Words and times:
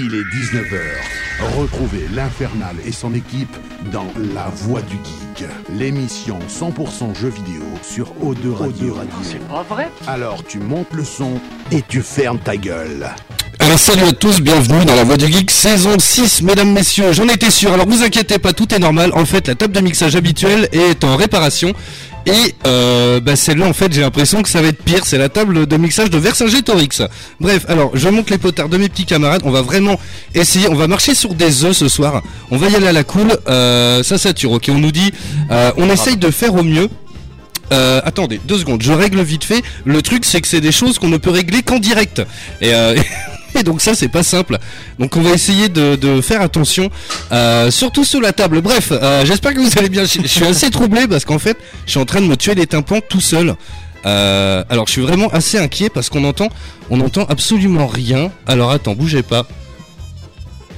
Il 0.00 0.14
est 0.14 0.22
19h. 0.22 0.78
Retrouvez 1.58 2.06
l'Infernal 2.14 2.76
et 2.86 2.92
son 2.92 3.14
équipe 3.14 3.56
dans 3.90 4.06
La 4.32 4.48
Voix 4.48 4.80
du 4.82 4.94
Geek, 4.94 5.48
l'émission 5.74 6.38
100% 6.48 7.16
jeux 7.16 7.30
vidéo 7.30 7.64
sur 7.82 8.14
O2 8.22 8.52
Radio. 8.52 8.96
C'est 9.24 9.44
pas 9.48 9.64
vrai 9.64 9.90
Alors 10.06 10.44
tu 10.44 10.60
montes 10.60 10.92
le 10.92 11.02
son 11.02 11.40
et 11.72 11.82
tu 11.82 12.02
fermes 12.02 12.38
ta 12.38 12.56
gueule. 12.56 13.08
Alors 13.58 13.78
salut 13.78 14.04
à 14.04 14.12
tous, 14.12 14.40
bienvenue 14.40 14.84
dans 14.84 14.94
la 14.94 15.02
Voix 15.02 15.16
du 15.16 15.26
Geek 15.26 15.50
saison 15.50 15.98
6 15.98 16.42
mesdames 16.42 16.72
messieurs, 16.72 17.12
j'en 17.12 17.26
étais 17.26 17.50
sûr, 17.50 17.72
alors 17.72 17.88
vous 17.88 18.04
inquiétez 18.04 18.38
pas, 18.38 18.52
tout 18.52 18.72
est 18.72 18.78
normal, 18.78 19.10
en 19.14 19.24
fait 19.24 19.48
la 19.48 19.56
table 19.56 19.74
de 19.74 19.80
mixage 19.80 20.14
habituelle 20.14 20.68
est 20.70 21.02
en 21.02 21.16
réparation 21.16 21.72
et 22.26 22.54
euh, 22.66 23.20
bah 23.20 23.36
celle-là 23.36 23.66
en 23.66 23.72
fait 23.72 23.92
j'ai 23.92 24.00
l'impression 24.00 24.42
que 24.42 24.48
ça 24.48 24.60
va 24.60 24.68
être 24.68 24.82
pire, 24.82 25.04
c'est 25.04 25.18
la 25.18 25.28
table 25.28 25.66
de 25.66 25.76
mixage 25.76 26.10
de 26.10 26.18
Vercingétorix. 26.18 27.02
Bref, 27.40 27.64
alors 27.68 27.90
je 27.94 28.08
monte 28.08 28.30
les 28.30 28.38
potards 28.38 28.68
de 28.68 28.76
mes 28.76 28.88
petits 28.88 29.06
camarades, 29.06 29.42
on 29.44 29.50
va 29.50 29.62
vraiment 29.62 29.98
essayer, 30.34 30.68
on 30.68 30.74
va 30.74 30.88
marcher 30.88 31.14
sur 31.14 31.34
des 31.34 31.64
œufs 31.64 31.76
ce 31.76 31.88
soir, 31.88 32.22
on 32.50 32.56
va 32.56 32.68
y 32.68 32.76
aller 32.76 32.88
à 32.88 32.92
la 32.92 33.04
cool, 33.04 33.36
euh, 33.48 34.02
ça 34.02 34.18
sature, 34.18 34.52
ok, 34.52 34.70
on 34.70 34.78
nous 34.78 34.92
dit, 34.92 35.12
euh, 35.50 35.72
on 35.76 35.88
essaye 35.90 36.16
de 36.16 36.30
faire 36.30 36.54
au 36.54 36.62
mieux, 36.62 36.88
euh, 37.72 38.00
attendez, 38.04 38.40
deux 38.44 38.58
secondes, 38.58 38.82
je 38.82 38.92
règle 38.92 39.20
vite 39.22 39.44
fait. 39.44 39.62
Le 39.84 40.00
truc, 40.02 40.24
c'est 40.24 40.40
que 40.40 40.48
c'est 40.48 40.60
des 40.60 40.72
choses 40.72 40.98
qu'on 40.98 41.08
ne 41.08 41.18
peut 41.18 41.30
régler 41.30 41.62
qu'en 41.62 41.78
direct. 41.78 42.22
Et, 42.60 42.72
euh, 42.74 42.96
donc 43.62 43.80
ça, 43.80 43.94
c'est 43.94 44.08
pas 44.08 44.22
simple. 44.22 44.58
Donc 44.98 45.16
on 45.16 45.20
va 45.20 45.30
essayer 45.30 45.68
de, 45.68 46.20
faire 46.20 46.40
attention, 46.40 46.90
euh, 47.32 47.70
surtout 47.70 48.04
sous 48.04 48.20
la 48.20 48.32
table. 48.32 48.60
Bref, 48.60 48.92
euh, 48.92 49.24
j'espère 49.24 49.54
que 49.54 49.60
vous 49.60 49.78
allez 49.78 49.88
bien. 49.88 50.04
Je, 50.04 50.20
je 50.22 50.26
suis 50.26 50.44
assez 50.44 50.70
troublé 50.70 51.06
parce 51.06 51.24
qu'en 51.24 51.38
fait, 51.38 51.56
je 51.86 51.92
suis 51.92 52.00
en 52.00 52.04
train 52.04 52.20
de 52.20 52.26
me 52.26 52.36
tuer 52.36 52.54
les 52.54 52.66
tympans 52.66 53.00
tout 53.00 53.20
seul. 53.20 53.54
Euh, 54.06 54.64
alors 54.68 54.86
je 54.86 54.92
suis 54.92 55.02
vraiment 55.02 55.28
assez 55.28 55.58
inquiet 55.58 55.90
parce 55.90 56.08
qu'on 56.08 56.24
entend, 56.24 56.48
on 56.90 57.00
entend 57.00 57.24
absolument 57.24 57.86
rien. 57.86 58.30
Alors 58.46 58.70
attends, 58.70 58.94
bougez 58.94 59.22
pas. 59.22 59.46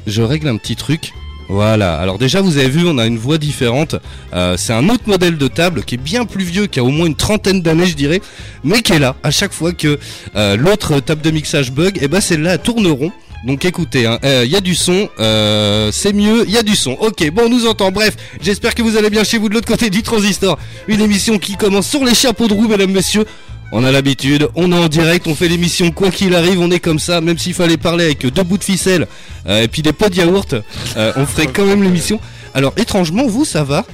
Je 0.06 0.22
règle 0.22 0.48
un 0.48 0.56
petit 0.56 0.76
truc. 0.76 1.12
Voilà, 1.50 1.96
alors 1.96 2.16
déjà 2.16 2.40
vous 2.40 2.58
avez 2.58 2.68
vu, 2.68 2.86
on 2.86 2.96
a 2.98 3.06
une 3.06 3.18
voix 3.18 3.36
différente. 3.36 3.96
Euh, 4.32 4.56
c'est 4.56 4.72
un 4.72 4.88
autre 4.88 5.02
modèle 5.08 5.36
de 5.36 5.48
table 5.48 5.82
qui 5.82 5.96
est 5.96 5.98
bien 5.98 6.24
plus 6.24 6.44
vieux, 6.44 6.68
qui 6.68 6.78
a 6.78 6.84
au 6.84 6.90
moins 6.90 7.06
une 7.06 7.16
trentaine 7.16 7.60
d'années 7.60 7.86
je 7.86 7.96
dirais, 7.96 8.22
mais 8.62 8.82
qui 8.82 8.92
est 8.92 9.00
là 9.00 9.16
à 9.24 9.32
chaque 9.32 9.52
fois 9.52 9.72
que 9.72 9.98
euh, 10.36 10.56
l'autre 10.56 11.00
table 11.00 11.22
de 11.22 11.30
mixage 11.32 11.72
bug, 11.72 11.98
et 12.00 12.06
ben 12.06 12.20
celle-là 12.20 12.52
elle 12.52 12.62
tourne 12.62 12.86
rond. 12.86 13.10
Donc 13.44 13.64
écoutez, 13.64 14.02
il 14.02 14.06
hein, 14.06 14.20
euh, 14.22 14.44
y 14.46 14.54
a 14.54 14.60
du 14.60 14.76
son, 14.76 15.08
c'est 15.18 16.12
mieux, 16.12 16.44
il 16.46 16.52
y 16.52 16.58
a 16.58 16.62
du 16.62 16.76
son. 16.76 16.92
Ok, 16.92 17.28
bon 17.32 17.46
on 17.46 17.48
nous 17.48 17.66
entend, 17.66 17.90
bref, 17.90 18.16
j'espère 18.40 18.72
que 18.76 18.82
vous 18.82 18.96
allez 18.96 19.10
bien 19.10 19.24
chez 19.24 19.38
vous 19.38 19.48
de 19.48 19.54
l'autre 19.54 19.66
côté 19.66 19.90
du 19.90 20.04
transistor. 20.04 20.56
Une 20.86 21.00
émission 21.00 21.36
qui 21.40 21.56
commence 21.56 21.88
sur 21.88 22.04
les 22.04 22.14
chapeaux 22.14 22.46
de 22.46 22.54
roue, 22.54 22.68
mesdames, 22.68 22.92
messieurs. 22.92 23.24
On 23.72 23.84
a 23.84 23.92
l'habitude, 23.92 24.48
on 24.56 24.72
est 24.72 24.76
en 24.78 24.88
direct, 24.88 25.26
on 25.28 25.34
fait 25.34 25.46
l'émission 25.48 25.92
quoi 25.92 26.10
qu'il 26.10 26.34
arrive, 26.34 26.58
on 26.60 26.70
est 26.72 26.80
comme 26.80 26.98
ça, 26.98 27.20
même 27.20 27.38
s'il 27.38 27.54
fallait 27.54 27.76
parler 27.76 28.04
avec 28.06 28.26
deux 28.26 28.42
bouts 28.42 28.58
de 28.58 28.64
ficelle 28.64 29.06
euh, 29.46 29.62
et 29.62 29.68
puis 29.68 29.82
des 29.82 29.92
pots 29.92 30.08
de 30.08 30.16
yaourt, 30.16 30.54
euh, 30.96 31.12
on 31.16 31.24
ferait 31.24 31.46
quand 31.46 31.64
même 31.64 31.82
l'émission. 31.84 32.18
Alors 32.52 32.72
étrangement, 32.76 33.26
vous, 33.26 33.44
ça 33.44 33.62
va? 33.62 33.84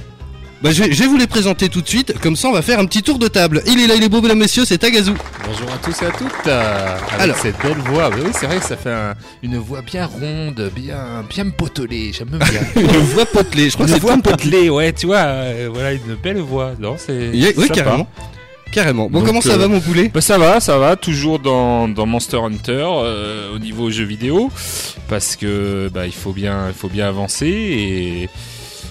Bah, 0.63 0.71
je, 0.71 0.81
vais, 0.81 0.91
je 0.91 0.99
vais 1.03 1.05
vous 1.07 1.17
les 1.17 1.27
présenter 1.27 1.69
tout 1.69 1.81
de 1.81 1.87
suite, 1.87 2.15
comme 2.19 2.35
ça 2.35 2.47
on 2.47 2.53
va 2.53 2.63
faire 2.63 2.79
un 2.79 2.85
petit 2.87 3.03
tour 3.03 3.19
de 3.19 3.27
table. 3.27 3.61
Il 3.67 3.79
est 3.79 3.85
là, 3.85 3.93
il 3.93 4.03
est 4.03 4.09
beau, 4.09 4.19
mesdames, 4.23 4.39
messieurs, 4.39 4.65
c'est 4.65 4.79
Tagazu. 4.79 5.11
Bonjour 5.45 5.71
à 5.71 5.77
tous 5.77 6.01
et 6.01 6.05
à 6.07 6.09
toutes. 6.09 6.47
euh, 6.47 6.97
avec 7.11 7.21
Alors. 7.21 7.37
cette 7.37 7.61
belle 7.61 7.77
voix. 7.85 8.09
Oui, 8.11 8.31
c'est 8.33 8.47
vrai 8.47 8.57
que 8.57 8.65
ça 8.65 8.75
fait 8.75 8.89
un- 8.91 9.13
une 9.43 9.59
voix 9.59 9.83
bien 9.83 10.07
ronde, 10.07 10.71
bien, 10.75 11.23
bien 11.29 11.47
potelée. 11.51 12.11
J'aime 12.17 12.29
bien. 12.39 12.61
Une 12.83 12.87
voix 13.01 13.27
potelée, 13.27 13.69
je 13.69 13.75
crois 13.75 13.85
que 13.85 13.91
une 13.91 13.97
c'est 13.97 14.01
voix 14.01 14.15
tout- 14.15 14.21
potelée, 14.23 14.71
ouais, 14.71 14.91
tu 14.93 15.05
vois. 15.05 15.17
euh, 15.17 15.69
voilà, 15.71 15.93
une 15.93 16.15
belle 16.23 16.39
voix. 16.41 16.71
Non, 16.79 16.95
c'est. 16.97 17.29
Oui, 17.31 17.53
sympa. 17.67 17.73
carrément. 17.75 18.07
Carrément. 18.71 19.09
Bon, 19.09 19.19
Donc, 19.19 19.27
comment 19.27 19.41
ça 19.41 19.53
euh, 19.53 19.57
va, 19.57 19.67
mon 19.67 19.79
poulet 19.79 20.11
Bah 20.13 20.21
ça 20.21 20.37
va, 20.37 20.59
ça 20.59 20.77
va, 20.77 20.95
toujours 20.95 21.39
dans, 21.39 21.87
dans 21.87 22.05
Monster 22.05 22.37
Hunter 22.37 22.85
euh, 22.87 23.55
au 23.55 23.59
niveau 23.59 23.89
jeux 23.89 24.03
vidéo, 24.05 24.51
parce 25.07 25.35
que 25.35 25.89
bah 25.93 26.05
il 26.05 26.13
faut 26.13 26.33
bien, 26.33 26.67
il 26.67 26.73
faut 26.73 26.89
bien 26.89 27.07
avancer. 27.07 27.47
Et 27.47 28.29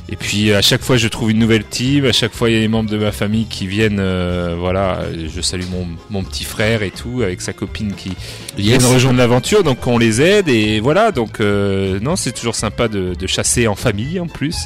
et 0.08 0.14
puis 0.14 0.52
à 0.52 0.62
chaque 0.62 0.82
fois 0.82 0.96
je 0.96 1.08
trouve 1.08 1.32
une 1.32 1.38
nouvelle 1.40 1.64
team, 1.64 2.04
à 2.04 2.12
chaque 2.12 2.32
fois 2.32 2.48
il 2.48 2.54
y 2.54 2.58
a 2.58 2.60
des 2.60 2.68
membres 2.68 2.88
de 2.88 2.96
ma 2.96 3.10
famille 3.10 3.46
qui 3.46 3.66
viennent, 3.66 3.98
euh, 3.98 4.54
voilà, 4.56 5.00
je 5.34 5.40
salue 5.40 5.64
mon, 5.70 5.86
mon 6.10 6.22
petit 6.22 6.44
frère 6.44 6.82
et 6.84 6.92
tout 6.92 7.22
avec 7.22 7.40
sa 7.40 7.52
copine 7.52 7.92
qui 7.94 8.10
Yes. 8.56 8.78
viennent 8.78 8.92
rejoindre 8.94 9.18
l'aventure, 9.18 9.64
donc 9.64 9.84
on 9.86 9.98
les 9.98 10.22
aide 10.22 10.48
et 10.48 10.78
voilà, 10.80 11.10
donc 11.10 11.40
non 11.40 12.14
c'est 12.16 12.30
toujours 12.32 12.54
sympa 12.54 12.86
de, 12.88 13.14
de 13.18 13.26
chasser 13.26 13.66
en 13.66 13.74
famille 13.74 14.18
en 14.20 14.28
plus, 14.28 14.56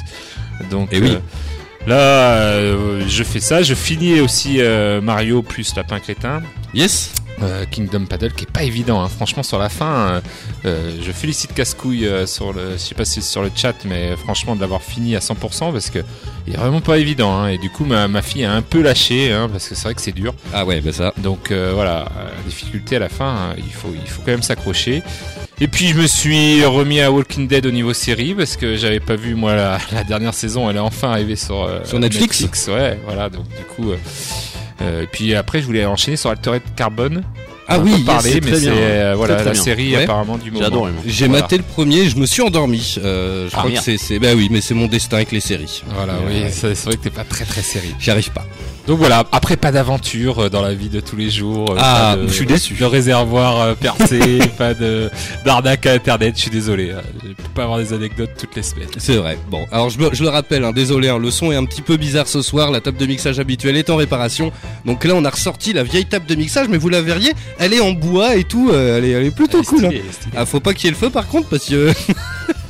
donc 0.69 0.89
Eh 0.91 0.99
oui. 1.01 1.09
euh, 1.09 1.17
Là, 1.87 2.33
euh, 2.35 3.03
je 3.07 3.23
fais 3.23 3.39
ça. 3.39 3.63
Je 3.63 3.73
finis 3.73 4.19
aussi 4.21 4.57
euh, 4.61 5.01
Mario 5.01 5.41
plus 5.41 5.75
Lapin 5.75 5.99
Crétin. 5.99 6.41
Yes 6.73 7.13
Euh, 7.41 7.65
Kingdom 7.65 8.05
Paddle 8.05 8.33
qui 8.33 8.43
est 8.43 8.51
pas 8.51 8.61
évident 8.61 9.01
hein. 9.01 9.09
franchement 9.09 9.41
sur 9.41 9.57
la 9.57 9.67
fin 9.67 10.21
je 10.63 11.11
félicite 11.11 11.55
Cascouille 11.55 12.07
sur 12.27 12.53
le 12.53 12.73
je 12.73 12.77
sais 12.77 12.93
pas 12.93 13.03
si 13.03 13.15
c'est 13.15 13.31
sur 13.31 13.41
le 13.41 13.49
chat 13.55 13.73
mais 13.85 14.15
franchement 14.15 14.55
de 14.55 14.61
l'avoir 14.61 14.83
fini 14.83 15.15
à 15.15 15.19
100% 15.19 15.71
parce 15.71 15.89
que 15.89 15.99
il 16.45 16.53
est 16.53 16.57
vraiment 16.57 16.81
pas 16.81 16.99
évident 16.99 17.33
hein. 17.35 17.47
et 17.47 17.57
du 17.57 17.71
coup 17.71 17.83
ma, 17.83 18.07
ma 18.07 18.21
fille 18.21 18.45
a 18.45 18.53
un 18.53 18.61
peu 18.61 18.83
lâché 18.83 19.31
hein, 19.33 19.49
parce 19.51 19.67
que 19.67 19.73
c'est 19.73 19.83
vrai 19.85 19.95
que 19.95 20.01
c'est 20.01 20.11
dur 20.11 20.35
Ah 20.53 20.65
ouais, 20.65 20.81
bah 20.81 20.91
ça. 20.91 21.13
donc 21.17 21.51
voilà 21.51 22.05
difficulté 22.45 22.97
à 22.97 22.99
la 22.99 23.09
fin 23.09 23.55
il 23.57 23.73
faut 23.73 23.89
il 23.99 24.07
faut 24.07 24.21
quand 24.23 24.31
même 24.31 24.43
s'accrocher 24.43 25.01
et 25.61 25.67
puis 25.67 25.87
je 25.89 25.95
me 25.95 26.07
suis 26.07 26.65
remis 26.65 26.99
à 26.99 27.11
Walking 27.11 27.47
Dead 27.47 27.65
au 27.65 27.71
niveau 27.71 27.93
série 27.93 28.33
parce 28.33 28.57
que 28.57 28.75
j'avais 28.75 28.99
pas 28.99 29.15
vu 29.15 29.35
moi 29.35 29.55
la, 29.55 29.77
la 29.93 30.03
dernière 30.03 30.33
saison 30.33 30.69
elle 30.69 30.75
est 30.75 30.79
enfin 30.79 31.11
arrivée 31.11 31.35
sur 31.37 31.63
euh, 31.63 31.79
Sur 31.85 31.99
Netflix 31.99 32.67
ouais 32.67 32.99
voilà 33.05 33.29
donc 33.29 33.47
du 33.47 33.63
coup 33.75 33.91
euh, 33.91 33.97
euh, 34.81 35.03
et 35.03 35.07
puis 35.07 35.35
après, 35.35 35.61
je 35.61 35.67
voulais 35.67 35.85
enchaîner 35.85 36.17
sur 36.17 36.31
Altered 36.31 36.63
Carbone. 36.75 37.21
Ah 37.67 37.77
oui, 37.77 37.91
yes, 37.91 38.01
parlé, 38.03 38.31
c'est 38.31 38.41
mais 38.43 38.47
très 38.51 38.59
c'est 38.61 38.71
bien. 38.71 38.79
euh, 38.81 39.13
voilà 39.15 39.35
Très, 39.35 39.43
très 39.43 39.49
la 39.51 39.53
bien. 39.53 39.61
série 39.63 39.95
Ouais. 39.95 40.03
apparemment 40.05 40.39
du 40.39 40.49
moment. 40.49 40.87
J'ai 41.05 41.27
Voilà. 41.27 41.43
maté 41.43 41.57
le 41.57 41.63
premier, 41.63 42.09
je 42.09 42.15
me 42.17 42.25
suis 42.25 42.41
endormi. 42.41 42.95
Euh, 42.97 43.47
je 43.47 43.53
Ah, 43.55 43.59
crois 43.59 43.71
que 43.79 43.97
c'est, 43.97 44.17
bah 44.17 44.29
oui, 44.35 44.47
mais 44.49 44.59
c'est 44.59 44.73
mon 44.73 44.87
destin 44.87 45.17
avec 45.17 45.31
les 45.31 45.39
séries. 45.39 45.83
Voilà, 45.93 46.15
oui, 46.27 46.41
ouais. 46.41 46.49
c'est 46.51 46.73
c'est 46.73 46.85
vrai 46.87 46.97
que 46.97 47.03
t'es 47.03 47.09
pas 47.11 47.23
très 47.23 47.45
très 47.45 47.61
série. 47.61 47.93
J'y 47.99 48.09
arrive 48.09 48.31
pas. 48.31 48.47
Donc 48.87 48.97
voilà, 48.97 49.23
après 49.31 49.57
pas 49.57 49.71
d'aventure 49.71 50.39
euh, 50.39 50.49
dans 50.49 50.61
la 50.63 50.73
vie 50.73 50.89
de 50.89 50.99
tous 50.99 51.15
les 51.15 51.29
jours. 51.29 51.71
euh, 51.71 51.75
Ah, 51.79 52.15
de, 52.17 52.27
je 52.27 52.33
suis 52.33 52.45
déçu. 52.47 52.73
De 52.73 52.83
réservoir 52.85 53.59
euh, 53.61 53.73
percé, 53.75 54.39
pas 54.57 54.73
de 54.73 55.09
d'arnaque 55.45 55.85
à 55.85 55.93
internet. 55.93 56.33
Je 56.35 56.41
suis 56.41 56.51
désolé, 56.51 56.93
je 57.23 57.27
peux 57.29 57.43
pas 57.53 57.63
avoir 57.63 57.77
des 57.77 57.93
anecdotes 57.93 58.31
toutes 58.39 58.55
les 58.55 58.63
semaines. 58.63 58.87
C'est 58.97 59.17
vrai. 59.17 59.37
Bon, 59.49 59.65
alors 59.71 59.89
je, 59.91 59.97
je 60.13 60.23
le 60.23 60.29
rappelle, 60.29 60.63
hein, 60.63 60.71
désolé, 60.71 61.09
hein, 61.09 61.19
le 61.19 61.29
son 61.29 61.51
est 61.51 61.55
un 61.55 61.65
petit 61.65 61.83
peu 61.83 61.95
bizarre 61.97 62.27
ce 62.27 62.41
soir. 62.41 62.71
La 62.71 62.81
table 62.81 62.97
de 62.97 63.05
mixage 63.05 63.39
habituelle 63.39 63.77
est 63.77 63.89
en 63.91 63.97
réparation. 63.97 64.51
Donc 64.85 65.03
là, 65.05 65.13
on 65.15 65.23
a 65.25 65.29
ressorti 65.29 65.73
la 65.73 65.83
vieille 65.83 66.05
table 66.07 66.25
de 66.25 66.33
mixage, 66.35 66.67
mais 66.67 66.77
vous 66.77 66.89
la 66.89 67.01
verriez, 67.01 67.33
elle 67.59 67.73
est 67.73 67.81
en 67.81 67.91
bois 67.91 68.35
et 68.35 68.43
tout. 68.43 68.71
euh, 68.73 68.97
elle, 68.97 69.05
est, 69.05 69.11
elle 69.11 69.25
est 69.25 69.31
plutôt 69.31 69.59
Elle 69.59 69.63
est 69.63 69.67
cool. 69.67 69.85
hein. 69.85 69.89
stylée, 69.89 70.03
stylée. 70.11 70.33
Ah, 70.35 70.45
faut 70.47 70.59
pas 70.59 70.73
qu'il 70.73 70.85
y 70.85 70.87
ait 70.87 70.91
le 70.91 70.97
feu 70.97 71.09
par 71.11 71.27
contre, 71.27 71.49
parce 71.49 71.65
que. 71.65 71.91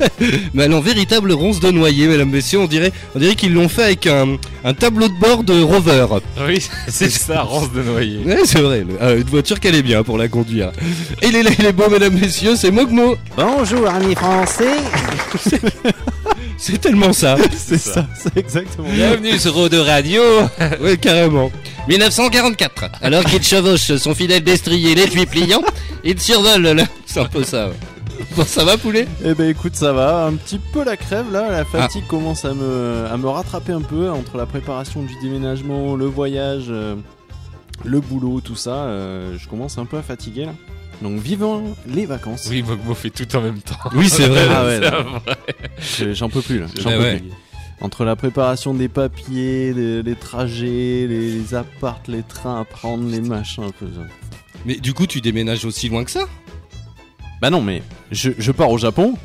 mais 0.54 0.74
en 0.74 0.82
véritable 0.82 1.32
ronce 1.32 1.60
de 1.60 1.72
noyer, 1.72 2.08
mesdames, 2.08 2.30
messieurs. 2.30 2.60
On 2.60 2.68
dirait, 2.68 2.92
on 3.16 3.20
dirait 3.20 3.36
qu'ils 3.36 3.54
l'ont 3.54 3.70
fait 3.70 3.84
avec 3.84 4.08
un, 4.08 4.38
un 4.64 4.74
tableau 4.74 5.08
de 5.08 5.14
bord 5.20 5.44
de 5.44 5.62
rover. 5.62 6.06
Oui, 6.48 6.66
c'est 6.88 7.10
ça, 7.10 7.42
Rance 7.42 7.72
de 7.72 7.82
Noyer. 7.84 8.20
Ouais, 8.26 8.40
c'est 8.46 8.62
vrai. 8.62 8.80
le- 8.88 8.98
ah, 9.00 9.14
une 9.14 9.24
voiture 9.24 9.60
qu'elle 9.60 9.76
est 9.76 9.84
bien 9.84 10.04
pour 10.04 10.18
la 10.18 10.28
conduire. 10.28 10.72
Et 11.22 11.28
il 11.28 11.36
est 11.36 11.44
là, 11.44 11.52
il 11.58 11.66
est 11.66 11.74
beau, 11.74 11.90
mesdames, 11.90 12.14
messieurs. 12.20 12.56
C'est 12.56 12.72
Mogmo. 12.72 13.16
Bonjour 13.38 13.88
amis 13.90 14.16
français 14.16 14.78
C'est 16.58 16.80
tellement 16.80 17.12
ça. 17.14 17.38
C'est 17.58 17.78
ça, 17.80 18.06
c'est 18.16 18.38
exactement 18.38 18.88
Bienvenue 18.94 19.40
sur 19.40 19.58
Eau 19.58 19.68
de 19.68 19.78
Radio. 19.80 20.22
Ouais, 20.82 20.96
carrément. 20.98 21.52
1944. 21.88 22.86
Alors 23.02 23.24
qu'il 23.26 23.42
chevauche 23.44 23.96
son 23.98 24.14
fidèle 24.14 24.44
destrier 24.44 24.94
les 24.94 25.10
tuiles 25.10 25.26
pliants, 25.26 25.64
il 26.04 26.20
survole 26.20 26.62
le... 26.62 26.84
C'est 27.08 27.20
un 27.20 27.26
peu 27.26 27.44
ça. 27.44 27.70
ouais. 27.70 27.74
Bon, 28.36 28.44
ça 28.46 28.64
va, 28.64 28.78
poulet? 28.78 29.08
Eh 29.26 29.34
ben 29.34 29.50
écoute 29.50 29.76
ça 29.76 29.94
va, 29.94 30.26
un 30.26 30.34
petit 30.34 30.60
peu 30.74 30.84
la 30.84 30.98
crève 30.98 31.32
là, 31.32 31.50
la 31.52 31.66
fatigue 31.66 32.06
commence 32.08 32.46
à 32.46 32.54
me, 32.54 33.06
à 33.12 33.18
me 33.18 33.28
rattraper 33.28 33.74
un 33.74 33.82
peu 33.82 34.10
entre 34.10 34.38
la 34.38 34.46
préparation 34.46 35.02
du 35.04 35.14
déménagement, 35.22 35.96
le 35.96 36.06
voyage, 36.06 36.66
euh, 36.70 36.96
le 37.84 38.00
boulot, 38.00 38.42
tout 38.42 38.56
ça, 38.56 38.76
euh, 38.86 39.38
je 39.38 39.48
commence 39.48 39.78
un 39.78 39.86
peu 39.86 39.98
à 39.98 40.02
fatiguer 40.02 40.46
là. 40.46 40.54
Donc 41.02 41.20
vivant 41.20 41.64
les 41.88 42.06
vacances. 42.06 42.48
Oui, 42.50 42.62
Mogmo 42.62 42.94
fait 42.94 43.10
tout 43.10 43.36
en 43.36 43.42
même 43.42 43.60
temps. 43.62 43.76
Oui, 43.96 44.08
c'est 44.08 44.28
vrai. 44.28 44.46
Ah 44.52 44.66
ouais, 44.66 46.14
J'en 46.14 46.30
peux 46.30 46.42
plus 46.42 46.60
là. 46.60 46.68
J'en 46.80 46.90
Ah 46.92 46.94
peux 46.98 47.00
ouais. 47.04 47.20
plus. 47.20 47.30
Entre 47.82 48.06
la 48.06 48.16
préparation 48.16 48.76
des 48.76 48.88
papiers, 48.88 49.74
les, 49.74 50.04
les 50.04 50.16
trajets, 50.16 51.08
les, 51.10 51.32
les 51.32 51.56
appartes, 51.56 52.08
les 52.08 52.22
trains 52.22 52.62
à 52.62 52.66
prendre, 52.66 53.10
les 53.10 53.20
machins 53.22 53.64
un 53.64 53.72
peu. 53.72 53.88
ça. 53.88 54.02
Mais 54.68 54.76
du 54.76 54.94
coup, 54.94 55.08
tu 55.08 55.22
déménages 55.22 55.66
aussi 55.66 55.90
loin 55.90 56.04
que 56.04 56.12
ça? 56.12 56.26
Bah 57.42 57.50
non 57.50 57.62
mais 57.62 57.82
je, 58.12 58.32
je 58.38 58.52
pars 58.52 58.70
au 58.70 58.78
Japon. 58.78 59.16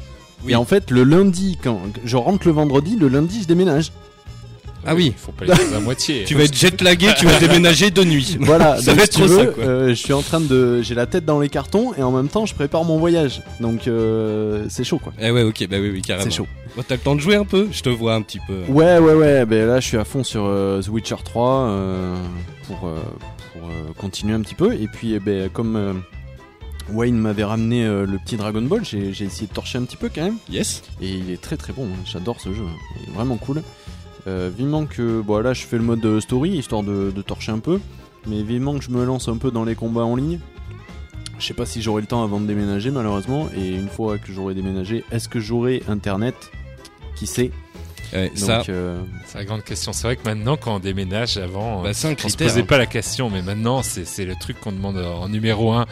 Oui. 0.44 0.52
Et 0.52 0.56
en 0.56 0.64
fait 0.64 0.90
le 0.90 1.04
lundi 1.04 1.58
quand 1.62 1.80
je 2.04 2.16
rentre 2.16 2.46
le 2.46 2.52
vendredi, 2.52 2.96
le 2.96 3.08
lundi 3.08 3.42
je 3.42 3.46
déménage. 3.48 3.92
Ah 4.88 4.94
oui. 4.94 5.12
Faut 5.16 5.32
pas 5.32 5.44
les 5.46 5.74
à 5.74 5.80
moitié. 5.80 6.22
Tu 6.24 6.36
vas 6.36 6.44
être 6.44 6.56
jetlagué, 6.56 7.08
tu 7.18 7.26
vas 7.26 7.40
déménager 7.40 7.90
de 7.90 8.04
nuit. 8.04 8.36
Voilà, 8.40 8.76
Ça 8.80 8.92
donc, 8.92 9.00
va 9.00 9.06
si 9.06 9.08
être 9.10 9.16
tu 9.16 9.22
veux, 9.22 9.36
ça, 9.38 9.46
quoi. 9.46 9.64
euh, 9.64 9.88
je 9.88 9.94
suis 9.94 10.12
en 10.12 10.22
train 10.22 10.40
de 10.40 10.80
j'ai 10.80 10.94
la 10.94 11.06
tête 11.06 11.24
dans 11.24 11.40
les 11.40 11.48
cartons 11.48 11.92
et 11.98 12.02
en 12.04 12.12
même 12.12 12.28
temps 12.28 12.46
je 12.46 12.54
prépare 12.54 12.84
mon 12.84 12.96
voyage. 12.98 13.42
Donc 13.60 13.88
euh, 13.88 14.64
c'est 14.68 14.84
chaud 14.84 14.98
quoi. 15.00 15.12
Eh 15.20 15.30
ouais, 15.32 15.42
ok, 15.42 15.66
bah 15.68 15.78
oui, 15.80 15.90
oui, 15.90 16.02
carrément. 16.02 16.30
C'est 16.30 16.36
chaud. 16.36 16.46
Bon, 16.76 16.84
T'as 16.86 16.94
le 16.94 17.00
temps 17.00 17.16
de 17.16 17.20
jouer 17.20 17.34
un 17.36 17.44
peu 17.44 17.66
Je 17.72 17.82
te 17.82 17.88
vois 17.88 18.14
un 18.14 18.22
petit 18.22 18.38
peu. 18.46 18.60
Ouais 18.72 18.98
ouais 18.98 19.14
ouais, 19.14 19.44
ben 19.46 19.66
là 19.66 19.80
je 19.80 19.86
suis 19.88 19.96
à 19.98 20.04
fond 20.04 20.22
sur 20.22 20.44
euh, 20.44 20.80
The 20.80 20.88
Witcher 20.88 21.16
3 21.24 21.50
euh, 21.68 22.14
pour 22.68 22.86
euh, 22.86 22.94
pour 23.54 23.68
euh, 23.68 23.72
continuer 23.98 24.34
un 24.34 24.40
petit 24.40 24.54
peu 24.54 24.72
et 24.72 24.86
puis 24.86 25.14
eh 25.14 25.18
ben 25.18 25.48
comme 25.48 25.74
euh, 25.74 25.92
Wayne 26.92 27.16
m'avait 27.16 27.44
ramené 27.44 27.84
euh, 27.84 28.06
le 28.06 28.18
petit 28.18 28.36
Dragon 28.36 28.62
Ball, 28.62 28.84
j'ai 28.84 29.08
essayé 29.08 29.46
de 29.46 29.52
torcher 29.52 29.78
un 29.78 29.84
petit 29.84 29.96
peu 29.96 30.08
quand 30.12 30.22
même. 30.22 30.36
Yes. 30.50 30.82
Et 31.00 31.10
il 31.10 31.30
est 31.30 31.40
très 31.40 31.56
très 31.56 31.72
bon, 31.72 31.86
hein. 31.86 32.02
j'adore 32.04 32.40
ce 32.40 32.52
jeu, 32.52 32.64
il 33.00 33.10
est 33.10 33.14
vraiment 33.14 33.36
cool. 33.36 33.62
Euh, 34.26 34.50
vivement 34.56 34.86
que, 34.86 35.20
bon 35.20 35.38
là 35.38 35.52
je 35.52 35.64
fais 35.64 35.76
le 35.76 35.84
mode 35.84 36.04
euh, 36.04 36.20
story, 36.20 36.50
histoire 36.50 36.82
de, 36.82 37.12
de 37.14 37.22
torcher 37.22 37.52
un 37.52 37.58
peu, 37.58 37.80
mais 38.26 38.42
vivement 38.42 38.76
que 38.78 38.84
je 38.84 38.90
me 38.90 39.04
lance 39.04 39.28
un 39.28 39.36
peu 39.36 39.50
dans 39.50 39.64
les 39.64 39.74
combats 39.74 40.04
en 40.04 40.16
ligne. 40.16 40.40
Je 41.38 41.46
sais 41.46 41.54
pas 41.54 41.66
si 41.66 41.82
j'aurai 41.82 42.00
le 42.00 42.06
temps 42.06 42.22
avant 42.24 42.40
de 42.40 42.46
déménager 42.46 42.90
malheureusement, 42.90 43.48
et 43.56 43.74
une 43.74 43.88
fois 43.88 44.18
que 44.18 44.32
j'aurai 44.32 44.54
déménagé, 44.54 45.04
est-ce 45.12 45.28
que 45.28 45.38
j'aurai 45.38 45.82
internet? 45.88 46.50
Qui 47.14 47.26
sait? 47.26 47.50
Ouais, 48.12 48.28
Donc, 48.28 48.38
ça, 48.38 48.62
euh, 48.68 49.00
C'est 49.26 49.38
la 49.38 49.44
grande 49.44 49.64
question. 49.64 49.92
C'est 49.92 50.06
vrai 50.06 50.16
que 50.16 50.24
maintenant, 50.24 50.56
quand 50.56 50.76
on 50.76 50.78
déménage, 50.78 51.36
avant, 51.38 51.82
bah, 51.82 51.90
on 51.90 51.92
se 51.94 52.06
critère. 52.14 52.46
posait 52.48 52.60
hein. 52.60 52.64
pas 52.66 52.78
la 52.78 52.86
question, 52.86 53.30
mais 53.30 53.42
maintenant, 53.42 53.82
c'est 53.82 54.04
c'est 54.06 54.24
le 54.24 54.34
truc 54.36 54.60
qu'on 54.60 54.72
demande 54.72 54.98
en 54.98 55.28
numéro 55.28 55.72
un 55.72 55.86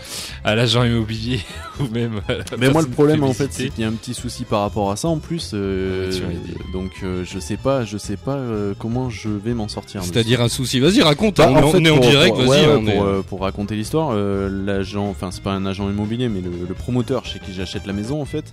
à 0.45 0.55
l'agent 0.55 0.85
immobilier 0.85 1.41
ou 1.81 1.85
même. 1.93 2.21
à 2.29 2.33
la 2.35 2.45
Mais 2.59 2.71
moi 2.71 2.83
le 2.83 2.89
problème 2.89 3.25
en 3.25 3.33
fait 3.33 3.53
c'est 3.53 3.69
qu'il 3.71 3.83
y 3.83 3.85
a 3.85 3.89
un 3.89 3.93
petit 3.93 4.15
souci 4.15 4.45
par 4.45 4.61
rapport 4.61 4.91
à 4.91 4.97
ça 4.97 5.09
en 5.09 5.19
plus, 5.19 5.51
euh, 5.55 6.11
idée. 6.13 6.55
donc 6.73 6.93
euh, 7.03 7.25
je 7.25 7.39
sais 7.39 7.57
pas, 7.57 7.85
je 7.85 7.99
sais 7.99 8.17
pas 8.17 8.37
euh, 8.37 8.75
comment 8.79 9.11
je 9.11 9.29
vais 9.29 9.55
m'en 9.55 9.69
sortir. 9.69 10.03
C'est-à-dire 10.05 10.41
un 10.41 10.49
souci. 10.49 10.81
Vas-y, 10.81 11.03
raconte. 11.03 11.39
Bah, 11.39 11.49
hein, 11.49 11.55
on, 11.57 11.65
en 11.65 11.71
fait, 11.73 11.79
on 11.79 11.85
est 11.85 11.91
en 11.91 11.97
pour- 11.99 12.07
direct. 12.11 12.35
pour- 12.37 12.45
Vas-y. 12.47 12.67
ouais, 12.67 12.75
on 12.77 12.85
pour, 12.85 13.03
euh, 13.05 13.23
pour 13.29 13.41
raconter 13.41 13.75
l'histoire, 13.77 14.11
euh, 14.13 14.49
l'agent, 14.65 15.09
enfin 15.09 15.31
c'est 15.31 15.43
pas 15.43 15.53
un 15.53 15.67
agent 15.67 15.89
immobilier, 15.91 16.29
mais 16.29 16.41
le, 16.41 16.51
le 16.69 16.75
promoteur 16.75 17.25
chez 17.25 17.39
qui 17.41 17.53
j'achète 17.53 17.87
la 17.87 17.93
maison 17.93 18.21
en 18.23 18.25
fait, 18.27 18.45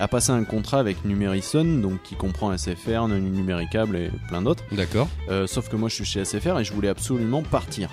a 0.00 0.08
passé 0.08 0.30
un 0.32 0.44
contrat 0.44 0.78
avec 0.78 1.04
Numerison, 1.04 1.64
donc 1.64 2.02
qui 2.02 2.14
comprend 2.14 2.56
SFR, 2.56 3.08
Numéricable 3.08 3.96
et 3.96 4.10
plein 4.28 4.42
d'autres. 4.42 4.62
D'accord. 4.72 5.08
Euh, 5.28 5.46
sauf 5.46 5.68
que 5.68 5.76
moi 5.76 5.88
je 5.88 5.94
suis 5.96 6.04
chez 6.04 6.24
SFR 6.24 6.58
et 6.60 6.64
je 6.64 6.72
voulais 6.72 6.88
absolument 6.88 7.42
partir. 7.42 7.90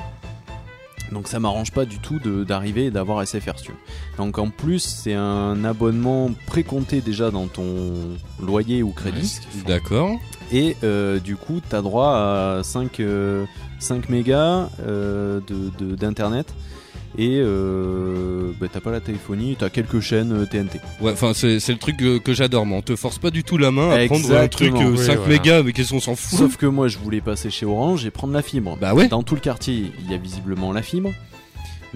Donc 1.12 1.28
ça 1.28 1.40
m'arrange 1.40 1.72
pas 1.72 1.86
du 1.86 2.00
tout 2.00 2.20
d'arriver 2.46 2.86
et 2.86 2.92
d'avoir 2.92 3.26
SFR 3.26 3.58
si 3.58 3.66
tu 3.66 3.72
veux. 3.72 3.78
Donc 4.18 4.38
en 4.40 4.50
plus 4.50 4.80
c'est 4.80 5.14
un 5.14 5.64
abonnement 5.64 6.32
précompté 6.48 7.00
déjà 7.02 7.30
dans 7.32 7.46
ton 7.48 7.94
loyer 8.42 8.82
ou 8.84 8.90
crédit. 8.92 9.40
D'accord. 9.68 10.12
Et 10.52 10.78
euh, 10.84 11.20
du 11.20 11.36
coup, 11.38 11.60
tu 11.68 11.76
as 11.76 11.82
droit 11.82 12.10
à 12.16 12.62
5, 12.64 13.00
euh, 13.00 13.46
5 13.80 14.10
mégas 14.10 14.70
euh, 14.86 15.40
de- 15.48 15.72
de- 15.86 15.96
d'internet. 15.96 16.54
Et 17.18 17.40
euh, 17.40 18.52
bah, 18.60 18.68
t'as 18.72 18.80
pas 18.80 18.92
la 18.92 19.00
téléphonie, 19.00 19.56
t'as 19.58 19.70
quelques 19.70 20.00
chaînes 20.00 20.34
euh, 20.34 20.46
TNT. 20.46 20.80
Ouais, 21.02 21.12
enfin, 21.12 21.34
c'est 21.34 21.58
le 21.70 21.78
truc 21.78 21.98
que, 21.98 22.18
que 22.18 22.34
j'adore, 22.34 22.66
moi. 22.66 22.80
On 22.80 22.82
te 22.82 22.96
force 22.96 23.18
pas 23.20 23.32
du 23.32 23.44
tout 23.44 23.58
la 23.58 23.72
main 23.72 23.90
à 23.92 24.06
prendre 24.06 24.36
un 24.36 24.48
truc 24.48 24.68
Exactement. 24.70 24.90
euh, 24.90 24.98
Oui, 24.98 25.06
5 25.06 25.16
voilà. 25.18 25.28
mégas, 25.34 25.64
mais 25.64 25.72
qu'est-ce 25.74 25.92
qu'on 25.92 26.00
s'en 26.00 26.16
fout? 26.16 26.38
Sauf 26.40 26.58
que 26.58 26.66
moi, 26.66 26.88
je 26.88 26.98
voulais 26.98 27.22
passer 27.22 27.50
chez 27.50 27.66
Orange 27.66 28.06
et 28.06 28.12
prendre 28.12 28.34
la 28.34 28.42
fibre. 28.42 28.78
Bah 28.80 28.94
ouais. 28.94 29.08
Dans 29.08 29.24
tout 29.24 29.36
le 29.36 29.42
quartier, 29.42 29.92
il 30.04 30.12
y 30.12 30.14
a 30.14 30.18
visiblement 30.18 30.72
la 30.74 30.82
fibre. 30.82 31.12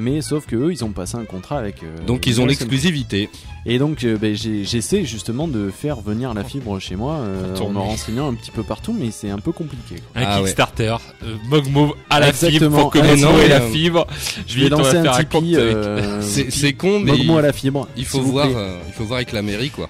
Mais 0.02 0.22
sauf 0.22 0.46
que 0.46 0.56
eux, 0.56 0.72
ils 0.72 0.84
ont 0.86 0.92
passé 0.92 1.18
un 1.18 1.26
contrat 1.26 1.60
avec. 1.60 1.84
euh, 1.84 1.88
Donc 2.08 2.26
ils 2.26 2.40
ont 2.40 2.46
l'exclusivité. 2.46 3.30
Et 3.66 3.78
donc, 3.80 4.06
euh, 4.06 4.18
ben, 4.18 4.34
j'ai- 4.34 4.64
j'essaie 4.64 5.04
justement 5.04 5.48
de 5.50 5.70
faire 5.70 6.00
venir 6.00 6.34
la 6.34 6.46
fibre 6.46 6.80
chez 6.80 6.96
moi 6.96 7.16
euh, 7.16 7.54
en 7.54 7.58
Tourner. 7.58 7.74
me 7.74 7.80
renseignant 7.80 8.30
un 8.30 8.34
petit 8.34 8.52
peu 8.52 8.64
partout, 8.64 8.96
mais 8.98 9.12
c'est 9.12 9.30
un 9.30 9.40
peu 9.40 9.52
compliqué. 9.52 9.96
quoi. 9.96 10.22
Un 10.22 10.26
Ah 10.26 10.38
ouais. 10.38 10.44
Kickstarter, 10.46 10.96
euh, 11.24 11.36
Mogmo 11.50 11.94
à 12.10 12.22
la 12.22 12.32
fibre 12.32 12.70
pour 12.70 12.92
que 12.92 13.00
Ah, 13.00 13.16
Mogmo 13.16 13.40
ait 13.40 13.50
la 13.50 13.60
fibre. 13.62 14.08
Je 14.48 14.60
vais 14.62 14.70
lancer 14.70 14.98
un 14.98 15.04
euh, 15.36 16.22
C'est 16.50 16.74
con, 16.74 17.02
mais 17.02 17.12
Mogmo 17.12 17.34
il, 17.34 17.40
à 17.40 17.42
la 17.42 17.54
fibre. 17.54 17.88
il 17.98 18.06
faut 18.06 18.22
voir, 18.22 18.48
euh, 18.56 18.80
il 18.88 18.94
faut 18.94 19.04
voir 19.04 19.18
avec 19.18 19.34
la 19.34 19.42
mairie, 19.42 19.70
quoi. 19.70 19.90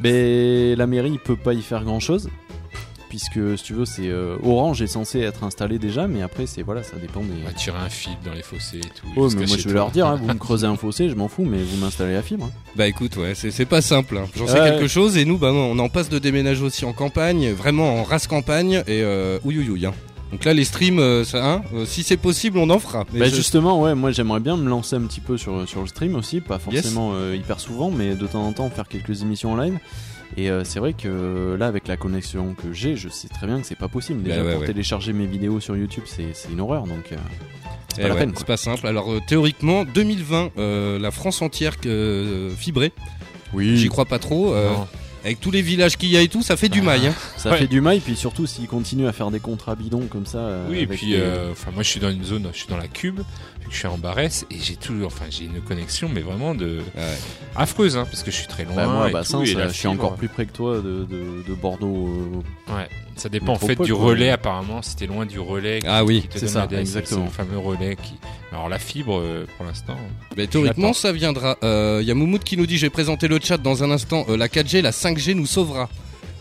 Mais 0.00 0.74
la 0.76 0.86
mairie 0.86 1.10
il 1.12 1.18
peut 1.18 1.36
pas 1.36 1.52
y 1.54 1.62
faire 1.62 1.82
grand 1.84 2.00
chose. 2.00 2.28
Puisque 3.14 3.56
si 3.56 3.62
tu 3.62 3.74
veux, 3.74 3.84
c'est 3.84 4.08
euh, 4.08 4.36
Orange 4.42 4.82
est 4.82 4.88
censé 4.88 5.20
être 5.20 5.44
installé 5.44 5.78
déjà, 5.78 6.08
mais 6.08 6.20
après 6.20 6.46
c'est 6.46 6.62
voilà, 6.62 6.82
ça 6.82 6.96
dépend 7.00 7.20
des. 7.20 7.28
On 7.44 7.46
va 7.46 7.52
tirer 7.52 7.78
un 7.78 7.88
fil 7.88 8.10
dans 8.24 8.32
les 8.32 8.42
fossés 8.42 8.78
et 8.78 8.80
tout. 8.80 9.06
Oh, 9.16 9.28
mais 9.38 9.46
moi 9.46 9.56
je 9.56 9.68
vais 9.68 9.74
leur 9.74 9.92
dire, 9.92 10.08
hein, 10.08 10.16
vous 10.20 10.26
me 10.26 10.34
creusez 10.38 10.66
un 10.66 10.74
fossé, 10.74 11.08
je 11.08 11.14
m'en 11.14 11.28
fous, 11.28 11.44
mais 11.44 11.58
vous 11.62 11.76
m'installez 11.76 12.14
la 12.14 12.22
fibre. 12.22 12.46
hein. 12.46 12.50
Bah 12.74 12.88
écoute, 12.88 13.16
ouais, 13.16 13.34
c'est 13.36 13.66
pas 13.66 13.82
simple. 13.82 14.16
hein. 14.18 14.26
J'en 14.36 14.48
sais 14.48 14.54
Ouais. 14.60 14.70
quelque 14.70 14.88
chose 14.88 15.16
et 15.16 15.24
nous, 15.24 15.38
bah 15.38 15.52
on 15.52 15.78
en 15.78 15.88
passe 15.88 16.08
de 16.08 16.18
déménager 16.18 16.60
aussi 16.64 16.84
en 16.84 16.92
campagne, 16.92 17.50
vraiment 17.52 18.00
en 18.00 18.02
race 18.02 18.26
campagne 18.26 18.82
et 18.88 19.02
euh, 19.04 19.38
hein. 19.44 19.92
Donc 20.32 20.44
là, 20.44 20.52
les 20.52 20.64
streams, 20.64 20.98
euh, 20.98 21.22
ça, 21.22 21.48
hein, 21.48 21.62
euh, 21.72 21.84
si 21.86 22.02
c'est 22.02 22.16
possible, 22.16 22.58
on 22.58 22.68
en 22.68 22.80
fera. 22.80 23.04
Mais 23.12 23.20
Bah 23.20 23.26
je- 23.28 23.36
justement, 23.36 23.80
ouais, 23.80 23.94
moi 23.94 24.10
j'aimerais 24.10 24.40
bien 24.40 24.56
me 24.56 24.68
lancer 24.68 24.96
un 24.96 25.02
petit 25.02 25.20
peu 25.20 25.36
sur, 25.38 25.68
sur 25.68 25.82
le 25.82 25.86
stream 25.86 26.16
aussi, 26.16 26.40
pas 26.40 26.58
forcément 26.58 27.12
euh, 27.14 27.36
hyper 27.36 27.60
souvent, 27.60 27.92
mais 27.92 28.16
de 28.16 28.26
temps 28.26 28.44
en 28.44 28.52
temps 28.52 28.68
faire 28.70 28.88
quelques 28.88 29.22
émissions 29.22 29.52
en 29.52 29.56
live. 29.56 29.78
Et 30.36 30.50
euh, 30.50 30.64
c'est 30.64 30.80
vrai 30.80 30.92
que 30.94 31.56
là, 31.58 31.66
avec 31.66 31.86
la 31.86 31.96
connexion 31.96 32.54
que 32.54 32.72
j'ai, 32.72 32.96
je 32.96 33.08
sais 33.08 33.28
très 33.28 33.46
bien 33.46 33.60
que 33.60 33.66
c'est 33.66 33.78
pas 33.78 33.88
possible. 33.88 34.22
Déjà, 34.22 34.38
Bah 34.38 34.44
ouais, 34.46 34.52
pour 34.52 34.60
ouais. 34.62 34.66
télécharger 34.66 35.12
mes 35.12 35.26
vidéos 35.26 35.60
sur 35.60 35.76
YouTube, 35.76 36.04
c'est 36.06 36.34
c'est 36.34 36.50
une 36.50 36.60
horreur, 36.60 36.84
donc 36.84 37.12
euh, 37.12 37.16
c'est 37.94 38.00
Eh 38.00 38.02
pas 38.02 38.08
la 38.08 38.14
ouais, 38.14 38.20
peine. 38.20 38.32
pas 38.32 38.56
simple. 38.56 38.86
Alors 38.86 39.12
euh, 39.12 39.20
théoriquement, 39.26 39.84
2020, 39.84 40.50
euh, 40.58 40.98
la 40.98 41.10
France 41.12 41.40
entière 41.42 41.74
euh, 41.86 42.50
fibrée. 42.56 42.92
Oui, 43.52 43.76
J'y 43.76 43.88
crois 43.88 44.06
pas 44.06 44.18
trop. 44.18 44.52
euh, 44.54 44.72
avec 45.24 45.40
tous 45.40 45.50
les 45.52 45.62
villages 45.62 45.96
qu'il 45.96 46.10
y 46.10 46.16
a 46.18 46.20
et 46.20 46.28
tout, 46.28 46.42
ça 46.42 46.56
fait 46.56 46.68
du 46.68 46.80
Ah. 46.80 46.84
mail. 46.84 47.06
Hein. 47.06 47.14
ça 47.38 47.50
Ouais. 47.52 47.58
fait 47.58 47.66
du 47.66 47.80
mal, 47.80 48.00
puis 48.00 48.14
surtout 48.16 48.46
s'ils 48.46 48.66
continuent 48.66 49.06
à 49.06 49.12
faire 49.12 49.30
des 49.30 49.40
contrats 49.40 49.74
bidons 49.76 50.06
comme 50.10 50.26
ça. 50.26 50.38
euh, 50.38 50.66
Oui, 50.68 50.80
et 50.80 50.86
puis, 50.86 51.06
les- 51.12 51.16
euh, 51.20 51.52
enfin, 51.52 51.70
moi, 51.72 51.82
je 51.82 51.88
suis 51.88 52.00
dans 52.00 52.10
une 52.10 52.24
zone, 52.24 52.46
je 52.52 52.58
suis 52.58 52.68
dans 52.68 52.76
la 52.76 52.88
cube, 52.88 53.20
que 53.74 53.82
je 53.82 53.86
suis 53.88 53.88
en 53.88 53.98
Barès, 53.98 54.46
et 54.50 54.56
j'ai 54.60 54.76
toujours, 54.76 55.08
enfin, 55.08 55.24
j'ai 55.30 55.44
une 55.46 55.60
connexion, 55.60 56.08
mais 56.12 56.20
vraiment 56.20 56.54
de 56.54 56.78
Ouais. 56.96 57.02
affreuse, 57.56 57.96
hein, 57.96 58.04
parce 58.10 58.22
que 58.22 58.30
je 58.30 58.36
suis 58.36 58.46
très 58.46 58.64
loin. 58.64 58.74
Bah, 58.76 58.86
moi, 58.86 59.08
et 59.08 59.12
bah, 59.12 59.20
tout, 59.22 59.30
Sens, 59.30 59.48
et 59.48 59.54
la 59.54 59.68
je 59.68 59.72
suis 59.72 59.88
encore 59.88 60.14
plus 60.14 60.28
près 60.28 60.46
que 60.46 60.52
toi 60.52 60.76
de, 60.76 61.04
de, 61.04 61.42
de 61.46 61.54
Bordeaux. 61.54 62.08
euh, 62.68 62.72
Ouais, 62.74 62.88
ça 63.16 63.28
dépend 63.28 63.52
en 63.54 63.58
fait 63.58 63.80
du 63.82 63.92
quoi. 63.94 64.04
relais. 64.06 64.30
Apparemment, 64.30 64.80
c'était 64.82 65.06
loin 65.06 65.26
du 65.26 65.38
relais. 65.40 65.80
Qui, 65.80 65.86
Ah 65.88 66.04
oui, 66.04 66.26
c'est 66.34 66.46
ça, 66.48 66.66
exactement. 66.70 67.28
C'est 67.32 67.42
le 67.42 67.48
fameux 67.48 67.58
relais 67.58 67.96
qui. 67.96 68.14
Alors 68.52 68.68
la 68.68 68.78
fibre, 68.78 69.18
euh, 69.18 69.46
pour 69.56 69.66
l'instant. 69.66 69.96
Mais 70.36 70.46
théoriquement, 70.46 70.92
ça 70.92 71.12
viendra. 71.12 71.56
Euh, 71.64 71.98
Il 72.00 72.06
y 72.06 72.10
a 72.10 72.14
Moumoud 72.14 72.44
qui 72.44 72.56
nous 72.56 72.66
dit, 72.66 72.78
je 72.78 72.86
vais 72.86 72.90
présenter 72.90 73.26
le 73.28 73.38
chat 73.42 73.58
dans 73.58 73.82
un 73.82 73.90
instant. 73.90 74.24
euh, 74.28 74.36
la 74.36 74.48
4G, 74.48 74.80
la 74.82 74.92
5G 74.92 75.34
nous 75.34 75.46
sauvera. 75.46 75.88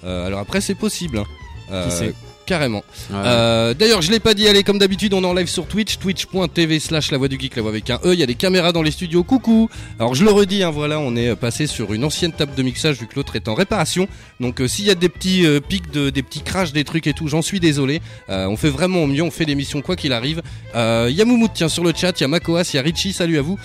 Euh, 0.03 0.27
alors 0.27 0.39
après, 0.39 0.61
c'est 0.61 0.75
possible. 0.75 1.17
hein. 1.17 1.25
Euh, 1.71 1.85
Qui 1.89 1.91
sait 1.95 2.13
Carrément. 2.45 2.83
ouais. 3.09 3.15
Euh, 3.15 3.73
D'ailleurs, 3.73 4.01
je 4.01 4.11
l'ai 4.11 4.19
pas 4.19 4.33
dit, 4.33 4.47
allez, 4.49 4.63
comme 4.63 4.77
d'habitude, 4.77 5.13
on 5.13 5.23
est 5.23 5.27
en 5.27 5.33
live 5.33 5.47
sur 5.47 5.65
Twitch, 5.65 5.97
twitch.tv 5.97 6.79
slash 6.79 7.09
la 7.11 7.17
voix 7.17 7.27
du 7.29 7.39
geek, 7.39 7.55
la 7.55 7.61
voix 7.61 7.71
avec 7.71 7.89
un 7.89 7.99
E. 8.03 8.13
Il 8.13 8.19
y 8.19 8.23
a 8.23 8.25
des 8.25 8.35
caméras 8.35 8.71
dans 8.73 8.81
les 8.81 8.91
studios, 8.91 9.23
coucou. 9.23 9.69
Alors, 9.97 10.13
je 10.13 10.25
le 10.25 10.31
redis, 10.31 10.61
hein, 10.63 10.69
voilà, 10.69 10.99
on 10.99 11.15
est 11.15 11.29
euh, 11.29 11.35
passé 11.35 11.67
sur 11.67 11.93
une 11.93 12.03
ancienne 12.03 12.33
table 12.33 12.53
de 12.55 12.61
mixage 12.63 12.99
vu 12.99 13.07
que 13.07 13.15
l'autre 13.15 13.35
est 13.37 13.47
en 13.47 13.53
réparation. 13.53 14.07
Donc, 14.41 14.59
euh, 14.59 14.67
s'il 14.67 14.83
y 14.85 14.89
a 14.89 14.95
des 14.95 15.07
petits 15.09 15.45
euh, 15.45 15.61
pics, 15.61 15.89
de, 15.91 16.09
des 16.09 16.21
petits 16.21 16.41
crashs, 16.41 16.73
des 16.73 16.83
trucs 16.83 17.07
et 17.07 17.13
tout, 17.13 17.27
j'en 17.29 17.41
suis 17.41 17.59
désolé. 17.61 18.01
On 18.27 18.57
fait 18.57 18.69
vraiment 18.69 19.03
au 19.03 19.07
mieux, 19.07 19.23
on 19.23 19.31
fait 19.31 19.45
l'émission 19.45 19.81
quoi 19.81 19.95
qu'il 19.95 20.11
arrive. 20.13 20.41
Il 20.75 21.11
y 21.15 21.21
a 21.21 21.25
Moumoud, 21.25 21.51
tiens, 21.53 21.69
sur 21.69 21.83
le 21.83 21.93
chat, 21.95 22.19
il 22.19 22.23
y 22.23 22.25
a 22.25 22.27
Makoas, 22.27 22.69
il 22.73 22.75
y 22.75 22.79
a 22.79 22.81
Richie, 22.81 23.13
salut 23.13 23.37
à 23.37 23.41
vous. 23.41 23.57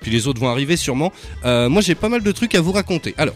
Puis 0.00 0.10
les 0.10 0.26
autres 0.26 0.40
vont 0.40 0.48
arriver 0.48 0.76
sûrement. 0.76 1.12
Moi, 1.44 1.80
j'ai 1.82 1.94
pas 1.94 2.08
mal 2.08 2.22
de 2.22 2.32
trucs 2.32 2.54
à 2.54 2.60
vous 2.60 2.72
raconter. 2.72 3.14
Alors, 3.16 3.34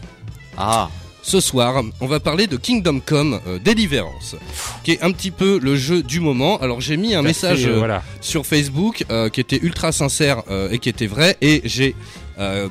Ah, 0.57 0.89
ce 1.21 1.39
soir, 1.39 1.83
on 2.01 2.07
va 2.07 2.19
parler 2.19 2.47
de 2.47 2.57
Kingdom 2.57 3.01
Come 3.05 3.39
euh, 3.47 3.59
Deliverance, 3.59 4.35
qui 4.83 4.91
est 4.93 5.01
un 5.03 5.11
petit 5.11 5.31
peu 5.31 5.59
le 5.61 5.75
jeu 5.75 6.01
du 6.01 6.19
moment. 6.19 6.57
Alors 6.59 6.81
j'ai 6.81 6.97
mis 6.97 7.13
un 7.13 7.21
message 7.21 7.65
Euh, 7.67 7.77
voilà. 7.77 8.01
sur 8.21 8.45
Facebook 8.45 9.03
euh, 9.11 9.29
qui 9.29 9.41
était 9.41 9.59
ultra 9.61 9.91
sincère 9.91 10.43
et 10.71 10.79
qui 10.79 10.89
était 10.89 11.07
vrai, 11.07 11.37
et 11.41 11.61
j'ai 11.65 11.95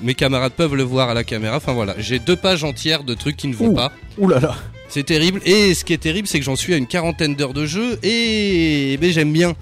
mes 0.02 0.14
camarades 0.14 0.52
peuvent 0.52 0.74
le 0.74 0.82
voir 0.82 1.10
à 1.10 1.14
la 1.14 1.24
caméra. 1.24 1.56
Enfin 1.58 1.74
voilà, 1.74 1.94
j'ai 1.98 2.18
deux 2.18 2.36
pages 2.36 2.64
entières 2.64 3.04
de 3.04 3.12
trucs 3.12 3.36
qui 3.36 3.48
ne 3.48 3.54
vont 3.54 3.68
Ouh. 3.68 3.74
pas. 3.74 3.92
oulala. 4.16 4.56
C'est 4.88 5.04
terrible. 5.04 5.42
Et 5.44 5.74
ce 5.74 5.84
qui 5.84 5.92
est 5.92 5.98
terrible, 5.98 6.26
c'est 6.26 6.38
que 6.38 6.44
j'en 6.46 6.56
suis 6.56 6.72
à 6.72 6.78
une 6.78 6.86
quarantaine 6.86 7.34
d'heures 7.34 7.52
de 7.52 7.66
jeu 7.66 7.98
et 8.02 8.98
j'aime 9.02 9.30
bien. 9.32 9.54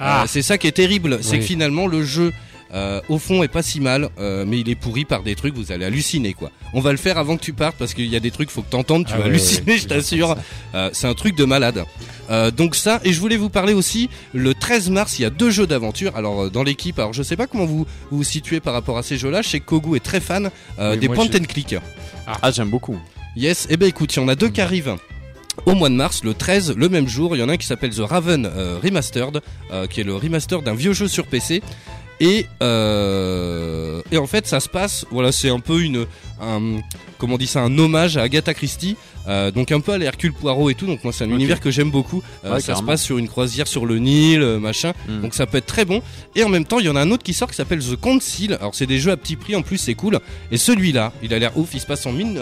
Ah. 0.00 0.24
C'est 0.26 0.40
ça 0.40 0.56
qui 0.56 0.66
est 0.66 0.72
terrible, 0.72 1.18
c'est 1.20 1.38
que 1.38 1.44
finalement 1.44 1.86
le 1.86 2.02
jeu 2.02 2.32
euh, 2.74 3.00
au 3.08 3.18
fond 3.18 3.42
est 3.42 3.48
pas 3.48 3.62
si 3.62 3.80
mal, 3.80 4.08
euh, 4.18 4.44
mais 4.46 4.60
il 4.60 4.68
est 4.68 4.74
pourri 4.74 5.04
par 5.04 5.22
des 5.22 5.34
trucs, 5.34 5.54
vous 5.54 5.72
allez 5.72 5.84
halluciner 5.84 6.34
quoi. 6.34 6.50
On 6.72 6.80
va 6.80 6.92
le 6.92 6.98
faire 6.98 7.18
avant 7.18 7.36
que 7.36 7.42
tu 7.42 7.52
partes 7.52 7.76
parce 7.78 7.94
qu'il 7.94 8.06
y 8.06 8.16
a 8.16 8.20
des 8.20 8.30
trucs 8.30 8.50
faut 8.50 8.62
que 8.62 8.70
t'entendes, 8.70 9.06
tu 9.06 9.12
Ah 9.14 9.16
vas 9.18 9.22
ouais, 9.24 9.30
halluciner, 9.30 9.72
ouais, 9.72 9.78
je 9.82 9.86
t'assure. 9.88 10.36
Euh, 10.74 10.90
c'est 10.92 11.06
un 11.08 11.14
truc 11.14 11.36
de 11.36 11.44
malade. 11.44 11.84
Euh, 12.30 12.50
donc 12.50 12.76
ça, 12.76 13.00
et 13.04 13.12
je 13.12 13.20
voulais 13.20 13.36
vous 13.36 13.48
parler 13.50 13.72
aussi, 13.72 14.08
le 14.34 14.54
13 14.54 14.90
mars, 14.90 15.18
il 15.18 15.22
y 15.22 15.24
a 15.24 15.30
deux 15.30 15.50
jeux 15.50 15.66
d'aventure. 15.66 16.14
Alors 16.16 16.42
euh, 16.44 16.48
dans 16.50 16.62
l'équipe, 16.62 16.98
alors 16.98 17.12
je 17.12 17.22
sais 17.22 17.36
pas 17.36 17.46
comment 17.46 17.66
vous 17.66 17.78
vous, 17.78 17.86
vous 18.18 18.24
situez 18.24 18.60
par 18.60 18.72
rapport 18.74 18.98
à 18.98 19.02
ces 19.02 19.16
jeux-là, 19.18 19.42
je 19.42 19.48
sais 19.48 19.60
que 19.60 19.64
Kogu 19.66 19.96
est 19.96 20.00
très 20.04 20.20
fan 20.20 20.50
euh, 20.78 20.92
Oui, 20.92 20.98
des 20.98 21.08
point 21.08 21.26
je- 21.30 21.38
and 21.38 21.44
click. 21.48 21.74
Ah, 22.26 22.50
j'aime 22.52 22.70
beaucoup. 22.70 22.96
Yes, 23.36 23.66
et 23.70 23.76
ben 23.76 23.86
écoute, 23.88 24.14
il 24.14 24.20
y 24.20 24.22
en 24.22 24.28
a 24.28 24.34
deux 24.36 24.48
qui 24.48 24.60
arrivent. 24.60 24.94
Au 25.66 25.74
mois 25.74 25.88
de 25.88 25.94
mars, 25.94 26.22
le 26.24 26.32
13, 26.32 26.74
le 26.76 26.88
même 26.88 27.06
jour, 27.08 27.36
il 27.36 27.40
y 27.40 27.42
en 27.42 27.48
a 27.48 27.52
un 27.52 27.56
qui 27.56 27.66
s'appelle 27.66 27.90
The 27.94 28.00
Raven 28.00 28.46
euh, 28.46 28.78
Remastered, 28.82 29.40
euh, 29.72 29.86
qui 29.88 30.00
est 30.00 30.04
le 30.04 30.14
remaster 30.14 30.62
d'un 30.62 30.74
vieux 30.74 30.92
jeu 30.92 31.06
sur 31.08 31.26
PC. 31.26 31.60
Et, 32.20 32.46
euh, 32.62 34.02
et 34.12 34.18
en 34.18 34.26
fait, 34.26 34.46
ça 34.46 34.60
se 34.60 34.68
passe, 34.68 35.06
voilà, 35.10 35.32
c'est 35.32 35.48
un 35.48 35.58
peu 35.58 35.80
une, 35.80 36.04
un, 36.40 36.80
comment 37.16 37.34
on 37.34 37.38
dit 37.38 37.46
ça, 37.46 37.62
un 37.62 37.78
hommage 37.78 38.18
à 38.18 38.22
Agatha 38.22 38.52
Christie, 38.52 38.96
euh, 39.26 39.50
donc 39.50 39.72
un 39.72 39.80
peu 39.80 39.92
à 39.92 39.98
l'Hercule 39.98 40.34
Poirot 40.34 40.68
et 40.68 40.74
tout. 40.74 40.86
Donc 40.86 41.02
moi, 41.02 41.14
c'est 41.14 41.24
un 41.24 41.30
univers 41.30 41.60
que 41.60 41.70
j'aime 41.70 41.90
beaucoup. 41.90 42.22
Euh, 42.44 42.54
Ouais, 42.54 42.60
ça 42.60 42.74
se 42.74 42.82
passe 42.82 43.02
sur 43.02 43.16
une 43.16 43.28
croisière 43.28 43.66
sur 43.66 43.86
le 43.86 43.98
Nil, 43.98 44.40
machin. 44.58 44.92
Mm. 45.08 45.22
Donc 45.22 45.34
ça 45.34 45.46
peut 45.46 45.58
être 45.58 45.66
très 45.66 45.86
bon. 45.86 46.02
Et 46.36 46.44
en 46.44 46.50
même 46.50 46.66
temps, 46.66 46.78
il 46.78 46.86
y 46.86 46.88
en 46.90 46.96
a 46.96 47.00
un 47.00 47.10
autre 47.10 47.22
qui 47.22 47.32
sort 47.32 47.48
qui 47.48 47.56
s'appelle 47.56 47.80
The 47.80 47.96
Council. 47.96 48.54
Alors 48.60 48.74
c'est 48.74 48.86
des 48.86 48.98
jeux 48.98 49.12
à 49.12 49.16
petit 49.16 49.36
prix, 49.36 49.56
en 49.56 49.62
plus 49.62 49.78
c'est 49.78 49.94
cool. 49.94 50.20
Et 50.52 50.58
celui-là, 50.58 51.12
il 51.22 51.32
a 51.32 51.38
l'air 51.38 51.56
ouf. 51.56 51.70
Il 51.72 51.80
se 51.80 51.86
passe 51.86 52.04
en 52.04 52.12
mine, 52.12 52.38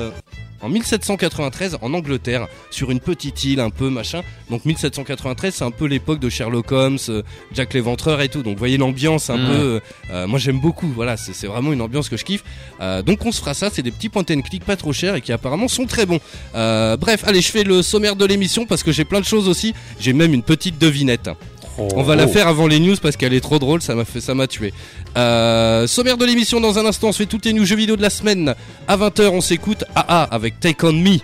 en 0.61 0.69
1793 0.69 1.79
en 1.83 1.95
Angleterre, 1.95 2.47
sur 2.71 2.91
une 2.91 3.01
petite 3.01 3.45
île 3.45 3.61
un 3.61 3.71
peu 3.71 3.91
machin. 3.91 4.23
Donc 4.51 4.65
1793, 4.65 5.55
c'est 5.55 5.65
un 5.65 5.71
peu 5.71 5.87
l'époque 5.87 6.19
de 6.21 6.29
Sherlock 6.29 6.73
Holmes, 6.73 6.99
euh, 7.09 7.23
Jack 7.55 7.75
l'Éventreur 7.75 8.21
et 8.21 8.29
tout. 8.29 8.43
Donc 8.43 8.55
vous 8.55 8.59
voyez 8.59 8.77
l'ambiance 8.79 9.31
un 9.31 9.37
Mm. 9.37 9.47
peu. 9.47 9.53
euh, 9.53 9.81
euh, 10.11 10.27
moi 10.27 10.39
j'aime 10.39 10.59
beaucoup. 10.61 10.89
Voilà, 10.89 11.17
c'est 11.17 11.33
c'est 11.35 11.47
vraiment 11.47 11.73
une 11.73 11.81
ambiance 11.83 12.09
que 12.09 12.17
je 12.17 12.25
kiffe. 12.25 12.45
Euh, 12.81 13.03
donc 13.03 13.25
on 13.25 13.33
se 13.33 13.41
fera 13.41 13.55
ça. 13.55 13.71
C'est 13.73 13.83
des 13.83 13.91
petits 13.91 14.09
point 14.09 14.25
and 14.31 14.41
click 14.43 14.65
pas 14.65 14.77
trop 14.77 14.93
chers 14.93 15.15
et 15.15 15.21
qui 15.21 15.33
apparemment 15.33 15.69
sont 15.69 15.87
très 15.87 16.07
bons. 16.07 16.21
Euh, 16.55 16.97
bref, 16.97 17.23
allez, 17.27 17.41
je 17.41 17.51
fais 17.51 17.65
le 17.65 17.83
sommaire 17.83 18.17
de 18.17 18.25
l'émission 18.25 18.67
parce 18.67 18.83
que 18.83 18.93
j'ai 18.93 19.05
plein 19.05 19.21
de 19.21 19.25
choses 19.27 19.49
aussi. 19.49 19.75
J'ai 20.01 20.13
même 20.13 20.35
une 20.35 20.43
petite 20.43 20.79
devinette. 20.79 21.31
On 21.79 22.03
va 22.03 22.17
la 22.17 22.27
faire 22.27 22.49
avant 22.49 22.67
les 22.67 22.81
news 22.81 22.97
parce 23.01 23.17
qu'elle 23.17 23.33
est 23.35 23.41
trop 23.41 23.59
drôle, 23.59 23.81
ça 23.83 23.95
m'a 23.95 24.05
fait, 24.05 24.21
ça 24.21 24.35
m'a 24.35 24.47
tué. 24.47 24.73
Euh, 25.17 25.87
sommaire 25.87 26.17
de 26.17 26.25
l'émission 26.25 26.61
dans 26.61 26.79
un 26.79 26.85
instant, 26.87 27.09
on 27.09 27.13
se 27.13 27.19
fait 27.19 27.27
toutes 27.27 27.45
les 27.45 27.53
news 27.53 27.65
jeux 27.65 27.77
vidéo 27.77 27.97
de 27.97 28.03
la 28.03 28.11
semaine. 28.11 28.55
À 28.89 28.97
20h, 28.97 29.29
on 29.29 29.41
s'écoute 29.41 29.85
AA 29.95 30.25
avec 30.25 30.59
Take 30.61 30.85
On 30.87 30.93
Me. 30.93 31.19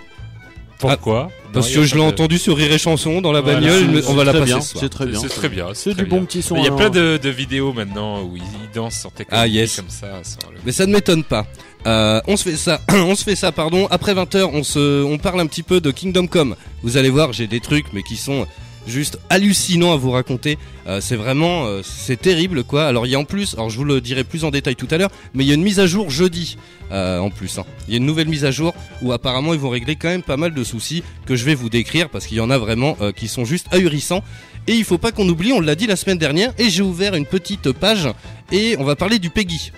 Pourquoi 0.77 1.29
Parce 1.53 1.67
Non, 1.67 1.71
y 1.71 1.75
que 1.75 1.83
je 1.83 1.95
l'ai 1.95 2.01
de- 2.01 2.05
entendu 2.07 2.37
sur 2.37 2.57
Rire 2.57 2.71
et 2.71 2.77
Chanson 2.77 3.21
dans 3.21 3.31
la 3.31 3.41
Voilà, 3.41 3.59
bagnole, 3.61 4.03
on 4.07 4.13
va 4.13 4.23
la 4.25 4.33
passer 4.33 4.45
bien, 4.45 4.61
ce 4.61 4.69
soir. 4.71 4.83
C'est 4.83 4.89
très 4.89 5.05
bien. 5.05 5.19
C'est 5.21 5.29
très 5.29 5.49
bien. 5.49 5.67
C'est 5.73 5.93
du 5.93 6.03
bien. 6.05 6.17
bon 6.19 6.25
petit 6.25 6.41
son. 6.41 6.57
Il 6.57 6.63
y 6.63 6.67
a 6.67 6.71
hein. 6.73 6.75
plein 6.75 6.89
de, 6.89 7.17
de 7.21 7.29
vidéos 7.29 7.71
maintenant 7.71 8.21
où 8.23 8.35
ils, 8.35 8.43
ils 8.43 8.75
dansent 8.75 8.99
sur 8.99 9.11
Tekken 9.11 9.37
Ah, 9.37 9.47
yes. 9.47 9.77
comme 9.77 9.89
ça. 9.89 10.07
le- 10.51 10.59
Mais 10.65 10.71
ça 10.73 10.85
ne 10.85 10.91
m'étonne 10.91 11.23
pas. 11.23 11.47
Euh, 11.87 12.19
on 12.27 12.35
se 12.35 12.43
fait 12.43 12.57
ça, 12.57 12.81
on 12.91 13.15
se 13.15 13.23
fait 13.23 13.35
ça, 13.35 13.51
pardon. 13.53 13.87
Après 13.89 14.13
20h, 14.13 14.49
on 14.53 14.63
se, 14.63 15.03
on 15.03 15.17
parle 15.17 15.39
un 15.39 15.47
petit 15.47 15.63
peu 15.63 15.79
de 15.79 15.91
Kingdom 15.91 16.27
Come. 16.27 16.55
Vous 16.83 16.97
allez 16.97 17.09
voir, 17.09 17.31
j'ai 17.31 17.47
des 17.47 17.61
trucs, 17.61 17.93
mais 17.93 18.03
qui 18.03 18.17
sont 18.17 18.45
juste 18.87 19.19
hallucinants 19.29 19.93
à 19.93 19.95
vous 19.97 20.11
raconter. 20.11 20.57
Euh, 20.87 21.01
c'est 21.01 21.15
vraiment, 21.15 21.65
euh, 21.65 21.81
c'est 21.83 22.19
terrible, 22.19 22.63
quoi. 22.63 22.85
Alors 22.87 23.05
il 23.05 23.11
y 23.11 23.15
a 23.15 23.19
en 23.19 23.25
plus, 23.25 23.53
alors 23.55 23.69
je 23.69 23.77
vous 23.77 23.83
le 23.83 24.01
dirai 24.01 24.23
plus 24.23 24.43
en 24.43 24.51
détail 24.51 24.75
tout 24.75 24.87
à 24.91 24.97
l'heure, 24.97 25.09
mais 25.33 25.43
il 25.43 25.47
y 25.47 25.51
a 25.51 25.55
une 25.55 25.63
mise 25.63 25.79
à 25.79 25.87
jour 25.87 26.09
jeudi, 26.11 26.57
euh, 26.91 27.19
en 27.19 27.29
plus. 27.29 27.57
hein. 27.57 27.65
Il 27.87 27.91
y 27.91 27.93
a 27.95 27.97
une 27.97 28.05
nouvelle 28.05 28.27
mise 28.27 28.45
à 28.45 28.51
jour 28.51 28.73
où 29.01 29.11
apparemment 29.11 29.53
ils 29.53 29.59
vont 29.59 29.69
régler 29.69 29.95
quand 29.95 30.09
même 30.09 30.21
pas 30.23 30.37
mal 30.37 30.53
de 30.53 30.63
soucis 30.63 31.03
que 31.25 31.35
je 31.35 31.45
vais 31.45 31.55
vous 31.55 31.69
décrire 31.69 32.09
parce 32.09 32.27
qu'il 32.27 32.37
y 32.37 32.41
en 32.41 32.49
a 32.49 32.57
vraiment 32.57 32.97
qui 33.15 33.27
sont 33.27 33.45
juste 33.45 33.67
ahurissants. 33.71 34.23
Et 34.67 34.73
il 34.73 34.83
faut 34.83 34.97
pas 34.97 35.11
qu'on 35.11 35.27
oublie, 35.29 35.53
on 35.53 35.59
l'a 35.59 35.75
dit 35.75 35.85
la 35.87 35.95
semaine 35.95 36.17
dernière, 36.17 36.51
et 36.57 36.69
j'ai 36.71 36.81
ouvert 36.81 37.13
une 37.15 37.25
petite 37.27 37.71
page 37.71 38.07
et 38.51 38.75
on 38.79 38.83
va 38.83 38.95
parler 38.95 39.19
du 39.19 39.29
Peggy. 39.29 39.71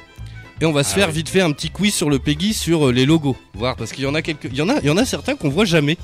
Et 0.61 0.65
on 0.65 0.71
va 0.71 0.83
se 0.83 0.91
Ah 0.93 0.95
faire 0.99 1.07
oui. 1.09 1.15
vite 1.15 1.29
fait 1.29 1.41
un 1.41 1.51
petit 1.51 1.69
quiz 1.69 1.93
sur 1.93 2.09
le 2.09 2.19
Peggy 2.19 2.53
sur 2.53 2.91
les 2.91 3.05
logos, 3.05 3.35
voir 3.53 3.75
parce 3.75 3.91
qu'il 3.91 4.05
y 4.05 4.07
en 4.07 4.15
a 4.15 4.21
quelques, 4.21 4.45
il 4.45 4.55
y 4.55 4.61
en 4.61 4.69
a, 4.69 4.79
il 4.79 4.85
y 4.85 4.89
en 4.89 4.97
a 4.97 5.05
certains 5.05 5.35
qu'on 5.35 5.49
voit 5.49 5.65
jamais 5.65 5.97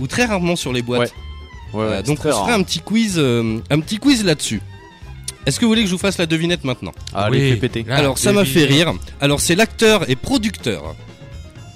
ou 0.00 0.06
très 0.06 0.24
rarement 0.26 0.56
sur 0.56 0.72
les 0.72 0.82
boîtes. 0.82 1.00
Ouais, 1.00 1.29
ouais, 1.72 2.02
donc 2.02 2.18
on 2.20 2.22
se 2.22 2.28
fera 2.28 2.54
un 2.54 2.62
petit 2.62 2.80
quiz, 2.80 3.14
euh, 3.18 3.58
un 3.70 3.80
petit 3.80 3.98
quiz 3.98 4.24
là-dessus. 4.24 4.60
Est-ce 5.46 5.58
que 5.58 5.64
vous 5.64 5.70
voulez 5.70 5.82
que 5.82 5.88
je 5.88 5.92
vous 5.92 5.98
fasse 5.98 6.18
la 6.18 6.26
devinette 6.26 6.64
maintenant? 6.64 6.92
Allez, 7.14 7.52
Oui. 7.52 7.56
péter. 7.58 7.82
Là, 7.84 7.96
Alors 7.96 8.18
ça 8.18 8.32
m'a 8.32 8.44
fait 8.44 8.64
rire. 8.64 8.92
Alors 9.20 9.40
c'est 9.40 9.54
l'acteur 9.54 10.08
et 10.10 10.16
producteur. 10.16 10.94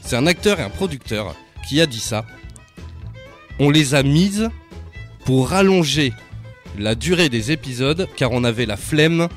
C'est 0.02 0.16
un 0.16 0.26
acteur 0.26 0.60
et 0.60 0.62
un 0.62 0.68
producteur 0.70 1.34
qui 1.68 1.80
a 1.80 1.86
dit 1.86 2.00
ça. 2.00 2.26
On 3.58 3.70
les 3.70 3.94
a 3.94 4.02
mises 4.02 4.50
pour 5.24 5.48
rallonger 5.48 6.12
la 6.78 6.94
durée 6.94 7.28
des 7.30 7.52
épisodes 7.52 8.06
car 8.16 8.32
on 8.32 8.44
avait 8.44 8.66
la 8.66 8.76
flemme 8.76 9.28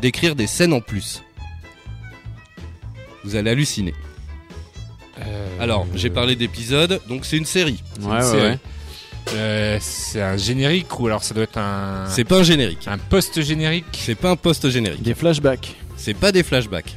d'écrire 0.00 0.34
des 0.36 0.46
scènes 0.46 0.72
en 0.72 0.80
plus. 0.80 1.22
Vous 3.24 3.36
allez 3.36 3.50
halluciner. 3.50 3.92
Euh, 5.20 5.48
Alors, 5.60 5.86
j'ai 5.94 6.10
parlé 6.10 6.36
d'épisodes, 6.36 7.00
donc 7.08 7.24
c'est 7.24 7.36
une 7.36 7.44
série. 7.46 7.82
Ouais, 8.00 8.22
ouais. 8.32 8.58
Euh, 9.34 9.78
c'est 9.80 10.22
un 10.22 10.36
générique 10.36 10.98
ou 11.00 11.06
alors 11.08 11.22
ça 11.24 11.34
doit 11.34 11.44
être 11.44 11.58
un. 11.58 12.04
C'est 12.08 12.24
pas 12.24 12.38
un 12.38 12.42
générique. 12.42 12.86
un 12.86 12.98
post 12.98 13.40
générique. 13.42 13.84
C'est 13.92 14.14
pas 14.14 14.30
un 14.30 14.36
post 14.36 14.68
générique. 14.70 15.02
Des 15.02 15.14
flashbacks. 15.14 15.74
C'est 15.96 16.14
pas 16.14 16.30
des 16.32 16.42
flashbacks. 16.42 16.96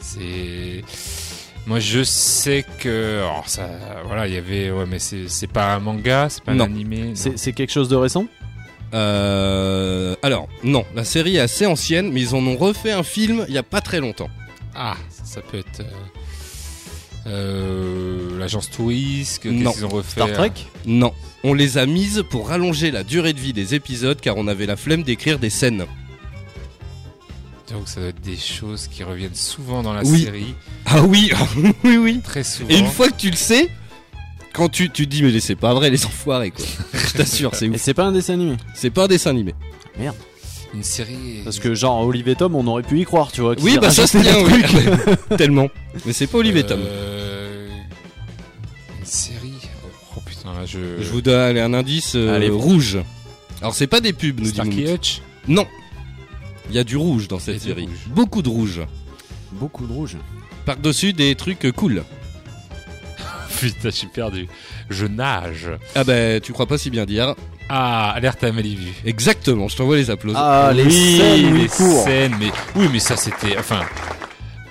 C'est. 0.00 0.82
Moi, 1.66 1.78
je 1.78 2.02
sais 2.02 2.64
que. 2.78 3.18
Alors, 3.18 3.44
ça. 3.48 3.68
Voilà, 4.06 4.26
il 4.26 4.34
y 4.34 4.38
avait. 4.38 4.70
Ouais, 4.70 4.86
mais 4.88 4.98
c'est 4.98 5.28
c'est 5.28 5.46
pas 5.46 5.74
un 5.74 5.78
manga, 5.80 6.28
c'est 6.30 6.42
pas 6.42 6.54
Non. 6.54 6.64
un 6.64 6.68
animé. 6.68 6.98
non. 7.08 7.12
C'est 7.14 7.38
c'est 7.38 7.52
quelque 7.52 7.70
chose 7.72 7.88
de 7.88 7.96
récent? 7.96 8.26
Euh, 8.94 10.14
alors, 10.22 10.48
non, 10.64 10.84
la 10.94 11.04
série 11.04 11.36
est 11.36 11.40
assez 11.40 11.64
ancienne, 11.66 12.10
mais 12.12 12.20
ils 12.20 12.34
en 12.34 12.46
ont 12.46 12.56
refait 12.56 12.92
un 12.92 13.02
film 13.02 13.44
il 13.48 13.54
y 13.54 13.58
a 13.58 13.62
pas 13.62 13.80
très 13.80 14.00
longtemps. 14.00 14.28
Ah, 14.74 14.96
ça 15.24 15.40
peut 15.40 15.58
être. 15.58 15.80
euh, 15.80 15.84
euh, 17.26 18.38
L'agence 18.38 18.70
Touriste, 18.70 19.44
Non. 19.44 19.70
qu'est-ce 19.70 19.76
qu'ils 19.78 19.86
ont 19.86 19.88
refait 19.90 20.10
Star 20.12 20.32
Trek 20.32 20.52
Non, 20.86 21.12
on 21.44 21.54
les 21.54 21.78
a 21.78 21.86
mises 21.86 22.24
pour 22.30 22.48
rallonger 22.48 22.90
la 22.90 23.04
durée 23.04 23.32
de 23.32 23.40
vie 23.40 23.52
des 23.52 23.74
épisodes 23.74 24.20
car 24.20 24.36
on 24.36 24.46
avait 24.48 24.66
la 24.66 24.76
flemme 24.76 25.02
d'écrire 25.02 25.38
des 25.38 25.50
scènes. 25.50 25.84
Donc, 27.70 27.88
ça 27.88 28.00
doit 28.00 28.10
être 28.10 28.20
des 28.20 28.36
choses 28.36 28.86
qui 28.88 29.02
reviennent 29.02 29.34
souvent 29.34 29.82
dans 29.82 29.94
la 29.94 30.02
Oui. 30.04 30.24
série. 30.24 30.54
Ah 30.86 31.02
oui, 31.02 31.30
oui, 31.84 31.96
oui. 31.96 32.20
Très 32.22 32.44
souvent. 32.44 32.68
Et 32.68 32.78
une 32.78 32.86
fois 32.86 33.08
que 33.08 33.16
tu 33.16 33.30
le 33.30 33.36
sais, 33.36 33.70
quand 34.52 34.68
tu, 34.68 34.90
tu 34.90 35.06
te 35.06 35.10
dis 35.10 35.22
mais 35.22 35.40
c'est 35.40 35.54
pas 35.56 35.72
vrai 35.72 35.88
les 35.88 36.04
enfoirés 36.06 36.50
quoi. 36.50 36.64
Je 36.92 37.12
t'assure, 37.16 37.54
c'est 37.54 37.66
Et 37.66 37.70
ouf. 37.70 37.76
c'est 37.80 37.94
pas 37.94 38.04
un 38.04 38.12
dessin 38.12 38.34
animé 38.34 38.56
C'est 38.74 38.90
pas 38.90 39.04
un 39.04 39.08
dessin 39.08 39.30
animé. 39.30 39.54
Une 40.74 40.82
série. 40.82 41.40
Parce 41.44 41.58
que 41.58 41.74
genre 41.74 42.06
Olivier 42.06 42.34
Tom, 42.34 42.54
on 42.54 42.66
aurait 42.66 42.82
pu 42.82 43.00
y 43.00 43.04
croire, 43.04 43.30
tu 43.30 43.42
vois. 43.42 43.54
Oui, 43.60 43.78
bah 43.80 43.90
ça 43.90 44.06
tient, 44.06 44.22
des 44.22 44.30
oui. 44.44 44.62
Tellement. 45.36 45.68
Mais 46.06 46.12
c'est 46.14 46.26
pas 46.26 46.38
Olivier 46.38 46.64
Tom. 46.64 46.80
Euh, 46.82 47.68
Une 48.98 49.04
série. 49.04 49.52
Oh 50.16 50.20
putain, 50.24 50.52
là 50.54 50.64
je. 50.66 50.78
Je 51.00 51.10
vous 51.10 51.20
donne 51.20 51.38
allez, 51.40 51.60
un 51.60 51.74
indice 51.74 52.14
euh, 52.14 52.34
Allez. 52.34 52.48
rouge. 52.48 52.98
Alors 53.60 53.74
c'est 53.74 53.86
pas 53.86 54.00
des 54.00 54.12
pubs, 54.14 54.38
nous 54.40 54.46
dit 54.46 54.52
Starkey. 54.52 54.92
Hutch 54.94 55.20
Non. 55.46 55.66
Il 56.70 56.74
y 56.76 56.78
a 56.78 56.84
du 56.84 56.96
rouge 56.96 57.28
dans 57.28 57.36
Il 57.38 57.40
y 57.40 57.42
a 57.42 57.44
cette 57.44 57.62
du 57.62 57.68
série. 57.68 57.82
rouge. 57.86 58.06
Beaucoup 58.08 58.40
de 58.40 58.48
rouge. 58.48 58.80
Beaucoup 59.52 59.86
de 59.86 59.92
rouge. 59.92 60.16
Par-dessus 60.64 61.12
des 61.12 61.34
trucs 61.34 61.66
euh, 61.66 61.72
cool. 61.72 62.02
Putain, 63.60 63.90
je 63.90 63.94
suis 63.96 64.06
perdu. 64.06 64.48
Je 64.88 65.04
nage. 65.06 65.68
Ah 65.94 66.04
bah 66.04 66.40
tu 66.40 66.52
crois 66.54 66.66
pas 66.66 66.78
si 66.78 66.88
bien 66.88 67.04
dire. 67.04 67.34
Ah, 67.74 68.10
alerte 68.16 68.44
à 68.44 68.52
Malibu. 68.52 68.92
Exactement, 69.06 69.66
je 69.66 69.76
t'envoie 69.78 69.96
les 69.96 70.10
applaudissements. 70.10 70.44
Ah, 70.46 70.72
les 70.74 70.84
oui, 70.84 71.16
scènes 71.16 71.54
les 71.54 71.68
court. 71.68 72.04
scènes, 72.04 72.34
mais 72.38 72.50
oui, 72.76 72.86
mais 72.92 72.98
ça 72.98 73.16
c'était, 73.16 73.56
enfin, 73.58 73.80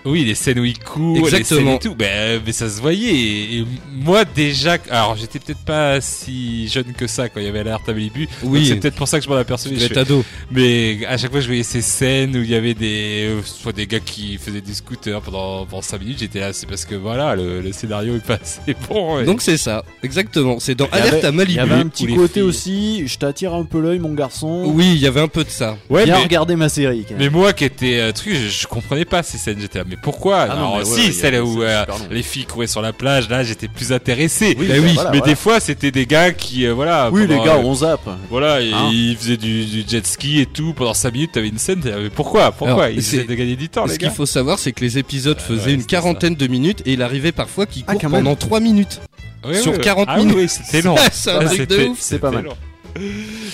oui, 0.06 0.24
les 0.26 0.36
scènes 0.36 0.60
où 0.60 0.66
il 0.66 0.78
court, 0.80 1.16
les 1.16 1.20
Exactement. 1.22 1.60
scènes 1.60 1.76
et 1.76 1.80
tout, 1.80 1.96
ben, 1.96 2.42
mais 2.46 2.52
ça 2.52 2.70
se 2.70 2.82
voyait. 2.82 3.10
Et, 3.14 3.58
et 3.60 3.66
moi 3.92 4.26
déjà, 4.26 4.78
alors 4.90 5.16
j'étais 5.16 5.40
peut-être 5.40 5.60
pas 5.66 6.02
si 6.02 6.68
jeune 6.68 6.94
que 6.94 7.08
ça 7.08 7.30
quand 7.30 7.40
il 7.40 7.46
y 7.46 7.50
avait 7.50 7.60
alerte 7.60 7.88
à 7.88 7.94
Malibu. 7.94 8.28
Oui. 8.44 8.66
c'est 8.68 8.76
peut-être 8.78 8.96
pour 8.96 9.08
ça 9.08 9.20
que 9.20 9.26
je 9.26 9.30
m'en 9.30 9.36
apercevais. 9.36 9.84
être 9.84 9.98
ado. 9.98 10.24
Mais 10.52 11.00
à 11.08 11.18
chaque 11.18 11.32
fois, 11.32 11.40
je 11.40 11.48
voyais 11.48 11.64
ces 11.64 11.82
scènes 11.82 12.36
où 12.36 12.42
il 12.42 12.50
y 12.50 12.56
avait 12.56 12.74
des, 12.74 13.28
euh, 13.30 13.42
soit 13.44 13.74
des 13.74 13.88
gars 13.88 14.00
qui 14.00 14.38
faisaient 14.38 14.62
des 14.62 14.74
scooters 14.74 15.22
pendant, 15.22 15.66
pendant 15.66 15.82
5 15.82 16.00
minutes. 16.02 16.20
J'étais 16.20 16.40
là, 16.40 16.54
c'est 16.54 16.68
parce 16.68 16.86
que 16.86 16.96
voilà, 16.96 17.36
le, 17.36 17.62
le 17.62 17.72
scénario 17.72 18.16
est 18.16 18.26
pas 18.26 18.36
assez 18.42 18.76
bon. 18.90 19.24
Donc 19.24 19.42
c'est 19.42 19.58
ça, 19.58 19.84
exactement. 20.04 20.60
C'est 20.60 20.76
dans 20.76 20.88
Il 20.94 20.98
y 20.98 21.02
avait- 21.02 21.10
Alerte 21.10 21.26
à 21.26 21.30
Il 21.30 21.36
Malibu. 21.36 21.58
y 21.58 21.60
avait 21.60 21.74
un 21.76 21.88
petit 21.88 22.08
les 22.08 22.16
côté 22.16 22.34
filles. 22.36 22.42
aussi, 22.44 23.08
je 23.08 23.18
t'attire 23.18 23.54
un 23.54 23.64
peu 23.66 23.80
l'œil, 23.80 24.00
mon 24.00 24.14
garçon. 24.14 24.64
Oui, 24.66 24.92
il 24.94 25.00
y 25.00 25.08
avait 25.08 25.22
un 25.22 25.28
peu 25.28 25.44
de 25.44 25.50
ça. 25.50 25.78
ouais, 25.90 26.06
Viens 26.06 26.18
mais, 26.18 26.24
regarder 26.24 26.56
ma 26.56 26.70
série. 26.70 27.04
quand 27.08 27.12
même. 27.16 27.20
mais 27.20 27.30
moi 27.30 27.54
qui 27.54 27.66
étais 27.66 28.00
euh, 28.00 28.12
truc, 28.12 28.34
je, 28.34 28.48
je 28.50 28.68
comprenais 28.68 29.06
pas 29.06 29.24
ces 29.24 29.38
scènes. 29.38 29.60
J'étais 29.60 29.80
mais 29.92 29.98
pourquoi 30.02 30.48
Ah 30.50 30.56
non, 30.56 30.78
mais 30.80 30.86
si, 30.86 31.08
ouais, 31.08 31.12
celle 31.12 31.40
où 31.42 31.62
euh, 31.62 31.86
les 32.10 32.24
filles 32.24 32.46
couraient 32.46 32.66
sur 32.68 32.82
la 32.82 32.94
plage, 32.94 33.30
là, 33.30 33.44
j'étais 33.44 33.68
plus 33.68 33.92
intéressé. 33.92 34.56
Oui, 34.58 34.68
Bah 34.68 34.74
bah 34.76 34.80
oui, 34.84 34.94
voilà, 34.96 35.12
mais 35.12 35.18
voilà. 35.20 35.32
des 35.34 35.36
fois, 35.36 35.60
c'était 35.60 35.92
des 35.92 36.06
gars 36.08 36.32
qui, 36.32 36.66
euh, 36.66 36.74
voilà. 36.74 37.10
Oui, 37.12 37.28
les 37.28 37.36
gars, 37.38 37.58
euh, 37.58 37.64
on 37.64 37.76
zappe. 37.76 38.10
Voilà, 38.30 38.56
Hein 38.56 38.90
ils 38.92 39.16
faisaient 39.18 39.38
du, 39.38 39.66
du 39.66 39.84
jet 39.88 40.06
ski 40.08 40.40
et 40.40 40.46
tout 40.48 40.74
pendant 40.74 40.94
5 40.96 41.14
minutes. 41.14 41.32
T'avais 41.34 41.50
une 41.50 41.58
scène, 41.60 41.82
mais 41.84 42.10
pourquoi? 42.10 42.52
Pourquoi? 42.52 42.86
Alors, 42.86 42.90
Ils 42.90 43.00
essaient 43.00 43.24
de 43.26 43.34
gagner 43.36 43.56
du 43.56 43.70
temps, 43.70 43.88
Ce 43.88 44.00
qu'il 44.00 44.10
faut 44.10 44.26
savoir, 44.26 44.58
c'est 44.58 44.72
que 44.72 44.82
les 44.82 44.98
épisodes 44.98 45.38
Euh, 45.38 45.42
faisaient 45.56 45.66
ouais, 45.68 45.74
une 45.74 45.86
quarantaine 45.86 46.36
de 46.36 46.48
minutes 46.48 46.82
et 46.86 46.94
il 46.94 47.02
arrivait 47.02 47.32
parfois 47.32 47.66
qu'ils 47.66 47.84
Ah, 47.88 47.94
courent 47.94 48.04
même. 48.10 48.24
pendant 48.24 48.36
3 48.36 48.60
minutes. 48.60 49.02
Ouais, 49.46 49.60
sur 49.60 49.72
ouais, 49.74 49.78
40 49.80 50.08
ah, 50.10 50.16
oui, 50.20 50.26
minutes. 50.26 50.50
c'était 50.50 50.82
long. 50.88 50.96
c'est 51.12 51.32
un 51.32 51.40
Ah, 51.42 51.46
truc 51.46 51.68
de 51.70 51.86
ouf. 51.88 51.98
C'est 52.00 52.20
pas 52.20 52.32
mal. 52.32 52.46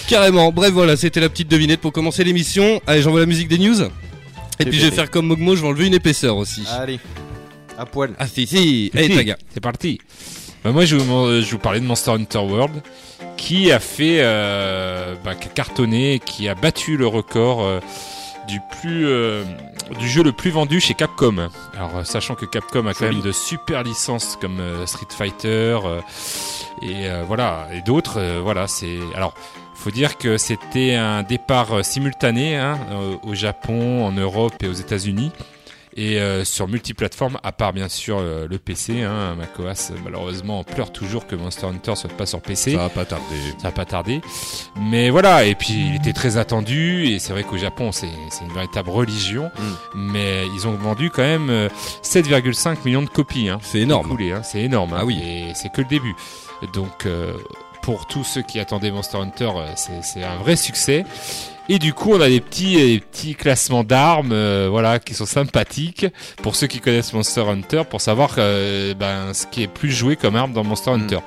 Carrément. 0.07 0.51
Bref, 0.51 0.71
voilà, 0.71 0.95
c'était 0.97 1.19
la 1.19 1.29
petite 1.29 1.47
devinette 1.49 1.79
pour 1.79 1.91
commencer 1.91 2.23
l'émission. 2.23 2.81
Allez, 2.87 3.01
j'envoie 3.01 3.19
la 3.19 3.25
musique 3.25 3.47
des 3.47 3.57
news. 3.57 3.75
Et 4.59 4.65
puis 4.65 4.79
je 4.79 4.85
vais 4.85 4.91
faire 4.95 5.09
comme 5.11 5.27
Mogmo, 5.27 5.55
je 5.55 5.61
vais 5.61 5.67
enlever 5.67 5.87
une 5.87 5.93
épaisseur 5.93 6.37
aussi. 6.37 6.63
Allez, 6.71 6.99
à 7.77 7.85
poil. 7.85 8.13
Ah 8.19 8.27
si 8.27 8.47
si, 8.47 8.57
Si, 8.57 8.91
hey 8.95 9.09
si, 9.09 9.15
Taga. 9.15 9.37
C'est 9.53 9.59
parti. 9.61 9.99
Bah, 10.63 10.71
moi, 10.71 10.85
je 10.85 10.95
vais, 10.95 11.03
vous, 11.03 11.41
je 11.41 11.51
vous 11.51 11.59
parler 11.59 11.79
de 11.79 11.85
Monster 11.85 12.11
Hunter 12.11 12.39
World, 12.39 12.81
qui 13.37 13.71
a 13.71 13.79
fait, 13.79 14.19
euh, 14.21 15.15
bah, 15.23 15.35
qui 15.35 15.47
a 15.47 15.51
cartonné, 15.51 16.19
qui 16.25 16.47
a 16.49 16.55
battu 16.55 16.97
le 16.97 17.05
record 17.07 17.61
euh, 17.63 17.79
du 18.47 18.59
plus, 18.81 19.05
euh, 19.07 19.43
du 19.99 20.09
jeu 20.09 20.23
le 20.23 20.31
plus 20.31 20.49
vendu 20.49 20.79
chez 20.79 20.95
Capcom. 20.95 21.49
Alors, 21.75 21.97
euh, 21.97 22.03
sachant 22.03 22.33
que 22.33 22.45
Capcom 22.45 22.87
a 22.87 22.93
quand 22.93 23.05
Joli. 23.05 23.17
même 23.17 23.25
de 23.25 23.31
super 23.31 23.83
licences 23.83 24.37
comme 24.41 24.59
euh, 24.59 24.85
Street 24.87 25.05
Fighter 25.15 25.77
euh, 25.85 26.01
et 26.81 27.07
euh, 27.07 27.23
voilà 27.27 27.67
et 27.73 27.81
d'autres. 27.81 28.17
euh, 28.19 28.39
voilà, 28.41 28.67
c'est 28.67 28.97
alors. 29.15 29.35
Faut 29.87 29.91
dire 29.91 30.17
que 30.17 30.37
c'était 30.37 30.95
un 30.95 31.23
départ 31.23 31.77
euh, 31.77 31.81
simultané 31.81 32.57
hein, 32.57 32.77
euh, 32.91 33.15
au 33.23 33.35
Japon, 33.35 34.05
en 34.05 34.11
Europe 34.11 34.61
et 34.61 34.67
aux 34.67 34.73
États-Unis. 34.73 35.31
et 35.95 36.19
euh, 36.19 36.43
sur 36.43 36.67
multiplateforme, 36.67 37.37
à 37.41 37.53
part 37.53 37.71
bien 37.71 37.87
sûr 37.87 38.17
euh, 38.19 38.47
le 38.49 38.57
PC. 38.57 39.03
Hein, 39.03 39.35
macOS 39.37 39.93
malheureusement 40.03 40.65
pleure 40.65 40.91
toujours 40.91 41.25
que 41.25 41.37
Monster 41.37 41.67
Hunter 41.67 41.95
soit 41.95 42.09
pas 42.09 42.25
sur 42.25 42.41
PC. 42.41 42.71
Ça 42.73 42.79
va 42.79 42.89
pas 42.89 43.05
tarder. 43.05 43.23
Ça 43.59 43.69
va 43.69 43.71
pas 43.71 43.85
tarder. 43.85 44.19
Mais 44.75 45.09
voilà, 45.09 45.45
et 45.45 45.55
puis 45.55 45.87
il 45.91 45.95
était 45.95 46.11
très 46.11 46.35
attendu, 46.35 47.05
et 47.05 47.17
c'est 47.19 47.31
vrai 47.31 47.43
qu'au 47.43 47.57
Japon, 47.57 47.93
c'est 47.93 48.07
une 48.45 48.53
véritable 48.53 48.89
religion. 48.89 49.49
Mais 49.95 50.47
ils 50.53 50.67
ont 50.67 50.73
vendu 50.75 51.09
quand 51.11 51.23
même 51.23 51.49
euh, 51.49 51.69
7,5 52.03 52.79
millions 52.83 53.03
de 53.03 53.09
copies. 53.09 53.47
Hein, 53.47 53.59
C'est 53.61 53.79
énorme. 53.79 54.17
hein, 54.33 54.41
c'est 54.43 54.59
énorme. 54.59 54.93
Ah 54.97 55.05
oui. 55.05 55.17
Et 55.23 55.53
c'est 55.55 55.71
que 55.71 55.79
le 55.79 55.87
début. 55.87 56.13
Donc, 56.73 57.05
pour 57.87 58.05
tous 58.05 58.25
ceux 58.25 58.41
qui 58.41 58.59
attendaient 58.59 58.91
Monster 58.91 59.17
Hunter, 59.17 59.49
euh, 59.55 59.71
c'est 60.01 60.21
un 60.21 60.35
vrai 60.35 60.57
succès. 60.57 61.05
Et 61.69 61.79
du 61.79 61.93
coup, 61.93 62.11
on 62.11 62.19
a 62.19 62.27
des 62.27 62.41
petits, 62.41 62.75
des 62.75 62.99
petits 62.99 63.33
classements 63.33 63.85
d'armes, 63.85 64.33
euh, 64.33 64.67
voilà, 64.69 64.99
qui 64.99 65.13
sont 65.13 65.25
sympathiques 65.25 66.05
pour 66.43 66.57
ceux 66.57 66.67
qui 66.67 66.81
connaissent 66.81 67.13
Monster 67.13 67.45
Hunter, 67.47 67.83
pour 67.89 68.01
savoir 68.01 68.31
euh, 68.39 68.93
ben, 68.93 69.33
ce 69.33 69.47
qui 69.47 69.63
est 69.63 69.67
plus 69.69 69.89
joué 69.89 70.17
comme 70.17 70.35
arme 70.35 70.51
dans 70.51 70.65
Monster 70.65 70.91
Mm. 70.91 70.93
Hunter. 70.95 71.19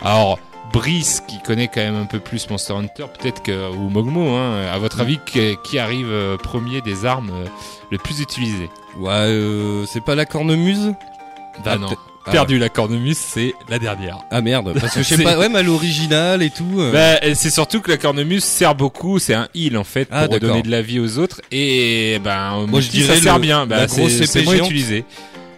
Alors, 0.00 0.38
Brice, 0.72 1.22
qui 1.28 1.38
connaît 1.42 1.68
quand 1.68 1.82
même 1.82 1.96
un 1.96 2.06
peu 2.06 2.18
plus 2.18 2.48
Monster 2.48 2.72
Hunter, 2.72 3.04
peut-être 3.20 3.42
que 3.42 3.70
ou 3.72 3.90
Mogmo, 3.90 4.36
hein, 4.36 4.68
à 4.72 4.78
votre 4.78 5.02
avis, 5.02 5.18
qui, 5.26 5.54
qui 5.64 5.78
arrive 5.78 6.08
euh, 6.08 6.38
premier 6.38 6.80
des 6.80 7.04
armes 7.04 7.30
le 7.90 7.98
plus 7.98 8.22
utilisées? 8.22 8.70
Ouais, 8.98 9.10
euh, 9.12 9.84
c'est 9.84 10.02
pas 10.02 10.14
la 10.14 10.24
cornemuse? 10.24 10.94
Bah 11.62 11.72
Ah, 11.74 11.76
non. 11.76 11.88
Ah 12.26 12.30
Perdu 12.32 12.58
la 12.58 12.68
cornemuse, 12.68 13.16
c'est 13.18 13.54
la 13.68 13.78
dernière. 13.78 14.18
Ah 14.30 14.40
merde, 14.40 14.74
parce 14.80 14.94
que 14.94 15.02
je 15.02 15.14
sais 15.14 15.22
pas, 15.22 15.38
ouais, 15.38 15.48
mais 15.48 15.60
à 15.60 15.62
l'original 15.62 16.42
et 16.42 16.50
tout. 16.50 16.80
euh, 16.80 16.92
Bah, 16.92 17.34
c'est 17.34 17.50
surtout 17.50 17.80
que 17.80 17.90
la 17.90 17.96
cornemuse 17.96 18.44
sert 18.44 18.74
beaucoup, 18.74 19.18
c'est 19.18 19.34
un 19.34 19.48
heal 19.54 19.76
en 19.78 19.84
fait 19.84 20.08
Ah, 20.10 20.26
pour 20.28 20.40
donner 20.40 20.62
de 20.62 20.70
la 20.70 20.82
vie 20.82 20.98
aux 21.00 21.18
autres 21.18 21.40
et 21.52 22.18
ben 22.22 22.66
Moi, 22.68 22.80
je 22.80 22.88
dirais 22.90 23.16
ça 23.16 23.22
sert 23.22 23.34
le- 23.36 23.40
bien, 23.42 23.66
bah, 23.66 23.76
la 23.78 23.88
c'est- 23.88 24.00
grosse 24.00 24.12
c'est 24.24 24.40
épée 24.40 24.44
moins 24.44 24.56
utilisé. 24.56 25.04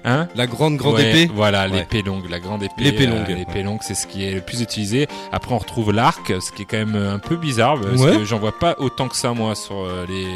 Hein 0.04 0.28
La 0.36 0.46
grande 0.46 0.76
grande 0.76 0.94
Ouais, 0.94 1.10
épée. 1.10 1.30
Voilà, 1.34 1.68
Ouais. 1.68 1.78
l'épée 1.78 2.02
longue, 2.02 2.30
la 2.30 2.38
grande 2.38 2.62
épée. 2.62 2.72
L'épée 2.78 3.06
euh, 3.06 3.10
longue. 3.10 3.28
L'épée 3.36 3.62
longue, 3.62 3.80
c'est 3.82 3.94
ce 3.94 4.06
qui 4.06 4.24
est 4.24 4.32
le 4.32 4.40
plus 4.40 4.62
utilisé. 4.62 5.08
Après, 5.32 5.52
on 5.54 5.58
retrouve 5.58 5.92
l'arc, 5.92 6.32
ce 6.40 6.52
qui 6.52 6.62
est 6.62 6.64
quand 6.64 6.78
même 6.78 6.94
un 6.96 7.18
peu 7.18 7.36
bizarre 7.36 7.78
parce 7.80 8.00
Ouais. 8.00 8.16
que 8.16 8.24
j'en 8.24 8.38
vois 8.38 8.56
pas 8.58 8.76
autant 8.78 9.08
que 9.08 9.16
ça 9.16 9.32
moi 9.32 9.54
sur 9.56 9.80
euh, 9.80 10.06
les 10.08 10.26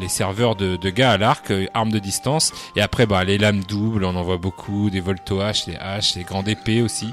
les 0.00 0.08
serveurs 0.08 0.56
de, 0.56 0.76
de 0.76 0.90
gars 0.90 1.12
à 1.12 1.18
l'arc, 1.18 1.50
euh, 1.50 1.66
armes 1.74 1.92
de 1.92 1.98
distance. 1.98 2.52
Et 2.76 2.80
après, 2.80 3.06
bah 3.06 3.24
les 3.24 3.38
lames 3.38 3.62
doubles, 3.64 4.04
on 4.04 4.14
en 4.16 4.22
voit 4.22 4.36
beaucoup, 4.36 4.90
des 4.90 5.00
volto-haches, 5.00 5.66
des 5.66 5.76
haches, 5.76 6.14
des 6.14 6.24
grandes 6.24 6.48
épées 6.48 6.82
aussi. 6.82 7.12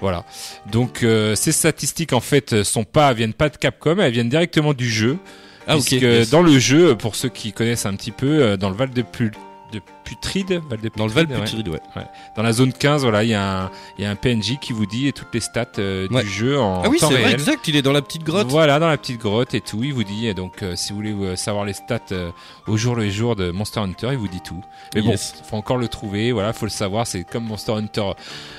Voilà. 0.00 0.24
Donc 0.70 1.02
euh, 1.02 1.34
ces 1.34 1.52
statistiques 1.52 2.12
en 2.12 2.20
fait 2.20 2.54
euh, 2.54 2.64
sont 2.64 2.84
pas 2.84 3.12
viennent 3.12 3.34
pas 3.34 3.50
de 3.50 3.56
Capcom, 3.56 3.98
elles 3.98 4.12
viennent 4.12 4.30
directement 4.30 4.72
du 4.72 4.88
jeu. 4.88 5.18
Ah 5.66 5.74
puisque 5.74 5.92
yes. 5.92 6.30
dans 6.30 6.42
le 6.42 6.58
jeu, 6.58 6.96
pour 6.96 7.14
ceux 7.14 7.28
qui 7.28 7.52
connaissent 7.52 7.86
un 7.86 7.94
petit 7.94 8.10
peu, 8.10 8.42
euh, 8.42 8.56
dans 8.56 8.70
le 8.70 8.76
Val 8.76 8.90
de, 8.90 9.02
Pu- 9.02 9.30
de 9.70 9.80
Putride, 10.04 10.60
Val 10.68 10.80
de 10.80 10.90
Dans 10.96 11.06
le 11.06 11.12
Val 11.12 11.26
Putride, 11.26 11.68
ouais. 11.68 11.78
Putride, 11.78 11.96
ouais. 11.96 12.06
Dans 12.36 12.42
la 12.42 12.52
zone 12.52 12.72
15, 12.72 13.02
voilà, 13.02 13.22
il 13.24 13.30
y, 13.30 13.34
a 13.34 13.64
un- 13.64 13.70
il 13.98 14.04
y 14.04 14.06
a 14.06 14.10
un 14.10 14.16
PNJ 14.16 14.58
qui 14.60 14.72
vous 14.72 14.86
dit 14.86 15.12
toutes 15.12 15.32
les 15.32 15.40
stats 15.40 15.66
euh, 15.78 16.08
Ouais. 16.10 16.22
du 16.22 16.28
jeu 16.28 16.58
en 16.58 16.82
Ah 16.84 16.88
oui, 16.88 16.98
temps 16.98 17.08
c'est 17.08 17.14
vrai, 17.14 17.22
réel. 17.24 17.34
exact. 17.34 17.68
Il 17.68 17.76
est 17.76 17.82
dans 17.82 17.92
la 17.92 18.02
petite 18.02 18.24
grotte. 18.24 18.48
Voilà, 18.48 18.78
dans 18.78 18.88
la 18.88 18.96
petite 18.98 19.20
grotte 19.20 19.54
et 19.54 19.60
tout, 19.60 19.82
il 19.84 19.92
vous 19.94 20.04
dit. 20.04 20.32
Donc, 20.34 20.62
euh, 20.62 20.74
si 20.76 20.90
vous 20.90 20.96
voulez 20.96 21.12
euh, 21.12 21.36
savoir 21.36 21.64
les 21.64 21.72
stats 21.72 21.98
euh, 22.12 22.30
au 22.66 22.76
jour 22.76 22.94
le 22.96 23.08
jour 23.10 23.36
de 23.36 23.50
Monster 23.50 23.80
Hunter, 23.80 24.08
il 24.12 24.18
vous 24.18 24.28
dit 24.28 24.40
tout. 24.42 24.60
Mais 24.94 25.00
Yes. 25.02 25.34
bon, 25.38 25.44
faut 25.44 25.56
encore 25.56 25.76
le 25.78 25.88
trouver. 25.88 26.32
Voilà, 26.32 26.52
faut 26.52 26.66
le 26.66 26.70
savoir. 26.70 27.06
C'est 27.06 27.24
comme 27.24 27.44
Monster 27.44 27.72
Hunter 27.72 28.10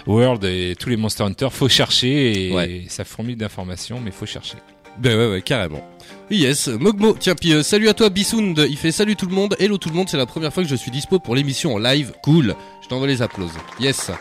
World 0.07 0.43
et 0.45 0.75
tous 0.79 0.89
les 0.89 0.97
Monster 0.97 1.23
Hunter, 1.23 1.47
faut 1.51 1.69
chercher 1.69 2.47
et 2.47 2.53
Ouais. 2.53 2.85
ça 2.87 3.03
fourmille 3.03 3.35
d'informations, 3.35 3.99
mais 4.03 4.11
faut 4.11 4.25
chercher. 4.25 4.57
Ben 4.97 5.17
ouais, 5.17 5.29
ouais, 5.31 5.41
carrément. 5.41 5.81
Yes, 6.29 6.67
Mogmo, 6.67 7.15
tiens, 7.19 7.35
puis 7.35 7.51
euh, 7.51 7.61
salut 7.63 7.89
à 7.89 7.93
toi 7.93 8.09
Bissound, 8.09 8.65
il 8.69 8.77
fait 8.77 8.93
salut 8.93 9.17
tout 9.17 9.25
le 9.25 9.33
monde, 9.35 9.55
hello 9.59 9.77
tout 9.77 9.89
le 9.89 9.95
monde, 9.95 10.07
c'est 10.07 10.15
la 10.17 10.25
première 10.25 10.53
fois 10.53 10.63
que 10.63 10.69
je 10.69 10.75
suis 10.75 10.89
dispo 10.91 11.19
pour 11.19 11.35
l'émission 11.35 11.73
en 11.73 11.77
live, 11.77 12.13
cool, 12.23 12.55
je 12.81 12.87
t'envoie 12.87 13.07
les 13.07 13.21
applauses, 13.21 13.51
yes. 13.81 14.11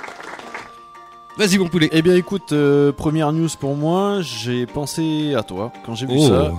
Vas-y 1.38 1.58
mon 1.58 1.68
poulet. 1.68 1.88
Eh 1.92 2.02
bien 2.02 2.16
écoute, 2.16 2.50
euh, 2.52 2.90
première 2.90 3.32
news 3.32 3.48
pour 3.60 3.76
moi, 3.76 4.20
j'ai 4.22 4.66
pensé 4.66 5.34
à 5.36 5.42
toi 5.44 5.72
quand 5.86 5.94
j'ai 5.94 6.06
vu 6.06 6.14
Oh, 6.16 6.28
ça. 6.28 6.52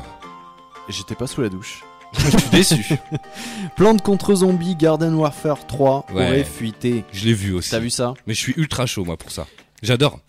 J'étais 0.87 1.15
pas 1.15 1.27
sous 1.27 1.41
la 1.41 1.49
douche. 1.49 1.83
je 2.13 2.29
suis 2.37 2.49
déçu. 2.49 2.95
Plante 3.75 4.01
contre 4.01 4.33
zombies 4.35 4.75
Garden 4.75 5.13
Warfare 5.15 5.67
3 5.67 6.05
Ouais. 6.13 6.25
aurait 6.27 6.43
fuité. 6.45 7.03
Je 7.11 7.25
l'ai 7.25 7.33
vu 7.33 7.53
aussi. 7.53 7.69
T'as 7.71 7.79
vu 7.79 7.89
ça? 7.89 8.13
Mais 8.25 8.33
je 8.33 8.39
suis 8.39 8.53
ultra 8.57 8.85
chaud 8.85 9.03
moi 9.05 9.17
pour 9.17 9.31
ça. 9.31 9.45
J'adore. 9.83 10.19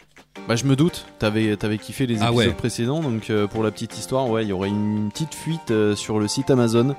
Bah 0.49 0.57
je 0.57 0.65
me 0.65 0.75
doute, 0.75 1.07
t'avais 1.19 1.57
avais 1.65 1.79
kiffé 1.79 2.07
les 2.07 2.21
Ah 2.23 2.27
épisodes 2.29 2.37
ouais. 2.49 2.53
précédents, 2.53 3.01
donc 3.01 3.31
euh, 3.31 3.47
pour 3.47 3.63
la 3.63 3.71
petite 3.71 3.97
histoire, 3.97 4.29
ouais, 4.29 4.43
il 4.45 4.49
y 4.49 4.53
aurait 4.53 4.69
une 4.71 5.09
petite 5.13 5.35
fuite 5.35 5.71
euh, 5.71 5.95
sur 5.95 6.19
le 6.19 6.27
site 6.27 6.51
Amazon 6.51 6.97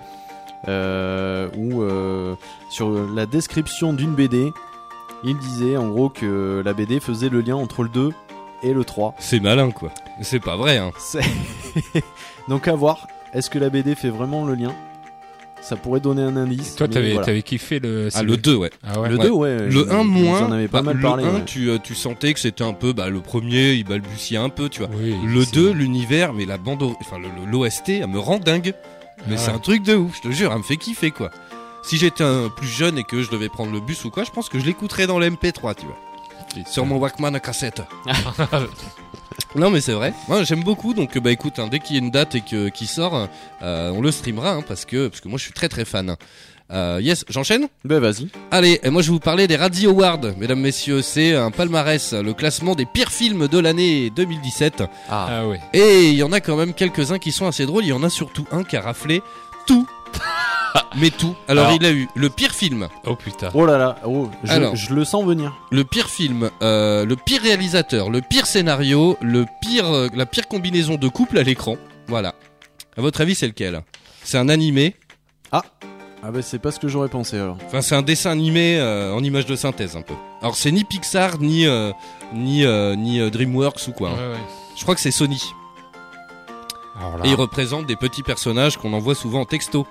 euh, 0.69 1.49
où 1.57 1.83
sur 2.69 2.89
la 3.13 3.25
description 3.25 3.91
d'une 3.93 4.15
BD, 4.15 4.51
il 5.25 5.37
disait 5.37 5.75
en 5.77 5.89
gros 5.89 6.09
que 6.09 6.61
la 6.63 6.74
BD 6.74 7.00
faisait 7.01 7.29
le 7.29 7.41
lien 7.41 7.55
entre 7.55 7.83
le 7.83 7.89
2 7.89 8.11
et 8.63 8.74
le 8.74 8.85
3. 8.85 9.15
C'est 9.19 9.41
malin 9.41 9.72
quoi. 9.72 9.89
C'est 10.22 10.39
pas 10.39 10.55
vrai 10.55 10.77
hein. 10.77 10.91
Donc 12.48 12.67
à 12.69 12.75
voir, 12.75 13.07
est-ce 13.33 13.50
que 13.50 13.59
la 13.59 13.69
BD 13.69 13.96
fait 13.96 14.09
vraiment 14.09 14.46
le 14.46 14.53
lien? 14.55 14.74
Ça 15.63 15.77
pourrait 15.77 16.01
donner 16.01 16.21
un 16.21 16.35
indice. 16.35 16.75
Toi, 16.75 16.87
t'avais 16.89 17.11
voilà. 17.13 17.25
t'avais 17.25 17.41
kiffé 17.41 17.79
le. 17.79 18.09
Ah 18.13 18.21
le 18.23 18.35
2 18.37 18.55
ouais. 18.55 18.69
Ah 18.85 18.99
ouais. 18.99 19.09
Le 19.09 19.17
Ouais. 19.17 19.23
2, 19.23 19.29
ouais. 19.31 19.57
Le 19.59 19.71
je- 19.71 19.79
1 19.79 19.97
vous 19.97 20.03
moins, 20.03 20.51
avez 20.51 20.67
pas 20.67 20.79
bah, 20.79 20.87
mal 20.87 20.95
le 20.97 21.01
parlé. 21.01 21.23
1 21.23 21.33
ouais. 21.35 21.43
tu, 21.45 21.69
euh, 21.69 21.77
tu 21.81 21.95
sentais 21.95 22.33
que 22.33 22.39
c'était 22.41 22.63
un 22.65 22.73
peu 22.73 22.91
bah, 22.91 23.09
le 23.09 23.21
premier, 23.21 23.71
il 23.73 23.85
balbutiait 23.85 24.37
un 24.37 24.49
peu, 24.49 24.67
tu 24.67 24.79
vois. 24.81 24.89
Oui, 24.93 25.15
Le 25.25 25.45
c'est- 25.45 25.53
2, 25.53 25.71
l'univers, 25.71 26.33
mais 26.33 26.45
la 26.45 26.57
bande, 26.57 26.83
enfin 26.99 27.17
le- 27.17 27.29
le- 27.29 27.49
l'OST, 27.49 27.89
elle 28.01 28.07
me 28.07 28.19
rend 28.19 28.39
dingue. 28.39 28.73
Mais 29.27 29.35
Ah 29.35 29.37
c'est 29.37 29.51
ouais. 29.51 29.55
un 29.55 29.59
truc 29.59 29.83
de 29.83 29.95
ouf, 29.95 30.17
je 30.21 30.27
te 30.29 30.33
jure, 30.33 30.51
elle 30.51 30.57
me 30.57 30.63
fait 30.63 30.75
kiffer 30.75 31.11
quoi. 31.11 31.29
Si 31.81 31.97
j'étais 31.97 32.23
un 32.25 32.49
plus 32.49 32.67
jeune 32.67 32.97
et 32.97 33.03
que 33.03 33.21
je 33.21 33.29
devais 33.31 33.47
prendre 33.49 33.71
le 33.71 33.79
bus 33.79 34.03
ou 34.05 34.09
quoi, 34.09 34.23
je 34.25 34.31
pense 34.31 34.49
que 34.49 34.59
je 34.59 34.65
l'écouterais 34.65 35.07
dans 35.07 35.17
le 35.19 35.27
MP3, 35.27 35.75
tu 35.75 35.85
vois. 35.85 35.95
Sur 36.69 36.85
mon 36.85 36.97
Walkman 36.97 37.33
à 37.35 37.39
cassette. 37.39 37.81
non 39.55 39.69
mais 39.69 39.81
c'est 39.81 39.93
vrai. 39.93 40.13
Moi 40.27 40.43
j'aime 40.43 40.63
beaucoup 40.63 40.93
donc 40.93 41.17
bah 41.17 41.31
écoute, 41.31 41.59
hein, 41.59 41.67
dès 41.69 41.79
qu'il 41.79 41.96
y 41.96 42.00
a 42.00 42.01
une 42.01 42.11
date 42.11 42.35
et 42.35 42.41
que 42.41 42.69
qui 42.69 42.85
sort, 42.87 43.27
euh, 43.61 43.91
on 43.91 44.01
le 44.01 44.11
streamera 44.11 44.51
hein, 44.51 44.63
parce 44.67 44.85
que 44.85 45.07
parce 45.07 45.22
que 45.22 45.27
moi 45.27 45.37
je 45.37 45.43
suis 45.43 45.53
très 45.53 45.69
très 45.69 45.85
fan. 45.85 46.15
Euh, 46.72 47.00
yes, 47.01 47.24
j'enchaîne? 47.29 47.67
Bah 47.83 48.00
vas-y. 48.00 48.29
Allez, 48.50 48.79
et 48.83 48.89
moi 48.89 49.01
je 49.01 49.07
vais 49.09 49.13
vous 49.13 49.19
parler 49.19 49.48
des 49.48 49.57
Radio 49.57 49.91
Awards, 49.91 50.22
mesdames 50.37 50.59
messieurs, 50.61 51.01
c'est 51.01 51.35
un 51.35 51.51
palmarès, 51.51 52.13
le 52.13 52.33
classement 52.33 52.74
des 52.74 52.85
pires 52.85 53.11
films 53.11 53.48
de 53.48 53.59
l'année 53.59 54.09
2017. 54.15 54.81
Ah, 55.09 55.27
Ah 55.29 55.48
ouais. 55.48 55.59
Et 55.74 56.09
il 56.09 56.15
y 56.15 56.24
en 56.24 56.31
a 56.31 56.39
quand 56.39 56.55
même 56.55 56.74
quelques-uns 56.74 57.19
qui 57.19 57.31
sont 57.31 57.46
assez 57.46 57.65
drôles. 57.65 57.83
Il 57.83 57.89
y 57.89 57.93
en 57.93 58.01
a 58.01 58.09
surtout 58.09 58.48
un 58.51 58.63
qui 58.63 58.75
a 58.77 58.81
raflé 58.81 59.22
tout. 59.67 59.87
Mais 60.98 61.09
tout. 61.09 61.36
Alors, 61.48 61.66
Alors. 61.68 61.77
il 61.79 61.86
a 61.86 61.92
eu 61.92 62.07
le 62.16 62.29
pire 62.29 62.51
film, 62.51 62.88
Oh 63.05 63.16
putain. 63.16 63.50
Oh 63.53 63.66
là 63.66 63.77
là, 63.77 63.98
oh, 64.05 64.29
je, 64.44 64.51
Alors. 64.51 64.75
je 64.75 64.94
le 64.94 65.03
sens 65.05 65.24
venir. 65.25 65.53
le 65.72 65.83
pire 65.83 66.09
film, 66.09 66.50
euh, 66.62 67.05
le 67.05 67.16
pire 67.16 67.42
réalisateur, 67.42 68.09
le 68.09 68.22
pire 68.22 68.46
scénario, 68.46 69.18
le 69.22 69.46
pire, 69.62 69.92
euh, 69.92 70.07
la 70.14 70.25
pire 70.25 70.48
combinaison 70.48 70.96
de 70.96 71.07
couple 71.07 71.38
à 71.40 71.44
l'écran. 71.44 71.77
Voilà. 72.07 72.36
À 72.98 73.01
votre 73.01 73.22
avis, 73.22 73.36
c'est 73.36 73.48
lequel? 73.48 73.81
C'est 74.24 74.38
un 74.38 74.50
animé? 74.50 74.96
Ah 76.25 76.31
bah 76.31 76.42
c'est 76.42 76.57
pas 76.59 76.72
ce 76.72 76.79
que 76.79 76.88
j'aurais 76.88 77.09
pensé 77.09 77.38
alors. 77.38 77.57
Enfin, 77.66 77.81
c'est 77.81 77.96
un 77.96 78.01
dessin 78.01 78.31
animé 78.31 78.77
euh, 78.79 79.14
en 79.14 79.22
image 79.22 79.46
de 79.46 79.57
synthèse 79.57 79.98
un 79.98 80.01
peu. 80.01 80.14
Alors, 80.42 80.55
c'est 80.55 80.72
ni 80.72 80.86
Pixar 80.86 81.38
ni 81.40 81.66
euh, 81.68 81.92
ni 82.33 82.64
euh, 82.66 82.96
ni 82.96 83.20
euh, 83.20 83.29
DreamWorks 83.29 83.90
ou 83.90 83.92
quoi. 83.92 84.12
hein. 84.12 84.14
Ouais, 84.14 84.33
ouais. 84.36 84.44
Je 84.77 84.83
crois 84.83 84.96
que 84.96 85.01
c'est 85.01 85.12
Sony. 85.12 85.44
Alors 86.98 87.18
là. 87.18 87.25
Et 87.25 87.29
il 87.29 87.36
représente 87.36 87.88
des 87.88 87.98
petits 87.98 88.24
personnages 88.24 88.77
qu'on 88.77 88.94
envoie 88.94 89.16
souvent 89.16 89.42
en 89.42 89.46
texto. 89.46 89.86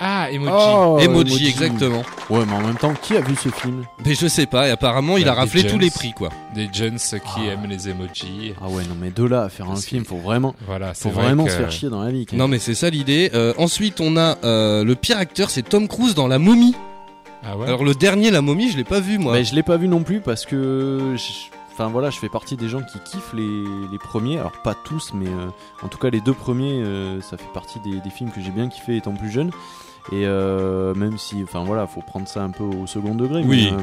Ah, 0.00 0.30
emoji. 0.32 0.50
Oh, 0.54 0.98
emoji, 0.98 1.46
exactement. 1.48 2.02
Ouais, 2.30 2.40
mais 2.46 2.52
en 2.54 2.62
même 2.62 2.76
temps, 2.76 2.94
qui 3.02 3.16
a 3.16 3.20
vu 3.20 3.36
ce 3.36 3.50
film 3.50 3.84
Mais 4.06 4.14
je 4.14 4.26
sais 4.28 4.46
pas, 4.46 4.66
et 4.66 4.70
apparemment 4.70 5.18
il 5.18 5.24
Bah, 5.26 5.32
a 5.32 5.34
raflé 5.34 5.62
tous 5.66 5.78
les 5.78 5.90
prix 5.90 6.12
quoi. 6.12 6.30
Des 6.54 6.68
jeunes 6.72 6.96
qui 6.96 7.16
Ah. 7.36 7.52
aiment 7.52 7.66
les 7.68 7.88
emojis. 7.90 8.54
Ah 8.62 8.68
ouais, 8.68 8.82
non 8.84 8.96
mais 8.98 9.10
de 9.10 9.24
là 9.24 9.42
à 9.42 9.48
faire 9.50 9.70
un 9.70 9.76
film, 9.76 10.04
faut 10.06 10.16
vraiment, 10.16 10.54
Voilà, 10.66 10.94
c'est 10.94 11.02
faut 11.04 11.10
vrai 11.10 11.24
vraiment 11.26 11.44
que- 11.44 11.50
se 11.50 11.56
faire 11.58 11.70
chier 11.70 11.90
dans 11.90 12.02
la 12.02 12.10
vie. 12.10 12.24
quand 12.24 12.36
Non 12.36 12.48
mais 12.48 12.58
c'est 12.58 12.74
ça 12.74 12.88
l'idée. 12.88 13.30
Euh, 13.34 13.52
ensuite 13.58 14.00
on 14.00 14.16
a 14.16 14.38
euh, 14.44 14.84
le 14.84 14.94
pire 14.94 15.18
acteur, 15.18 15.50
c'est 15.50 15.62
Tom 15.68 15.86
Cruise 15.86 16.14
dans 16.14 16.28
La 16.28 16.38
Momie. 16.38 16.74
Ah 17.44 17.56
ouais. 17.58 17.66
Alors 17.66 17.84
le 17.84 17.94
dernier 17.94 18.30
La 18.30 18.40
Momie, 18.42 18.70
je 18.70 18.76
l'ai 18.78 18.84
pas 18.84 19.00
vu 19.00 19.18
moi. 19.18 19.34
Mais 19.34 19.44
je 19.44 19.54
l'ai 19.54 19.62
pas 19.62 19.76
vu 19.76 19.86
non 19.88 20.02
plus 20.02 20.20
parce 20.20 20.44
que, 20.46 21.14
je- 21.16 21.54
enfin 21.72 21.88
voilà, 21.88 22.08
je 22.10 22.18
fais 22.18 22.28
partie 22.28 22.56
des 22.56 22.68
gens 22.70 22.80
qui 22.82 22.98
kiffent 23.00 23.32
les, 23.34 23.64
les 23.92 23.98
premiers. 23.98 24.38
Alors 24.38 24.52
pas 24.64 24.74
tous, 24.74 25.12
mais 25.14 25.26
euh, 25.28 25.48
en 25.82 25.88
tout 25.88 25.98
cas 25.98 26.08
les 26.10 26.20
deux 26.22 26.34
premiers, 26.34 26.82
euh, 26.82 27.20
ça 27.20 27.36
fait 27.36 27.52
partie 27.52 27.80
des, 27.80 28.00
des 28.00 28.10
films 28.10 28.30
que 28.30 28.40
j'ai 28.40 28.50
bien 28.50 28.68
kiffé 28.68 28.96
étant 28.96 29.12
plus 29.12 29.30
jeune. 29.30 29.50
Et 30.12 30.26
euh, 30.26 30.94
même 30.94 31.18
si, 31.18 31.42
enfin 31.42 31.64
voilà, 31.64 31.86
faut 31.86 32.00
prendre 32.02 32.26
ça 32.28 32.42
un 32.42 32.50
peu 32.50 32.64
au 32.64 32.86
second 32.86 33.14
degré. 33.14 33.42
Oui. 33.44 33.68
Mais, 33.70 33.78
euh, 33.78 33.82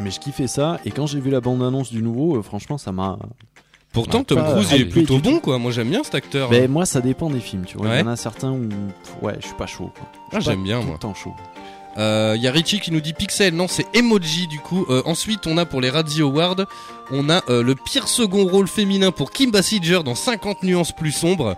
mais 0.00 0.10
je 0.10 0.20
kiffais 0.20 0.46
ça. 0.46 0.78
Et 0.84 0.90
quand 0.90 1.06
j'ai 1.06 1.20
vu 1.20 1.30
la 1.30 1.40
bande 1.40 1.62
annonce 1.62 1.90
du 1.90 2.02
nouveau, 2.02 2.36
euh, 2.36 2.42
franchement, 2.42 2.78
ça 2.78 2.92
m'a. 2.92 3.18
Pourtant 3.92 4.18
Ouais, 4.18 4.24
Tom 4.24 4.38
pas 4.38 4.52
Cruise 4.52 4.68
il 4.74 4.80
est 4.80 4.84
plutôt 4.86 5.18
bon 5.18 5.38
quoi. 5.38 5.58
Moi 5.58 5.70
j'aime 5.70 5.90
bien 5.90 6.02
cet 6.02 6.14
acteur. 6.14 6.48
Ben 6.48 6.70
moi, 6.70 6.86
ça 6.86 7.02
dépend 7.02 7.28
des 7.28 7.40
films. 7.40 7.64
Tu 7.66 7.76
vois, 7.76 7.94
il 7.94 8.00
y 8.00 8.02
en 8.02 8.06
a 8.06 8.16
certains 8.16 8.50
où, 8.50 8.66
ouais, 9.20 9.36
je 9.40 9.46
suis 9.46 9.54
pas 9.56 9.66
chaud. 9.66 9.90
Quoi. 9.94 10.08
Ah, 10.32 10.40
j'aime 10.40 10.62
bien 10.62 10.80
tout 10.80 10.86
moi. 10.86 10.94
le 10.94 10.98
temps 10.98 11.12
chaud. 11.14 11.34
Euh, 11.98 12.32
Il 12.36 12.42
y 12.42 12.48
a 12.48 12.52
Richie 12.52 12.80
qui 12.80 12.90
nous 12.90 13.02
dit 13.02 13.12
Pixel, 13.12 13.54
non 13.54 13.68
c'est 13.68 13.84
Emoji 13.94 14.46
du 14.46 14.58
coup. 14.60 14.86
Euh, 14.88 15.02
ensuite 15.04 15.46
on 15.46 15.58
a 15.58 15.66
pour 15.66 15.82
les 15.82 15.90
Radio 15.90 16.28
Awards, 16.28 16.64
on 17.10 17.28
a 17.28 17.42
euh, 17.50 17.62
le 17.62 17.74
pire 17.74 18.08
second 18.08 18.46
rôle 18.46 18.66
féminin 18.66 19.10
pour 19.10 19.30
Kim 19.30 19.50
Basinger 19.50 20.00
dans 20.02 20.14
50 20.14 20.62
nuances 20.62 20.92
plus 20.92 21.12
sombres. 21.12 21.56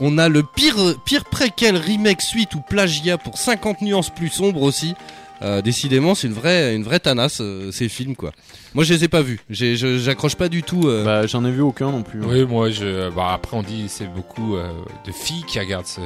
On 0.00 0.18
a 0.18 0.28
le 0.28 0.42
pire, 0.42 0.76
pire 1.04 1.24
préquel 1.24 1.76
remake 1.76 2.20
suite 2.22 2.54
ou 2.54 2.60
plagiat 2.60 3.16
pour 3.18 3.38
50 3.38 3.80
nuances 3.82 4.10
plus 4.10 4.28
sombres 4.28 4.62
aussi. 4.62 4.94
Euh, 5.42 5.60
décidément, 5.60 6.14
c'est 6.14 6.28
une 6.28 6.32
vraie, 6.32 6.74
une 6.74 6.82
vraie 6.82 6.98
tanasse 7.00 7.38
euh, 7.42 7.70
ces 7.70 7.88
films 7.90 8.16
quoi. 8.16 8.32
Moi, 8.74 8.84
je 8.84 8.94
les 8.94 9.04
ai 9.04 9.08
pas 9.08 9.20
vus. 9.20 9.40
J'ai- 9.50 9.76
je- 9.76 9.98
J'accroche 9.98 10.34
pas 10.34 10.48
du 10.48 10.62
tout. 10.62 10.88
euh, 10.88 11.04
Bah, 11.04 11.26
j'en 11.26 11.44
ai 11.44 11.50
vu 11.50 11.60
aucun 11.60 11.90
non 11.90 12.02
plus. 12.02 12.22
hein. 12.22 12.26
Oui, 12.28 12.44
moi, 12.46 12.70
je. 12.70 13.10
Bah, 13.10 13.32
après, 13.34 13.54
on 13.56 13.62
dit 13.62 13.84
c'est 13.88 14.10
beaucoup 14.12 14.56
euh, 14.56 14.70
de 15.06 15.12
filles 15.12 15.44
qui 15.46 15.58
regardent 15.60 15.86
ce. 15.86 16.00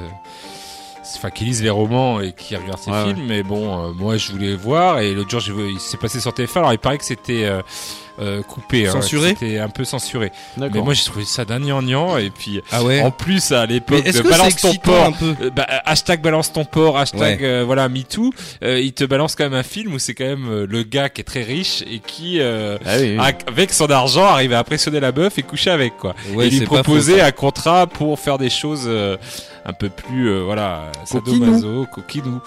Enfin, 1.16 1.30
qui 1.30 1.44
lisent 1.44 1.62
les 1.62 1.70
romans 1.70 2.20
et 2.20 2.32
qui 2.32 2.56
regardent 2.56 2.78
ces 2.80 2.90
Ouais, 2.90 3.04
films, 3.04 3.24
mais 3.26 3.42
bon, 3.42 3.88
euh, 3.88 3.92
moi 3.92 4.16
je 4.16 4.32
voulais 4.32 4.54
voir 4.54 5.00
et 5.00 5.12
l'autre 5.14 5.30
jour 5.30 5.40
j'ai 5.40 5.52
vu- 5.52 5.70
il 5.72 5.80
s'est 5.80 5.96
passé 5.96 6.20
sur 6.20 6.32
TF1, 6.32 6.58
alors 6.60 6.72
il 6.72 6.78
paraît 6.78 6.98
que 6.98 7.04
c'était 7.04 7.44
euh, 7.44 7.60
euh, 8.20 8.42
coupé, 8.42 8.86
hein, 8.86 8.92
Censuré 8.92 9.30
c'était 9.30 9.58
un 9.58 9.70
peu 9.70 9.84
censuré. 9.84 10.30
Mais 10.58 10.68
moi 10.68 10.92
j'ai 10.92 11.04
trouvé 11.04 11.24
ça 11.24 11.44
d'un 11.46 11.58
gnangnan 11.60 12.18
et 12.18 12.28
puis 12.30 12.60
Ah 12.70 12.82
ouais. 12.84 13.00
en 13.00 13.10
plus 13.10 13.50
à 13.52 13.64
l'époque 13.66 14.04
balance 14.24 14.56
ton 14.56 14.74
porc, 14.74 15.04
un 15.06 15.12
peu 15.12 15.34
euh, 15.42 15.50
bah, 15.50 15.66
hashtag 15.86 16.20
balance 16.20 16.52
ton 16.52 16.64
porc, 16.66 16.98
hashtag 16.98 17.40
Ouais. 17.40 17.46
euh, 17.46 17.62
voilà 17.64 17.88
MeToo, 17.88 18.30
euh, 18.62 18.78
il 18.78 18.92
te 18.92 19.04
balance 19.04 19.34
quand 19.36 19.44
même 19.44 19.54
un 19.54 19.62
film 19.62 19.94
où 19.94 19.98
c'est 19.98 20.14
quand 20.14 20.24
même 20.26 20.46
euh, 20.50 20.66
le 20.68 20.82
gars 20.82 21.08
qui 21.08 21.22
est 21.22 21.24
très 21.24 21.42
riche 21.42 21.82
et 21.90 21.98
qui 22.00 22.40
euh, 22.40 22.76
Ah 22.84 22.96
oui, 22.98 23.16
oui. 23.16 23.18
a- 23.18 23.50
avec 23.50 23.72
son 23.72 23.86
argent 23.90 24.24
arrive 24.26 24.52
à 24.52 24.58
impressionner 24.58 25.00
la 25.00 25.12
meuf 25.12 25.38
et 25.38 25.42
coucher 25.42 25.70
avec 25.70 25.96
quoi. 25.96 26.14
Ouais, 26.34 26.48
et 26.48 26.50
lui 26.50 26.60
proposer 26.66 27.20
un 27.22 27.32
contrat 27.32 27.86
pour 27.86 28.18
faire 28.18 28.36
des 28.36 28.50
choses 28.50 28.84
euh, 28.86 29.16
un 29.64 29.72
peu 29.72 29.88
plus 29.90 30.28
euh, 30.30 30.42
voilà 30.44 30.90
sadomaso, 31.04 31.86
coquinou. 31.92 32.40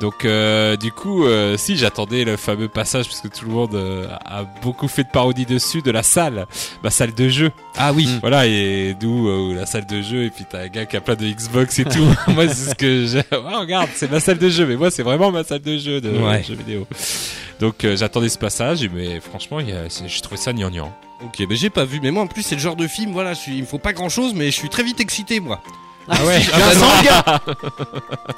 Donc 0.00 0.24
euh, 0.24 0.76
du 0.76 0.90
coup 0.92 1.24
euh, 1.24 1.56
si 1.56 1.76
j'attendais 1.76 2.24
le 2.24 2.36
fameux 2.36 2.68
passage 2.68 3.06
parce 3.06 3.20
que 3.20 3.28
tout 3.28 3.44
le 3.46 3.52
monde 3.52 3.74
euh, 3.74 4.06
a 4.24 4.42
beaucoup 4.62 4.88
fait 4.88 5.04
de 5.04 5.08
parodie 5.10 5.46
dessus 5.46 5.80
de 5.82 5.90
la 5.90 6.02
salle, 6.02 6.46
ma 6.82 6.90
salle 6.90 7.14
de 7.14 7.28
jeu. 7.28 7.50
Ah 7.76 7.92
oui. 7.92 8.06
Mm. 8.06 8.18
Voilà 8.20 8.46
et 8.46 8.94
d'où 8.98 9.28
euh, 9.28 9.54
la 9.54 9.66
salle 9.66 9.86
de 9.86 10.02
jeu 10.02 10.24
et 10.24 10.30
puis 10.30 10.44
t'as 10.50 10.62
un 10.64 10.68
gars 10.68 10.86
qui 10.86 10.96
a 10.96 11.00
plein 11.00 11.14
de 11.14 11.26
Xbox 11.26 11.78
et 11.78 11.84
tout. 11.84 12.06
moi 12.28 12.48
c'est 12.48 12.70
ce 12.70 12.74
que 12.74 13.06
j'ai. 13.06 13.18
Ouais, 13.36 13.54
regarde 13.60 13.88
c'est 13.94 14.10
ma 14.10 14.20
salle 14.20 14.38
de 14.38 14.48
jeu 14.48 14.66
mais 14.66 14.76
moi 14.76 14.90
c'est 14.90 15.02
vraiment 15.02 15.30
ma 15.30 15.44
salle 15.44 15.60
de 15.62 15.78
jeu 15.78 16.00
de 16.00 16.10
Ouais. 16.10 16.42
jeux 16.42 16.54
vidéo. 16.56 16.86
Donc 17.60 17.84
euh, 17.84 17.96
j'attendais 17.96 18.28
ce 18.28 18.38
passage 18.38 18.88
mais 18.92 19.20
franchement 19.20 19.60
il 19.60 19.68
y 19.70 19.72
a- 19.72 19.88
c'est- 19.88 20.08
j'ai 20.08 20.20
trouvé 20.20 20.36
ça 20.36 20.52
gnangnan. 20.52 20.92
Ok, 21.24 21.42
mais 21.48 21.56
j'ai 21.56 21.70
pas 21.70 21.86
vu. 21.86 21.98
Mais 22.02 22.10
moi, 22.10 22.24
en 22.24 22.26
plus, 22.26 22.42
c'est 22.42 22.56
le 22.56 22.60
genre 22.60 22.76
de 22.76 22.86
film. 22.86 23.12
Voilà, 23.12 23.32
je 23.32 23.38
suis, 23.38 23.54
il 23.56 23.62
me 23.62 23.66
faut 23.66 23.78
pas 23.78 23.94
grand 23.94 24.10
chose, 24.10 24.34
mais 24.34 24.46
je 24.50 24.56
suis 24.56 24.68
très 24.68 24.82
vite 24.82 25.00
excité, 25.00 25.40
moi. 25.40 25.62
Ah 26.08 26.24
ouais. 26.24 26.40
Ah, 26.52 26.58
bah 26.58 26.74
non. 26.74 27.54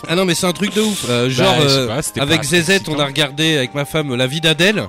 ah 0.08 0.14
non, 0.16 0.24
mais 0.24 0.34
c'est 0.34 0.46
un 0.46 0.52
truc 0.52 0.74
de 0.74 0.80
ouf. 0.80 1.04
Euh, 1.08 1.28
genre, 1.28 1.54
Bah, 1.56 1.68
sais 1.68 1.74
euh, 1.76 1.86
pas, 2.16 2.22
avec 2.22 2.42
ZZ, 2.44 2.80
on 2.88 2.98
a 2.98 3.04
regardé 3.06 3.56
avec 3.58 3.74
ma 3.74 3.84
femme 3.84 4.14
La 4.14 4.26
vie 4.26 4.40
d'Adèle. 4.40 4.84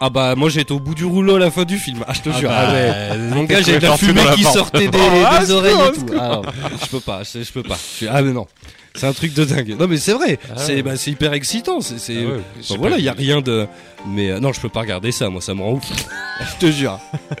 Ah 0.00 0.10
bah, 0.10 0.34
moi, 0.36 0.48
j'étais 0.50 0.72
au 0.72 0.80
bout 0.80 0.94
du 0.94 1.04
rouleau 1.04 1.36
à 1.36 1.38
la 1.38 1.50
fin 1.50 1.64
du 1.64 1.78
film. 1.78 2.04
Ah, 2.08 2.12
je 2.14 2.20
te 2.22 2.30
Ah 2.34 2.38
jure. 2.38 2.48
bah, 2.48 2.64
Ah 2.68 2.72
ouais. 2.72 3.18
Mon 3.30 3.44
gars, 3.44 3.62
j'ai 3.62 3.78
de 3.78 3.86
la 3.86 3.96
fumée 3.96 4.22
qui 4.34 4.42
porte. 4.42 4.54
sortait 4.56 4.88
des, 4.88 4.98
Ah, 5.26 5.38
des 5.38 5.50
oreilles 5.50 5.74
et 5.88 5.92
tout. 5.98 6.06
Ah, 6.18 6.28
non, 6.28 6.42
je 6.82 6.86
peux 6.88 7.00
pas, 7.00 7.22
je, 7.22 7.42
je 7.42 7.52
peux 7.52 7.62
pas. 7.62 7.76
Je 8.00 8.06
ah 8.10 8.20
mais 8.22 8.32
non, 8.32 8.46
c'est 8.94 9.06
un 9.06 9.12
truc 9.12 9.34
de 9.34 9.44
dingue. 9.44 9.76
Non 9.78 9.88
mais 9.88 9.96
c'est 9.96 10.12
vrai, 10.12 10.38
Ah 10.50 10.54
c'est 10.56 10.76
ouais. 10.76 10.82
bah, 10.82 10.96
c'est 10.96 11.10
hyper 11.10 11.32
excitant. 11.32 11.80
C'est, 11.80 11.98
c'est- 11.98 12.22
Ah 12.24 12.28
ouais, 12.28 12.34
Enfin, 12.36 12.60
j'ai 12.62 12.76
voilà, 12.76 12.98
il 12.98 13.04
y 13.04 13.08
a 13.08 13.12
rien 13.12 13.40
de. 13.40 13.66
Mais 14.06 14.30
euh, 14.30 14.38
non, 14.40 14.52
je 14.52 14.60
peux 14.60 14.68
pas 14.68 14.80
regarder 14.80 15.10
ça. 15.12 15.30
Moi, 15.30 15.40
ça 15.40 15.54
me 15.54 15.62
rend 15.62 15.72
ouf. 15.72 15.84
je 16.40 16.66
te 16.66 16.70
jure. 16.70 16.98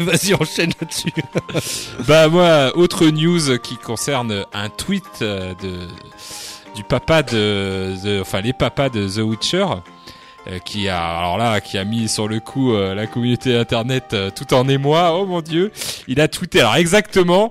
Vas-y, 0.00 0.34
enchaîne 0.34 0.72
là-dessus. 0.80 1.12
Bah 2.06 2.28
moi, 2.28 2.72
autre 2.76 3.06
news 3.06 3.58
qui 3.58 3.76
concerne 3.76 4.44
un 4.52 4.68
tweet 4.68 5.02
euh, 5.22 5.52
de 5.62 5.86
du 6.74 6.84
papa 6.84 7.22
de, 7.22 7.94
de- 8.04 8.20
enfin 8.20 8.40
les 8.42 8.52
papas 8.52 8.88
de 8.90 9.08
The 9.08 9.18
Witcher. 9.22 9.64
euh, 10.48 10.58
qui 10.64 10.88
a 10.88 11.02
alors 11.18 11.38
là 11.38 11.60
qui 11.60 11.76
a 11.78 11.84
mis 11.84 12.06
sur 12.08 12.28
le 12.28 12.38
coup 12.38 12.72
euh, 12.74 12.94
la 12.94 13.06
communauté 13.06 13.56
internet 13.56 14.04
euh, 14.12 14.30
tout 14.30 14.52
en 14.54 14.68
émoi 14.68 15.18
oh 15.18 15.26
mon 15.26 15.40
dieu 15.40 15.72
il 16.06 16.20
a 16.20 16.28
tweeté 16.28 16.60
alors 16.60 16.76
exactement 16.76 17.50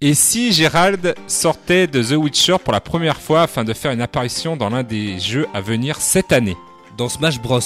et 0.00 0.14
si 0.14 0.52
Gérald 0.52 1.14
sortait 1.26 1.86
de 1.86 2.02
The 2.02 2.16
Witcher 2.16 2.56
pour 2.62 2.72
la 2.72 2.80
première 2.80 3.20
fois 3.20 3.42
afin 3.42 3.64
de 3.64 3.74
faire 3.74 3.92
une 3.92 4.00
apparition 4.00 4.56
dans 4.56 4.70
l'un 4.70 4.82
des 4.82 5.18
jeux 5.18 5.46
à 5.52 5.60
venir 5.60 6.00
cette 6.00 6.32
année? 6.32 6.56
Dans 6.96 7.08
Smash 7.08 7.40
Bros. 7.40 7.60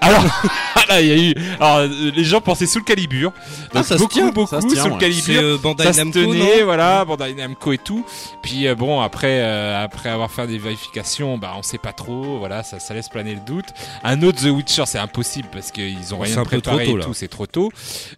Alors 0.00 0.22
là 0.88 1.00
il 1.00 1.06
y 1.08 1.12
a 1.12 1.16
eu 1.16 1.34
alors 1.60 1.76
euh, 1.78 1.88
les 2.14 2.24
gens 2.24 2.40
pensaient 2.40 2.66
sous 2.66 2.78
le 2.78 2.84
calibre 2.84 3.32
Ah, 3.74 3.82
ça 3.82 3.96
se 3.96 4.02
beaucoup 4.02 4.14
tient, 4.14 4.30
beaucoup 4.30 4.48
ça 4.48 4.60
se 4.60 4.66
tient, 4.66 4.82
sous 4.82 4.88
le 4.88 4.94
ouais. 4.94 5.00
calibre 5.00 5.22
C'est 5.26 5.36
euh, 5.36 5.58
Bandai 5.58 5.84
ça 5.84 5.92
se 5.92 5.98
Namco, 5.98 6.18
tenait, 6.20 6.58
non 6.60 6.64
voilà, 6.64 7.04
Bandai 7.04 7.34
Namco 7.34 7.72
et 7.72 7.78
tout. 7.78 8.04
Puis 8.42 8.66
euh, 8.66 8.74
bon, 8.74 9.00
après, 9.00 9.40
euh, 9.42 9.82
après 9.84 10.08
avoir 10.10 10.30
fait 10.30 10.46
des 10.46 10.58
vérifications, 10.58 11.36
bah 11.38 11.52
on 11.56 11.62
sait 11.62 11.78
pas 11.78 11.92
trop, 11.92 12.38
voilà, 12.38 12.62
ça, 12.62 12.78
ça 12.78 12.94
laisse 12.94 13.08
planer 13.08 13.34
le 13.34 13.40
doute. 13.40 13.66
Un 14.04 14.22
autre 14.22 14.40
The 14.42 14.46
Witcher, 14.50 14.84
c'est 14.86 14.98
impossible 14.98 15.48
parce 15.52 15.70
qu'ils 15.72 16.14
ont 16.14 16.18
rien 16.18 16.42
préparé 16.44 16.84
trop 16.84 16.92
tôt, 16.94 16.98
et 16.98 17.04
tout, 17.04 17.14
c'est 17.14 17.28
trop 17.28 17.46
tôt. 17.46 17.70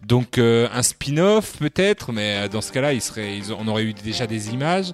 Donc 0.07 0.39
euh, 0.39 0.69
un 0.75 0.83
spin-off 0.83 1.55
peut-être, 1.59 2.13
mais 2.13 2.37
euh, 2.45 2.49
dans 2.49 2.61
ce 2.61 2.73
cas-là, 2.73 2.93
il 2.93 3.01
serait, 3.01 3.37
ils 3.37 3.53
ont- 3.53 3.59
on 3.61 3.69
aurait 3.69 3.85
eu 3.85 3.95
déjà 3.95 4.27
des 4.27 4.51
images. 4.51 4.93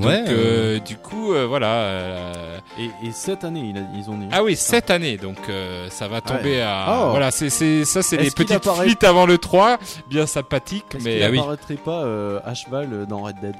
Ouais. 0.00 0.20
Donc 0.20 0.28
euh, 0.28 0.78
du 0.80 0.96
coup, 0.96 1.32
euh, 1.32 1.46
voilà. 1.46 1.66
euh, 1.74 2.58
Et, 2.78 2.84
et 3.08 3.12
cette 3.12 3.44
année, 3.44 3.72
il 3.74 3.78
a- 3.78 3.86
ils 3.98 4.10
ont 4.10 4.16
dit. 4.18 4.26
ah 4.32 4.42
oui, 4.42 4.56
cette 4.56 4.90
année, 4.90 5.16
donc 5.16 5.36
euh, 5.48 5.88
ça 5.90 6.08
va 6.08 6.19
tomber 6.20 6.56
Ouais. 6.56 6.60
à. 6.62 6.86
Oh. 7.06 7.10
Voilà, 7.10 7.30
c'est, 7.30 7.50
c'est, 7.50 7.84
ça, 7.84 8.02
c'est 8.02 8.16
Est-ce 8.16 8.24
les 8.24 8.30
petites 8.30 8.50
apparaît- 8.52 8.86
fuites 8.86 9.04
avant 9.04 9.26
le 9.26 9.38
3, 9.38 9.78
bien 10.08 10.26
sympathiques, 10.26 10.84
Est-ce 10.94 11.04
mais 11.04 11.14
qu'il 11.14 11.22
ah 11.24 11.30
oui, 11.30 11.38
apparaîtrait 11.38 11.74
pas 11.76 12.02
euh, 12.04 12.40
à 12.44 12.54
cheval 12.54 12.88
euh, 12.92 13.06
dans 13.06 13.20
Red 13.22 13.36
Dead? 13.40 13.54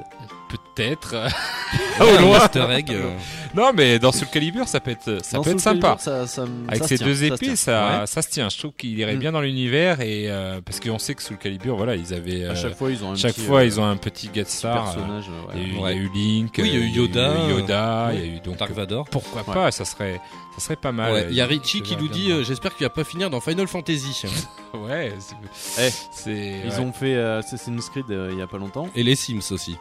Peut-être. 0.48 1.14
Un 2.00 2.20
loin. 2.22 2.38
Easter 2.38 2.66
egg, 2.70 2.90
euh, 2.90 3.10
Non, 3.54 3.70
mais 3.74 3.98
dans 3.98 4.10
Soul 4.12 4.28
Calibur, 4.28 4.66
ça 4.66 4.80
peut 4.80 4.90
être, 4.90 5.18
ça 5.22 5.36
Dans 5.36 5.42
peut 5.44 5.50
être 5.50 5.60
sympa. 5.60 5.96
Calibur, 5.96 6.00
ça- 6.00 6.26
ça 6.26 6.42
me- 6.46 6.66
Avec 6.68 6.82
ça 6.82 6.88
ces 6.88 6.96
se 6.96 7.04
deux 7.04 7.24
épées, 7.24 7.54
ça, 7.56 8.00
Ouais. 8.00 8.06
ça, 8.06 8.22
se 8.22 8.28
tient. 8.30 8.48
Je 8.48 8.58
trouve 8.58 8.72
qu'il 8.72 8.98
irait 8.98 9.14
Mm. 9.16 9.18
bien 9.20 9.32
dans 9.32 9.40
l'univers 9.42 10.00
et 10.00 10.24
euh, 10.28 10.60
parce 10.64 10.80
qu'on 10.80 10.98
sait 10.98 11.14
que 11.14 11.22
Soul 11.22 11.36
Calibur, 11.36 11.76
voilà, 11.76 11.94
ils 11.94 12.12
avaient 12.14 12.46
À 12.46 12.50
euh, 12.50 12.54
chaque 12.56 12.74
fois, 12.76 12.90
ils 12.90 13.04
ont 13.04 13.12
un 13.12 13.16
chaque 13.16 13.34
petit, 13.34 13.44
fois, 13.46 13.60
euh, 13.60 13.64
ils 13.66 13.78
ont 13.80 13.84
un 13.84 13.96
petit 13.96 14.28
guest 14.28 14.50
star. 14.50 14.84
personnage. 14.84 15.24
Il 15.54 15.60
y, 15.60 15.84
a 15.84 15.92
eu, 15.92 16.10
il 16.14 16.20
Link, 16.20 16.54
Oui, 16.58 16.64
il 16.66 16.74
y 16.74 16.76
a 16.76 16.80
eu 16.80 16.88
Yoda, 16.88 17.34
Yoda, 17.50 18.10
il 18.14 18.18
y 18.18 18.22
a 18.22 18.26
eu 18.36 18.40
donc 18.40 18.56
Dark 18.56 18.72
Vador. 18.72 19.06
pourquoi 19.10 19.44
pas, 19.44 19.70
ça 19.70 19.84
serait, 19.84 20.20
ça 20.54 20.60
serait 20.60 20.76
pas 20.76 20.92
mal. 20.92 21.12
Ouais, 21.12 21.26
il 21.30 21.36
y 21.36 21.40
a 21.40 21.44
Euh, 21.44 21.48
Richie 21.48 21.80
qui 21.82 21.96
nous 21.96 22.08
dit 22.08 22.30
euh, 22.32 22.42
J'espère 22.44 22.74
qu'il 22.76 22.84
va 22.86 22.90
pas 22.90 23.04
finir 23.04 23.30
dans 23.30 23.40
Final 23.40 23.66
Fantasy. 23.68 24.22
ouais, 24.74 25.12
c'est, 25.18 25.86
Eh, 25.86 25.90
c'est, 26.12 26.60
Ils 26.64 26.70
ouais. 26.70 26.78
ont 26.80 26.92
fait 26.92 27.14
euh, 27.14 27.38
Assassin's 27.38 27.88
Creed 27.90 28.10
euh, 28.10 28.30
il 28.32 28.38
y 28.38 28.42
a 28.42 28.46
pas 28.46 28.58
longtemps. 28.58 28.88
Et 28.94 29.02
les 29.02 29.14
Sims 29.16 29.40
aussi. 29.52 29.76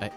Ouais. 0.00 0.10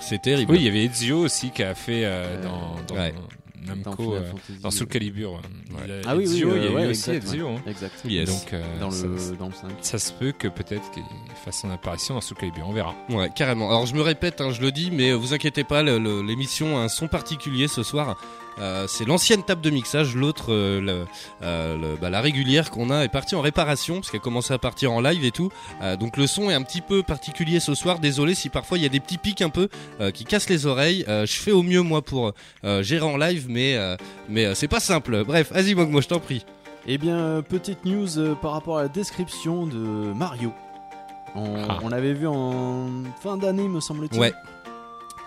C'est 0.00 0.22
terrible. 0.22 0.52
Oui, 0.52 0.58
il 0.60 0.64
y 0.64 0.68
avait 0.68 0.84
Ezio 0.84 1.18
aussi 1.18 1.50
qui 1.50 1.62
a 1.62 1.74
fait 1.74 2.04
euh, 2.04 2.08
Euh, 2.38 2.42
dans, 2.42 2.76
dans 2.88 2.94
ouais. 3.00 3.14
Dans 3.62 3.76
Namco, 3.76 4.14
euh, 4.14 4.22
dans 4.62 4.70
Soul 4.70 4.86
euh, 4.86 4.90
Calibur. 4.90 5.36
hein. 5.36 5.76
Ah 6.06 6.16
oui, 6.16 6.24
oui, 6.26 6.32
Ezio, 6.32 6.50
euh, 6.50 6.56
il 6.56 6.72
y 6.72 6.76
a 6.78 6.86
eu 6.86 6.90
aussi 6.92 7.10
exact, 7.10 7.24
Ezio. 7.34 7.46
ouais. 7.48 7.56
hein. 7.56 7.62
Exact. 7.70 7.92
Yes. 8.06 8.28
Donc, 8.30 8.52
euh, 8.54 8.80
Dans 8.80 8.90
ça- 8.90 9.06
le, 9.06 9.36
dans 9.36 9.46
le 9.48 9.52
5. 9.52 9.70
Ça 9.82 9.98
se 9.98 10.12
peut 10.14 10.32
que 10.32 10.48
peut-être 10.48 10.90
qu'il 10.92 11.02
fasse 11.44 11.60
son 11.60 11.70
apparition 11.70 12.14
dans 12.14 12.22
Soul 12.22 12.38
Calibur, 12.38 12.66
on 12.66 12.72
verra. 12.72 12.94
Ouais, 13.10 13.28
carrément. 13.36 13.68
Alors 13.68 13.84
je 13.84 13.94
me 13.94 14.00
répète, 14.00 14.40
hein, 14.40 14.50
je 14.50 14.62
le 14.62 14.72
dis, 14.72 14.90
mais 14.90 15.10
euh, 15.10 15.14
vous 15.14 15.34
inquiétez 15.34 15.64
pas, 15.64 15.82
l'émission 15.82 16.78
a 16.78 16.80
un 16.80 16.88
son 16.88 17.06
particulier 17.06 17.68
ce 17.68 17.82
soir. 17.82 18.16
Euh, 18.58 18.86
c'est 18.88 19.04
l'ancienne 19.06 19.42
table 19.42 19.62
de 19.62 19.70
mixage, 19.70 20.14
l'autre, 20.14 20.52
euh, 20.52 21.04
euh, 21.42 21.96
bah, 22.00 22.10
la 22.10 22.20
régulière 22.20 22.70
qu'on 22.70 22.90
a 22.90 23.04
est 23.04 23.08
partie 23.08 23.34
en 23.34 23.40
réparation 23.40 23.96
parce 23.96 24.10
qu'elle 24.10 24.20
a 24.20 24.22
commencé 24.22 24.52
à 24.52 24.58
partir 24.58 24.92
en 24.92 25.00
live 25.00 25.24
et 25.24 25.30
tout. 25.30 25.50
Donc 25.98 26.16
le 26.16 26.26
son 26.26 26.50
est 26.50 26.54
un 26.54 26.62
petit 26.62 26.80
peu 26.80 27.02
particulier 27.02 27.60
ce 27.60 27.74
soir. 27.74 27.98
Désolé 28.00 28.34
si 28.34 28.48
parfois 28.48 28.76
il 28.78 28.82
y 28.82 28.86
a 28.86 28.90
des 28.90 29.00
petits 29.00 29.18
pics 29.18 29.40
un 29.42 29.50
peu 29.50 29.68
qui 30.12 30.24
cassent 30.24 30.48
les 30.50 30.66
oreilles. 30.66 31.04
Je 31.08 31.32
fais 31.32 31.52
au 31.52 31.62
mieux 31.62 31.82
moi 31.82 32.02
pour 32.02 32.32
gérer 32.80 33.04
en 33.04 33.16
live, 33.16 33.46
mais 33.48 33.78
mais 34.28 34.54
c'est 34.54 34.68
pas 34.68 34.80
simple. 34.80 35.24
Bref, 35.24 35.52
vas-y 35.52 35.74
Mogmo, 35.74 36.00
je 36.00 36.08
t'en 36.08 36.20
prie. 36.20 36.44
Eh 36.86 36.98
bien, 36.98 37.42
petite 37.48 37.84
news 37.84 38.34
par 38.42 38.52
rapport 38.52 38.78
à 38.78 38.82
la 38.82 38.88
description 38.88 39.66
de 39.66 40.12
Mario. 40.12 40.52
On, 41.34 41.54
Ah. 41.68 41.78
on 41.82 41.88
l'avait 41.88 42.14
vu 42.14 42.26
en 42.26 42.88
fin 43.22 43.36
d'année, 43.36 43.68
me 43.68 43.80
semble-t-il. 43.80 44.20
Ouais. 44.20 44.32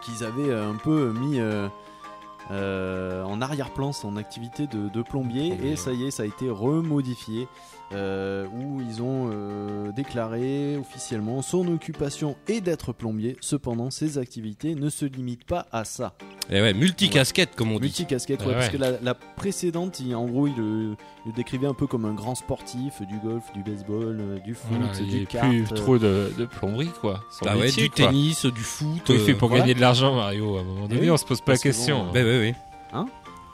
Qu'ils 0.04 0.24
avaient 0.26 0.54
un 0.54 0.76
peu 0.84 1.14
mis 1.14 1.40
euh, 2.52 3.24
en 3.24 3.42
arrière-plan 3.42 3.92
son 3.94 4.18
activité 4.18 4.68
de, 4.68 4.90
de 4.90 5.02
plombier. 5.02 5.58
Et 5.64 5.76
ça 5.76 5.92
y 5.94 6.06
est, 6.06 6.12
ça 6.12 6.24
a 6.24 6.26
été 6.26 6.50
remodifié. 6.50 7.48
euh, 7.92 8.48
où 8.48 8.82
ils 8.82 9.04
ont 9.04 9.30
euh, 9.32 9.92
déclaré 9.92 10.78
officiellement 10.78 11.44
son 11.44 11.68
occupation 11.68 12.36
est 12.48 12.60
d'être 12.60 12.92
plombier. 12.92 13.38
Cependant, 13.40 13.92
ses 13.92 14.18
activités 14.18 14.74
ne 14.74 14.90
se 14.90 15.06
limitent 15.06 15.44
pas 15.46 15.68
à 15.72 15.84
ça. 15.86 16.16
Et 16.50 16.60
ouais, 16.60 16.74
multicasquette 16.74 17.56
comme 17.56 17.72
on 17.72 17.76
dit. 17.76 17.82
Multicasquette, 17.84 18.40
ouais, 18.42 18.48
Ouais, 18.48 18.54
parce 18.54 18.68
ouais. 18.68 18.72
que 18.74 18.78
la, 18.78 18.92
la 19.00 19.14
précédente, 19.14 20.00
il- 20.00 20.16
en 20.16 20.26
gros, 20.26 20.48
il 20.48 20.56
le, 20.56 20.96
il 21.26 21.28
le 21.30 21.34
décrivait 21.34 21.68
un 21.68 21.76
peu 21.76 21.86
comme 21.86 22.06
un 22.06 22.14
grand 22.16 22.34
sportif, 22.34 23.02
du 23.04 23.20
golf, 23.20 23.44
du 23.54 23.62
baseball, 23.62 24.42
du 24.44 24.56
foot, 24.56 24.72
Voilà, 24.72 24.92
il 25.00 25.08
du 25.08 25.16
n'y 25.18 25.24
a 25.24 25.26
kart. 25.28 25.48
plus 25.48 25.64
trop 25.66 26.00
de, 26.00 26.34
de 26.36 26.46
plomberie, 26.46 26.90
quoi. 27.00 27.20
Bah 27.44 27.56
ouais, 27.56 27.66
métier, 27.66 27.84
du 27.84 27.90
quoi. 27.92 28.08
tennis, 28.08 28.46
du 28.48 28.62
foot. 28.62 29.04
Il 29.10 29.20
fait 29.20 29.36
pour 29.36 29.50
voilà. 29.50 29.64
gagner 29.66 29.76
de 29.76 29.82
l'argent, 29.82 30.16
Mario 30.16 30.58
À 30.58 30.62
un 30.62 30.64
moment 30.64 30.88
donné, 30.88 31.00
oui, 31.02 31.12
on 31.12 31.18
se 31.18 31.26
pose 31.26 31.42
pas 31.42 31.52
la 31.52 31.58
question. 31.60 32.06
bon, 32.06 32.12
Bah 32.14 32.24
ouais, 32.40 32.40
ouais. 32.40 32.56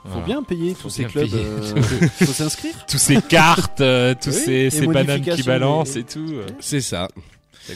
Faut 0.02 0.08
Voilà. 0.12 0.24
bien 0.26 0.42
payer 0.42 0.72
Faut 0.74 0.84
tous 0.84 0.90
ces 0.90 1.04
clubs. 1.04 1.28
payer. 1.30 1.44
euh, 1.44 1.72
faut 2.24 2.32
s'inscrire. 2.32 2.72
Tous 2.88 2.96
ces 2.98 3.20
cartes, 3.20 3.82
euh, 3.82 4.14
tous 4.20 4.30
Oui, 4.46 4.70
ces, 4.70 4.86
bananes 4.86 5.20
qui 5.20 5.42
balancent 5.42 5.96
et 5.96 6.04
tout. 6.04 6.26
euh. 6.32 6.46
C'est 6.58 6.80
ça. 6.80 7.08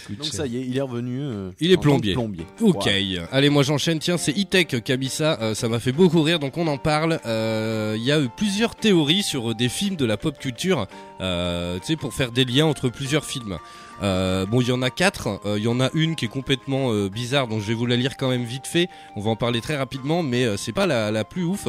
Donc 0.08 0.24
cher. 0.24 0.32
ça 0.34 0.46
y 0.46 0.56
est, 0.56 0.62
il 0.66 0.76
est 0.76 0.80
revenu. 0.80 1.20
euh, 1.20 1.50
Il 1.60 1.70
est 1.70 1.76
plombier. 1.76 2.14
plombier. 2.14 2.46
Ok, 2.62 2.88
allez 3.30 3.50
moi 3.50 3.62
j'enchaîne, 3.62 3.98
tiens 3.98 4.16
c'est 4.16 4.32
E-Tech 4.32 4.82
qui 4.82 4.90
a 4.92 4.96
mis 4.96 5.10
ça, 5.10 5.38
Euh, 5.40 5.54
ça 5.54 5.68
m'a 5.68 5.78
fait 5.78 5.92
beaucoup 5.92 6.22
rire 6.22 6.38
donc 6.38 6.56
on 6.56 6.66
en 6.66 6.78
parle. 6.78 7.20
Euh, 7.26 7.94
Il 7.96 8.02
y 8.02 8.10
a 8.10 8.18
eu 8.18 8.28
plusieurs 8.34 8.74
théories 8.74 9.22
sur 9.22 9.50
euh, 9.50 9.54
des 9.54 9.68
films 9.68 9.94
de 9.96 10.06
la 10.06 10.16
pop 10.16 10.36
culture, 10.38 10.86
euh, 11.20 11.78
tu 11.80 11.88
sais 11.88 11.96
pour 11.96 12.14
faire 12.14 12.32
des 12.32 12.44
liens 12.46 12.66
entre 12.66 12.88
plusieurs 12.88 13.24
films. 13.26 13.58
Euh, 14.02 14.44
bon 14.44 14.60
il 14.60 14.68
y 14.68 14.72
en 14.72 14.82
a 14.82 14.90
quatre, 14.90 15.40
Euh, 15.46 15.56
il 15.56 15.64
y 15.64 15.68
en 15.68 15.80
a 15.80 15.88
une 15.94 16.16
qui 16.16 16.24
est 16.24 16.28
complètement 16.28 16.90
euh, 16.90 17.08
bizarre 17.08 17.46
donc 17.46 17.60
je 17.60 17.66
vais 17.66 17.74
vous 17.74 17.86
la 17.86 17.94
lire 17.94 18.16
quand 18.16 18.28
même 18.28 18.44
vite 18.44 18.66
fait, 18.66 18.88
on 19.14 19.20
va 19.20 19.30
en 19.30 19.36
parler 19.36 19.60
très 19.60 19.76
rapidement 19.76 20.24
mais 20.24 20.56
c'est 20.56 20.72
pas 20.72 20.86
la, 20.86 21.12
la 21.12 21.24
plus 21.24 21.44
ouf. 21.44 21.68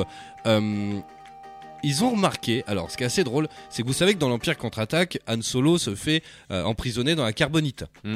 Ils 1.83 2.03
ont 2.03 2.09
remarqué, 2.09 2.63
alors 2.65 2.89
ce 2.89 2.97
qui 2.97 3.03
est 3.03 3.05
assez 3.05 3.23
drôle, 3.23 3.47
c'est 3.69 3.83
que 3.83 3.88
vous 3.88 3.93
savez 3.93 4.15
que 4.15 4.19
dans 4.19 4.29
l'Empire 4.29 4.57
contre-attaque, 4.57 5.19
Han 5.27 5.43
Solo 5.43 5.77
se 5.77 5.93
fait 5.93 6.23
emprisonner 6.49 7.13
dans 7.13 7.23
la 7.23 7.33
carbonite. 7.33 7.85
Mm. 8.03 8.15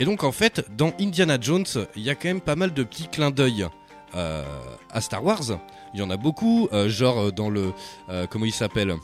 Et 0.00 0.04
donc 0.04 0.24
en 0.24 0.32
fait, 0.32 0.66
dans 0.76 0.92
Indiana 0.98 1.38
Jones, 1.40 1.66
il 1.94 2.02
y 2.02 2.10
a 2.10 2.16
quand 2.16 2.26
même 2.26 2.40
pas 2.40 2.56
mal 2.56 2.74
de 2.74 2.82
petits 2.82 3.06
clins 3.06 3.30
d'œil 3.30 3.68
à 4.14 5.00
Star 5.00 5.22
Wars. 5.24 5.60
Il 5.94 6.00
y 6.00 6.02
en 6.02 6.10
a 6.10 6.16
beaucoup, 6.16 6.68
genre 6.88 7.30
dans 7.32 7.50
le... 7.50 7.72
comment 8.30 8.46
il 8.46 8.52
s'appelle? 8.52 8.96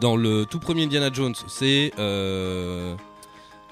Dans 0.00 0.16
le 0.16 0.44
tout 0.44 0.60
premier 0.60 0.84
Indiana 0.84 1.08
Jones, 1.10 1.36
c'est... 1.48 1.90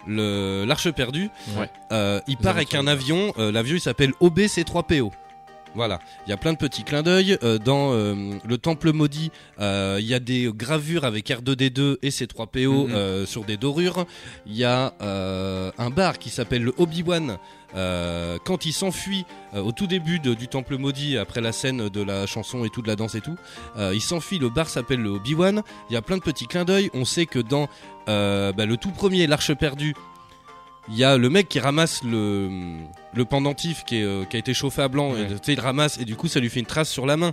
Le 0.06 0.64
l'arche 0.66 0.90
perdue. 0.90 1.30
Ouais. 1.56 1.70
Euh, 1.92 2.20
il 2.26 2.36
part 2.36 2.56
avec 2.56 2.74
un 2.74 2.86
avion 2.86 3.32
euh, 3.38 3.52
l'avion 3.52 3.76
il 3.76 3.80
s'appelle 3.80 4.12
OBC3PO 4.20 5.10
voilà. 5.74 5.98
Il 6.26 6.30
y 6.30 6.32
a 6.32 6.37
plein 6.37 6.52
de 6.52 6.58
petits 6.58 6.82
clins 6.85 7.02
d'œil. 7.02 7.38
Euh, 7.42 7.58
dans 7.58 7.92
euh, 7.92 8.35
le 8.46 8.58
temple 8.58 8.92
maudit 8.92 9.30
euh, 9.61 9.96
il 10.00 10.06
y 10.06 10.14
a 10.14 10.20
des 10.20 10.50
gravures 10.54 11.04
avec 11.04 11.28
R2D2 11.28 11.96
et 12.02 12.11
C3PO 12.11 12.87
Mhm. 12.88 12.92
euh, 12.94 13.26
sur 13.26 13.44
des 13.44 13.56
dorures. 13.56 14.04
Il 14.46 14.56
y 14.56 14.64
a 14.64 14.94
euh, 15.00 15.70
un 15.78 15.90
bar 15.90 16.18
qui 16.18 16.30
s'appelle 16.30 16.62
le 16.62 16.74
Obi-Wan. 16.78 17.38
Euh, 17.74 18.37
quand 18.44 18.66
il 18.66 18.72
s'enfuit 18.74 19.24
euh, 19.54 19.62
au 19.62 19.72
tout 19.72 19.87
début 19.87 20.18
de- 20.18 20.35
du 20.35 20.46
temple 20.46 20.76
maudit 20.76 21.16
après 21.16 21.40
la 21.40 21.52
scène 21.52 21.88
de 21.88 22.02
la 22.02 22.26
chanson 22.26 22.66
et 22.66 22.68
tout 22.68 22.82
de 22.82 22.87
la 22.88 22.96
danse 22.96 23.14
et 23.14 23.22
tout 23.22 23.37
euh, 23.78 23.92
il 23.94 24.02
s'enfuit. 24.02 24.38
Le 24.38 24.50
bar 24.50 24.68
s'appelle 24.68 25.00
le 25.00 25.08
Obi-Wan. 25.08 25.62
Il 25.88 25.94
y 25.94 25.96
a 25.96 26.02
plein 26.02 26.18
de 26.18 26.22
petits 26.22 26.46
clins 26.46 26.66
d'œil. 26.66 26.90
On 26.92 27.06
sait 27.06 27.24
que 27.24 27.38
dans 27.38 27.68
euh, 28.11 28.52
bah, 28.52 28.66
le 28.66 28.76
tout 28.76 28.90
premier 28.90 29.26
l'arche 29.26 29.54
perdue 29.54 29.94
il 30.88 30.96
y 30.98 31.04
a 31.04 31.16
le 31.16 31.30
mec 31.30 31.48
qui 31.48 31.61
ramasse 31.61 32.02
le, 32.02 32.50
le 33.14 33.25
pendentif 33.25 33.85
qui, 33.85 33.96
est, 33.98 34.03
euh, 34.05 34.25
qui 34.25 34.37
a 34.37 34.38
été 34.38 34.55
chauffé 34.55 34.83
à 34.83 34.88
blanc, 34.88 35.14
et, 35.16 35.22
Ouais. 35.22 35.29
sais, 35.42 35.53
il 35.53 35.61
ramasse 35.61 35.98
et 35.98 36.05
du 36.05 36.16
coup 36.16 36.29
ça 36.29 36.40
lui 36.40 36.48
fait 36.51 36.61
une 36.61 36.66
trace 36.66 36.88
sur 36.90 37.07
la 37.07 37.16
main. 37.16 37.33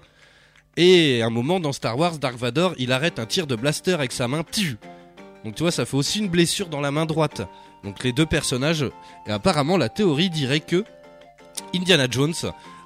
Et 0.78 1.22
à 1.22 1.26
un 1.28 1.30
moment 1.30 1.60
dans 1.60 1.74
Star 1.74 1.98
Wars, 1.98 2.18
Dark 2.20 2.36
Vador, 2.36 2.74
il 2.78 2.92
arrête 2.92 3.20
un 3.20 3.26
tir 3.26 3.48
de 3.48 3.56
blaster 3.56 3.94
avec 3.94 4.12
sa 4.12 4.28
main. 4.28 4.44
Donc 5.46 5.56
tu 5.56 5.64
vois, 5.64 5.72
ça 5.72 5.86
fait 5.86 5.96
aussi 5.98 6.20
une 6.20 6.28
blessure 6.30 6.68
dans 6.68 6.82
la 6.82 6.92
main 6.92 7.06
droite. 7.06 7.42
Donc 7.84 8.04
les 8.04 8.12
deux 8.12 8.26
personnages, 8.26 8.86
et 9.26 9.32
apparemment 9.32 9.78
la 9.78 9.90
théorie 9.90 10.30
dirait 10.30 10.60
que 10.60 10.84
Indiana 11.74 12.08
Jones, 12.10 12.34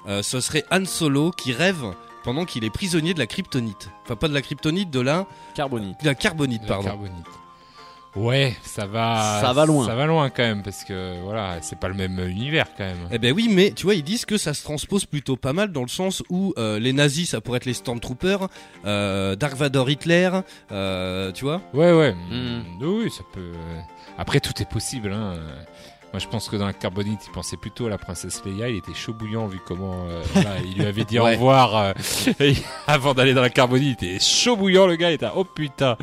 euh, 0.06 0.22
ce 0.22 0.40
serait 0.40 0.64
Han 0.70 0.84
Solo 0.84 1.30
qui 1.30 1.52
rêve 1.52 1.84
pendant 2.24 2.44
qu'il 2.44 2.64
est 2.64 2.70
prisonnier 2.70 3.12
de 3.12 3.18
la 3.18 3.26
kryptonite. 3.26 3.90
Enfin 4.04 4.16
pas 4.16 4.28
de 4.28 4.34
la 4.34 4.40
kryptonite, 4.42 4.90
de 4.90 5.00
la, 5.00 5.26
Carbonite. 5.54 6.00
de 6.00 6.06
la 6.06 6.14
carbonite, 6.14 6.62
La 6.62 6.68
pardon. 6.68 6.88
carbonite. 6.88 7.26
Ouais, 8.16 8.54
ça 8.62 8.86
va. 8.86 9.40
Ça 9.40 9.52
va 9.52 9.66
loin. 9.66 9.86
Ça 9.86 9.94
va 9.94 10.06
loin 10.06 10.30
quand 10.30 10.42
même 10.42 10.62
parce 10.62 10.84
que 10.84 11.20
voilà, 11.22 11.58
c'est 11.62 11.78
pas 11.78 11.88
le 11.88 11.94
même 11.94 12.18
univers 12.20 12.66
quand 12.76 12.84
même. 12.84 13.08
Eh 13.10 13.18
ben 13.18 13.32
oui, 13.34 13.48
mais 13.50 13.72
tu 13.72 13.84
vois, 13.84 13.94
ils 13.94 14.04
disent 14.04 14.24
que 14.24 14.38
ça 14.38 14.54
se 14.54 14.62
transpose 14.62 15.04
plutôt 15.04 15.36
pas 15.36 15.52
mal 15.52 15.72
dans 15.72 15.82
le 15.82 15.88
sens 15.88 16.22
où 16.30 16.54
euh, 16.56 16.78
les 16.78 16.92
nazis, 16.92 17.30
ça 17.30 17.40
pourrait 17.40 17.56
être 17.56 17.64
les 17.64 17.74
Stormtroopers, 17.74 18.48
euh, 18.84 19.34
Dark 19.34 19.56
Vador 19.56 19.90
Hitler, 19.90 20.30
euh, 20.70 21.32
tu 21.32 21.44
vois. 21.44 21.60
Ouais, 21.72 21.92
ouais. 21.92 22.14
Mm. 22.30 22.62
Oui, 22.82 23.10
ça 23.10 23.24
peut. 23.32 23.52
Après, 24.16 24.38
tout 24.38 24.62
est 24.62 24.68
possible. 24.68 25.12
Hein. 25.12 25.34
Moi, 26.14 26.20
je 26.20 26.28
pense 26.28 26.48
que 26.48 26.54
dans 26.54 26.66
la 26.66 26.72
carbonite, 26.72 27.26
il 27.26 27.32
pensait 27.32 27.56
plutôt 27.56 27.86
à 27.86 27.88
la 27.88 27.98
princesse 27.98 28.44
Leia. 28.44 28.68
Il 28.68 28.76
était 28.76 28.94
chaud 28.94 29.12
bouillant 29.12 29.48
vu 29.48 29.58
comment 29.66 30.06
euh, 30.08 30.22
voilà, 30.32 30.60
il 30.64 30.78
lui 30.78 30.86
avait 30.86 31.02
dit 31.02 31.18
au 31.18 31.24
revoir 31.24 31.76
euh, 31.76 31.92
avant 32.86 33.14
d'aller 33.14 33.34
dans 33.34 33.42
la 33.42 33.50
carbonite. 33.50 34.00
Il 34.00 34.10
était 34.10 34.24
chaud 34.24 34.54
bouillant, 34.54 34.86
le 34.86 34.94
gars. 34.94 35.10
Il 35.10 35.14
était 35.14 35.26
oh 35.34 35.42
putain, 35.42 35.96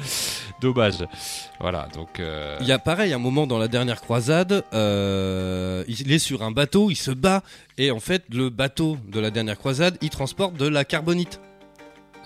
dommage. 0.62 0.95
Voilà, 1.60 1.88
donc. 1.95 2.19
euh, 2.19 2.58
Il 2.62 2.67
y 2.67 2.71
a 2.71 2.80
pareil 2.80 3.12
un 3.13 3.17
moment 3.19 3.47
dans 3.47 3.58
la 3.58 3.67
dernière 3.67 4.00
croisade, 4.00 4.63
euh, 4.74 5.84
il 5.88 6.12
est 6.12 6.19
sur 6.19 6.43
un 6.43 6.52
bateau, 6.52 6.89
il 6.89 6.95
se 6.95 7.12
bat, 7.12 7.43
et 7.78 7.91
en 7.91 8.00
fait, 8.00 8.24
le 8.30 8.50
bateau 8.50 8.97
de 9.08 9.19
la 9.19 9.32
dernière 9.32 9.58
croisade, 9.58 9.97
il 10.02 10.10
transporte 10.10 10.56
de 10.56 10.67
la 10.67 10.86
carbonite. 10.86 11.41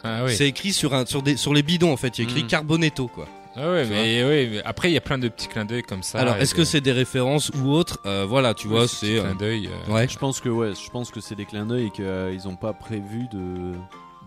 Ah 0.03 0.23
oui. 0.25 0.35
C'est 0.35 0.47
écrit 0.47 0.71
sur, 0.73 0.93
un, 0.93 1.05
sur, 1.05 1.23
des, 1.23 1.35
sur 1.37 1.53
les 1.53 1.63
bidons, 1.63 1.91
en 1.91 1.97
fait, 1.97 2.19
il 2.19 2.23
y 2.25 2.27
a 2.27 2.29
écrit 2.29 2.43
Mm. 2.43 2.47
Carbonetto, 2.47 3.07
quoi. 3.07 3.27
Ah 3.57 3.71
ouais, 3.71 3.85
mais, 3.85 4.21
ouais, 4.25 4.49
mais 4.51 4.61
après, 4.65 4.89
il 4.91 4.93
y 4.93 4.97
a 4.97 5.01
plein 5.01 5.17
de 5.17 5.29
petits 5.29 5.47
clins 5.47 5.63
d'œil 5.63 5.81
comme 5.81 6.03
ça. 6.03 6.19
Alors, 6.19 6.35
est-ce 6.35 6.51
de- 6.53 6.57
que 6.57 6.63
c'est 6.65 6.81
des 6.81 6.91
références 6.91 7.49
ou 7.55 7.71
autres? 7.71 7.99
Euh, 8.05 8.25
Voilà, 8.27 8.53
tu 8.53 8.67
vois, 8.67 8.85
c'est. 8.87 9.17
euh, 9.17 9.33
d'œil 9.33 9.69
euh, 9.87 9.93
ouais. 9.93 10.07
Je 10.09 10.17
pense 10.17 10.41
que 10.41 10.49
ouais, 10.49 10.73
je 10.75 10.89
pense 10.91 11.09
que 11.09 11.21
c'est 11.21 11.35
des 11.35 11.45
clins 11.45 11.65
d'œil 11.65 11.85
et 11.87 11.89
qu'ils 11.91 12.47
ont 12.49 12.57
pas 12.57 12.73
prévu 12.73 13.27
de 13.31 13.71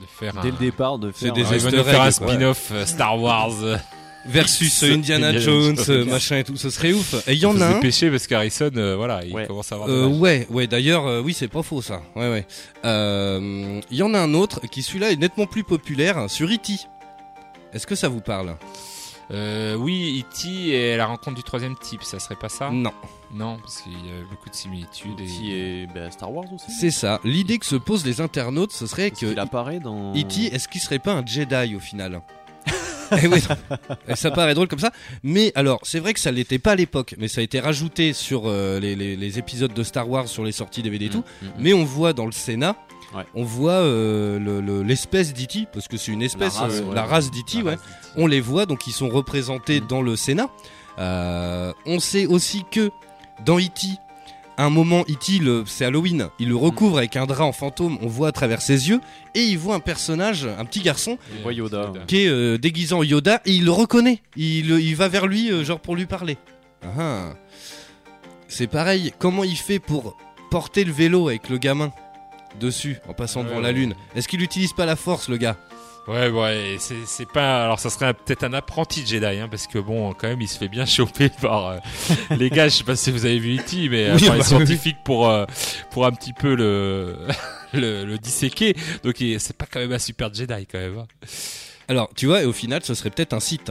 de 0.01 0.07
faire 0.07 0.33
dès 0.40 0.49
un. 0.49 0.53
le 0.53 0.57
départ 0.59 0.99
de 0.99 1.11
C'est 1.14 1.27
faire. 1.27 1.35
des 1.35 1.42
un- 1.44 1.57
ils 1.57 1.85
faire 1.85 2.12
spin-off 2.12 2.73
Star 2.87 3.21
Wars. 3.21 3.53
Versus 4.26 4.83
Indiana 4.83 5.28
Indiana 5.28 5.38
Jones, 5.38 5.76
Jones. 5.76 5.85
euh, 5.88 6.04
machin 6.04 6.38
et 6.38 6.44
tout, 6.44 6.57
ce 6.57 6.68
serait 6.70 6.92
ouf. 6.92 7.14
Et 7.26 7.33
il 7.33 7.38
y 7.38 7.46
en 7.46 7.54
a 7.57 7.59
se 7.59 7.64
un. 7.64 7.72
dépêcher 7.74 8.11
parce 8.11 8.26
qu'Harrison, 8.26 8.70
euh, 8.76 8.94
voilà, 8.96 9.24
il 9.24 9.33
Ouais. 9.33 9.46
commence 9.46 9.72
à 9.72 9.76
avoir. 9.76 9.88
Euh, 9.88 10.07
ouais, 10.09 10.46
ouais. 10.50 10.66
D'ailleurs, 10.66 11.07
euh, 11.07 11.22
oui, 11.22 11.33
c'est 11.33 11.48
pas 11.48 11.62
faux 11.62 11.81
ça. 11.81 12.02
Ouais, 12.14 12.28
ouais. 12.31 12.46
Euh, 12.85 13.81
Il 13.90 13.96
y 13.96 14.02
en 14.02 14.12
a 14.14 14.18
un 14.18 14.35
autre 14.35 14.61
qui 14.70 14.83
celui-là 14.83 15.12
est 15.12 15.16
nettement 15.16 15.46
plus 15.46 15.64
populaire 15.64 16.28
sur 16.28 16.48
E.T. 16.48 16.74
Est-ce 17.72 17.87
que 17.87 17.94
ça 17.94 18.09
vous 18.09 18.20
parle? 18.20 18.57
Euh, 19.31 19.74
oui, 19.76 20.24
E.T. 20.24 20.48
et 20.70 20.96
la 20.96 21.07
rencontre 21.07 21.37
du 21.37 21.42
troisième 21.42 21.76
type, 21.76 22.02
ça 22.02 22.18
serait 22.18 22.35
pas 22.37 22.48
ça? 22.48 22.70
Non, 22.70 22.92
Non, 23.33 23.59
parce 23.59 23.83
qu'il 23.83 23.92
y 23.92 23.96
a 23.96 24.22
beaucoup 24.31 24.48
de 24.50 24.54
similitudes. 24.54 25.16
Qui 25.26 25.52
Et... 25.52 25.83
est 25.83 25.87
ben, 25.87 26.11
Star 26.11 26.33
Wars 26.33 26.50
aussi. 26.52 26.66
c'est 26.81 26.90
ça. 26.90 27.20
L'idée 27.24 27.59
que 27.59 27.66
se 27.66 27.76
posent 27.76 28.04
les 28.07 28.20
internautes, 28.22 28.72
ce 28.72 28.87
serait 28.87 29.11
que 29.11 29.16
qu'il 29.16 29.38
apparaît 29.38 29.81
dans. 29.81 30.12
E.T. 30.14 30.46
est-ce 30.54 30.66
qu'il 30.68 30.81
serait 30.81 30.98
pas 30.98 31.12
un 31.12 31.24
Jedi 31.24 31.74
au 31.76 31.81
final? 31.81 32.20
Eh 33.23 33.27
oui, 33.27 33.42
ça 34.14 34.31
paraît 34.31 34.55
drôle 34.55 34.68
comme 34.68 34.79
ça. 34.79 34.90
Mais 35.23 35.53
alors, 35.55 35.81
c'est 35.83 35.99
vrai 36.01 36.14
que 36.14 36.21
ça 36.21 36.31
l'était 36.31 36.59
pas 36.59 36.73
à 36.73 36.77
l'époque, 36.77 37.14
mais 37.18 37.29
ça 37.29 37.40
a 37.40 37.44
été 37.44 37.61
rajouté 37.61 38.12
sur 38.12 38.42
euh, 38.47 38.79
les, 38.81 38.94
les- 38.97 39.16
les 39.16 39.38
épisodes 39.38 39.73
de 39.73 39.83
Star 39.83 40.09
Wars 40.09 40.29
sur 40.29 40.44
les 40.44 40.53
sorties 40.53 40.83
DVD 40.83 41.07
et 41.07 41.09
tout. 41.11 41.25
Mm, 41.42 41.44
mm, 41.47 41.49
mm. 41.49 41.53
Mais 41.59 41.73
on 41.75 41.85
voit 41.85 42.12
dans 42.12 42.27
le 42.27 42.33
Sénat, 42.33 42.77
Ouais. 43.14 43.25
on 43.35 43.42
voit 43.42 43.73
euh, 43.73 44.38
le- 44.38 44.61
le- 44.61 44.83
l'espèce 44.83 45.33
d'E.T. 45.33 45.66
parce 45.73 45.88
que 45.88 45.97
c'est 45.97 46.12
une 46.12 46.21
espèce, 46.23 46.57
La 46.57 46.61
race, 46.61 46.75
euh, 46.81 46.83
ouais. 46.85 46.94
la 46.94 47.05
race 47.05 47.25
ouais. 47.27 47.31
d'E.T. 47.62 47.77
On 48.16 48.27
les 48.27 48.40
voit, 48.40 48.66
donc 48.66 48.87
ils 48.87 48.92
sont 48.92 49.09
représentés 49.09 49.81
Mm. 49.81 49.87
dans 49.87 50.03
le 50.03 50.14
Sénat. 50.16 50.49
On 51.87 52.01
sait 52.01 52.27
aussi 52.27 52.64
que 52.71 52.90
dans 53.44 53.59
E.T., 53.59 53.88
un 54.59 54.71
moment, 54.71 55.03
E.T., 55.09 55.38
le- 55.38 55.64
c'est 55.66 55.85
Halloween, 55.85 56.29
il 56.38 56.49
le 56.49 56.57
recouvre 56.57 56.99
avec 56.99 57.16
un 57.16 57.27
drap 57.27 57.44
en 57.44 57.53
fantôme, 57.53 57.97
on 58.03 58.09
voit 58.09 58.29
à 58.29 58.33
travers 58.33 58.61
ses 58.61 58.88
yeux, 58.88 59.01
et 59.35 59.40
il 59.40 59.57
voit 59.57 59.75
un 59.77 59.81
personnage, 59.81 60.47
un 60.59 60.64
petit 60.64 60.81
garçon, 60.81 61.16
On 61.38 61.42
voit 61.42 61.53
Yoda. 61.53 61.92
qui 62.07 62.25
est 62.25 62.29
euh, 62.29 62.59
déguisé 62.59 62.92
en 62.94 63.03
Yoda, 63.03 63.40
et 63.47 63.53
il 63.53 63.64
le 63.64 63.71
reconnaît. 63.71 64.21
Il, 64.37 64.71
il 64.71 64.97
va 64.97 65.09
vers 65.09 65.27
lui, 65.27 65.51
euh, 65.53 65.64
genre 65.64 65.81
pour 65.81 65.94
lui 65.97 66.07
parler. 66.07 66.37
Ah 66.83 66.87
ah. 66.99 67.33
C'est 68.49 68.66
pareil, 68.66 69.12
comment 69.18 69.44
il 69.44 69.57
fait 69.57 69.79
pour 69.79 70.16
porter 70.51 70.85
le 70.85 70.92
vélo 70.92 71.29
avec 71.29 71.49
le 71.51 71.59
gamin 71.59 71.92
dessus, 72.61 72.97
en 73.09 73.12
passant 73.14 73.44
devant 73.44 73.57
ouais. 73.57 73.62
la 73.62 73.73
lune? 73.73 73.94
Est-ce 74.16 74.27
qu'il 74.27 74.42
utilise 74.42 74.73
pas 74.73 74.87
la 74.87 74.97
force, 74.97 75.29
le 75.29 75.37
gars? 75.37 75.57
Ouais, 76.09 76.31
ouais, 76.31 76.79
c'est, 76.79 77.29
pas. 77.29 77.64
Alors, 77.64 77.79
ça 77.81 77.90
serait 77.90 78.14
peut-être 78.14 78.42
un 78.44 78.55
apprenti 78.55 79.07
Jedi, 79.07 79.27
hein, 79.27 79.49
parce 79.51 79.66
que 79.66 79.79
bon, 79.79 80.14
quand 80.14 80.29
même, 80.29 80.40
il 80.40 80.49
se 80.49 80.57
fait 80.59 80.68
bien 80.68 80.87
choper 80.87 81.29
par 81.29 81.66
euh, 81.66 81.77
les 82.37 82.49
gars. 82.51 82.68
Je 82.68 82.77
sais 82.77 82.85
pas 82.85 82.97
si 82.97 83.11
vous 83.11 83.27
avez 83.27 83.38
vu 83.38 83.57
E.T., 83.59 83.88
mais 83.90 84.07
euh, 84.07 84.14
Oui, 84.16 84.21
par 84.27 84.31
bah, 84.31 84.35
les 84.37 84.40
oui, 84.40 84.47
scientifiques 84.49 84.97
pour 85.05 85.29
euh, 85.29 85.44
pour 85.90 86.07
un 86.07 86.12
petit 86.12 86.33
peu 86.33 86.55
le 86.55 87.16
le, 87.75 88.05
le 88.07 88.18
disséquer. 88.18 88.75
Donc, 89.05 89.16
c'est 89.38 89.57
pas 89.57 89.66
quand 89.71 89.81
même 89.81 89.92
un 89.92 89.99
super 89.99 90.33
Jedi, 90.33 90.66
quand 90.66 90.79
même. 90.79 90.99
hein. 90.99 91.07
Alors, 91.88 92.09
tu 92.16 92.27
vois, 92.27 92.42
et 92.42 92.47
au 92.47 92.53
final, 92.53 92.81
ce 92.85 92.94
serait 92.94 93.11
peut-être 93.11 93.33
un 93.35 93.40
site. 93.40 93.71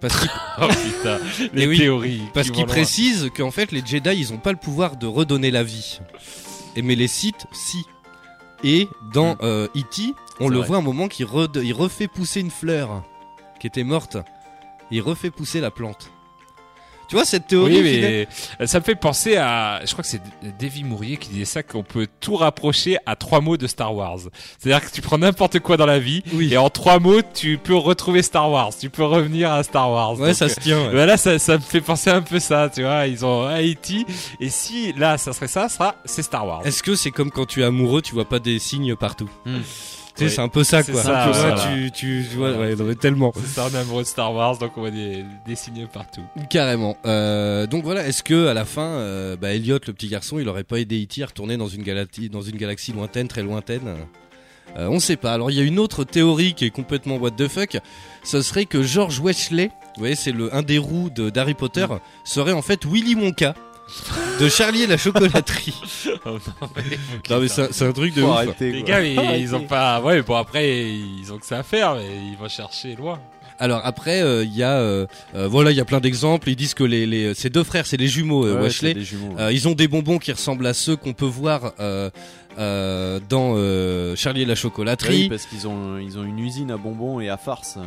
Parce 0.00 0.18
qu'il 0.20 0.30
Oh 0.60 0.66
putain, 0.68 1.18
les 1.54 1.62
Eh 1.64 1.66
oui, 1.66 1.78
théories. 1.78 2.22
Parce 2.34 2.48
qui 2.48 2.52
qu'il 2.52 2.66
précise 2.66 3.30
qu'en 3.36 3.50
fait 3.50 3.72
les 3.72 3.84
Jedi 3.84 4.10
ils 4.16 4.32
ont 4.32 4.38
pas 4.38 4.52
le 4.52 4.58
pouvoir 4.58 4.96
de 4.96 5.06
redonner 5.08 5.50
la 5.50 5.64
vie. 5.64 5.98
Et 6.76 6.82
mais 6.82 6.94
les 6.94 7.08
Sith 7.08 7.46
si. 7.52 7.82
Et 8.62 8.86
dans 9.12 9.34
Mm. 9.34 9.38
euh, 9.42 9.66
E.T. 9.76 10.14
on 10.40 10.48
le 10.48 10.58
vrai. 10.58 10.66
voit 10.68 10.76
un 10.78 10.82
moment 10.82 11.08
qui 11.08 11.24
re- 11.24 11.62
il 11.62 11.72
refait 11.72 12.08
pousser 12.08 12.40
une 12.40 12.50
fleur 12.50 13.02
qui 13.60 13.66
était 13.66 13.84
morte. 13.84 14.16
Il 14.90 15.00
refait 15.02 15.30
pousser 15.30 15.60
la 15.60 15.70
plante. 15.70 16.10
Tu 17.08 17.16
vois 17.16 17.24
cette 17.24 17.46
théorie 17.46 17.80
Oui, 17.80 18.26
mais 18.60 18.66
ça 18.66 18.80
me 18.80 18.84
fait 18.84 18.94
penser 18.94 19.36
à, 19.36 19.80
je 19.82 19.90
crois 19.92 20.02
que 20.04 20.10
c'est 20.10 20.20
Davy 20.60 20.84
Mourier 20.84 21.16
qui 21.16 21.30
disait 21.30 21.46
ça, 21.46 21.62
qu'on 21.62 21.82
peut 21.82 22.06
tout 22.20 22.36
rapprocher 22.36 22.98
à 23.06 23.16
trois 23.16 23.40
mots 23.40 23.56
de 23.56 23.66
Star 23.66 23.94
Wars. 23.94 24.18
C'est-à-dire 24.58 24.86
que 24.86 24.94
tu 24.94 25.00
prends 25.00 25.16
n'importe 25.16 25.58
quoi 25.60 25.78
dans 25.78 25.86
la 25.86 25.98
vie, 26.00 26.22
Oui. 26.34 26.52
et 26.52 26.58
en 26.58 26.68
trois 26.68 26.98
mots, 26.98 27.22
tu 27.32 27.56
peux 27.56 27.74
retrouver 27.74 28.20
Star 28.20 28.50
Wars, 28.50 28.72
tu 28.78 28.90
peux 28.90 29.04
revenir 29.04 29.50
à 29.50 29.62
Star 29.62 29.90
Wars. 29.90 30.20
Ouais, 30.20 30.26
Donc, 30.28 30.36
ça 30.36 30.50
se 30.50 30.60
tient. 30.60 30.78
ouais. 30.78 30.86
euh, 30.88 30.90
Voilà, 30.90 31.16
ça, 31.16 31.38
ça 31.38 31.54
me 31.54 31.62
fait 31.62 31.80
penser 31.80 32.10
un 32.10 32.20
peu 32.20 32.40
ça, 32.40 32.68
tu 32.68 32.82
vois. 32.82 33.06
Ils 33.06 33.24
ont 33.24 33.46
Haïti, 33.46 34.04
et 34.38 34.50
si 34.50 34.92
là, 34.92 35.16
ça 35.16 35.32
serait 35.32 35.48
ça, 35.48 35.70
ça 35.70 35.74
sera, 35.74 35.94
c'est 36.04 36.22
Star 36.22 36.46
Wars. 36.46 36.60
Est-ce 36.66 36.82
que 36.82 36.94
c'est 36.94 37.10
comme 37.10 37.30
quand 37.30 37.46
tu 37.46 37.62
es 37.62 37.64
amoureux, 37.64 38.02
tu 38.02 38.12
vois 38.12 38.28
pas 38.28 38.38
des 38.38 38.58
signes 38.58 38.96
partout? 38.96 39.30
Hmm. 39.46 39.60
Tu 40.18 40.24
sais, 40.24 40.24
Ouais. 40.24 40.30
c'est 40.30 40.40
un 40.42 40.48
peu 40.48 40.64
ça, 40.64 40.82
quoi. 40.82 41.00
ça, 41.02 41.30
tu, 41.32 41.38
vois, 41.38 41.54
tu, 41.60 41.90
tu, 41.92 42.26
tu 42.28 42.36
vois, 42.36 42.52
Voilà. 42.52 42.70
ouais, 42.70 42.76
non, 42.76 42.84
mais 42.84 42.94
tellement. 42.96 43.32
C'est 43.36 43.46
ça, 43.46 43.68
on 43.70 43.74
est 43.74 43.78
amoureux 43.80 44.02
de 44.02 44.08
Star 44.08 44.34
Wars, 44.34 44.58
donc 44.58 44.72
on 44.76 44.82
va 44.82 44.90
des, 44.90 45.24
dessiner 45.46 45.86
partout. 45.86 46.22
Carrément. 46.50 46.96
Euh, 47.06 47.66
donc 47.66 47.84
voilà, 47.84 48.06
est-ce 48.06 48.22
que 48.22 48.48
à 48.48 48.54
la 48.54 48.64
fin, 48.64 48.82
euh, 48.82 49.36
bah, 49.36 49.54
Elliot, 49.54 49.78
le 49.86 49.92
petit 49.92 50.08
garçon, 50.08 50.38
il 50.38 50.48
aurait 50.48 50.64
pas 50.64 50.80
aidé 50.80 51.02
E.T. 51.04 51.22
à 51.22 51.26
retourner 51.26 51.56
dans 51.56 51.68
une 51.68 51.82
galaxie, 51.82 52.28
dans 52.28 52.42
une 52.42 52.56
galaxie 52.56 52.92
lointaine, 52.92 53.28
très 53.28 53.42
lointaine? 53.42 53.82
Euh, 54.76 54.86
On 54.90 55.00
sait 55.00 55.16
pas. 55.16 55.32
Alors 55.32 55.50
il 55.50 55.56
y 55.56 55.60
a 55.60 55.62
une 55.64 55.78
autre 55.78 56.04
théorie 56.04 56.52
qui 56.52 56.66
est 56.66 56.70
complètement 56.70 57.16
what 57.16 57.30
the 57.30 57.48
fuck. 57.48 57.78
Ce 58.22 58.42
serait 58.42 58.66
que 58.66 58.82
George 58.82 59.18
Wesley, 59.18 59.68
vous 59.96 60.00
voyez, 60.00 60.14
c'est 60.14 60.30
le 60.32 60.54
un 60.54 60.60
des 60.62 60.76
roues 60.76 61.08
de- 61.08 61.30
d'Harry 61.30 61.54
Potter, 61.54 61.86
serait 62.24 62.52
en 62.52 62.60
fait 62.60 62.84
Willy 62.84 63.14
Wonka 63.14 63.54
de 64.40 64.48
Charlie 64.48 64.82
et 64.82 64.86
la 64.86 64.96
chocolaterie. 64.96 65.74
Oh 66.24 66.30
non, 66.60 66.68
mais, 66.76 66.82
non 67.30 67.40
mais 67.40 67.48
c'est 67.48 67.82
un- 67.84 67.92
truc 67.92 68.14
de 68.14 68.22
ouf. 68.22 68.30
arrêter, 68.30 68.72
Les 68.72 68.82
gars, 68.82 69.00
ils, 69.02 69.40
ils 69.40 69.54
ont 69.54 69.64
pas. 69.66 70.00
Ouais, 70.00 70.22
bon 70.22 70.36
après, 70.36 70.88
ils 70.90 71.32
ont 71.32 71.38
que 71.38 71.46
ça 71.46 71.58
à 71.58 71.62
faire, 71.62 71.94
mais 71.96 72.04
ils 72.32 72.36
vont 72.36 72.48
chercher 72.48 72.94
loin. 72.96 73.18
Alors 73.60 73.80
après, 73.84 74.22
euh, 74.22 74.44
il 74.44 74.54
y 74.54 74.62
a, 74.62 74.74
euh, 74.78 75.06
euh, 75.34 75.48
voilà, 75.48 75.70
il 75.72 75.76
y 75.76 75.80
a 75.80 75.84
plein 75.84 76.00
d'exemples. 76.00 76.48
Ils 76.48 76.56
disent 76.56 76.74
que 76.74 76.84
les, 76.84 77.06
les, 77.06 77.34
ces 77.34 77.50
deux 77.50 77.64
frères, 77.64 77.86
c'est 77.86 77.96
les 77.96 78.06
jumeaux 78.08 78.44
euh, 78.46 78.54
Ouais, 78.56 78.62
Wesley. 78.64 78.94
des 78.94 79.02
jumeaux, 79.04 79.34
ouais. 79.34 79.40
Euh, 79.42 79.52
ils 79.52 79.66
ont 79.68 79.72
des 79.74 79.88
bonbons 79.88 80.18
qui 80.18 80.30
ressemblent 80.32 80.66
à 80.66 80.74
ceux 80.74 80.94
qu'on 80.96 81.12
peut 81.12 81.24
voir 81.26 81.72
euh, 81.80 82.08
euh, 82.58 83.18
dans 83.28 83.54
euh, 83.56 84.14
Charlie 84.16 84.42
et 84.42 84.46
la 84.46 84.52
Oui, 84.52 84.58
chocolaterie. 84.58 85.28
parce 85.28 85.46
qu'ils 85.46 85.66
ont, 85.66 85.98
ils 85.98 86.18
ont 86.18 86.24
une 86.24 86.38
usine 86.38 86.70
à 86.70 86.76
bonbons 86.76 87.20
et 87.20 87.28
à 87.28 87.36
farce. 87.36 87.78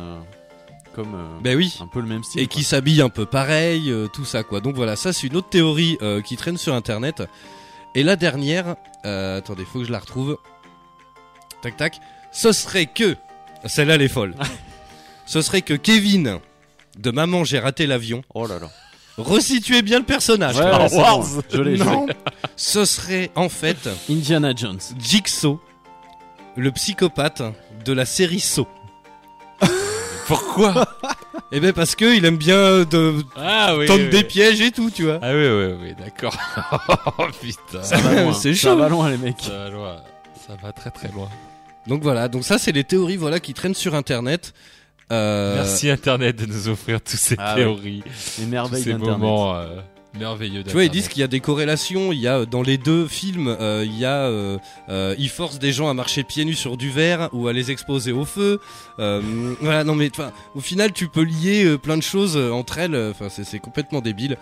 Comme 0.94 1.14
euh, 1.14 1.40
ben 1.40 1.56
oui. 1.56 1.76
un 1.80 1.86
peu 1.86 2.00
le 2.00 2.06
même 2.06 2.22
style. 2.22 2.40
Et 2.40 2.46
qui 2.46 2.62
s'habillent 2.62 3.02
un 3.02 3.08
peu 3.08 3.26
pareil, 3.26 3.90
euh, 3.90 4.08
tout 4.08 4.24
ça 4.24 4.42
quoi. 4.42 4.60
Donc 4.60 4.74
voilà, 4.74 4.96
ça 4.96 5.12
c'est 5.12 5.26
une 5.26 5.36
autre 5.36 5.48
théorie 5.48 5.98
euh, 6.02 6.20
qui 6.20 6.36
traîne 6.36 6.56
sur 6.56 6.74
internet. 6.74 7.22
Et 7.94 8.02
la 8.02 8.16
dernière, 8.16 8.76
euh, 9.04 9.38
attendez, 9.38 9.64
faut 9.64 9.80
que 9.80 9.84
je 9.84 9.92
la 9.92 9.98
retrouve. 9.98 10.38
Tac 11.62 11.76
tac. 11.76 12.00
Ce 12.32 12.52
serait 12.52 12.86
que, 12.86 13.16
celle-là 13.66 13.94
elle 13.96 14.02
est 14.02 14.08
folle. 14.08 14.34
Ce 15.26 15.40
serait 15.40 15.62
que 15.62 15.74
Kevin 15.74 16.40
de 16.98 17.10
Maman 17.10 17.44
j'ai 17.44 17.58
raté 17.58 17.86
l'avion. 17.86 18.22
Oh 18.34 18.46
là 18.46 18.58
là. 18.58 18.68
resituait 19.16 19.82
bien 19.82 19.98
le 19.98 20.04
personnage. 20.04 20.56
Ouais, 20.56 20.88
bon. 20.90 21.22
Je 21.50 21.62
l'ai, 21.62 21.76
je 21.76 21.84
non, 21.84 22.06
ce 22.56 22.84
serait 22.84 23.30
en 23.34 23.48
fait 23.48 23.88
Indiana 24.10 24.52
Jones. 24.54 24.80
Jigsaw, 24.98 25.60
le 26.56 26.72
psychopathe 26.72 27.42
de 27.84 27.92
la 27.92 28.04
série 28.04 28.40
Saw. 28.40 28.66
Pourquoi 30.26 30.84
Eh 31.50 31.60
ben 31.60 31.72
parce 31.72 31.94
que 31.94 32.16
il 32.16 32.24
aime 32.24 32.36
bien 32.36 32.84
de 32.84 33.14
Ah 33.36 33.74
oui. 33.76 33.86
tendre 33.86 34.02
oui, 34.04 34.08
des 34.10 34.18
oui. 34.18 34.24
pièges 34.24 34.60
et 34.60 34.70
tout, 34.70 34.90
tu 34.90 35.04
vois. 35.04 35.18
Ah 35.22 35.32
oui, 35.32 35.46
oui, 35.48 35.74
oui, 35.82 35.94
d'accord. 35.98 36.34
oh 37.18 37.24
putain. 37.40 37.82
Ça 37.82 37.96
va 37.98 38.22
loin. 38.22 38.32
C'est 38.32 38.54
Ça 38.54 38.70
chaud. 38.70 38.76
va 38.76 38.88
loin, 38.88 39.10
les 39.10 39.18
mecs. 39.18 39.40
Ça 39.40 39.50
va 39.64 39.68
loin. 39.70 39.96
Ça 40.46 40.54
va 40.62 40.72
très 40.72 40.90
très 40.90 41.08
loin. 41.08 41.28
Donc 41.86 42.02
voilà, 42.02 42.28
donc 42.28 42.44
ça 42.44 42.58
c'est 42.58 42.72
les 42.72 42.84
théories 42.84 43.16
voilà 43.16 43.40
qui 43.40 43.54
traînent 43.54 43.74
sur 43.74 43.94
internet. 43.94 44.54
Euh, 45.10 45.56
Merci 45.56 45.90
Internet 45.90 46.36
de 46.36 46.46
nous 46.46 46.68
offrir 46.68 47.00
toutes 47.00 47.18
ces 47.18 47.34
Ah 47.38 47.54
théories, 47.54 48.02
Les 48.38 48.44
tous 48.44 48.50
merveilles 48.50 48.82
ces 48.82 48.92
d'Internet. 48.92 49.18
moments 49.18 49.54
euh, 49.56 49.80
merveilleux. 50.18 50.62
Tu 50.64 50.72
vois, 50.72 50.84
ils 50.84 50.90
disent 50.90 51.08
qu'il 51.08 51.20
y 51.20 51.24
a 51.24 51.28
des 51.28 51.40
corrélations. 51.40 52.12
Il 52.12 52.18
y 52.18 52.28
a 52.28 52.38
euh, 52.38 52.46
dans 52.46 52.62
les 52.62 52.78
deux 52.78 53.06
films, 53.06 53.48
euh, 53.48 53.84
il 53.86 53.98
y 53.98 54.04
a, 54.04 54.24
euh, 54.24 54.58
euh, 54.88 55.14
ils 55.18 55.28
forcent 55.28 55.58
des 55.58 55.72
gens 55.72 55.88
à 55.88 55.94
marcher 55.94 56.22
pieds 56.24 56.44
nus 56.44 56.54
sur 56.54 56.76
du 56.76 56.90
verre 56.90 57.28
ou 57.32 57.48
à 57.48 57.52
les 57.52 57.70
exposer 57.70 58.12
au 58.12 58.24
feu. 58.24 58.60
Euh, 58.98 59.54
voilà, 59.60 59.84
non 59.84 59.94
mais 59.94 60.10
enfin, 60.12 60.32
au 60.54 60.60
final, 60.60 60.92
tu 60.92 61.08
peux 61.08 61.22
lier 61.24 61.76
plein 61.78 61.96
de 61.96 62.02
choses 62.02 62.36
entre 62.36 62.78
elles. 62.78 62.96
Enfin, 62.96 63.28
c'est 63.28 63.58
complètement 63.58 64.00
débile. 64.00 64.36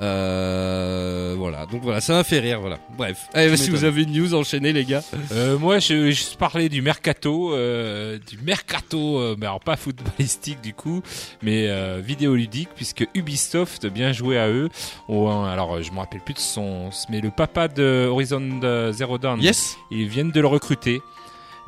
Euh, 0.00 1.34
voilà, 1.38 1.66
donc 1.66 1.82
voilà, 1.82 2.00
ça 2.00 2.14
m'a 2.14 2.24
fait 2.24 2.40
rire, 2.40 2.60
voilà. 2.60 2.78
Bref, 2.96 3.26
Allez, 3.32 3.56
si 3.56 3.70
vous 3.70 3.84
avez 3.84 4.02
une 4.02 4.12
news, 4.12 4.34
enchaînez 4.34 4.72
les 4.72 4.84
gars. 4.84 5.02
Euh, 5.32 5.58
moi, 5.58 5.78
je 5.78 5.94
vais 5.94 6.12
juste 6.12 6.36
parler 6.36 6.68
du 6.68 6.82
mercato, 6.82 7.54
euh, 7.54 8.18
du 8.28 8.38
mercato, 8.38 9.18
euh, 9.18 9.36
mais 9.38 9.46
alors 9.46 9.60
pas 9.60 9.76
footballistique 9.76 10.60
du 10.60 10.74
coup, 10.74 11.02
mais 11.42 11.66
euh, 11.68 12.00
vidéoludique, 12.04 12.68
puisque 12.74 13.06
Ubisoft, 13.14 13.86
bien 13.86 14.12
joué 14.12 14.38
à 14.38 14.48
eux. 14.48 14.68
un- 15.08 15.44
alors, 15.44 15.82
je 15.82 15.90
me 15.92 15.98
rappelle 15.98 16.20
plus 16.20 16.34
de 16.34 16.38
son, 16.38 16.90
mais 17.08 17.20
le 17.20 17.30
papa 17.30 17.68
de 17.68 18.06
Horizon 18.10 18.90
Zero 18.92 19.18
Dawn, 19.18 19.40
Yes. 19.40 19.76
ils 19.90 20.08
viennent 20.08 20.30
de 20.32 20.40
le 20.40 20.46
recruter, 20.48 21.00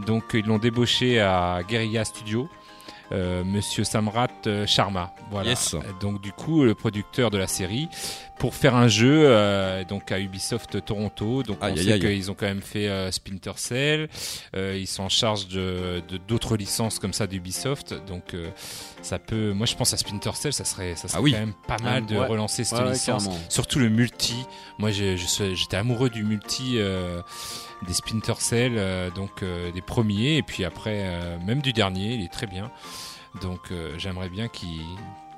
donc 0.07 0.25
ils 0.35 0.45
l'ont 0.45 0.59
débauché 0.59 1.21
à 1.21 1.61
Guerrilla 1.69 2.05
Studio. 2.05 2.49
Euh, 3.13 3.45
Monsieur 3.45 3.85
Samrat 3.85 4.29
euh, 4.47 4.67
Sharma, 4.67 5.13
voilà. 5.31 5.51
Yes. 5.51 5.77
Donc 6.01 6.21
du 6.21 6.33
coup, 6.33 6.65
le 6.65 6.75
producteur 6.75 7.31
de 7.31 7.39
la 7.39 7.47
série, 7.47 7.89
pour 8.39 8.55
faire 8.55 8.75
un 8.77 8.89
jeu, 8.89 9.25
euh, 9.27 9.83
donc 9.85 10.13
à 10.13 10.19
Ubisoft 10.21 10.85
Toronto. 10.85 11.43
Donc 11.43 11.59
on 11.63 11.67
Aïe, 11.67 11.79
sait 11.83 11.99
qu'ils 11.99 12.31
ont 12.31 12.35
quand 12.35 12.47
même 12.47 12.61
fait 12.63 12.89
euh, 12.89 13.11
Splinter 13.11 13.53
Cell. 13.57 14.09
Euh, 14.55 14.77
ils 14.79 14.87
sont 14.87 15.05
en 15.05 15.09
charge 15.09 15.49
de 15.49 16.03
d'autres 16.29 16.57
licences 16.57 16.99
comme 16.99 17.13
ça 17.15 17.27
d'Ubisoft. 17.27 17.95
Donc 18.07 18.35
euh, 18.35 18.51
ça 19.03 19.19
peut, 19.19 19.53
moi 19.53 19.67
je 19.67 19.75
pense 19.75 19.95
à 19.95 19.97
Splinter 19.97 20.33
Cell, 20.35 20.53
ça 20.53 20.65
serait, 20.65 20.97
ça 20.97 21.09
serait 21.09 21.19
Ah 21.19 21.23
oui. 21.23 21.33
quand 21.33 21.39
même 21.39 21.55
pas 21.67 21.79
mal 21.83 22.05
Ah, 22.07 22.13
de 22.13 22.17
relancer 22.19 22.65
cette 22.65 22.79
Ouais, 22.81 22.93
licence. 22.93 23.29
Surtout 23.49 23.79
le 23.79 23.89
multi. 23.89 24.37
Moi, 24.79 24.91
je 24.91 25.17
j'étais 25.55 25.77
amoureux 25.77 26.11
du 26.11 26.23
multi 26.25 26.79
des 27.87 27.93
Splinter 27.95 28.35
Cell, 28.39 29.11
donc 29.15 29.43
des 29.75 29.81
premiers, 29.83 30.37
et 30.37 30.43
puis 30.43 30.65
après, 30.65 31.39
même 31.47 31.63
du 31.63 31.73
dernier, 31.73 32.15
il 32.15 32.23
est 32.25 32.33
très 32.33 32.47
bien. 32.47 32.71
Donc, 33.43 33.73
j'aimerais 33.99 34.29
bien 34.29 34.49
qu'ils 34.49 34.81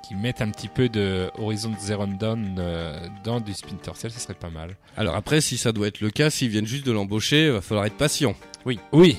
qu'ils 0.09 0.17
mettent 0.17 0.41
un 0.41 0.49
petit 0.49 0.67
peu 0.67 0.89
de 0.89 1.29
Horizon 1.37 1.71
Zero 1.79 2.05
Dawn 2.07 2.55
euh, 2.57 2.99
dans 3.23 3.39
du 3.39 3.53
Splinter 3.53 3.91
Cell, 3.93 4.09
ça 4.11 4.19
serait 4.19 4.33
pas 4.33 4.49
mal. 4.49 4.75
Alors 4.97 5.15
après, 5.15 5.39
si 5.39 5.55
ça 5.57 5.71
doit 5.71 5.87
être 5.87 6.01
le 6.01 6.09
cas, 6.09 6.29
s'ils 6.31 6.49
viennent 6.49 6.65
juste 6.65 6.85
de 6.85 6.91
l'embaucher, 6.91 7.51
va 7.51 7.61
falloir 7.61 7.85
être 7.85 7.95
patient. 7.97 8.33
Oui. 8.65 8.79
Oui. 8.91 9.17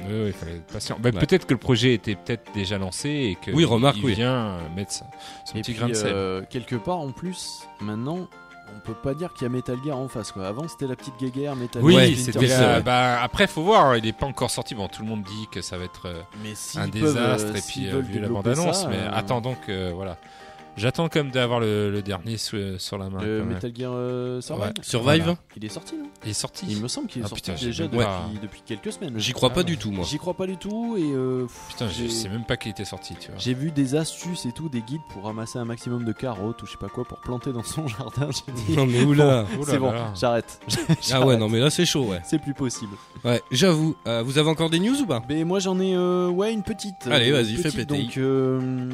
Oui, 0.00 0.06
oui, 0.08 0.26
il 0.28 0.32
fallait 0.32 0.56
être 0.56 0.66
patient. 0.72 0.96
Bah, 0.98 1.10
Ouais. 1.12 1.20
Peut-être 1.20 1.46
que 1.46 1.52
le 1.52 1.58
projet 1.60 1.92
était 1.92 2.14
peut-être 2.14 2.50
déjà 2.54 2.78
lancé 2.78 3.10
et 3.10 3.36
que 3.44 3.50
Oui, 3.50 3.66
remarque, 3.66 3.98
il 3.98 4.04
oui. 4.06 4.14
vient 4.14 4.56
mettre 4.74 4.92
son, 4.92 5.04
Et 5.54 5.60
petit 5.60 5.72
puis, 5.72 5.74
grain 5.74 5.88
de 5.90 5.94
sel. 5.94 6.10
euh, 6.14 6.42
quelque 6.48 6.76
part, 6.76 6.96
en 7.00 7.12
plus, 7.12 7.60
maintenant, 7.82 8.26
peut 8.80 8.94
pas 8.94 9.14
dire 9.14 9.32
qu'il 9.32 9.42
y 9.42 9.46
a 9.46 9.48
Metal 9.48 9.76
Gear 9.84 9.96
en 9.96 10.08
face. 10.08 10.32
Quoi. 10.32 10.46
Avant, 10.46 10.66
c'était 10.68 10.86
la 10.86 10.96
petite 10.96 11.18
guéguerre 11.18 11.56
Metal 11.56 11.82
Oui, 11.82 11.94
Gear. 11.94 12.18
Splinter 12.18 12.48
c'était 12.48 12.80
bah, 12.82 13.20
après, 13.22 13.46
faut 13.46 13.62
voir, 13.62 13.96
il 13.96 14.06
est 14.06 14.12
pas 14.12 14.26
encore 14.26 14.50
sorti. 14.50 14.74
Bon, 14.74 14.88
tout 14.88 15.02
le 15.02 15.08
monde 15.08 15.22
dit 15.22 15.48
que 15.50 15.62
ça 15.62 15.76
va 15.78 15.84
être 15.84 16.06
euh, 16.06 16.22
Mais 16.42 16.52
un 16.76 16.88
peuvent, 16.88 17.16
euh, 17.16 17.36
désastre 17.36 17.56
et 17.56 17.60
puis 17.60 17.88
euh, 17.88 18.00
vu 18.00 18.20
la 18.20 18.28
bande-annonce, 18.28 18.86
mais 18.88 18.98
euh, 18.98 19.12
attendons 19.12 19.56
que 19.66 19.92
voilà. 19.92 20.16
J'attends 20.76 21.08
quand 21.08 21.20
même 21.22 21.30
d'avoir 21.32 21.60
le, 21.60 21.90
le 21.90 22.02
dernier 22.02 22.36
sous- 22.38 22.78
sur 22.78 22.96
la 22.98 23.10
main. 23.10 23.20
Metal 23.44 23.72
Gear 23.76 23.92
euh, 23.94 24.40
Survive 24.40 24.66
Ouais. 24.66 24.72
Survive 24.82 25.22
Voilà. 25.24 25.38
Il 25.56 25.64
est 25.64 25.68
sorti, 25.68 25.94
non? 25.96 26.04
Il 26.24 26.30
est 26.30 26.34
sorti. 26.34 26.66
Il 26.68 26.80
me 26.80 26.88
semble 26.88 27.06
qu'il 27.08 27.20
est 27.22 27.24
Ah, 27.24 27.28
sorti 27.28 27.50
putain, 27.50 27.64
déjà 27.66 27.84
depuis, 27.86 28.62
quelques 28.64 28.92
semaines. 28.92 29.18
J'y 29.18 29.32
crois 29.32 29.48
Ah 29.52 29.54
pas 29.54 29.60
ouais. 29.60 29.64
du 29.64 29.76
tout, 29.76 29.90
moi. 29.90 30.04
J'y 30.08 30.18
crois 30.18 30.34
pas 30.34 30.46
du 30.46 30.56
tout 30.56 30.96
et 30.98 31.02
euh, 31.12 31.42
pff, 31.44 31.68
Putain, 31.70 31.88
je 31.88 32.06
sais 32.08 32.28
même 32.28 32.44
pas 32.44 32.56
qu'il 32.56 32.70
était 32.70 32.84
sorti, 32.84 33.14
tu 33.20 33.30
vois. 33.30 33.38
J'ai 33.38 33.54
vu 33.54 33.70
des 33.72 33.94
astuces 33.94 34.46
et 34.46 34.52
tout, 34.52 34.68
des 34.68 34.80
guides 34.80 35.00
pour 35.12 35.24
ramasser 35.24 35.58
un 35.58 35.64
maximum 35.64 36.04
de 36.04 36.12
carottes 36.12 36.62
ou 36.62 36.66
je 36.66 36.72
sais 36.72 36.78
pas 36.78 36.88
quoi 36.88 37.04
pour 37.04 37.20
planter 37.20 37.52
dans 37.52 37.62
son 37.64 37.86
jardin. 37.88 38.28
J'ai 38.30 38.52
dit, 38.52 38.76
Non 38.76 38.86
mais 38.86 39.02
oula. 39.02 39.24
Là 39.24 39.46
c'est 39.66 39.78
bon, 39.78 39.90
là. 39.92 40.12
j'arrête. 40.18 40.60
Ah 41.12 41.24
ouais, 41.26 41.36
non 41.36 41.48
mais 41.48 41.58
là 41.58 41.70
c'est 41.70 41.84
chaud, 41.86 42.04
ouais. 42.04 42.20
C'est 42.24 42.38
plus 42.38 42.54
possible. 42.54 42.96
Ouais, 43.24 43.42
j'avoue. 43.50 43.96
Euh, 44.06 44.22
vous 44.22 44.38
avez 44.38 44.48
encore 44.48 44.70
des 44.70 44.78
news 44.78 44.96
ou 45.00 45.06
pas? 45.06 45.22
Mais 45.28 45.44
moi 45.44 45.58
j'en 45.58 45.78
ai 45.80 45.94
euh, 45.94 46.28
ouais 46.28 46.52
une 46.52 46.62
petite. 46.62 46.94
Allez, 47.10 47.30
euh, 47.30 47.42
vas-y, 47.42 47.56
fais 47.56 47.70
péter. 47.70 48.02
Donc 48.02 48.16
euh, 48.16 48.88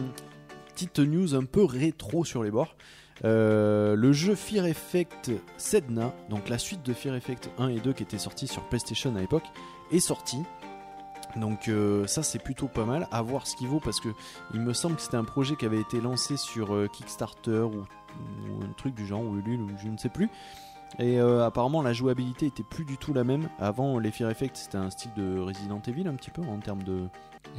petite 0.77 0.99
news 0.99 1.35
un 1.35 1.45
peu 1.45 1.65
rétro 1.65 2.27
sur 2.27 2.43
les 2.43 2.51
bords. 2.51 2.77
Euh, 3.25 3.97
le 3.97 4.12
jeu 4.12 4.35
Fear 4.35 4.67
Effect 4.67 5.31
Sedna, 5.57 6.12
donc 6.29 6.51
la 6.51 6.59
suite 6.59 6.83
de 6.83 6.93
Fear 6.93 7.15
Effect 7.15 7.49
1 7.57 7.69
et 7.69 7.81
2 7.81 7.95
qui 7.95 8.03
était 8.03 8.19
sorti 8.19 8.47
sur 8.47 8.62
PlayStation 8.69 9.17
à 9.17 9.21
l'époque, 9.21 9.47
est 9.91 10.01
sorti. 10.01 10.37
Donc 11.35 11.69
euh, 11.69 12.07
ça 12.07 12.23
c'est 12.23 12.39
plutôt 12.39 12.69
pas 12.69 12.85
mal 12.85 13.09
à 13.11 13.23
voir 13.23 13.47
ce 13.47 13.57
qu'il 13.57 13.69
vaut 13.69 13.81
parce 13.81 14.01
que 14.01 14.11
il 14.53 14.61
me 14.61 14.75
semble 14.75 14.97
que 14.97 15.03
c'était 15.03 15.17
un 15.17 15.25
projet 15.25 15.57
qui 15.57 15.65
avait 15.65 15.81
été 15.81 15.99
lancé 15.99 16.37
sur 16.37 16.75
euh, 16.75 16.89
Kickstarter 16.89 17.62
ou, 17.62 17.85
un 18.62 18.73
truc 18.77 18.95
du 18.95 19.07
genre 19.07 19.23
ou 19.23 19.39
Ulule 19.39 19.67
je 19.83 19.89
ne 19.89 19.97
sais 19.97 20.11
plus. 20.11 20.29
Et 20.99 21.19
apparemment 21.19 21.83
la 21.83 21.93
jouabilité 21.93 22.47
était 22.47 22.62
plus 22.62 22.85
du 22.85 22.97
tout 22.97 23.12
la 23.12 23.25
même. 23.25 23.51
Avant 23.59 23.99
les 23.99 24.11
Fear 24.11 24.31
Effect 24.31 24.57
c'était 24.57 24.79
un 24.79 24.89
style 24.91 25.11
de 25.17 25.39
Resident 25.39 25.81
Evil 25.87 26.07
un 26.07 26.15
petit 26.15 26.31
peu 26.31 26.43
en 26.43 26.59
termes 26.59 26.83
de, 26.85 27.09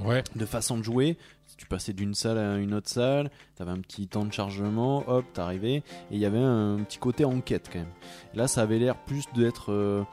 Ouais. 0.03 0.23
de 0.35 0.45
façon 0.45 0.77
de 0.77 0.83
jouer. 0.83 1.17
Tu 1.57 1.65
passais 1.65 1.91
d'une 1.93 2.13
salle 2.13 2.37
à 2.37 2.57
une 2.57 2.73
autre 2.75 2.87
salle, 2.89 3.31
t'avais 3.55 3.71
un 3.71 3.79
petit 3.79 4.07
temps 4.07 4.25
de 4.25 4.31
chargement, 4.31 5.03
hop, 5.09 5.25
t'arrivais, 5.33 5.77
et 5.77 5.83
il 6.11 6.19
y 6.19 6.25
avait 6.25 6.37
un 6.37 6.77
petit 6.83 6.99
côté 6.99 7.25
enquête 7.25 7.67
quand 7.73 7.79
même. 7.79 7.87
Là, 8.35 8.47
ça 8.47 8.61
avait 8.61 8.77
l'air 8.77 8.95
plus 8.95 9.23
d'être 9.33 9.71
euh, 9.71 10.03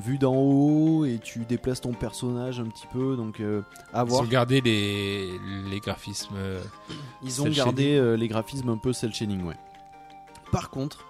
vu 0.00 0.16
d'en 0.16 0.36
haut 0.36 1.04
et 1.04 1.18
tu 1.18 1.40
déplaces 1.44 1.80
ton 1.80 1.92
personnage 1.92 2.60
un 2.60 2.66
petit 2.66 2.86
peu, 2.92 3.16
donc 3.16 3.40
euh, 3.40 3.62
à 3.92 4.02
Ils 4.04 4.08
voir. 4.08 4.22
ont 4.22 4.26
gardé 4.26 4.60
les, 4.60 5.28
les 5.68 5.80
graphismes. 5.80 6.36
euh, 6.36 6.62
Ils 7.24 7.42
ont 7.42 7.48
gardé 7.48 8.16
les 8.16 8.28
graphismes 8.28 8.68
un 8.68 8.78
peu 8.78 8.92
cel 8.92 9.12
shading, 9.12 9.42
ouais. 9.42 9.56
Par 10.52 10.70
contre, 10.70 11.04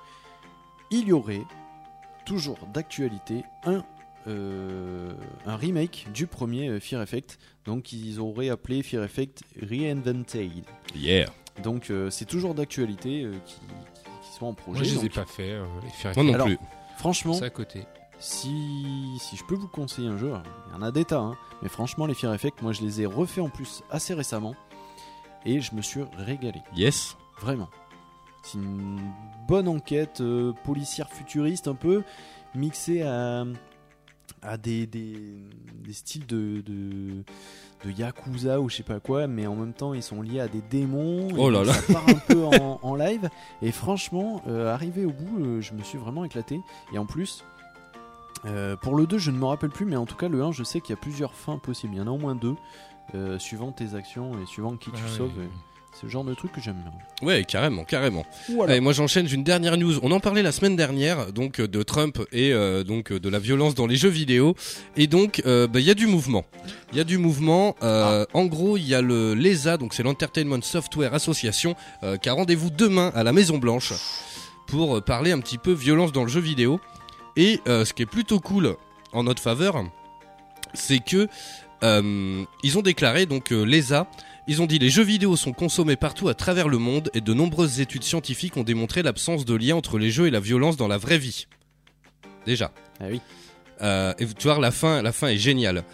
il 0.90 1.06
y 1.08 1.12
aurait 1.12 1.44
toujours 2.24 2.58
d'actualité 2.72 3.44
un 3.64 3.84
euh, 4.26 5.12
un 5.44 5.54
remake 5.56 6.08
du 6.12 6.26
premier 6.26 6.80
Fear 6.80 7.00
Effect, 7.02 7.38
donc 7.66 7.92
ils 7.92 8.20
auraient 8.20 8.48
appelé 8.50 8.82
Fear 8.82 9.04
Effect 9.04 9.42
Reinvented. 9.60 10.64
Yeah. 10.94 11.26
Donc 11.62 11.90
euh, 11.90 12.10
c'est 12.10 12.24
toujours 12.26 12.54
d'actualité 12.54 13.22
euh, 13.24 13.32
qui, 13.46 13.54
qui- 13.54 14.30
qui 14.30 14.38
sont 14.38 14.46
en 14.46 14.54
projet. 14.54 14.80
Moi, 14.80 14.88
je 14.88 14.94
les 14.94 15.00
ai 15.00 15.08
donc, 15.08 15.12
pas 15.14 15.24
fait. 15.26 15.50
euh, 15.52 15.64
les 15.82 15.90
Fear 15.90 16.12
Moi 16.16 16.24
non 16.24 16.34
Alors, 16.34 16.46
plus. 16.46 16.58
Franchement, 16.98 17.34
C'est 17.34 17.44
à 17.44 17.50
côté. 17.50 17.84
si, 18.18 19.16
si 19.20 19.36
je 19.36 19.44
peux 19.44 19.54
vous 19.54 19.68
conseiller 19.68 20.08
un 20.08 20.16
jeu, 20.16 20.28
alors, 20.28 20.42
il 20.68 20.72
y 20.74 20.76
en 20.76 20.82
a 20.82 20.90
des 20.90 21.04
tas, 21.04 21.20
hein, 21.20 21.36
mais 21.62 21.68
franchement, 21.68 22.06
les 22.06 22.14
Fear 22.14 22.32
Effect, 22.34 22.62
moi 22.62 22.72
je 22.72 22.82
les 22.82 23.02
ai 23.02 23.06
refaits 23.06 23.42
en 23.44 23.48
plus 23.50 23.82
assez 23.90 24.14
récemment 24.14 24.54
et 25.44 25.60
je 25.60 25.74
me 25.74 25.82
suis 25.82 26.00
régalé. 26.18 26.60
Yes. 26.74 27.16
Vraiment. 27.40 27.68
C'est 28.42 28.58
une 28.58 29.00
bonne 29.48 29.68
enquête 29.68 30.20
euh, 30.20 30.52
policière 30.64 31.10
futuriste 31.10 31.68
un 31.68 31.74
peu 31.74 32.02
mixée 32.54 33.02
à, 33.02 33.44
à 34.42 34.56
des, 34.56 34.86
des, 34.86 35.14
des 35.84 35.92
styles 35.92 36.26
de, 36.26 36.60
de, 36.60 37.22
de 37.84 37.90
Yakuza 37.90 38.60
ou 38.60 38.68
je 38.68 38.76
sais 38.76 38.82
pas 38.82 39.00
quoi, 39.00 39.26
mais 39.26 39.46
en 39.46 39.56
même 39.56 39.72
temps 39.72 39.94
ils 39.94 40.02
sont 40.02 40.22
liés 40.22 40.40
à 40.40 40.48
des 40.48 40.62
démons. 40.62 41.28
et 41.30 41.34
Oh 41.38 41.50
là 41.50 41.64
là. 41.64 41.72
Ça 41.72 41.92
part 41.94 42.08
un 42.08 42.14
peu 42.14 42.44
en, 42.44 42.78
en 42.82 42.94
live. 42.94 43.28
Et 43.62 43.72
franchement, 43.72 44.42
euh, 44.46 44.72
arrivé 44.72 45.04
au 45.04 45.10
bout, 45.12 45.40
euh, 45.40 45.60
je 45.60 45.72
me 45.74 45.82
suis 45.82 45.98
vraiment 45.98 46.24
éclaté. 46.24 46.60
Et 46.92 46.98
en 46.98 47.06
plus, 47.06 47.44
euh, 48.44 48.76
pour 48.76 48.94
le 48.96 49.06
2, 49.06 49.18
je 49.18 49.30
ne 49.30 49.38
me 49.38 49.44
rappelle 49.46 49.70
plus, 49.70 49.86
mais 49.86 49.96
en 49.96 50.06
tout 50.06 50.16
cas, 50.16 50.28
le 50.28 50.42
1, 50.42 50.52
je 50.52 50.62
sais 50.62 50.80
qu'il 50.80 50.90
y 50.94 50.98
a 50.98 51.00
plusieurs 51.00 51.34
fins 51.34 51.58
possibles. 51.58 51.94
Il 51.94 51.98
y 51.98 52.00
en 52.00 52.06
a 52.06 52.10
au 52.10 52.18
moins 52.18 52.34
deux, 52.34 52.54
euh, 53.14 53.38
suivant 53.38 53.72
tes 53.72 53.94
actions 53.94 54.32
et 54.40 54.46
suivant 54.46 54.76
qui 54.76 54.90
tu 54.90 55.00
Ah 55.02 55.06
oui. 55.10 55.16
sauves. 55.16 55.40
Et 55.42 55.48
C'est 55.98 56.04
le 56.04 56.10
genre 56.10 56.24
de 56.24 56.34
truc 56.34 56.52
que 56.52 56.60
j'aime 56.60 56.76
bien. 56.82 56.92
Ouais, 57.26 57.44
carrément, 57.44 57.84
carrément. 57.84 58.26
Voilà. 58.50 58.72
Allez, 58.72 58.80
moi 58.80 58.92
j'enchaîne 58.92 59.26
j'ai 59.26 59.34
une 59.34 59.44
dernière 59.44 59.78
news. 59.78 59.98
On 60.02 60.10
en 60.10 60.20
parlait 60.20 60.42
la 60.42 60.52
semaine 60.52 60.76
dernière, 60.76 61.32
donc 61.32 61.58
euh, 61.58 61.66
de 61.66 61.82
Trump 61.82 62.18
et 62.32 62.52
euh, 62.52 62.84
donc 62.84 63.12
euh, 63.12 63.18
de 63.18 63.28
la 63.30 63.38
violence 63.38 63.74
dans 63.74 63.86
les 63.86 63.96
jeux 63.96 64.10
vidéo. 64.10 64.54
Et 64.98 65.06
donc, 65.06 65.40
euh, 65.46 65.66
bah, 65.66 65.80
il 65.80 65.86
y 65.86 65.90
a 65.90 65.94
du 65.94 66.06
mouvement. 66.06 66.44
Il 66.92 66.98
y 66.98 67.00
a 67.00 67.04
du 67.04 67.16
mouvement. 67.16 67.76
euh, 67.82 68.26
En 68.34 68.44
gros, 68.44 68.76
il 68.76 68.86
y 68.86 68.94
a 68.94 69.00
le 69.00 69.32
l'ESA, 69.34 69.78
donc 69.78 69.94
c'est 69.94 70.02
l'Entertainment 70.02 70.60
Software 70.60 71.14
Association, 71.14 71.76
euh, 72.02 72.18
qui 72.18 72.28
a 72.28 72.34
rendez-vous 72.34 72.68
demain 72.68 73.10
à 73.14 73.22
la 73.22 73.32
Maison 73.32 73.56
Blanche 73.56 73.94
pour 74.66 75.02
parler 75.02 75.32
un 75.32 75.40
petit 75.40 75.58
peu 75.58 75.72
violence 75.72 76.12
dans 76.12 76.24
le 76.24 76.28
jeu 76.30 76.40
vidéo. 76.40 76.78
Et 77.36 77.60
euh, 77.68 77.86
ce 77.86 77.94
qui 77.94 78.02
est 78.02 78.06
plutôt 78.06 78.40
cool 78.40 78.76
en 79.12 79.22
notre 79.24 79.40
faveur, 79.42 79.82
c'est 80.74 80.98
que 80.98 81.26
euh, 81.82 82.44
ils 82.62 82.76
ont 82.78 82.82
déclaré 82.82 83.26
donc 83.26 83.52
euh, 83.52 83.62
l'ESA 83.64 84.06
ils 84.48 84.62
ont 84.62 84.66
dit 84.66 84.78
les 84.78 84.90
jeux 84.90 85.02
vidéo 85.02 85.36
sont 85.36 85.52
consommés 85.52 85.96
partout 85.96 86.28
à 86.28 86.34
travers 86.34 86.68
le 86.68 86.78
monde 86.78 87.10
et 87.14 87.20
de 87.20 87.34
nombreuses 87.34 87.80
études 87.80 88.04
scientifiques 88.04 88.56
ont 88.56 88.62
démontré 88.64 89.02
l'absence 89.02 89.44
de 89.44 89.54
lien 89.54 89.76
entre 89.76 89.98
les 89.98 90.10
jeux 90.10 90.26
et 90.26 90.30
la 90.30 90.40
violence 90.40 90.76
dans 90.76 90.88
la 90.88 90.98
vraie 90.98 91.18
vie. 91.18 91.46
Déjà. 92.46 92.70
Ah 93.00 93.06
oui. 93.10 93.20
Euh, 93.82 94.14
et 94.18 94.26
tu 94.26 94.44
vois, 94.48 94.58
la 94.60 94.70
fin, 94.70 95.02
la 95.02 95.12
fin 95.12 95.28
est 95.28 95.36
géniale. 95.36 95.84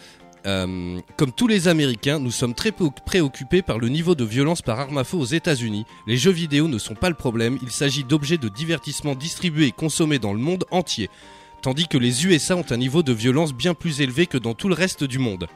Euh, 0.45 0.99
comme 1.17 1.33
tous 1.33 1.47
les 1.47 1.69
Américains, 1.69 2.19
nous 2.19 2.31
sommes 2.33 2.55
très 2.55 2.73
peu- 2.73 2.91
préoccupés 3.07 3.63
par 3.63 3.79
le 3.79 3.89
niveau 3.89 4.15
de 4.15 4.25
violence 4.25 4.61
par 4.61 4.81
arme 4.81 4.99
à 4.99 5.05
feu 5.05 5.17
aux 5.17 5.25
États-Unis. 5.25 5.85
Les 6.07 6.17
jeux 6.17 6.33
vidéo 6.33 6.69
ne 6.69 6.79
sont 6.79 6.95
pas 6.95 7.09
le 7.09 7.15
problème, 7.15 7.59
il 7.63 7.71
s'agit 7.71 8.05
d'objets 8.05 8.39
de 8.39 8.49
divertissement 8.49 9.15
distribués 9.15 9.67
et 9.69 9.73
consommés 9.73 10.19
dans 10.19 10.33
le 10.33 10.41
monde 10.41 10.65
entier. 10.71 11.09
Tandis 11.63 11.87
que 11.87 11.97
les 11.97 12.27
USA 12.27 12.57
ont 12.57 12.65
un 12.71 12.77
niveau 12.77 13.05
de 13.05 13.13
violence 13.13 13.55
bien 13.55 13.73
plus 13.73 14.01
élevé 14.01 14.27
que 14.27 14.37
dans 14.37 14.55
tout 14.55 14.69
le 14.69 14.75
reste 14.75 15.05
du 15.05 15.19
monde. 15.21 15.47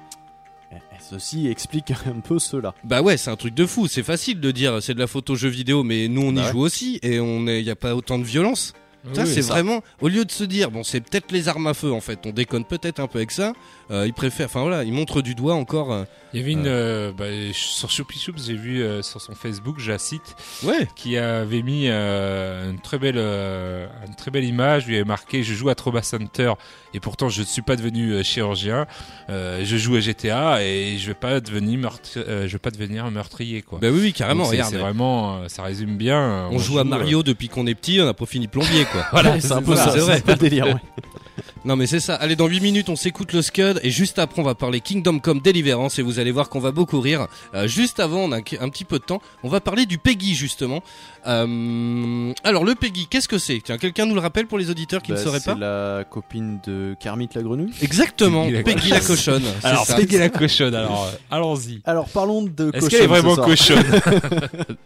Eh, 0.73 0.77
eh, 0.77 0.97
Ceci 1.01 1.49
explique 1.49 1.91
un 2.07 2.21
peu 2.21 2.39
cela. 2.39 2.75
Bah 2.85 3.03
ouais, 3.03 3.17
c'est 3.17 3.31
un 3.31 3.37
truc 3.37 3.55
de 3.55 3.67
fou. 3.67 3.87
C'est 3.89 4.03
facile 4.03 4.41
de 4.41 4.51
dire 4.51 4.83
c'est 4.83 4.95
de 4.95 4.99
la 5.01 5.07
photo 5.07 5.35
jeu 5.37 5.49
vidéo, 5.49 5.83
mais 5.85 6.09
nous 6.09 6.23
on 6.23 6.33
Bah 6.33 6.43
y 6.43 6.45
ouais. 6.47 6.53
joue 6.53 6.61
aussi 6.61 6.99
et 7.03 7.21
on 7.21 7.47
est, 7.47 7.63
y 7.63 7.71
a 7.71 7.77
pas 7.77 7.95
autant 7.95 8.19
de 8.19 8.25
violence. 8.25 8.73
Ça 9.13 9.25
c'est 9.25 9.41
vraiment 9.43 9.83
au 10.01 10.09
lieu 10.09 10.25
de 10.25 10.33
se 10.33 10.43
dire 10.43 10.73
bon 10.73 10.83
c'est 10.83 11.01
peut-être 11.01 11.31
les 11.31 11.47
armes 11.47 11.69
à 11.69 11.75
feu 11.75 11.93
en 11.93 12.01
fait, 12.01 12.19
on 12.27 12.31
déconne 12.33 12.65
peut-être 12.65 12.99
un 12.99 13.07
peu 13.07 13.19
avec 13.19 13.31
ça. 13.31 13.53
Euh, 13.91 14.05
ils 14.07 14.13
préfèrent, 14.13 14.47
enfin 14.47 14.63
voilà, 14.63 14.83
ils 14.83 14.93
montrent 14.93 15.23
du 15.23 15.37
doigt 15.37 15.55
encore. 15.55 15.93
euh, 15.93 16.05
Il 16.35 16.41
y 16.41 16.43
avait 16.43 16.53
une 16.53 16.67
euh, 16.67 17.13
bah, 17.17 17.27
sur 17.53 17.89
Choupi 17.91 18.19
Choups, 18.19 18.43
j'ai 18.45 18.55
vu 18.57 18.83
euh, 18.83 19.01
sur 19.01 19.21
son 19.21 19.37
Facebook, 19.37 19.77
je 19.79 19.93
la 19.93 19.99
cite, 19.99 20.35
Ouais. 20.65 20.89
qui 20.97 21.17
avait 21.17 21.63
mis 21.63 21.85
euh, 21.87 22.69
une 22.73 22.81
très 22.81 22.99
belle 22.99 23.15
euh, 23.17 23.87
une 24.09 24.17
très 24.17 24.33
belle 24.33 24.43
image. 24.45 24.87
Lui 24.87 24.97
avait 24.97 25.05
marqué 25.05 25.45
je 25.45 25.55
joue 25.55 25.69
à 25.69 25.77
Trauma 25.77 26.03
Center 26.03 26.53
et 26.95 26.99
pourtant 27.01 27.29
je 27.29 27.43
ne 27.43 27.47
suis 27.47 27.63
pas 27.63 27.77
devenu 27.77 28.11
euh, 28.13 28.23
chirurgien. 28.25 28.87
Euh, 29.31 29.63
je 29.65 29.77
joue 29.77 29.95
à 29.95 30.01
GTA 30.01 30.65
et 30.65 30.97
je 30.99 31.07
vais 31.07 31.15
pas 31.15 31.41
devenir 31.41 31.79
meurtri- 31.79 32.19
euh, 32.27 32.49
je 32.49 32.53
vais 32.55 32.59
pas 32.59 32.73
devenir 32.73 33.09
meurtrier 33.13 33.63
quoi. 33.63 33.79
Bah 33.81 33.89
oui 33.93 34.01
oui 34.03 34.13
carrément. 34.13 34.43
Donc 34.43 34.51
regarde, 34.53 34.73
c'est 34.73 34.79
vraiment 34.79 35.37
euh, 35.37 35.49
ça 35.49 35.63
résume 35.63 35.97
bien. 35.97 36.49
on, 36.51 36.59
joue 36.59 36.81
à 36.81 36.85
Mario 36.85 37.23
depuis 37.23 37.49
qu'on 37.49 37.69
est 37.69 37.77
petit, 37.77 38.01
on 38.01 38.09
a 38.09 38.15
pas 38.15 38.27
fini 38.27 38.49
plombier 38.49 38.85
quoi. 38.87 39.05
Voilà, 39.13 39.39
c'est 39.41 39.53
un 39.53 39.63
peu 39.63 39.77
ça, 39.77 39.85
ça. 39.85 39.91
c'est 39.93 39.99
vrai. 40.01 40.17
un 40.17 40.21
peu 40.23 40.33
le 40.33 40.39
délire. 40.39 40.67
ouais. 40.67 40.75
Non 41.65 41.77
mais 41.77 41.87
c'est 41.87 42.01
ça. 42.01 42.15
Allez 42.15 42.37
dans 42.37 42.47
8 42.47 42.61
minutes 42.61 42.89
on 42.89 42.97
s'écoute 42.97 43.33
le 43.33 43.43
Scud 43.43 43.81
et 43.83 43.91
juste 43.91 44.19
après 44.19 44.41
on 44.41 44.45
va 44.45 44.55
parler 44.55 44.81
Kingdom 44.81 45.19
Come 45.19 45.41
Deliverance 45.41 45.99
et 45.99 46.03
vous 46.03 46.19
allez 46.19 46.31
voir 46.31 46.49
qu'on 46.49 46.61
va 46.61 46.71
beaucoup 46.73 47.01
rire. 47.01 47.27
Euh, 47.55 47.67
juste 47.69 48.01
avant 48.01 48.21
on 48.21 48.33
a 48.33 48.37
un 48.39 48.69
petit 48.69 48.85
peu 48.85 48.99
de 48.99 49.05
temps, 49.05 49.21
on 49.43 49.49
va 49.49 49.61
parler 49.61 49.87
du 49.87 49.99
Peggy 49.99 50.35
justement. 50.35 50.83
Euh, 51.27 52.33
alors 52.45 52.65
le 52.65 52.75
Peggy 52.75 53.07
qu'est-ce 53.11 53.29
que 53.29 53.39
c'est? 53.39 53.61
Tiens 53.65 53.79
quelqu'un 53.79 54.07
nous 54.07 54.15
le 54.15 54.21
rappelle 54.21 54.47
pour 54.47 54.59
les 54.59 54.71
auditeurs 54.71 55.03
qui 55.03 55.13
Bah, 55.13 55.19
ne 55.19 55.25
sauraient 55.25 55.41
c'est 55.41 55.53
pas 55.55 55.59
la 55.59 56.05
copine 56.05 56.59
de 56.67 56.95
Kermit 57.01 57.29
la 57.35 57.43
grenouille. 57.43 57.73
Exactement, 57.83 58.45
Peggy 58.45 58.55
la 58.57 58.63
Peggy 58.63 58.89
la 58.91 59.01
cochonne. 59.01 59.43
c'est 59.61 59.67
Alors 59.67 59.85
ça. 59.87 59.97
Peggy 59.97 60.19
la 60.19 60.29
cochonne. 60.29 60.75
Alors 60.75 61.05
euh, 61.13 61.17
allons-y. 61.31 61.81
Alors 61.85 62.09
parlons 62.09 62.43
de 62.43 62.71
Est-ce 62.73 62.85
cochonne 62.85 62.89
qu'elle 62.91 63.03
est 63.03 63.07
vraiment 63.07 63.37
cochonne 63.37 63.85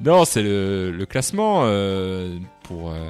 Non, 0.00 0.24
c'est 0.24 0.42
le, 0.42 0.90
le 0.90 1.06
classement 1.06 1.62
euh, 1.64 2.36
pour 2.64 2.90
euh, 2.90 3.08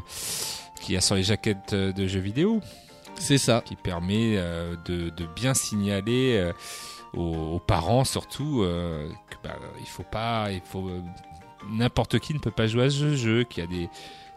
qu'il 0.83 0.95
y 0.95 0.99
a 0.99 1.01
sur 1.01 1.15
les 1.15 1.23
jaquettes 1.23 1.73
euh, 1.73 1.93
de 1.93 2.07
jeux 2.07 2.21
vidéo 2.21 2.61
C'est 3.19 3.39
ça. 3.39 3.63
qui 3.65 3.77
permet 3.77 4.35
euh, 4.37 4.75
de, 4.85 5.11
de 5.11 5.27
bien 5.37 5.55
signaler 5.55 6.37
euh, 6.39 6.53
aux, 7.15 7.55
aux 7.55 7.61
parents 7.61 8.05
surtout 8.05 8.63
euh, 8.63 9.09
que 9.31 9.37
bah, 9.43 9.57
il 9.81 9.87
faut 9.87 10.03
pas, 10.05 10.49
il 10.51 10.61
faut 10.65 10.89
euh, 10.89 11.01
n'importe 11.71 12.19
qui 12.19 12.35
ne 12.35 12.39
peut 12.39 12.51
pas 12.51 12.67
jouer 12.67 12.85
à 12.85 12.91
ce 12.91 13.15
jeu, 13.15 13.45
qu'il 13.45 13.63
y 13.63 13.67
a 13.67 13.71
des 13.71 13.89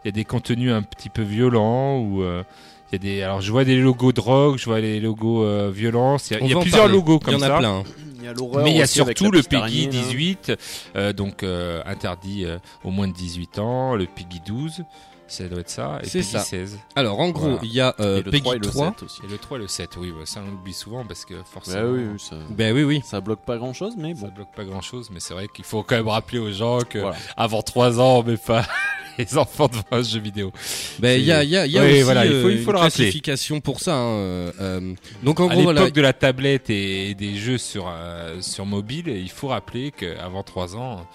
il 0.04 0.08
y 0.08 0.08
a 0.10 0.12
des 0.12 0.24
contenus 0.24 0.70
un 0.72 0.82
petit 0.82 1.08
peu 1.08 1.22
violents 1.22 1.98
ou 1.98 2.22
euh, 2.22 2.44
il 2.88 2.92
y 2.92 2.94
a 2.96 2.98
des 2.98 3.22
alors 3.22 3.40
je 3.40 3.50
vois 3.50 3.64
des 3.64 3.76
logos 3.76 4.12
drogue, 4.12 4.56
je 4.58 4.64
vois 4.66 4.80
les 4.80 5.00
logos 5.00 5.42
euh, 5.42 5.70
violence, 5.74 6.30
il 6.30 6.34
y 6.34 6.36
a, 6.36 6.40
il 6.44 6.50
y 6.52 6.54
plusieurs 6.60 6.82
parler. 6.84 6.94
logos 6.94 7.18
Il 7.22 7.22
y 7.22 7.24
comme 7.32 7.34
en 7.34 7.38
ça. 7.40 7.56
a 7.56 7.58
plein. 7.58 7.76
hein. 7.78 7.84
Il 8.18 8.24
y 8.24 8.28
a 8.28 8.32
l'horreur 8.32 8.62
Mais 8.64 8.70
il 8.70 8.76
y 8.76 8.82
a 8.82 8.86
surtout 8.86 9.30
le 9.32 9.42
Peggy 9.42 9.86
là. 9.86 9.90
18, 9.90 10.52
euh, 10.96 11.12
donc 11.12 11.42
euh, 11.42 11.82
interdit 11.86 12.44
euh, 12.44 12.58
au 12.84 12.90
moins 12.90 13.08
de 13.08 13.12
18 13.12 13.58
ans, 13.58 13.94
le 13.96 14.06
Peggy 14.06 14.40
12, 14.46 14.84
ça 15.28 15.48
doit 15.48 15.60
être 15.60 15.70
ça, 15.70 15.98
et 16.02 16.06
C'est 16.06 16.18
Peggy 16.20 16.30
ça. 16.30 16.38
16. 16.40 16.78
Alors 16.94 17.18
en 17.20 17.30
gros 17.30 17.42
Voilà. 17.50 17.60
il 17.64 17.72
y 17.72 17.80
a 17.80 17.94
euh, 18.00 18.18
Et 18.20 18.22
le 18.22 18.30
Peggy 18.30 18.42
3 18.42 18.54
et 18.54 18.58
le 18.58 18.66
3. 18.66 18.86
7 18.88 19.02
aussi. 19.02 19.20
Et 19.24 19.28
le 19.30 19.38
3 19.38 19.58
et 19.58 19.60
le 19.62 19.68
7, 19.68 19.90
oui, 19.98 20.12
bah, 20.12 20.24
ça 20.24 20.40
on 20.46 20.50
l'oublie 20.50 20.72
souvent 20.72 21.04
parce 21.04 21.24
que 21.24 21.34
Bah 21.34 21.40
forcément 21.50 21.90
oui, 21.90 22.04
oui, 22.12 22.20
ça, 22.20 22.36
Ben 22.50 22.74
oui 22.74 22.84
oui. 22.84 23.02
ça 23.04 23.20
bloque 23.20 23.40
pas 23.44 23.56
grand 23.58 23.72
chose, 23.72 23.94
mais 23.96 24.14
ça 24.14 24.26
bon. 24.26 24.32
bloque 24.34 24.54
pas 24.54 24.64
grand 24.64 24.80
chose, 24.82 25.10
mais 25.12 25.20
c'est 25.20 25.34
vrai 25.34 25.48
qu'il 25.52 25.64
faut 25.64 25.82
quand 25.82 25.96
même 25.96 26.08
rappeler 26.08 26.38
aux 26.38 26.52
gens 26.52 26.78
que 26.88 26.98
Voilà. 26.98 27.16
avant 27.36 27.62
3 27.62 28.00
ans, 28.00 28.18
on 28.18 28.22
met 28.22 28.36
pas 28.36 28.64
les 29.18 29.36
enfants 29.38 29.66
devant 29.68 29.82
un 29.90 30.02
jeu 30.02 30.20
vidéo. 30.20 30.52
Ben 30.98 31.18
il 31.18 31.24
y 31.26 31.32
a 31.32 31.42
il 31.42 31.48
y 31.50 31.56
a, 31.56 31.66
il 31.66 31.72
y 31.72 31.78
a 31.78 31.82
Oui, 31.82 31.92
aussi 31.94 32.02
voilà, 32.02 32.26
il 32.26 32.30
faut- 32.42 32.48
euh, 32.48 32.52
il 32.52 32.58
faut 32.58 32.70
une 32.70 32.72
le 32.72 32.78
rappeler. 32.78 32.90
classification 33.04 33.60
pour 33.60 33.80
ça. 33.80 33.94
hein, 33.96 34.18
euh, 34.18 34.52
euh, 34.60 34.94
donc 35.22 35.40
en 35.40 35.46
à 35.48 35.52
gros 35.54 35.60
l'époque 35.60 35.74
voilà. 35.76 35.90
de 35.90 36.00
la 36.02 36.12
tablette 36.12 36.70
et 36.70 37.14
des 37.14 37.34
jeux 37.36 37.58
sur 37.58 37.86
euh, 37.88 38.40
sur 38.42 38.66
mobile, 38.66 39.08
il 39.08 39.30
faut 39.30 39.48
rappeler 39.48 39.90
qu'avant 39.90 40.42
3 40.42 40.76
ans, 40.76 41.06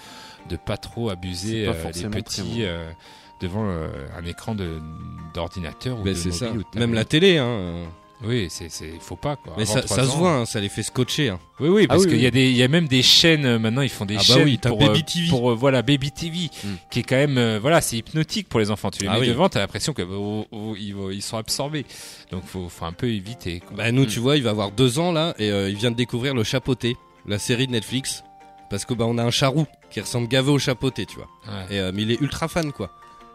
de 0.50 0.56
pas 0.58 0.78
trop 0.78 1.10
abuser 1.12 1.66
C'est 1.66 1.66
pas 1.66 1.72
euh, 1.72 1.74
les 1.76 1.80
forcément 1.84 2.10
très 2.12 2.22
petits 2.24 2.42
bon. 2.42 2.62
euh, 2.62 2.92
devant 3.42 3.66
euh, 3.68 3.88
un 4.18 4.26
écran 4.26 4.56
de 4.56 4.80
d'ordinateur 5.34 6.00
ou 6.00 6.04
Ben 6.04 6.14
de 6.14 6.32
ça. 6.32 6.46
mobile 6.48 6.62
ou 6.72 6.76
de 6.76 6.80
Même 6.80 6.94
la 6.94 7.06
télé 7.06 7.38
hein. 7.38 7.84
Oui, 8.24 8.48
c'est 8.52 8.70
c'est 8.70 8.92
faut 9.00 9.16
pas 9.16 9.36
quoi. 9.36 9.54
Mais 9.58 9.64
Avant 9.64 9.74
ça, 9.74 9.82
3 9.82 9.98
ça 9.98 10.04
se 10.04 10.16
voit, 10.16 10.32
hein, 10.32 10.46
ça 10.46 10.60
les 10.60 10.70
fait 10.70 10.84
scotcher. 10.84 11.30
hein. 11.30 11.40
Oui, 11.60 11.70
oui, 11.70 11.88
parce 11.88 12.02
Ah 12.02 12.06
oui, 12.06 12.12
qu'il 12.12 12.22
y 12.22 12.26
a 12.26 12.28
oui. 12.28 12.32
des, 12.32 12.50
il 12.52 12.56
y 12.56 12.62
a 12.62 12.68
même 12.68 12.88
des 12.88 13.02
chaînes 13.02 13.46
euh, 13.46 13.58
maintenant. 13.58 13.82
Ils 13.82 13.90
font 13.90 14.06
des 14.06 14.14
Ah 14.14 14.20
bah 14.20 14.24
chaînes 14.36 14.44
oui, 14.44 14.60
pour 14.60 14.78
Baby 14.78 15.00
euh, 15.00 15.04
TV. 15.12 15.28
pour 15.30 15.50
euh, 15.52 15.56
voilà 15.56 15.82
Baby 15.82 16.12
TV, 16.12 16.38
Mm. 16.64 16.68
qui 16.92 17.00
est 17.00 17.04
quand 17.04 17.16
même 17.16 17.40
euh, 17.40 17.58
voilà, 17.60 17.82
c'est 17.82 17.98
hypnotique 17.98 18.48
pour 18.48 18.60
les 18.60 18.70
enfants. 18.70 18.92
Tu 18.92 19.02
les 19.02 19.08
Ah 19.10 19.14
mets 19.16 19.22
oui. 19.22 19.28
devant, 19.30 19.50
t'as 19.50 19.60
l'impression 19.62 19.94
que 19.94 20.04
oh, 20.04 20.46
oh, 20.52 20.76
ils, 20.80 20.94
vont- 20.94 21.10
ils 21.10 21.24
sont 21.24 21.38
absorbés. 21.38 21.84
Donc 22.32 22.44
faut, 22.46 22.70
faut 22.70 22.86
un 22.86 22.94
peu 22.94 23.10
éviter. 23.10 23.62
Quoi. 23.62 23.76
Bah 23.76 23.92
nous, 23.92 24.04
Mm. 24.04 24.08
tu 24.08 24.20
vois, 24.20 24.38
il 24.38 24.44
va 24.44 24.52
avoir 24.52 24.70
deux 24.70 25.00
ans 25.00 25.12
là 25.12 25.34
et 25.40 25.50
euh, 25.50 25.70
il 25.72 25.76
vient 25.78 25.90
de 25.90 25.96
découvrir 25.96 26.36
le 26.36 26.44
Chapoté, 26.44 26.98
la 27.26 27.40
série 27.40 27.66
de 27.66 27.72
Netflix, 27.72 28.24
parce 28.70 28.86
que 28.86 28.94
bah 28.94 29.06
on 29.08 29.18
a 29.18 29.24
un 29.24 29.32
charou 29.32 29.66
qui 29.90 30.00
ressemble 30.00 30.28
gavé 30.28 30.52
au 30.52 30.60
Chapoté, 30.60 31.08
tu 31.08 31.16
vois. 31.16 31.28
Ouais. 31.48 31.76
Et 31.76 31.80
euh, 31.80 31.92
mais 31.92 32.04
il 32.04 32.12
est 32.12 32.22
ultra 32.22 32.48
fan 32.48 32.72
quoi. 32.72 32.92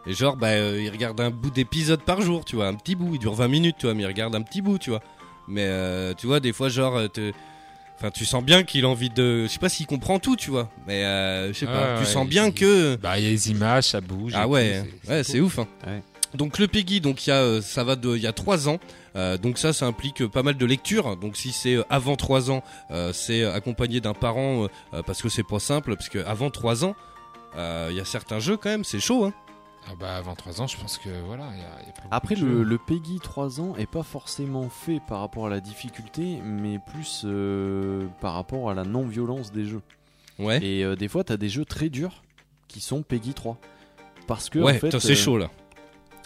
Et 0.07 0.13
genre 0.13 0.37
bah 0.37 0.47
euh, 0.51 0.81
il 0.81 0.89
regarde 0.89 1.19
un 1.19 1.29
bout 1.29 1.49
d'épisode 1.51 2.01
par 2.01 2.21
jour, 2.21 2.45
tu 2.45 2.55
vois, 2.55 2.67
un 2.67 2.75
petit 2.75 2.95
bout, 2.95 3.15
il 3.15 3.19
dure 3.19 3.33
20 3.33 3.47
minutes, 3.49 3.75
tu 3.79 3.85
vois, 3.87 3.93
mais 3.93 4.03
il 4.03 4.07
regarde 4.07 4.33
un 4.35 4.41
petit 4.41 4.61
bout, 4.61 4.77
tu 4.77 4.89
vois. 4.89 5.01
Mais 5.49 5.63
euh, 5.65 6.13
tu 6.13 6.27
vois, 6.27 6.39
des 6.39 6.53
fois 6.53 6.69
genre 6.69 6.95
euh, 6.97 7.07
te- 7.07 7.31
Enfin, 7.99 8.11
tu 8.11 8.25
sens 8.25 8.43
bien 8.43 8.61
qu'il 8.61 8.85
a 8.85 8.87
envie 8.89 9.09
de. 9.09 9.43
Je 9.45 9.47
sais 9.47 9.57
pas 9.57 9.69
s'il 9.69 9.87
comprend 9.87 10.19
tout, 10.19 10.35
tu 10.35 10.51
vois. 10.51 10.69
Mais 10.85 11.03
euh, 11.03 11.47
je 11.51 11.53
sais 11.57 11.65
pas. 11.65 11.71
Ouais, 11.71 11.93
tu 11.95 11.99
ouais, 12.01 12.05
sens 12.05 12.27
bien 12.27 12.45
il- 12.47 12.53
que. 12.53 12.95
Bah 12.97 13.17
il 13.17 13.23
y 13.23 13.27
a 13.27 13.31
les 13.31 13.49
images, 13.49 13.85
ça 13.85 14.01
bouge. 14.01 14.33
et 14.33 14.35
Ah 14.37 14.43
tout, 14.43 14.49
ouais, 14.51 14.83
ouais, 15.09 15.23
c'est 15.23 15.39
ouf. 15.39 15.57
Hein. 15.57 15.67
Ouais. 15.87 16.03
Donc 16.35 16.59
le 16.59 16.67
Peggy, 16.67 17.01
donc 17.01 17.25
il 17.25 17.31
y 17.31 17.33
a, 17.33 17.37
euh, 17.37 17.59
ça 17.61 17.83
va 17.83 17.95
de, 17.95 18.15
il 18.15 18.21
y 18.21 18.27
a 18.27 18.33
trois 18.33 18.69
ans. 18.69 18.77
Euh, 19.15 19.39
donc 19.39 19.57
ça, 19.57 19.73
ça 19.73 19.87
implique 19.87 20.21
euh, 20.21 20.29
pas 20.29 20.43
mal 20.43 20.57
de 20.57 20.65
lecture. 20.67 21.17
Donc 21.17 21.37
si 21.37 21.51
c'est 21.51 21.73
euh, 21.73 21.83
avant 21.89 22.15
trois 22.15 22.51
ans, 22.51 22.61
euh, 22.91 23.11
c'est 23.13 23.41
euh, 23.41 23.51
accompagné 23.55 23.99
d'un 23.99 24.13
parent 24.13 24.65
euh, 24.65 24.67
euh, 24.93 25.01
parce 25.01 25.23
que 25.23 25.29
c'est 25.29 25.41
pas 25.47 25.57
simple, 25.59 25.95
parce 25.95 26.09
que 26.09 26.19
avant 26.19 26.51
trois 26.51 26.85
ans, 26.85 26.95
euh, 27.57 27.87
il 27.89 27.97
y 27.97 27.99
a 27.99 28.05
certains 28.05 28.37
jeux 28.39 28.57
quand 28.57 28.69
même, 28.69 28.83
c'est 28.83 28.99
chaud. 28.99 29.25
Hein. 29.25 29.33
Ah 29.89 29.93
bah 29.99 30.15
avant 30.17 30.35
3 30.35 30.61
ans, 30.61 30.67
je 30.67 30.77
pense 30.77 30.97
que 30.97 31.09
voilà, 31.25 31.45
il 31.53 31.59
y 31.59 31.61
a, 31.61 31.81
il 31.81 31.87
y 31.87 31.89
a 31.89 31.93
pas 31.93 32.01
beaucoup 32.03 32.07
Après, 32.11 32.35
le, 32.35 32.63
le 32.63 32.77
Peggy 32.77 33.19
3 33.21 33.61
ans 33.61 33.73
est 33.77 33.89
pas 33.89 34.03
forcément 34.03 34.67
fait 34.69 34.99
par 35.07 35.21
rapport 35.21 35.47
à 35.47 35.49
la 35.49 35.61
difficulté, 35.61 36.39
mais 36.43 36.79
plus 36.91 37.21
euh, 37.25 38.05
par 38.19 38.33
rapport 38.33 38.69
à 38.69 38.73
la 38.73 38.83
non-violence 38.83 39.51
des 39.51 39.65
jeux. 39.65 39.81
Ouais. 40.39 40.63
Et 40.63 40.83
euh, 40.83 40.95
des 40.95 41.07
fois, 41.07 41.23
t'as 41.23 41.37
des 41.37 41.49
jeux 41.49 41.65
très 41.65 41.89
durs 41.89 42.23
qui 42.67 42.81
sont 42.81 43.01
Peggy 43.01 43.33
3. 43.33 43.57
Parce 44.27 44.49
que, 44.49 44.59
ouais, 44.59 44.75
en 44.75 44.79
fait, 44.79 44.99
c'est 44.99 45.13
euh, 45.13 45.15
chaud 45.15 45.37
là. 45.37 45.49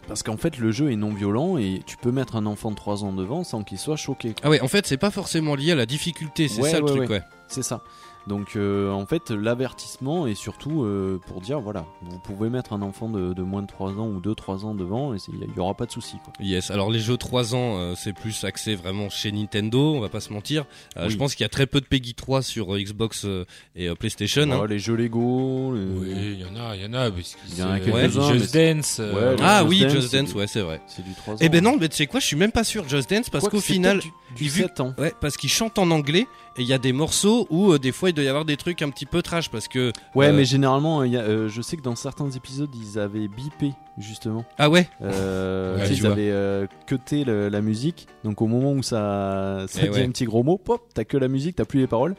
Parce 0.08 0.24
qu'en 0.24 0.38
fait, 0.38 0.58
le 0.58 0.72
jeu 0.72 0.92
est 0.92 0.96
non 0.96 1.14
violent 1.14 1.58
et 1.58 1.84
tu 1.86 1.96
peux 1.98 2.12
mettre 2.12 2.36
un 2.36 2.48
enfant 2.48 2.72
de 2.72 2.76
3 2.76 3.04
ans 3.04 3.14
devant 3.14 3.44
sans 3.44 3.64
qu'il 3.64 3.78
soit 3.78 3.96
choqué. 3.96 4.34
Ah 4.42 4.50
ouais, 4.50 4.60
en 4.62 4.68
fait, 4.68 4.88
c'est 4.88 4.98
pas 4.98 5.12
forcément 5.12 5.54
lié 5.54 5.74
à 5.74 5.76
la 5.76 5.86
difficulté, 5.86 6.48
c'est 6.48 6.64
Ouais, 6.64 6.72
ça 6.72 6.80
le 6.80 6.86
truc, 6.86 7.02
ouais. 7.02 7.08
ouais. 7.10 7.22
C'est 7.48 7.62
ça. 7.62 7.84
Donc 8.28 8.56
euh, 8.56 8.92
en 8.92 9.06
fait, 9.06 9.32
l'avertissement 9.32 10.28
est 10.28 10.36
surtout 10.36 10.84
euh, 10.84 11.20
pour 11.28 11.42
dire 11.42 11.60
voilà, 11.60 11.86
vous 12.04 12.20
pouvez 12.20 12.50
mettre 12.50 12.74
un 12.74 12.82
enfant 12.82 13.10
de, 13.10 13.34
de 13.34 13.42
moins 13.42 13.62
de 13.64 13.68
3 13.68 13.92
ans 13.94 14.08
ou 14.08 14.20
2-3 14.22 14.64
ans 14.66 14.76
devant 14.76 15.14
et 15.14 15.18
il 15.28 15.56
y 15.56 15.60
aura 15.60 15.74
pas 15.74 15.86
de 15.88 15.92
souci. 15.92 16.18
quoi. 16.24 16.34
Yes, 16.40 16.70
alors 16.72 16.92
les 16.92 17.00
jeux 17.00 17.18
3 17.18 17.56
ans, 17.56 17.78
euh, 17.78 17.94
c'est 17.96 18.14
plus 18.14 18.44
axé 18.44 18.76
vraiment 18.76 19.10
chez 19.10 19.32
Nintendo, 19.32 19.96
on 19.96 20.00
va 20.00 20.10
pas 20.10 20.20
se 20.20 20.32
mentir. 20.34 20.66
Euh, 20.98 21.06
Oui. 21.06 21.12
Je 21.12 21.18
pense 21.18 21.34
qu'il 21.36 21.44
y 21.44 21.46
a 21.46 21.50
très 21.50 21.66
peu 21.66 21.82
de 21.82 21.86
Peggy 21.86 22.14
3 22.14 22.42
sur 22.42 22.74
euh, 22.76 22.80
Xbox 22.80 23.26
euh, 23.26 23.46
et 23.76 23.88
euh, 23.90 23.96
PlayStation. 23.96 24.50
hein. 24.52 24.66
Les 24.68 24.80
jeux 24.80 24.96
Lego. 24.96 25.74
les- 25.76 25.82
Oui, 25.82 26.10
il 26.12 26.40
y 26.42 26.46
en 26.46 26.56
a, 26.56 26.76
il 26.76 26.84
y 26.84 26.86
en 26.86 26.94
a. 26.94 27.10
parce 27.12 27.34
que 27.34 27.40
Il 27.50 27.58
y 27.60 27.64
en 27.64 27.70
a 27.72 27.78
c'est- 27.80 27.86
quelques-uns, 27.92 28.34
Just 28.34 28.54
mais 28.56 28.74
Dance. 28.76 28.98
euh, 29.00 29.36
Ouais. 29.36 29.42
Ah 29.44 29.60
Just 29.60 29.70
oui, 29.70 29.80
Dance, 29.82 29.92
Just 29.94 30.08
c'est 30.10 30.22
Dance, 30.22 30.34
ouais, 30.36 30.48
c'est 30.48 30.62
vrai. 30.62 30.82
C'est 30.88 31.04
du 31.04 31.14
3 31.16 31.34
ans. 31.34 31.38
Eh 31.42 31.50
ben 31.50 31.64
non, 31.64 31.78
mais 31.80 31.90
tu 31.90 31.96
sais 31.98 32.08
quoi, 32.08 32.20
je 32.20 32.26
suis 32.28 32.36
même 32.38 32.52
pas 32.52 32.64
sûr 32.64 32.88
Just 32.88 33.10
Dance 33.10 33.30
parce 33.32 33.50
qu'au 33.50 33.60
c'est 33.60 33.74
final, 33.74 34.00
du, 34.00 34.12
du 34.36 34.44
vu- 34.50 34.62
7 34.62 34.80
ans. 34.80 34.94
ouais, 35.00 35.14
parce 35.20 35.38
qu'il 35.38 35.50
chante 35.50 35.80
en 35.80 35.90
anglais 35.92 36.28
et 36.58 36.62
il 36.64 36.68
y 36.68 36.74
a 36.74 36.78
des 36.78 36.92
morceaux 36.94 37.48
où 37.50 37.72
euh, 37.72 37.80
des 37.80 37.92
fois 37.92 38.10
il 38.10 38.14
doit 38.14 38.24
y 38.24 38.28
avoir 38.28 38.44
des 38.46 38.58
trucs 38.58 38.82
un 38.82 38.90
petit 38.90 39.06
peu 39.06 39.22
trash 39.22 39.50
parce 39.50 39.68
que 39.68 39.92
Ouais, 40.16 40.28
Euh, 40.28 40.34
mais 40.34 40.44
généralement, 40.46 41.04
il 41.04 41.12
y 41.14 41.18
a, 41.18 41.22
euh, 41.22 41.48
je 41.50 41.62
sais 41.62 41.78
que 41.78 41.82
dans 41.82 41.96
certains 41.96 42.30
épisodes, 42.32 42.70
ils 42.76 43.00
avaient 43.00 43.28
bipé 43.30 43.72
justement. 43.98 44.44
ah 44.58 44.70
ouais, 44.70 44.90
Euh, 45.02 45.76
Ouais, 45.78 45.82
tu 45.84 45.88
sais, 45.88 45.94
tu 45.94 45.98
ils 46.00 46.02
vois. 46.04 46.12
avaient 46.12 46.32
euh, 46.32 46.68
cuté 46.88 47.24
le- 47.24 47.50
la 47.50 47.62
musique. 47.62 48.08
Donc 48.24 48.42
au 48.42 48.48
moment 48.48 48.74
où 48.74 48.84
ça, 48.84 49.66
ça 49.68 49.80
Eh 49.84 49.88
dit 49.90 50.00
ouais. 50.00 50.04
un 50.06 50.10
petit 50.10 50.26
gros 50.26 50.44
mot, 50.44 50.58
pop, 50.58 50.82
t'as 50.94 51.04
que 51.06 51.18
la 51.18 51.28
musique, 51.28 51.56
t'as 51.56 51.66
plus 51.66 51.80
les 51.80 51.88
paroles. 51.88 52.16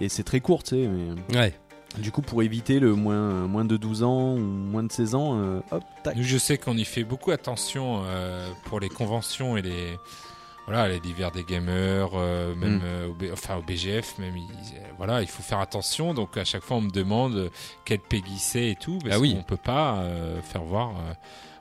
Et 0.00 0.08
c'est 0.08 0.22
très 0.24 0.40
court, 0.40 0.62
tu 0.62 0.70
sais. 0.76 0.88
Mais 0.88 1.36
ouais. 1.38 1.54
du 1.98 2.10
coup, 2.10 2.22
pour 2.22 2.42
éviter 2.42 2.80
le 2.80 2.94
moins, 2.94 3.46
moins 3.46 3.64
de 3.64 3.76
12 3.76 4.02
ans 4.02 4.34
ou 4.34 4.38
moins 4.40 4.82
de 4.82 4.90
16 4.92 5.14
ans, 5.14 5.38
euh, 5.38 5.60
hop, 5.70 5.82
tac. 6.02 6.16
Nous, 6.16 6.22
je 6.24 6.36
sais 6.38 6.58
qu'on 6.58 6.76
y 6.76 6.84
fait 6.84 7.04
beaucoup 7.04 7.30
attention 7.30 8.02
euh, 8.06 8.48
pour 8.64 8.80
les 8.80 8.88
conventions 8.88 9.56
et 9.56 9.62
les 9.62 9.96
voilà 10.66 10.88
les 10.88 11.00
divers 11.00 11.30
des 11.30 11.44
gamers, 11.44 12.10
euh, 12.14 12.54
même 12.54 12.76
Mm. 12.78 12.80
euh, 12.84 13.08
au, 13.08 13.12
B- 13.12 13.32
enfin 13.32 13.56
au 13.56 13.62
BGF, 13.62 14.18
même 14.18 14.36
ils- 14.36 14.42
euh, 14.76 14.80
voilà, 14.96 15.20
il 15.20 15.28
faut 15.28 15.42
faire 15.42 15.58
attention. 15.60 16.14
Donc 16.14 16.36
à 16.36 16.44
chaque 16.44 16.62
fois, 16.62 16.78
on 16.78 16.82
me 16.82 16.90
demande 16.90 17.50
quel 17.84 17.98
Peggy 18.00 18.38
c'est 18.38 18.70
et 18.70 18.76
tout, 18.76 18.98
parce 19.02 19.16
Ah 19.16 19.20
oui. 19.20 19.34
qu'on 19.34 19.42
peut 19.42 19.56
pas 19.56 19.96
euh, 19.98 20.40
faire 20.42 20.62
voir. 20.62 20.92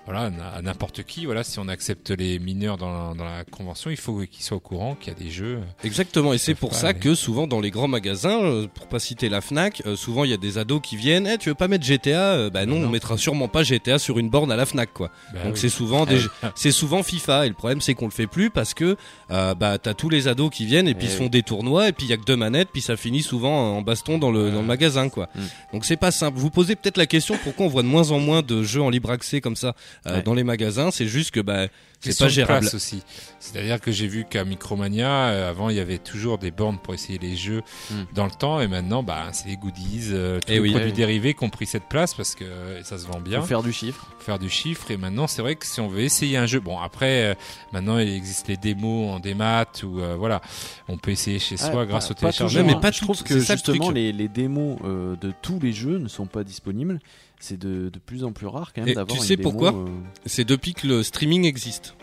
Voilà, 0.06 0.30
à 0.56 0.62
n'importe 0.62 1.04
qui. 1.04 1.26
Voilà, 1.26 1.43
si 1.43 1.60
on 1.60 1.68
accepte 1.70 2.10
les 2.12 2.38
mineurs 2.39 2.78
dans 2.78 3.10
la, 3.10 3.14
dans 3.16 3.24
la 3.24 3.43
convention, 3.45 3.89
il 3.89 3.95
faut 3.97 4.20
qu'ils 4.30 4.43
soient 4.43 4.58
au 4.58 4.60
courant 4.60 4.95
qu'il 4.95 5.14
y 5.14 5.16
a 5.16 5.20
des 5.20 5.30
jeux. 5.32 5.60
Exactement, 5.84 6.34
et 6.34 6.38
c'est 6.38 6.56
pour 6.56 6.76
ça 6.76 6.89
aller. 6.89 6.99
que 6.99 7.16
souvent 7.16 7.47
dans 7.47 7.62
les 7.62 7.72
grands 7.72 7.88
magasins, 7.88 8.41
euh, 8.43 8.68
pour 8.68 8.88
pas 8.88 8.99
citer 8.99 9.30
la 9.30 9.39
Fnac, 9.41 9.82
euh, 9.86 9.95
souvent 9.95 10.24
il 10.26 10.32
y 10.32 10.34
a 10.34 10.38
des 10.38 10.58
ados 10.58 10.82
qui 10.84 10.97
viennent, 10.97 11.28
Eh, 11.28 11.38
tu 11.38 11.49
veux 11.49 11.56
pas 11.56 11.68
mettre 11.68 11.86
GTA 11.86 12.34
Euh, 12.34 12.49
Bah 12.49 12.66
non, 12.66 12.80
Non. 12.80 12.88
on 12.88 12.89
mettra 12.89 13.18
sûrement 13.18 13.47
pas 13.47 13.64
GTA 13.64 13.97
sur 13.99 14.20
une 14.20 14.30
borne 14.30 14.51
à 14.51 14.56
la 14.58 14.66
Fnac 14.66 14.91
quoi. 14.93 15.10
Bah 15.34 15.39
Donc 15.45 15.54
oui. 15.54 15.60
c'est 15.60 15.70
souvent 15.70 16.06
des, 16.06 16.20
c'est 16.56 16.72
souvent 16.72 17.01
FIFA 17.04 17.45
et 17.45 17.49
le 17.49 17.56
problème 17.56 17.80
c'est 17.82 17.93
qu'on 17.93 18.06
le 18.06 18.12
fait 18.12 18.28
plus 18.28 18.49
parce 18.49 18.74
que 18.74 18.97
euh, 19.32 19.56
bah 19.56 19.78
t'as 19.78 19.93
tous 19.93 20.10
les 20.10 20.28
ados 20.28 20.49
qui 20.51 20.66
viennent 20.66 20.88
et 20.88 20.95
puis 20.95 21.06
Eh 21.06 21.10
ils 21.10 21.12
se 21.14 21.18
oui. 21.20 21.26
font 21.26 21.30
des 21.30 21.43
tournois 21.43 21.88
et 21.88 21.91
puis 21.93 22.06
il 22.06 22.10
y 22.10 22.14
a 22.14 22.18
que 22.18 22.26
deux 22.26 22.36
manettes 22.36 22.70
puis 22.74 22.82
ça 22.82 22.97
finit 22.97 23.22
souvent 23.22 23.78
en 23.78 23.82
baston 23.82 24.18
dans 24.18 24.32
le 24.32 24.43
Ouais. 24.43 24.51
dans 24.51 24.62
le 24.62 24.68
magasin 24.68 25.08
quoi. 25.10 25.30
Mm. 25.36 25.39
Donc 25.74 25.86
c'est 25.86 25.95
pas 25.97 26.12
simple. 26.12 26.38
Vous 26.38 26.49
posez 26.49 26.76
peut-être 26.76 26.97
la 26.97 27.06
question 27.06 27.38
pourquoi 27.43 27.66
on 27.66 27.70
voit 27.70 27.84
de 27.84 27.88
moins 27.88 28.12
en 28.12 28.20
moins 28.20 28.41
de 28.41 28.64
jeux 28.64 28.82
en 28.82 28.89
libre 28.89 29.10
accès 29.12 29.39
comme 29.39 29.56
ça? 29.56 29.76
Euh, 30.08 30.16
Ouais. 30.18 30.22
dans 30.24 30.34
les 30.34 30.44
magasins, 30.44 30.91
c'est 30.91 31.08
juste 31.08 31.32
que 31.32 31.39
bah 31.39 31.68
c'est 32.02 32.18
pas 32.20 32.28
gérable. 32.28 32.68
aussi. 32.74 33.02
C'est-à-dire 33.39 33.80
que 33.80 33.89
j'ai 33.91 34.08
vu 34.08 34.26
qu'à 34.30 34.44
Micromania, 34.44 35.08
euh, 35.28 35.50
avant 35.50 35.70
il 35.70 35.78
y 35.78 35.80
avait 35.80 36.00
toujours 36.00 36.38
des 36.38 36.52
bornes 36.52 36.78
pour 36.78 36.94
essayer 36.94 37.18
les 37.18 37.36
jeux 37.38 37.62
Mm. 37.91 37.94
dans 38.14 38.26
le 38.26 38.32
temps, 38.32 38.60
et 38.60 38.68
maintenant 38.68 39.04
bah 39.04 39.30
c'est 39.32 39.48
les 39.48 39.56
goodies, 39.58 40.10
euh, 40.12 40.39
tous 40.39 40.52
Eh 40.52 40.54
les 40.56 40.60
oui. 40.60 40.70
produits 40.72 40.88
Eh 40.89 40.91
oui. 40.91 40.98
dérivés 40.98 41.34
qui 41.34 41.44
ont 41.46 41.50
pris 41.50 41.66
cette 41.66 41.88
place 41.88 42.14
parce 42.14 42.36
que 42.36 42.44
euh, 42.44 42.84
ça 42.84 42.98
se 42.98 43.08
vend 43.08 43.20
bien, 43.22 43.39
Faut 43.41 43.48
faire 43.48 43.64
du 43.64 43.72
chiffre. 43.72 44.06
faut 44.20 44.24
faire 44.26 44.39
du 44.39 44.50
chiffre. 44.50 44.91
Et 44.91 44.98
maintenant 44.98 45.28
c'est 45.28 45.41
vrai 45.41 45.56
que 45.56 45.66
si 45.66 45.80
on 45.80 45.88
veut 45.88 46.02
essayer 46.02 46.36
un 46.38 46.46
jeu, 46.46 46.60
bon 46.60 46.78
après 46.80 47.24
euh, 47.32 47.34
maintenant 47.72 47.98
il 48.00 48.10
existe 48.10 48.48
les 48.50 48.58
démos 48.58 49.14
en 49.16 49.20
démat 49.20 49.66
ou 49.84 50.00
euh, 50.02 50.16
voilà, 50.18 50.41
on 50.89 50.98
peut 50.98 51.12
essayer 51.12 51.39
chez 51.39 51.56
Ah, 51.60 51.64
soi 51.72 51.72
pas- 51.72 51.86
grâce 51.86 52.12
au 52.12 52.16
pas 52.16 52.20
téléchargement. 52.22 52.48
toujours, 52.62 52.66
mais 52.68 52.74
hein. 52.78 52.80
pas 52.82 52.91
Je 52.91 53.00
trouve 53.02 53.16
c'est 53.16 53.24
que 53.24 53.34
le 53.36 53.39
justement 53.41 53.86
truc. 53.86 53.96
les, 53.96 54.12
les 54.12 54.28
démos 54.28 54.78
euh, 54.84 55.16
de 55.16 55.32
tous 55.41 55.60
les 55.62 55.72
jeux 55.72 55.98
ne 56.00 56.08
sont 56.10 56.26
pas 56.26 56.44
disponibles. 56.44 57.00
C'est 57.44 57.58
de, 57.60 57.89
de 57.89 58.00
plus 58.00 58.24
en 58.24 58.32
plus 58.32 58.48
rare 58.48 58.72
quand 58.74 58.82
même 58.84 58.88
Et 58.89 58.94
d'avoir 58.94 59.18
tu 59.18 59.22
une 59.22 59.28
sais 59.28 59.36
démo, 59.36 59.50
pourquoi 59.52 59.74
euh, 59.74 59.86
C'est 60.26 60.46
depuis 60.48 60.74
que 60.74 60.88
le 60.88 61.04
streaming 61.04 61.44
existe. 61.46 61.94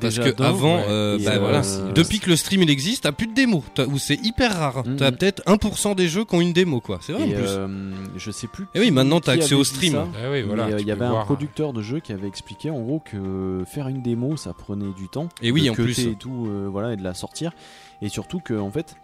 Parce 0.00 0.16
déjà 0.16 0.32
que 0.32 0.42
avant, 0.42 0.76
ouais. 0.78 0.84
euh, 0.88 1.18
Et, 1.18 1.24
bah 1.24 1.32
euh, 1.34 1.38
voilà, 1.38 1.62
euh, 1.64 1.92
depuis 1.92 2.18
que 2.18 2.28
le 2.30 2.34
stream 2.34 2.62
il 2.62 2.70
existe, 2.70 3.04
t'as 3.04 3.12
plus 3.12 3.28
de 3.28 3.34
démos, 3.34 3.62
T'as- 3.74 3.86
ou 3.86 3.98
c'est 3.98 4.16
hyper 4.24 4.56
rare. 4.58 4.84
Mhm. 4.86 4.96
T'as 4.96 5.12
peut-être 5.12 5.42
1% 5.46 5.94
des 5.94 6.08
jeux 6.08 6.24
qui 6.24 6.34
ont 6.34 6.40
une 6.40 6.52
démo, 6.52 6.80
quoi. 6.80 6.98
C'est 7.02 7.12
vrai 7.12 7.22
en 7.22 7.26
et, 7.28 7.34
plus. 7.34 7.44
euh, 7.46 7.92
je 8.16 8.30
sais 8.32 8.48
plus. 8.48 8.66
Eh 8.74 8.80
oui, 8.80 8.90
maintenant, 8.90 9.20
t'as 9.20 9.32
accès 9.32 9.54
au 9.54 9.62
stream. 9.62 9.94
Ah 9.96 10.30
oui, 10.32 10.42
voilà. 10.42 10.66
tu 10.74 10.80
il 10.80 10.86
y 10.88 10.90
avait 10.90 11.04
un 11.04 11.22
producteur 11.24 11.72
de 11.72 11.80
jeu 11.82 12.00
qui 12.00 12.12
avait 12.12 12.26
expliqué 12.26 12.70
en 12.70 12.80
gros 12.80 12.98
que 13.00 13.62
faire 13.66 13.86
une 13.86 14.02
démo 14.02 14.36
ça 14.36 14.52
prenait 14.52 14.92
du 14.96 15.08
temps. 15.08 15.28
Et 15.42 15.52
oui, 15.52 15.66
de 15.66 15.70
en 15.70 15.74
plus. 15.74 15.96
Et 16.00 16.14
tout, 16.16 16.46
euh, 16.48 16.66
voilà, 16.68 16.94
et 16.94 16.96
de 16.96 17.04
la 17.04 17.14
sortir. 17.14 17.52
Et 18.00 18.08
surtout 18.08 18.40
que, 18.40 18.54
en 18.54 18.70
fait, 18.70 18.96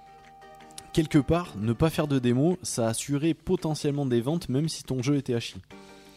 quelque 0.98 1.18
part, 1.18 1.54
ne 1.60 1.72
pas 1.72 1.90
faire 1.90 2.08
de 2.08 2.18
démo, 2.18 2.58
ça 2.64 2.88
assurait 2.88 3.32
potentiellement 3.34 4.04
des 4.04 4.20
ventes 4.20 4.48
même 4.48 4.68
si 4.68 4.82
ton 4.82 5.00
jeu 5.00 5.14
était 5.16 5.34
à 5.34 5.38
chier. 5.40 5.60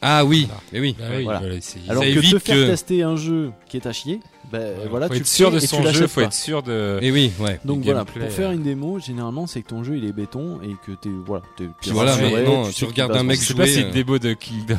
Ah 0.01 0.25
oui, 0.25 0.47
Voilà. 0.47 0.61
eh 0.73 0.79
oui. 0.81 0.95
Bah 0.97 1.05
oui, 1.15 1.23
Voilà. 1.23 1.39
voilà, 1.41 1.53
essayer. 1.53 1.87
Alors 1.87 2.01
Ça 2.03 2.09
que 2.09 2.15
te 2.19 2.39
faire 2.39 2.55
que- 2.55 2.65
tester 2.71 3.03
un 3.03 3.15
jeu 3.15 3.51
qui 3.69 3.77
est 3.77 3.85
à 3.85 3.93
chier, 3.93 4.19
ben 4.51 4.59
Ouais, 4.79 4.87
voilà, 4.89 5.07
faut 5.07 5.13
tu 5.13 5.19
être 5.19 5.27
sûr 5.27 5.51
de 5.51 5.57
et 5.57 5.59
son 5.67 5.83
jeu, 5.91 6.07
faut 6.07 6.21
pas. 6.21 6.25
être 6.25 6.33
sûr 6.33 6.63
de. 6.63 6.97
Et 7.03 7.11
oui, 7.11 7.31
ouais. 7.39 7.59
Donc 7.63 7.83
voilà, 7.83 7.99
gameplay, 7.99 8.25
pour 8.25 8.31
faire 8.35 8.49
euh. 8.49 8.53
une 8.53 8.63
démo, 8.63 8.97
généralement 8.99 9.45
c'est 9.45 9.61
que 9.61 9.67
ton 9.67 9.83
jeu 9.83 9.97
il 9.97 10.05
est 10.05 10.11
béton 10.11 10.59
et 10.63 10.75
que 10.87 10.93
t'es 10.99 11.09
voilà, 11.27 11.43
Puis 11.55 11.91
voilà, 11.91 12.17
maintenant, 12.17 12.63
sais 12.63 12.71
tu 12.73 12.85
regardes 12.85 13.15
un 13.15 13.21
mec 13.21 13.39
Je 13.39 13.41
passer. 13.41 13.47
sais 13.49 13.53
pas 13.53 13.65
jouer, 13.65 13.73
si 13.75 13.81
euh. 13.83 13.85
une 13.87 13.91
démo 13.93 14.17
de 14.17 14.33
Kingdom 14.33 14.77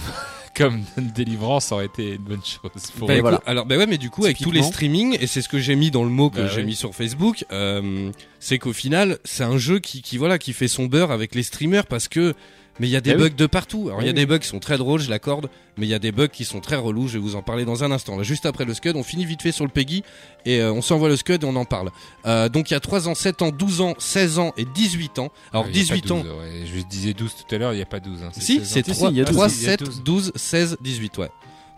comme 0.57 0.83
Deliverance 1.17 1.73
aurait 1.73 1.87
été 1.87 2.13
une 2.15 2.23
bonne 2.23 2.41
chose. 2.45 2.71
Pour 2.99 3.09
Bah, 3.09 3.21
voilà. 3.21 3.41
alors 3.47 3.67
bah 3.67 3.77
ouais 3.77 3.87
mais 3.87 3.99
du 3.99 4.11
coup 4.11 4.25
avec 4.25 4.39
tous 4.39 4.51
les 4.51 4.63
streamings 4.63 5.17
et 5.21 5.27
c'est 5.27 5.43
ce 5.43 5.49
que 5.49 5.59
j'ai 5.59 5.77
mis 5.77 5.91
dans 5.91 6.05
le 6.05 6.11
mot 6.11 6.31
que 6.31 6.41
Bah 6.43 6.49
j'ai 6.49 6.61
oui. 6.61 6.67
mis 6.67 6.75
sur 6.75 6.95
Facebook 6.95 7.45
euh, 7.53 8.11
c'est 8.39 8.59
qu'au 8.59 8.73
final 8.73 9.19
c'est 9.25 9.45
un 9.45 9.57
jeu 9.59 9.79
qui, 9.79 10.03
qui 10.03 10.19
voilà 10.19 10.39
qui 10.39 10.53
fait 10.53 10.69
son 10.69 10.87
beurre 10.87 11.11
avec 11.11 11.35
les 11.35 11.43
streamers 11.43 11.87
parce 11.87 12.09
que 12.09 12.35
mais 12.81 12.87
il 12.89 12.91
y 12.91 12.97
a 12.97 13.01
des 13.01 13.13
Bah 13.13 13.19
bugs 13.19 13.25
oui. 13.25 13.35
de 13.35 13.47
partout 13.47 13.85
alors 13.89 14.01
il 14.01 14.07
y 14.07 14.09
a 14.09 14.13
Oui, 14.13 14.15
des 14.15 14.27
bugs 14.27 14.39
qui 14.39 14.49
sont 14.49 14.59
très 14.59 14.79
drôles 14.79 15.01
je 15.01 15.11
l'accorde 15.11 15.49
mais 15.77 15.87
il 15.87 15.91
y 15.91 15.95
a 15.95 15.99
des 15.99 16.13
bugs 16.13 16.29
qui 16.29 16.45
sont 16.45 16.61
très 16.61 16.77
relous 16.77 17.09
je 17.09 17.15
vais 17.15 17.19
vous 17.19 17.37
en 17.37 17.43
parler 17.43 17.65
dans 17.65 17.85
un 17.85 17.91
instant 17.91 18.17
là 18.17 18.23
juste 18.23 18.47
après 18.47 18.65
le 18.65 18.75
scud 18.75 18.97
on 18.97 19.03
finit 19.03 19.25
vite 19.27 19.43
fait 19.43 19.53
sur 19.53 19.65
le 19.65 19.71
Peggy 19.71 20.03
et 20.47 20.61
euh, 20.61 20.73
on 20.73 20.81
s'envoie 20.83 21.09
le 21.09 21.17
scud 21.17 21.43
et 21.43 21.47
on 21.47 21.57
en 21.57 21.65
parle 21.65 21.91
Euh, 22.27 22.49
donc 22.49 22.71
il 22.71 22.75
y 22.75 22.77
a 22.77 22.81
3 22.81 23.09
ans 23.09 23.15
7 23.15 23.43
ans 23.43 23.51
12 23.51 23.81
ans 23.83 23.95
16 23.99 24.39
ans 24.39 24.53
et 24.57 24.65
18 24.65 25.19
ans 25.19 25.31
alors 25.53 25.67
Ah, 25.67 25.71
il 25.73 25.77
y 25.79 25.85
a 25.85 25.89
pas 25.89 25.95
18 25.97 26.11
ans 26.13 26.21
12, 26.21 26.27
ouais. 26.33 26.67
Je 26.75 26.83
disais 26.83 27.13
12 27.15 27.35
tout 27.47 27.55
à 27.55 27.59
l'heure, 27.59 27.73
il 27.73 27.77
n'y 27.77 27.83
a 27.83 27.87
pas 27.87 28.01
12. 28.01 28.23
Hein, 28.23 28.31
si 28.33 28.41
16 28.61 28.63
c'est 28.69 28.81
ans. 28.81 28.83
Si, 28.85 28.91
si, 28.95 28.97
3, 28.99 29.11
il 29.11 29.17
y 29.17 29.21
a 29.21 29.25
3 29.25 29.49
12, 29.49 29.57
il 29.59 29.63
y 29.65 29.67
a 29.67 29.71
7 29.71 29.83
12. 29.85 30.03
12 30.05 30.33
16 30.37 30.77
18 30.81 31.19
ouais 31.19 31.31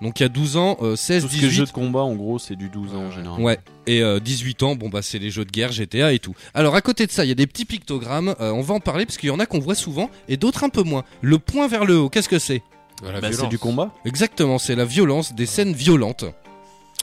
donc 0.03 0.21
il 0.21 0.23
y 0.23 0.27
a 0.27 0.29
12 0.29 0.57
ans 0.57 0.77
euh, 0.83 0.97
16 0.97 1.23
Tout 1.23 1.29
ce 1.29 1.33
qui 1.35 1.39
est 1.45 1.49
18 1.49 1.57
jeu 1.57 1.65
de 1.67 1.71
combat 1.71 2.01
en 2.01 2.15
gros 2.15 2.39
c'est 2.39 2.57
du 2.57 2.69
12 2.69 2.95
ans 2.95 3.05
en 3.05 3.11
général. 3.11 3.41
Ouais. 3.41 3.59
Et 3.87 4.03
euh, 4.03 4.21
18 4.21 4.63
ans, 4.63 4.77
bon 4.77 4.89
bah 4.89 5.01
c'est 5.03 5.19
les 5.19 5.31
jeux 5.31 5.45
de 5.45 5.51
guerre, 5.51 5.73
GTA 5.73 6.13
et 6.13 6.19
tout. 6.19 6.35
Alors 6.55 6.75
à 6.75 6.81
côté 6.81 7.07
de 7.07 7.13
ça, 7.13 7.25
il 7.25 7.29
y 7.29 7.33
a 7.33 7.35
des 7.35 7.47
petits 7.47 7.65
pictogrammes. 7.65 8.35
euh, 8.41 8.51
on 8.53 8.61
va 8.63 8.75
en 8.75 8.81
parler 8.81 9.07
parce 9.07 9.17
qu'il 9.19 9.29
y 9.29 9.33
en 9.33 9.39
a 9.41 9.47
qu'on 9.47 9.59
voit 9.61 9.75
souvent 9.75 10.11
et 10.29 10.37
d'autres 10.37 10.65
un 10.65 10.69
peu 10.69 10.83
moins. 10.83 11.05
Le 11.21 11.39
point 11.39 11.69
vers 11.69 11.85
le 11.85 11.97
haut, 11.99 12.09
qu'est-ce 12.09 12.29
que 12.29 12.39
c'est? 12.39 12.63
Voilà, 13.03 13.21
Bah, 13.21 13.27
c'est 13.29 13.35
violence. 13.37 13.51
du 13.51 13.59
combat. 13.59 13.93
Exactement, 14.05 14.59
c'est 14.59 14.77
la 14.77 14.85
violence, 14.85 15.35
des 15.35 15.47
scènes 15.47 15.73
violentes. 15.73 16.25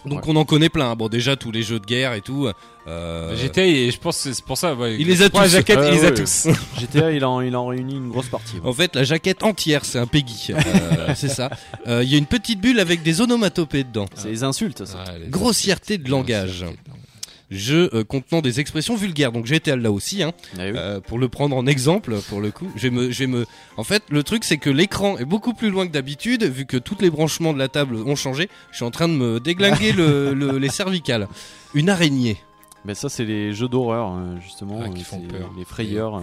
Donc 0.06 0.26
Ouais. 0.26 0.34
on 0.34 0.36
en 0.36 0.45
connaît 0.45 0.70
plein. 0.70 0.95
Bon 0.95 1.08
déjà 1.10 1.36
tous 1.36 1.52
les 1.52 1.62
jeux 1.64 1.80
de 1.80 1.86
guerre 1.86 2.14
et 2.14 2.22
tout. 2.22 2.49
Euh... 2.88 3.36
GTA, 3.38 3.64
et 3.66 3.91
je 3.91 3.99
pense 3.99 4.24
que 4.24 4.34
c'est 4.34 4.43
pour 4.43 4.58
ça. 4.58 4.74
ouais, 4.74 4.97
Il 4.99 5.06
les 5.08 5.22
a 5.22 5.30
pour 5.30 5.39
la 5.41 5.45
tous. 5.45 5.52
jaquette, 5.54 5.80
il 5.84 5.93
les 5.93 6.06
a 6.06 6.12
tous. 6.12 6.47
GTA 6.80 7.12
il 7.12 7.24
en, 7.24 7.41
il 7.41 7.56
en 7.56 7.68
réunit 7.68 7.95
une 7.97 8.10
grosse 8.10 8.28
partie. 8.28 8.56
ouais. 8.56 8.62
En 8.68 8.74
fait, 8.74 8.95
la 8.95 9.04
jaquette 9.04 9.43
entière, 9.43 9.86
c'est 9.86 9.99
un 9.99 10.08
Peggy. 10.08 10.47
Euh, 10.49 11.14
c'est 11.16 11.30
ça. 11.30 11.49
Euh, 11.88 12.02
Il 12.04 12.10
y 12.12 12.16
a 12.16 12.18
une 12.18 12.26
petite 12.26 12.60
bulle 12.60 12.80
avec 12.80 13.04
des 13.04 13.22
onomatopées 13.22 13.84
dedans. 13.84 14.06
C'est 14.16 14.30
les 14.30 14.43
insultes 14.43 14.86
ça. 14.86 15.04
Ah, 15.08 15.12
les 15.20 15.28
Grossièreté 15.30 15.97
de 15.99 16.10
langage. 16.10 16.66
Jeu 17.52 17.89
euh, 17.93 18.04
contenant 18.06 18.41
des 18.41 18.60
expressions 18.62 18.95
vulgaires. 18.95 19.32
Donc 19.34 19.45
GTA 19.45 19.76
là 19.76 19.91
aussi. 19.91 20.24
Hein. 20.24 20.32
Ah 20.58 20.62
oui. 20.64 20.72
Euh, 20.76 20.99
pour 21.02 21.20
le 21.20 21.28
prendre 21.28 21.56
en 21.56 21.68
exemple, 21.68 22.16
pour 22.30 22.39
le 22.41 22.49
coup, 22.49 22.72
je 22.78 22.84
vais 22.84 22.89
me, 22.89 23.12
je 23.12 23.20
vais 23.20 23.28
me. 23.28 23.45
En 23.78 23.84
fait, 23.84 24.04
le 24.10 24.24
truc 24.24 24.43
c'est 24.45 24.58
que 24.58 24.70
l'écran 24.70 25.18
est 25.18 25.26
beaucoup 25.26 25.54
plus 25.54 25.70
loin 25.70 25.86
que 25.86 25.91
d'habitude, 25.91 26.43
vu 26.45 26.66
que 26.66 26.78
tous 26.78 26.97
les 27.02 27.10
branchements 27.10 27.52
de 27.54 27.60
la 27.60 27.68
table 27.68 27.95
ont 27.97 28.16
changé. 28.16 28.47
Je 28.72 28.78
suis 28.78 28.86
en 28.86 28.91
train 28.91 29.08
de 29.10 29.14
me 29.14 29.39
déglinguer 29.39 29.91
le, 29.91 30.34
le- 30.34 30.58
les 30.58 30.70
cervicales. 30.70 31.28
Une 31.74 31.89
araignée. 31.89 32.38
Mais 32.84 32.95
ça 32.95 33.10
c'est 33.10 33.26
les 33.26 33.54
jeux 33.54 33.68
d'horreur 33.68 34.08
hein, 34.08 34.39
justement, 34.43 34.80
Ah, 34.84 34.89
qui 34.89 35.02
euh, 35.02 35.04
font 35.04 35.22
peur. 35.22 35.52
les 35.56 35.66
frayeurs. 35.66 36.16
euh, 36.18 36.22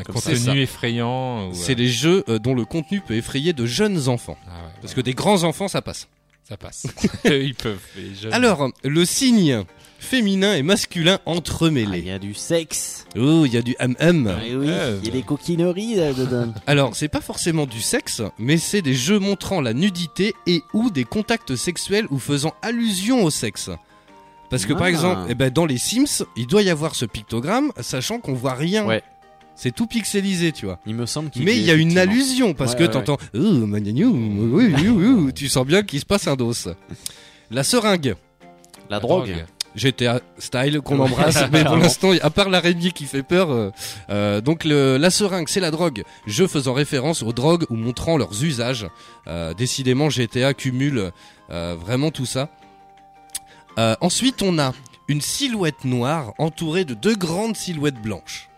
Un 0.00 0.02
contenu 0.02 0.60
effrayant. 0.60 1.50
ou, 1.50 1.54
C'est 1.54 1.72
euh, 1.72 1.76
les 1.76 1.86
jeux 1.88 2.24
euh, 2.28 2.38
dont 2.40 2.54
le 2.54 2.64
contenu 2.64 3.00
peut 3.00 3.14
effrayer 3.14 3.52
de 3.52 3.64
jeunes 3.64 4.08
enfants. 4.08 4.36
ah 4.46 4.50
ouais, 4.50 4.72
Parce 4.80 4.92
ouais, 4.94 4.96
que 4.96 5.00
des 5.02 5.14
grands 5.14 5.44
enfants, 5.44 5.68
ça 5.68 5.82
passe. 5.82 6.08
ça 6.42 6.56
passe. 6.56 6.88
Ils 7.26 7.54
peuvent. 7.54 7.78
les 7.96 8.14
jeunes. 8.16 8.32
Alors, 8.32 8.70
le 8.82 9.04
signe 9.04 9.62
féminin 10.00 10.54
et 10.54 10.62
masculin 10.62 11.18
ah, 11.26 11.30
entremêlés. 11.30 11.98
Il 11.98 12.06
y 12.06 12.10
a 12.10 12.18
du 12.18 12.34
sexe. 12.34 13.04
Oh, 13.16 13.44
il 13.44 13.52
y 13.52 13.56
a 13.56 13.62
du 13.62 13.76
hum 13.78 13.94
hum. 14.00 14.34
il 14.42 15.04
y 15.04 15.08
a 15.08 15.12
des 15.12 15.22
coquineries 15.22 15.94
là 15.94 16.12
dedans. 16.12 16.52
Alors, 16.66 16.96
c'est 16.96 17.08
pas 17.08 17.20
forcément 17.20 17.66
du 17.66 17.80
sexe, 17.80 18.22
mais 18.38 18.56
c'est 18.56 18.82
des 18.82 18.94
jeux 18.94 19.18
montrant 19.18 19.60
la 19.60 19.74
nudité 19.74 20.34
et 20.46 20.62
ou 20.72 20.90
des 20.90 21.04
contacts 21.04 21.54
sexuels 21.54 22.06
ou 22.10 22.18
faisant 22.18 22.54
allusion 22.62 23.22
au 23.22 23.30
sexe. 23.30 23.70
Parce 24.48 24.66
que 24.66 24.72
par 24.72 24.84
ah. 24.84 24.90
exemple, 24.90 25.20
eh 25.28 25.34
ben, 25.34 25.50
dans 25.50 25.66
les 25.66 25.78
Sims, 25.78 26.24
il 26.36 26.46
doit 26.46 26.62
y 26.62 26.70
avoir 26.70 26.94
ce 26.96 27.04
pictogramme, 27.04 27.70
sachant 27.80 28.18
qu'on 28.18 28.34
voit 28.34 28.54
rien. 28.54 28.86
C'est 29.54 29.74
tout 29.74 29.86
pixelisé, 29.86 30.52
tu 30.52 30.64
vois. 30.64 30.80
Il 30.86 30.94
me 30.94 31.04
semble 31.04 31.30
Mais 31.36 31.54
il 31.54 31.62
y 31.62 31.70
a 31.70 31.74
une 31.74 31.98
allusion 31.98 32.54
parce 32.54 32.74
que 32.74 32.84
ouais, 32.84 32.90
t'entends 32.90 33.18
ouais. 33.34 35.32
tu 35.34 35.48
sens 35.50 35.66
bien 35.66 35.82
qu'il 35.82 36.00
se 36.00 36.06
passe 36.06 36.26
un 36.26 36.34
dos. 36.34 36.54
La 37.50 37.62
seringue. 37.62 38.14
La, 38.88 39.00
drogue. 39.00 39.44
GTA 39.74 40.20
style 40.38 40.80
qu'on 40.80 40.98
embrasse, 40.98 41.44
mais 41.52 41.64
pour 41.64 41.76
l'instant, 41.76 42.12
à 42.20 42.30
part 42.30 42.48
l'araignée 42.48 42.90
qui 42.90 43.04
fait 43.04 43.22
peur, 43.22 43.50
euh, 43.50 43.70
euh, 44.10 44.40
donc 44.40 44.64
la 44.64 45.10
seringue, 45.10 45.48
c'est 45.48 45.60
la 45.60 45.70
drogue. 45.70 46.02
Jeu 46.26 46.46
faisant 46.46 46.72
référence 46.72 47.22
aux 47.22 47.32
drogues 47.32 47.64
ou 47.70 47.76
montrant 47.76 48.16
leurs 48.16 48.44
usages. 48.44 48.88
Euh, 49.26 49.54
décidément, 49.54 50.10
GTA 50.10 50.54
cumule 50.54 51.12
vraiment 51.48 52.10
tout 52.10 52.26
ça. 52.26 52.48
ensuite, 54.00 54.42
on 54.42 54.58
a 54.58 54.72
une 55.08 55.20
silhouette 55.20 55.84
noire 55.84 56.32
entourée 56.38 56.84
de 56.84 56.94
deux 56.94 57.16
grandes 57.16 57.56
silhouettes 57.56 58.00
blanches. 58.00 58.48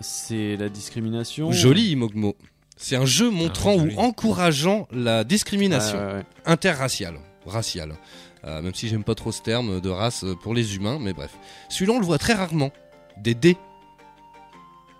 C'est 0.00 0.56
la 0.56 0.68
discrimination. 0.68 1.52
Joli, 1.52 1.90
Imogmo. 1.90 2.34
C'est 2.78 2.96
un 2.96 3.04
jeu 3.04 3.28
ah 3.30 3.34
montrant 3.34 3.76
ou 3.76 3.90
encourageant 3.98 4.88
la 4.90 5.24
discrimination 5.24 6.24
interraciale, 6.46 7.18
raciale. 7.46 7.96
Euh, 8.44 8.60
même 8.60 8.74
si 8.74 8.88
j'aime 8.88 9.04
pas 9.04 9.14
trop 9.14 9.30
ce 9.30 9.40
terme 9.40 9.80
de 9.80 9.88
race 9.88 10.24
euh, 10.24 10.34
pour 10.34 10.54
les 10.54 10.76
humains, 10.76 10.98
mais 11.00 11.12
bref. 11.12 11.30
Celui-là, 11.68 11.94
on 11.94 12.00
le 12.00 12.06
voit 12.06 12.18
très 12.18 12.32
rarement. 12.32 12.72
Des 13.18 13.34
dés. 13.34 13.56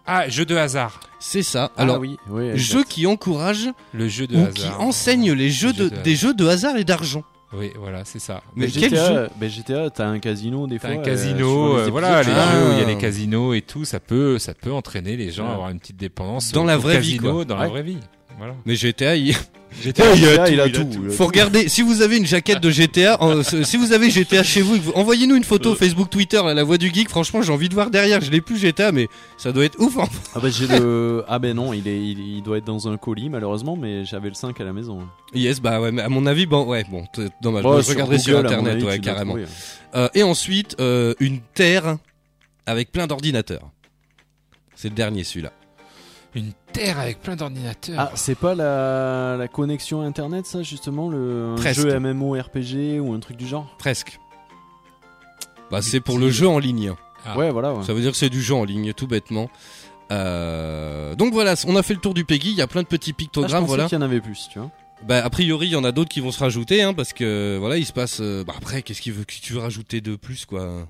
Ah, 0.07 0.29
jeu 0.29 0.45
de 0.45 0.57
hasard. 0.57 1.01
C'est 1.21 1.43
ça. 1.43 1.71
Ah 1.77 1.83
Alors, 1.83 2.03
ah 2.03 2.57
jeu 2.57 2.85
qui 2.85 3.07
encourage 3.07 3.69
le 3.93 4.09
jeu 4.09 4.27
de 4.27 4.37
ou 4.37 4.41
hasard. 4.41 4.53
qui 4.53 4.67
enseigne 4.69 5.33
les 5.33 5.51
jeux, 5.51 5.73
de, 5.73 5.89
des 5.89 6.17
jeux 6.17 6.35
de 6.35 6.47
hasard 6.47 6.77
et 6.77 6.85
d'argent. 6.85 7.25
Oui, 7.53 7.71
voilà, 7.79 8.05
c'est 8.05 8.19
ça. 8.19 8.43
Mais, 8.57 8.69
quel 8.69 8.97
jeu 8.97 9.29
mais 9.39 9.51
GTA, 9.51 9.91
t'as 9.91 10.07
un 10.07 10.19
casino 10.19 10.67
des 10.67 10.79
fois. 10.79 10.91
Un 10.91 10.99
casino, 10.99 11.77
euh, 11.77 11.89
voilà, 11.91 12.23
les 12.23 12.33
ah. 12.33 12.53
jeux 12.53 12.69
où 12.69 12.73
il 12.73 12.79
y 12.79 12.83
a 12.83 12.87
les 12.87 12.97
casinos 12.97 13.53
et 13.53 13.61
tout, 13.61 13.85
ça 13.85 14.01
peut, 14.01 14.39
ça 14.39 14.55
peut 14.55 14.73
entraîner 14.73 15.17
les 15.17 15.31
gens 15.31 15.47
à 15.47 15.51
ah. 15.51 15.55
avoir 15.55 15.71
une 15.71 15.79
petite 15.79 15.99
dépendance 15.99 16.51
dans, 16.53 16.65
la 16.65 16.79
vraie, 16.79 16.95
casino, 16.95 17.41
vie, 17.41 17.47
dans 17.47 17.57
la 17.57 17.69
vraie 17.69 17.83
vie. 17.83 17.99
Mais 18.65 18.75
GTA, 18.77 19.17
il... 19.17 19.35
GTA, 19.81 20.15
il, 20.15 20.61
a, 20.61 20.69
tout, 20.69 20.87
il 20.93 21.11
Faut 21.11 21.27
regarder. 21.27 21.69
Si 21.69 21.83
vous 21.83 22.03
avez 22.03 22.19
une 22.19 22.27
jaquette 22.27 22.61
de 22.61 22.71
GTA, 22.71 23.19
si 23.43 23.77
vous 23.77 23.93
avez 23.93 24.11
GTA 24.11 24.43
chez 24.43 24.61
vous, 24.61 24.93
envoyez-nous 24.95 25.35
une 25.35 25.45
photo 25.45 25.73
euh. 25.73 25.75
Facebook, 25.75 26.11
Twitter, 26.11 26.41
la 26.45 26.63
voix 26.63 26.79
du 26.79 26.93
geek. 26.93 27.09
Franchement, 27.09 27.43
j'ai 27.43 27.53
envie 27.53 27.69
de 27.69 27.75
voir 27.75 27.91
derrière. 27.91 28.21
Je 28.21 28.31
l'ai 28.31 28.41
plus 28.41 28.59
GTA, 28.59 28.93
mais 28.93 29.09
ça 29.39 29.53
doit 29.53 29.65
être 29.65 29.81
ouf. 29.81 29.97
Ah 30.35 30.41
bah 30.41 31.39
ben 31.39 31.57
non, 31.57 31.73
il 31.73 31.89
est, 31.89 31.99
il, 31.99 32.43
doit 32.43 32.59
être 32.59 32.67
dans 32.67 32.89
un 32.89 32.97
colis 32.97 33.31
malheureusement, 33.31 33.77
mais 33.77 34.05
j'avais 34.05 34.29
le 34.29 34.35
5 34.35 34.61
à 34.61 34.65
la 34.65 34.73
maison. 34.73 35.01
Yes, 35.35 35.61
bah 35.61 35.81
ouais. 35.81 35.91
Mais 35.91 36.03
à 36.03 36.09
mon 36.09 36.27
avis, 36.27 36.47
bon, 36.47 36.65
ouais, 36.67 36.85
bon, 36.91 37.05
dommage. 37.41 37.65
Bah, 37.65 37.77
je 37.79 37.83
sur 37.83 37.95
regarderai 37.95 38.19
sur 38.19 38.39
internet, 38.39 38.83
ouais, 38.83 38.99
carrément. 38.99 39.37
Hein. 39.37 39.47
Euh, 39.95 40.09
et 40.15 40.23
ensuite, 40.23 40.77
euh, 40.81 41.15
une 41.19 41.41
terre 41.55 41.97
avec 42.67 42.93
plein 42.93 43.07
d'ordinateurs. 43.07 43.71
C'est 44.75 44.89
le 44.89 44.95
dernier 44.95 45.25
celui-là. 45.25 45.53
Une 46.35 46.53
terre 46.73 46.99
avec 46.99 47.21
plein 47.21 47.37
d'ordinateurs. 47.37 47.97
Ah, 47.99 48.11
c'est 48.15 48.35
pas 48.35 48.55
la, 48.55 49.47
connexion 49.49 50.03
internet, 50.03 50.47
ça, 50.47 50.63
justement 50.63 51.09
Le 51.09 51.55
un 51.59 51.73
jeu 51.73 51.99
MMORPG 51.99 53.01
ou 53.01 53.13
un 53.13 53.21
truc 53.21 53.37
du 53.37 53.47
genre? 53.47 53.75
Presque. 53.79 54.19
Bah, 55.71 55.83
c'est 55.83 56.01
pour 56.01 56.19
le 56.19 56.31
jeu 56.31 56.49
en 56.49 56.59
ligne. 56.59 56.93
Ah. 57.25 57.39
Ouais, 57.39 57.51
voilà. 57.51 57.75
Ça 57.83 57.95
veut 57.95 58.01
dire 58.01 58.13
que 58.13 58.17
c'est 58.17 58.29
du 58.29 58.43
jeu 58.43 58.55
en 58.55 58.65
ligne, 58.65 58.93
tout 58.93 59.07
bêtement. 59.07 59.49
Euh, 60.11 61.15
donc 61.15 61.33
voilà, 61.33 61.55
on 61.67 61.77
a 61.77 61.83
fait 61.83 61.95
le 61.95 62.01
tour 62.01 62.15
du 62.15 62.25
Peggy. 62.25 62.51
Il 62.51 62.57
y 62.57 62.63
a 62.63 62.67
plein 62.67 62.83
de 62.83 62.89
petits 62.89 63.13
pictogrammes. 63.13 63.55
Ah, 63.55 63.61
je 63.63 63.67
voilà. 63.67 63.85
qu'il 63.87 63.97
y 63.97 63.99
en 63.99 64.05
avait 64.05 64.21
plus, 64.21 64.49
tu 64.53 64.59
vois. 64.59 64.71
Bah, 65.07 65.25
a 65.25 65.31
priori, 65.31 65.67
il 65.69 65.73
y 65.73 65.77
en 65.77 65.85
a 65.85 65.93
d'autres 65.93 66.11
qui 66.11 66.21
vont 66.21 66.31
se 66.31 66.39
rajouter, 66.39 66.83
hein, 66.83 66.95
parce 66.95 67.13
que 67.13 67.57
voilà, 67.59 67.77
il 67.77 67.87
se 67.87 67.93
passe. 67.93 68.19
Euh, 68.21 68.45
bah, 68.45 68.55
après, 68.57 68.83
qu'est-ce 68.83 69.01
que 69.01 69.25
tu 69.41 69.53
veux 69.53 69.61
rajouter 69.61 70.01
de 70.01 70.17
plus, 70.17 70.47
quoi? 70.47 70.87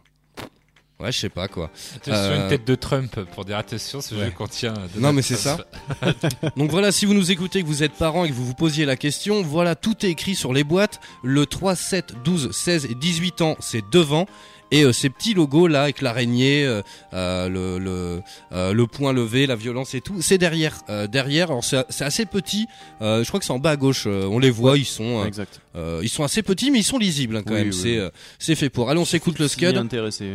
Ouais, 1.03 1.11
je 1.11 1.19
sais 1.19 1.29
pas 1.29 1.49
quoi. 1.49 1.69
Attention, 1.97 2.13
euh... 2.15 2.45
une 2.45 2.49
tête 2.49 2.65
de 2.65 2.75
Trump 2.77 3.19
pour 3.35 3.45
dire 3.45 3.59
attention, 3.59 4.01
ce 4.01 4.15
ouais. 4.15 4.27
jeu 4.27 4.31
contient. 4.31 4.75
Non, 4.97 5.13
mais 5.13 5.23
c'est 5.23 5.37
ça. 5.37 5.59
Donc 6.57 6.71
voilà, 6.71 6.93
si 6.93 7.07
vous 7.07 7.15
nous 7.15 7.33
écoutez, 7.33 7.63
que 7.63 7.67
vous 7.67 7.83
êtes 7.83 7.95
parents 7.95 8.25
et 8.25 8.29
que 8.29 8.35
vous 8.35 8.47
vous 8.47 8.55
posiez 8.55 8.85
la 8.85 8.95
question, 8.95 9.43
voilà, 9.43 9.75
tout 9.75 10.07
est 10.07 10.11
écrit 10.11 10.37
sur 10.37 10.53
les 10.53 10.63
boîtes. 10.63 11.01
Le 11.25 11.45
3, 11.45 11.75
7, 11.75 12.15
12, 12.25 12.53
16 12.53 12.85
et 12.87 12.95
18 12.95 13.41
ans, 13.43 13.57
c'est 13.59 13.83
devant. 13.91 14.27
Et 14.73 14.85
euh, 14.85 14.93
ces 14.93 15.11
petits 15.11 15.35
logos 15.35 15.67
là 15.67 15.83
avec 15.83 16.01
l'araignée, 16.01 16.65
euh, 16.65 16.81
euh, 17.13 17.49
le, 17.49 17.79
le, 17.79 18.73
le, 18.73 18.87
point 18.87 19.13
levé, 19.13 19.47
la 19.47 19.55
violence 19.55 19.95
et 19.95 20.01
tout, 20.01 20.23
c'est 20.23 20.39
derrière. 20.39 20.79
derrière, 21.11 21.51
alors 21.51 21.63
c'est 21.63 22.05
assez 22.05 22.25
petit. 22.25 22.67
je 23.01 23.27
crois 23.29 23.39
que 23.39 23.47
c'est 23.47 23.53
en 23.53 23.59
bas 23.59 23.73
à 23.73 23.77
gauche. 23.77 24.07
on 24.07 24.39
les 24.39 24.51
voit, 24.51 24.79
ils 24.79 24.87
sont. 24.87 25.25
Exact. 25.27 25.61
ils 26.03 26.09
sont 26.09 26.25
assez 26.25 26.43
petits, 26.43 26.71
mais 26.71 26.79
ils 26.79 26.85
sont 26.85 26.99
lisibles 26.99 27.37
hein, 27.37 27.43
quand 27.47 27.55
oui, 27.55 27.65
même. 27.65 27.73
Oui. 27.73 28.11
C'est 28.39 28.55
fait 28.55 28.71
pour. 28.71 28.89
Allez, 28.89 28.99
on 28.99 29.05
s'écoute 29.05 29.39
le 29.39 29.47
Scud. 29.47 29.77
Intéressé. 29.77 30.31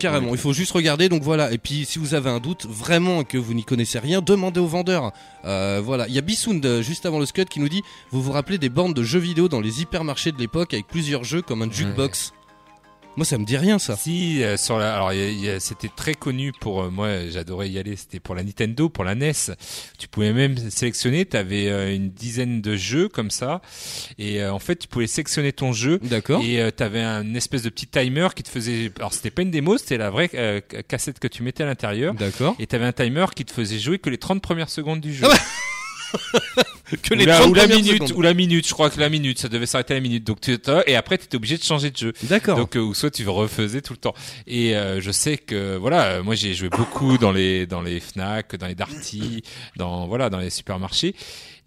Carrément. 0.00 0.32
Il 0.32 0.38
faut 0.38 0.52
juste 0.52 0.72
regarder. 0.72 1.08
Donc 1.08 1.22
voilà. 1.22 1.52
Et 1.52 1.58
puis 1.58 1.84
si 1.84 2.00
vous 2.00 2.14
avez 2.14 2.30
un 2.30 2.40
doute 2.40 2.66
vraiment 2.68 3.22
que 3.22 3.38
vous 3.38 3.54
n'y 3.54 3.64
connaissez 3.64 4.00
rien, 4.00 4.20
demandez 4.20 4.58
au 4.58 4.66
vendeur. 4.66 5.12
Euh, 5.44 5.80
voilà, 5.82 6.08
il 6.08 6.14
y 6.14 6.18
a 6.18 6.22
Bisound 6.22 6.82
juste 6.82 7.06
avant 7.06 7.20
le 7.20 7.26
Scud 7.26 7.48
qui 7.48 7.60
nous 7.60 7.68
dit 7.68 7.82
Vous 8.10 8.20
vous 8.20 8.32
rappelez 8.32 8.58
des 8.58 8.68
bornes 8.68 8.94
de 8.94 9.04
jeux 9.04 9.20
vidéo 9.20 9.48
dans 9.48 9.60
les 9.60 9.80
hypermarchés 9.80 10.32
de 10.32 10.38
l'époque 10.38 10.74
avec 10.74 10.88
plusieurs 10.88 11.22
jeux 11.22 11.42
comme 11.42 11.62
un 11.62 11.70
jukebox? 11.70 12.32
Moi, 13.16 13.24
ça 13.24 13.38
me 13.38 13.44
dit 13.44 13.56
rien, 13.56 13.78
ça. 13.78 13.96
Si, 13.96 14.42
euh, 14.42 14.56
sur 14.56 14.78
la, 14.78 14.94
alors 14.94 15.10
c'était 15.58 15.90
très 15.94 16.14
connu 16.14 16.52
pour 16.52 16.82
euh, 16.82 16.90
moi, 16.90 17.28
j'adorais 17.30 17.70
y 17.70 17.78
aller. 17.78 17.96
C'était 17.96 18.20
pour 18.20 18.34
la 18.34 18.42
Nintendo, 18.44 18.88
pour 18.88 19.04
la 19.04 19.14
NES. 19.14 19.32
Tu 19.98 20.06
pouvais 20.08 20.32
même 20.32 20.56
sélectionner. 20.70 21.24
T'avais 21.24 21.68
euh, 21.68 21.94
une 21.94 22.10
dizaine 22.10 22.60
de 22.60 22.76
jeux 22.76 23.08
comme 23.08 23.30
ça, 23.30 23.60
et 24.18 24.42
euh, 24.42 24.52
en 24.52 24.58
fait, 24.58 24.76
tu 24.76 24.88
pouvais 24.88 25.06
sélectionner 25.06 25.52
ton 25.52 25.72
jeu. 25.72 25.98
D'accord. 26.02 26.42
Et 26.44 26.60
euh, 26.60 26.70
t'avais 26.70 27.02
un 27.02 27.34
espèce 27.34 27.62
de 27.62 27.70
petit 27.70 27.86
timer 27.86 28.28
qui 28.34 28.42
te 28.42 28.48
faisait. 28.48 28.92
Alors 28.98 29.12
c'était 29.12 29.30
pas 29.30 29.42
une 29.42 29.50
démo, 29.50 29.78
c'était 29.78 29.98
la 29.98 30.10
vraie 30.10 30.30
euh, 30.34 30.60
cassette 30.88 31.18
que 31.18 31.28
tu 31.28 31.42
mettais 31.42 31.62
à 31.62 31.66
l'intérieur. 31.66 32.14
D'accord. 32.14 32.54
Et 32.58 32.66
t'avais 32.66 32.84
un 32.86 32.92
timer 32.92 33.26
qui 33.34 33.44
te 33.44 33.52
faisait 33.52 33.78
jouer 33.78 33.98
que 33.98 34.10
les 34.10 34.18
30 34.18 34.42
premières 34.42 34.70
secondes 34.70 35.00
du 35.00 35.14
jeu. 35.14 35.24
Ah 35.26 35.34
bah 35.34 36.62
que 37.02 37.14
les 37.14 37.24
ou 37.24 37.54
la, 37.54 37.66
minute 37.66 38.12
ou 38.14 38.22
la 38.22 38.34
minute 38.34 38.66
je 38.66 38.72
crois 38.72 38.90
que 38.90 39.00
la 39.00 39.08
minute 39.08 39.38
ça 39.38 39.48
devait 39.48 39.66
s'arrêter 39.66 39.94
à 39.94 39.96
la 39.96 40.00
minute 40.00 40.24
donc 40.24 40.40
tu 40.40 40.56
et 40.86 40.96
après 40.96 41.18
tu 41.18 41.24
étais 41.24 41.36
obligé 41.36 41.56
de 41.56 41.62
changer 41.62 41.90
de 41.90 41.96
jeu 41.96 42.12
d'accord 42.24 42.56
donc 42.56 42.76
euh, 42.76 42.80
ou 42.80 42.94
soit 42.94 43.10
tu 43.10 43.26
refaisais 43.28 43.80
tout 43.80 43.92
le 43.92 43.98
temps 43.98 44.14
et 44.46 44.76
euh, 44.76 45.00
je 45.00 45.10
sais 45.10 45.36
que 45.36 45.76
voilà 45.76 46.04
euh, 46.04 46.22
moi 46.22 46.34
j'ai 46.34 46.54
joué 46.54 46.68
beaucoup 46.68 47.18
dans 47.18 47.32
les 47.32 47.66
dans 47.66 47.82
les 47.82 47.98
Fnac 48.00 48.54
dans 48.56 48.66
les 48.66 48.74
Darty 48.74 49.42
dans 49.76 50.06
voilà 50.06 50.30
dans 50.30 50.38
les 50.38 50.50
supermarchés 50.50 51.14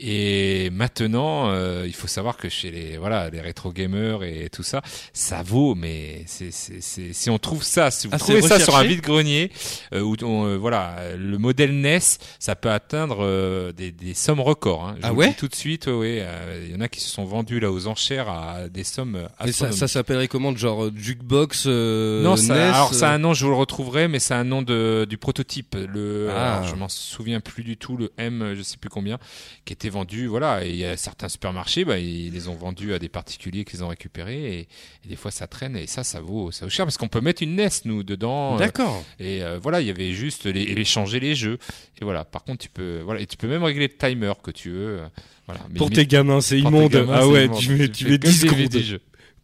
et 0.01 0.69
maintenant, 0.69 1.49
euh, 1.49 1.83
il 1.85 1.93
faut 1.93 2.07
savoir 2.07 2.37
que 2.37 2.47
chez 2.47 2.71
les 2.71 2.97
voilà 2.97 3.29
les 3.29 3.41
rétro 3.41 3.73
gamers 3.73 4.23
et 4.23 4.49
tout 4.49 4.63
ça, 4.63 4.81
ça 5.11 5.43
vaut. 5.43 5.75
Mais 5.75 6.23
c'est 6.25 6.51
si 6.51 7.29
on 7.29 7.37
trouve 7.37 7.63
ça, 7.63 7.91
si 7.91 8.07
vous 8.07 8.13
ah, 8.15 8.19
trouvez 8.19 8.41
ça 8.41 8.59
sur 8.61 8.77
un 8.77 8.83
vide 8.83 9.01
grenier, 9.01 9.51
euh, 9.93 9.99
où 9.99 10.15
euh, 10.23 10.57
voilà 10.57 11.15
le 11.17 11.37
modèle 11.37 11.81
NES, 11.81 11.99
ça 12.39 12.55
peut 12.55 12.71
atteindre 12.71 13.73
des, 13.73 13.91
des, 13.91 14.13
sommes 14.13 14.39
records. 14.39 14.87
Hein 14.87 14.95
ah 15.09 15.13
ouais 15.13 15.33
tout 15.33 15.47
de 15.47 15.55
suite, 15.55 15.87
oui. 15.87 16.19
Euh, 16.19 16.65
il 16.65 16.73
y 16.73 16.75
en 16.75 16.81
a 16.81 16.87
qui 16.87 16.99
se 16.99 17.09
sont 17.09 17.25
vendus 17.25 17.59
là 17.59 17.71
aux 17.71 17.87
enchères 17.87 18.29
à 18.29 18.69
des 18.69 18.83
sommes 18.83 19.27
ça, 19.51 19.87
s'appellerait 19.87 20.27
comment, 20.27 20.55
genre 20.55 20.85
euh, 20.85 20.93
jukebox 20.95 21.65
euh, 21.67 22.23
Non, 22.23 22.35
ça, 22.35 22.53
NES, 22.55 23.03
a 23.03 23.11
un 23.11 23.17
nom, 23.17 23.33
je 23.33 23.45
vous 23.45 23.51
le 23.51 23.57
retrouverai, 23.57 24.07
mais 24.07 24.19
c'est 24.19 24.33
un 24.33 24.43
nom 24.43 24.61
de, 24.61 25.05
du 25.09 25.17
prototype. 25.17 25.75
Le, 25.75 26.29
ah. 26.31 26.63
je 26.69 26.75
m'en 26.75 26.89
souviens 26.89 27.39
plus 27.39 27.63
du 27.63 27.77
tout, 27.77 27.97
le 27.97 28.11
M, 28.17 28.53
je 28.55 28.61
sais 28.61 28.77
plus 28.77 28.89
combien, 28.89 29.17
qui 29.65 29.73
était 29.73 29.89
vendu. 29.89 30.27
Voilà, 30.27 30.65
et 30.65 30.95
certains 30.97 31.29
supermarchés, 31.29 31.85
bah, 31.85 31.97
ils 31.97 32.31
les 32.31 32.47
ont 32.47 32.55
vendus 32.55 32.93
à 32.93 32.99
des 32.99 33.09
particuliers 33.09 33.65
qui 33.65 33.77
les 33.77 33.83
ont 33.83 33.89
récupérés, 33.89 34.59
et, 34.59 34.67
des 35.07 35.15
fois 35.15 35.31
ça 35.31 35.47
traîne, 35.47 35.75
et 35.75 35.87
ça, 35.87 36.03
ça 36.03 36.21
vaut, 36.21 36.51
ça 36.51 36.65
vaut 36.65 36.69
cher 36.69 36.85
parce 36.85 36.97
qu'on 36.97 37.07
peut 37.07 37.21
mettre 37.21 37.41
une 37.41 37.55
NES 37.55 37.69
nous 37.85 38.03
dedans. 38.03 38.57
D'accord. 38.57 39.03
et 39.19 39.41
voilà, 39.61 39.81
il 39.81 39.87
y 39.87 39.91
avait 39.91 40.11
juste 40.11 40.45
les, 40.45 40.65
les 40.65 40.85
changer 40.85 41.19
les 41.19 41.35
jeux, 41.35 41.57
et 42.01 42.05
voilà. 42.05 42.25
Par 42.25 42.43
contre, 42.43 42.63
tu 42.63 42.69
peux, 42.69 43.01
voilà, 43.03 43.21
et 43.21 43.25
tu 43.25 43.37
peux 43.37 43.47
même 43.47 43.63
régler 43.63 43.87
le 43.87 43.97
timer 43.97 44.33
que 44.41 44.51
tu 44.51 44.69
veux. 44.71 44.98
Euh, 44.99 45.53
pour 45.77 45.89
tes 45.89 46.05
gamins, 46.05 46.41
c'est 46.41 46.59
immonde. 46.59 46.95
Ah 47.11 47.27
ouais, 47.27 47.49
tu 47.49 47.71
mets, 47.73 47.89
tu 47.89 48.17
10 48.17 48.97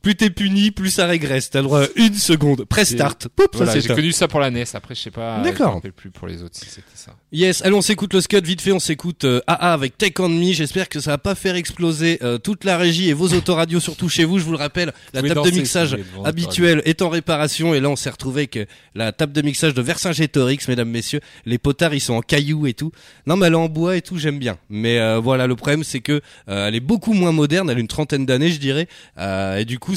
plus 0.06 0.16
t'es 0.16 0.30
puni, 0.30 0.70
plus 0.70 0.92
ça 0.92 1.08
régresse. 1.08 1.50
T'as 1.50 1.62
le 1.62 1.64
droit 1.64 1.82
à 1.82 1.88
une 1.96 2.14
seconde. 2.14 2.66
Press 2.66 2.92
start. 2.92 3.28
Voilà, 3.54 3.80
j'ai 3.80 3.88
connu 3.88 4.12
ça 4.12 4.28
pour 4.28 4.40
la 4.40 4.52
NES. 4.52 4.64
Après, 4.76 4.94
je 4.94 5.02
sais 5.02 5.10
pas. 5.10 5.40
D'accord. 5.40 5.82
Je 5.84 5.90
plus 5.90 6.12
pour 6.12 6.28
les 6.28 6.44
autres 6.44 6.56
si 6.56 6.70
c'était 6.70 6.86
ça. 6.94 7.16
Yes. 7.32 7.66
Allez, 7.66 7.74
on 7.74 7.82
s'écoute 7.82 8.14
le 8.14 8.22
scud 8.22 8.46
vite 8.46 8.62
fait. 8.62 8.72
On 8.72 8.80
s'écoute 8.80 9.26
euh, 9.26 9.42
AA 9.48 9.74
avec 9.74 9.98
Take 9.98 10.22
on 10.22 10.30
Me. 10.30 10.54
J'espère 10.54 10.90
que 10.90 11.00
ça 11.00 11.10
va 11.10 11.18
pas 11.18 11.34
faire 11.34 11.56
exploser 11.56 12.20
euh, 12.22 12.38
toute 12.38 12.66
la 12.66 12.78
régie 12.78 13.10
et 13.10 13.14
vos 13.14 13.30
autoradios 13.30 13.80
surtout 13.80 14.08
chez 14.08 14.26
vous. 14.26 14.38
Je 14.38 14.44
vous 14.44 14.52
le 14.52 14.60
rappelle, 14.60 14.94
la 15.12 15.24
table 15.24 15.42
de 15.44 15.58
mixage 15.58 15.98
habituelle 16.24 16.84
est 16.86 17.02
en 17.02 17.10
réparation 17.10 17.74
et 17.74 17.80
là 17.80 17.90
on 17.90 17.96
s'est 17.96 18.12
retrouvé 18.12 18.42
avec 18.42 18.58
euh, 18.58 18.66
la 18.94 19.12
table 19.12 19.34
de 19.34 19.42
mixage 19.42 19.74
de 19.74 19.82
Vercingétorix, 19.82 20.68
mesdames 20.68 20.90
messieurs. 20.92 21.22
Les 21.48 21.58
potards 21.58 21.96
ils 21.96 22.00
sont 22.00 22.14
en 22.14 22.22
cailloux 22.22 22.68
et 22.68 22.76
tout. 22.76 22.92
Non, 23.26 23.38
mais 23.38 23.48
elle 23.48 23.54
est 23.54 23.56
en 23.56 23.70
bois 23.70 23.98
et 23.98 24.04
tout. 24.04 24.20
J'aime 24.20 24.38
bien. 24.38 24.60
Mais 24.70 25.18
voilà, 25.18 25.48
le 25.48 25.56
problème 25.56 25.84
c'est 25.84 26.02
que 26.02 26.22
elle 26.46 26.76
est 26.76 26.80
beaucoup 26.80 27.14
moins 27.14 27.32
moderne. 27.32 27.72
Elle 27.72 27.78
a 27.78 27.82
une 27.82 27.88
trentaine 27.88 28.28
d'années, 28.28 28.52
je 28.52 28.60
dirais. 28.60 28.88
et 29.18 29.66
du 29.66 29.80
coup 29.80 29.95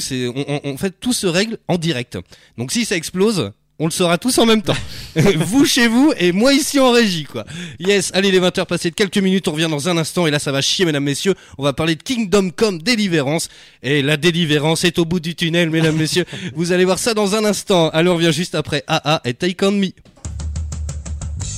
on, 0.63 0.77
fait 0.77 0.99
tout 0.99 1.13
se 1.13 1.27
règle 1.27 1.57
en 1.67 1.77
direct. 1.77 2.17
Donc 2.57 2.71
si 2.71 2.85
ça 2.85 2.95
explose, 2.95 3.51
on 3.79 3.85
le 3.85 3.91
saura 3.91 4.17
tous 4.17 4.37
en 4.37 4.45
même 4.45 4.61
temps. 4.61 4.75
vous 5.15 5.65
chez 5.65 5.87
vous 5.87 6.13
et 6.17 6.33
moi 6.33 6.53
ici 6.53 6.79
en 6.79 6.91
régie, 6.91 7.23
quoi. 7.23 7.45
Yes, 7.79 8.11
allez, 8.13 8.29
les 8.29 8.39
20h 8.41 8.65
passées 8.65 8.89
de 8.89 8.95
quelques 8.95 9.17
minutes, 9.17 9.47
on 9.47 9.53
revient 9.53 9.69
dans 9.69 9.87
un 9.87 9.97
instant 9.97 10.27
et 10.27 10.31
là, 10.31 10.37
ça 10.37 10.51
va 10.51 10.61
chier, 10.61 10.83
mesdames, 10.83 11.03
messieurs. 11.03 11.33
On 11.57 11.63
va 11.63 11.71
parler 11.71 11.95
de 11.95 12.03
Kingdom 12.03 12.49
Come 12.49 12.81
Deliverance. 12.81 13.47
Et 13.81 14.01
la 14.01 14.17
délivrance 14.17 14.83
est 14.83 14.99
au 14.99 15.05
bout 15.05 15.21
du 15.21 15.33
tunnel, 15.35 15.69
mesdames, 15.69 15.95
messieurs. 15.95 16.25
Vous 16.55 16.73
allez 16.73 16.83
voir 16.83 16.99
ça 16.99 17.13
dans 17.13 17.35
un 17.35 17.45
instant. 17.45 17.89
Alors, 17.91 18.15
on 18.15 18.17
revient 18.17 18.33
juste 18.33 18.53
après 18.53 18.83
AA 18.87 19.21
et 19.23 19.33
Take 19.33 19.65
On 19.65 19.71
Me. 19.71 19.91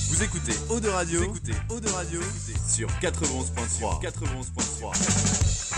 Vous 0.10 0.24
écoutez 0.24 0.54
Eau 0.70 0.80
de 0.80 0.90
Radio, 0.90 1.24
écoutez 1.24 1.54
Eau 1.70 1.80
de 1.80 1.90
Radio 1.90 2.22
sur 2.70 2.88
91.3. 3.02 4.04
91.3. 4.04 5.71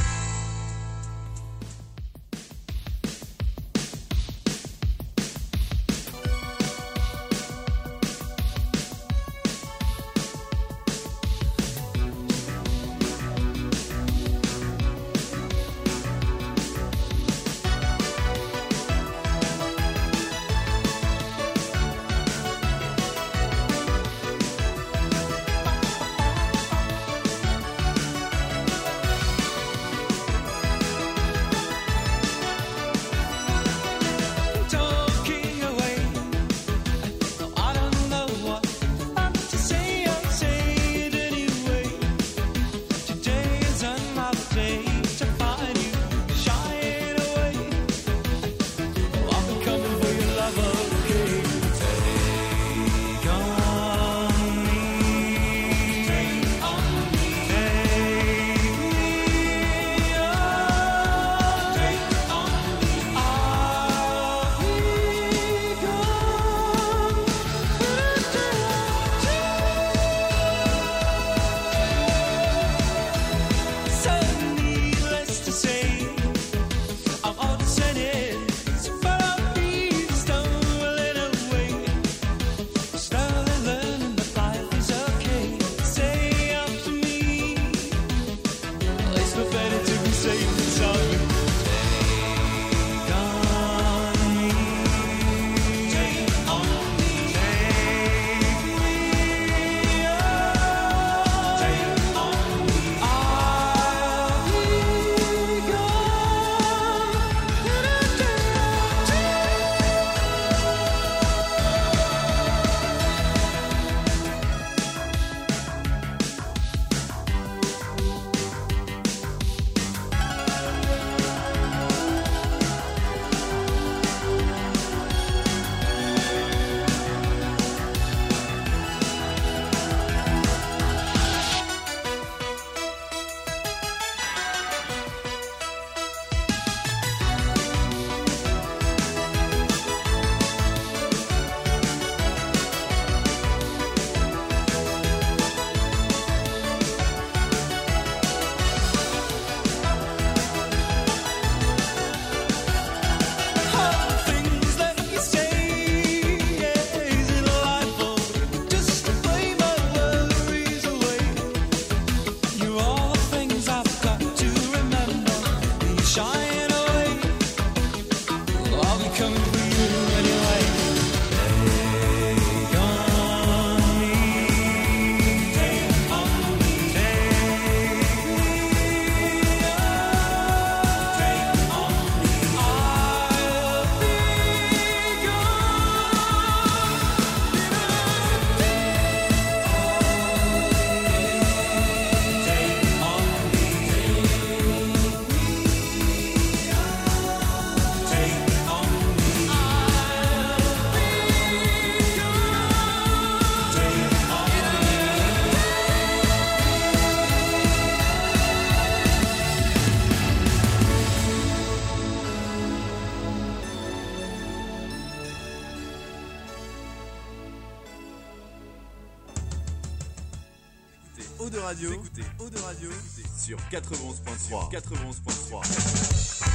Eau 221.44 221.50
de 221.50 221.60
Radio. 221.60 221.90
Vous 221.90 221.96
écoutez 221.96 222.22
Eau 222.40 222.50
de 222.50 222.58
Radio 222.60 222.90
sur 223.38 223.58
91.3. 223.70 224.72
91.3. 224.72 226.48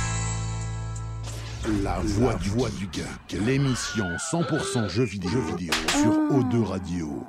La 1.82 1.98
voix 1.98 2.32
du, 2.34 2.48
voix 2.48 2.70
du 2.70 2.88
geek, 2.90 3.04
l'émission 3.44 4.06
100% 4.32 4.88
jeux 4.88 5.04
vidéo, 5.04 5.30
jeux 5.30 5.42
vidéo 5.56 5.74
sur 5.90 6.12
O2 6.38 6.64
Radio. 6.64 7.22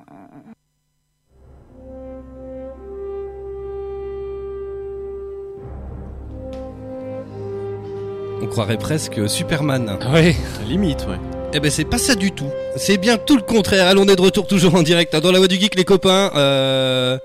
On 8.41 8.47
croirait 8.47 8.77
presque 8.77 9.29
Superman. 9.29 9.97
Ouais. 10.13 10.37
Limite, 10.65 11.05
ouais. 11.09 11.19
Eh 11.51 11.59
ben 11.59 11.69
c'est 11.69 11.83
pas 11.83 11.97
ça 11.97 12.15
du 12.15 12.31
tout. 12.31 12.49
C'est 12.77 12.97
bien 12.97 13.17
tout 13.17 13.35
le 13.35 13.41
contraire. 13.43 13.87
Allons, 13.87 14.03
on 14.03 14.07
est 14.07 14.15
de 14.15 14.21
retour 14.21 14.47
toujours 14.47 14.75
en 14.75 14.83
direct 14.83 15.13
hein, 15.13 15.19
dans 15.19 15.33
la 15.33 15.39
voix 15.39 15.49
du 15.49 15.55
geek, 15.55 15.75
les 15.75 15.83
copains. 15.83 16.31
Euh... 16.35 17.17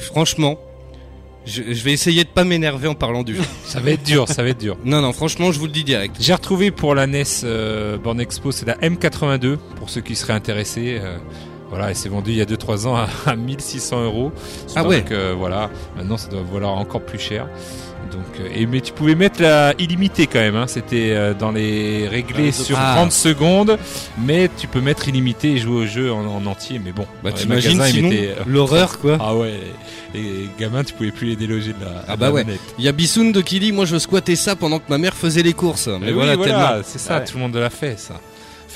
Franchement, 0.00 0.58
je, 1.46 1.62
je 1.72 1.84
vais 1.84 1.92
essayer 1.92 2.24
de 2.24 2.28
pas 2.28 2.44
m'énerver 2.44 2.88
en 2.88 2.94
parlant 2.94 3.22
du 3.22 3.36
jeu. 3.36 3.42
Ça 3.66 3.80
va 3.80 3.90
être 3.90 4.02
dur, 4.04 4.28
ça 4.28 4.42
va 4.42 4.50
être 4.50 4.58
dur. 4.60 4.76
non, 4.84 5.00
non, 5.00 5.12
franchement, 5.12 5.52
je 5.52 5.58
vous 5.58 5.66
le 5.66 5.72
dis 5.72 5.84
direct. 5.84 6.16
J'ai 6.20 6.32
retrouvé 6.32 6.70
pour 6.70 6.94
la 6.94 7.06
NES 7.06 7.24
euh, 7.44 7.98
Born 7.98 8.20
Expo, 8.20 8.52
c'est 8.52 8.66
la 8.66 8.76
M82 8.76 9.56
pour 9.76 9.90
ceux 9.90 10.00
qui 10.00 10.14
seraient 10.16 10.32
intéressés. 10.32 10.98
euh, 11.02 11.18
voilà, 11.70 11.90
et 11.90 11.94
c'est 11.94 12.08
vendu 12.08 12.30
il 12.30 12.36
y 12.36 12.40
a 12.40 12.44
2-3 12.44 12.86
ans 12.86 12.94
à, 12.96 13.08
à 13.26 13.34
1600 13.36 14.04
euros. 14.04 14.32
Ah 14.76 14.82
Donc, 14.82 14.90
ouais. 14.90 15.04
euh, 15.10 15.34
voilà, 15.36 15.70
maintenant 15.96 16.16
ça 16.16 16.28
doit 16.28 16.42
valoir 16.42 16.72
encore 16.74 17.02
plus 17.04 17.18
cher. 17.18 17.48
Donc, 18.10 18.24
euh, 18.40 18.48
et 18.54 18.66
mais 18.66 18.80
tu 18.80 18.92
pouvais 18.92 19.14
mettre 19.14 19.40
la 19.42 19.74
illimité 19.78 20.26
quand 20.26 20.38
même. 20.40 20.56
Hein, 20.56 20.66
C'était 20.66 21.10
euh, 21.10 21.34
dans 21.34 21.50
les 21.50 22.08
réglés 22.08 22.50
Ah, 22.50 22.62
sur 22.64 22.76
ah. 22.78 22.94
30 22.96 23.12
secondes, 23.12 23.78
mais 24.18 24.48
tu 24.56 24.66
peux 24.66 24.80
mettre 24.80 25.08
illimité 25.08 25.52
et 25.52 25.58
jouer 25.58 25.82
au 25.82 25.86
jeu 25.86 26.12
en, 26.12 26.24
en 26.26 26.46
entier. 26.46 26.80
Mais 26.84 26.92
bon, 26.92 27.06
Bah 27.22 27.32
t'imagines 27.32 27.80
euh, 27.80 28.34
l'horreur 28.46 28.98
quoi. 28.98 29.16
Ah 29.20 29.34
ouais, 29.36 29.54
les 30.14 30.48
gamins, 30.58 30.84
tu 30.84 30.94
pouvais 30.94 31.10
plus 31.10 31.28
les 31.28 31.36
déloger 31.36 31.72
de 31.72 31.84
la, 31.84 32.04
Ah 32.08 32.16
bah 32.16 32.26
la 32.26 32.32
ouais. 32.32 32.46
Il 32.78 32.84
y 32.84 32.88
a 32.88 32.92
Bissoun 32.92 33.32
de 33.32 33.40
dit 33.40 33.72
moi 33.72 33.84
je 33.84 33.98
squattais 33.98 34.36
ça 34.36 34.56
pendant 34.56 34.78
que 34.78 34.84
ma 34.88 34.98
mère 34.98 35.14
faisait 35.14 35.42
les 35.42 35.52
courses. 35.52 35.88
Mais, 36.00 36.08
oui, 36.08 36.12
voilà, 36.12 36.82
c'est 36.84 36.98
ça, 36.98 37.18
Ouais. 37.18 37.24
tout 37.24 37.36
le 37.36 37.42
monde 37.42 37.56
l'a 37.56 37.70
fait, 37.70 37.98
ça. 37.98 38.20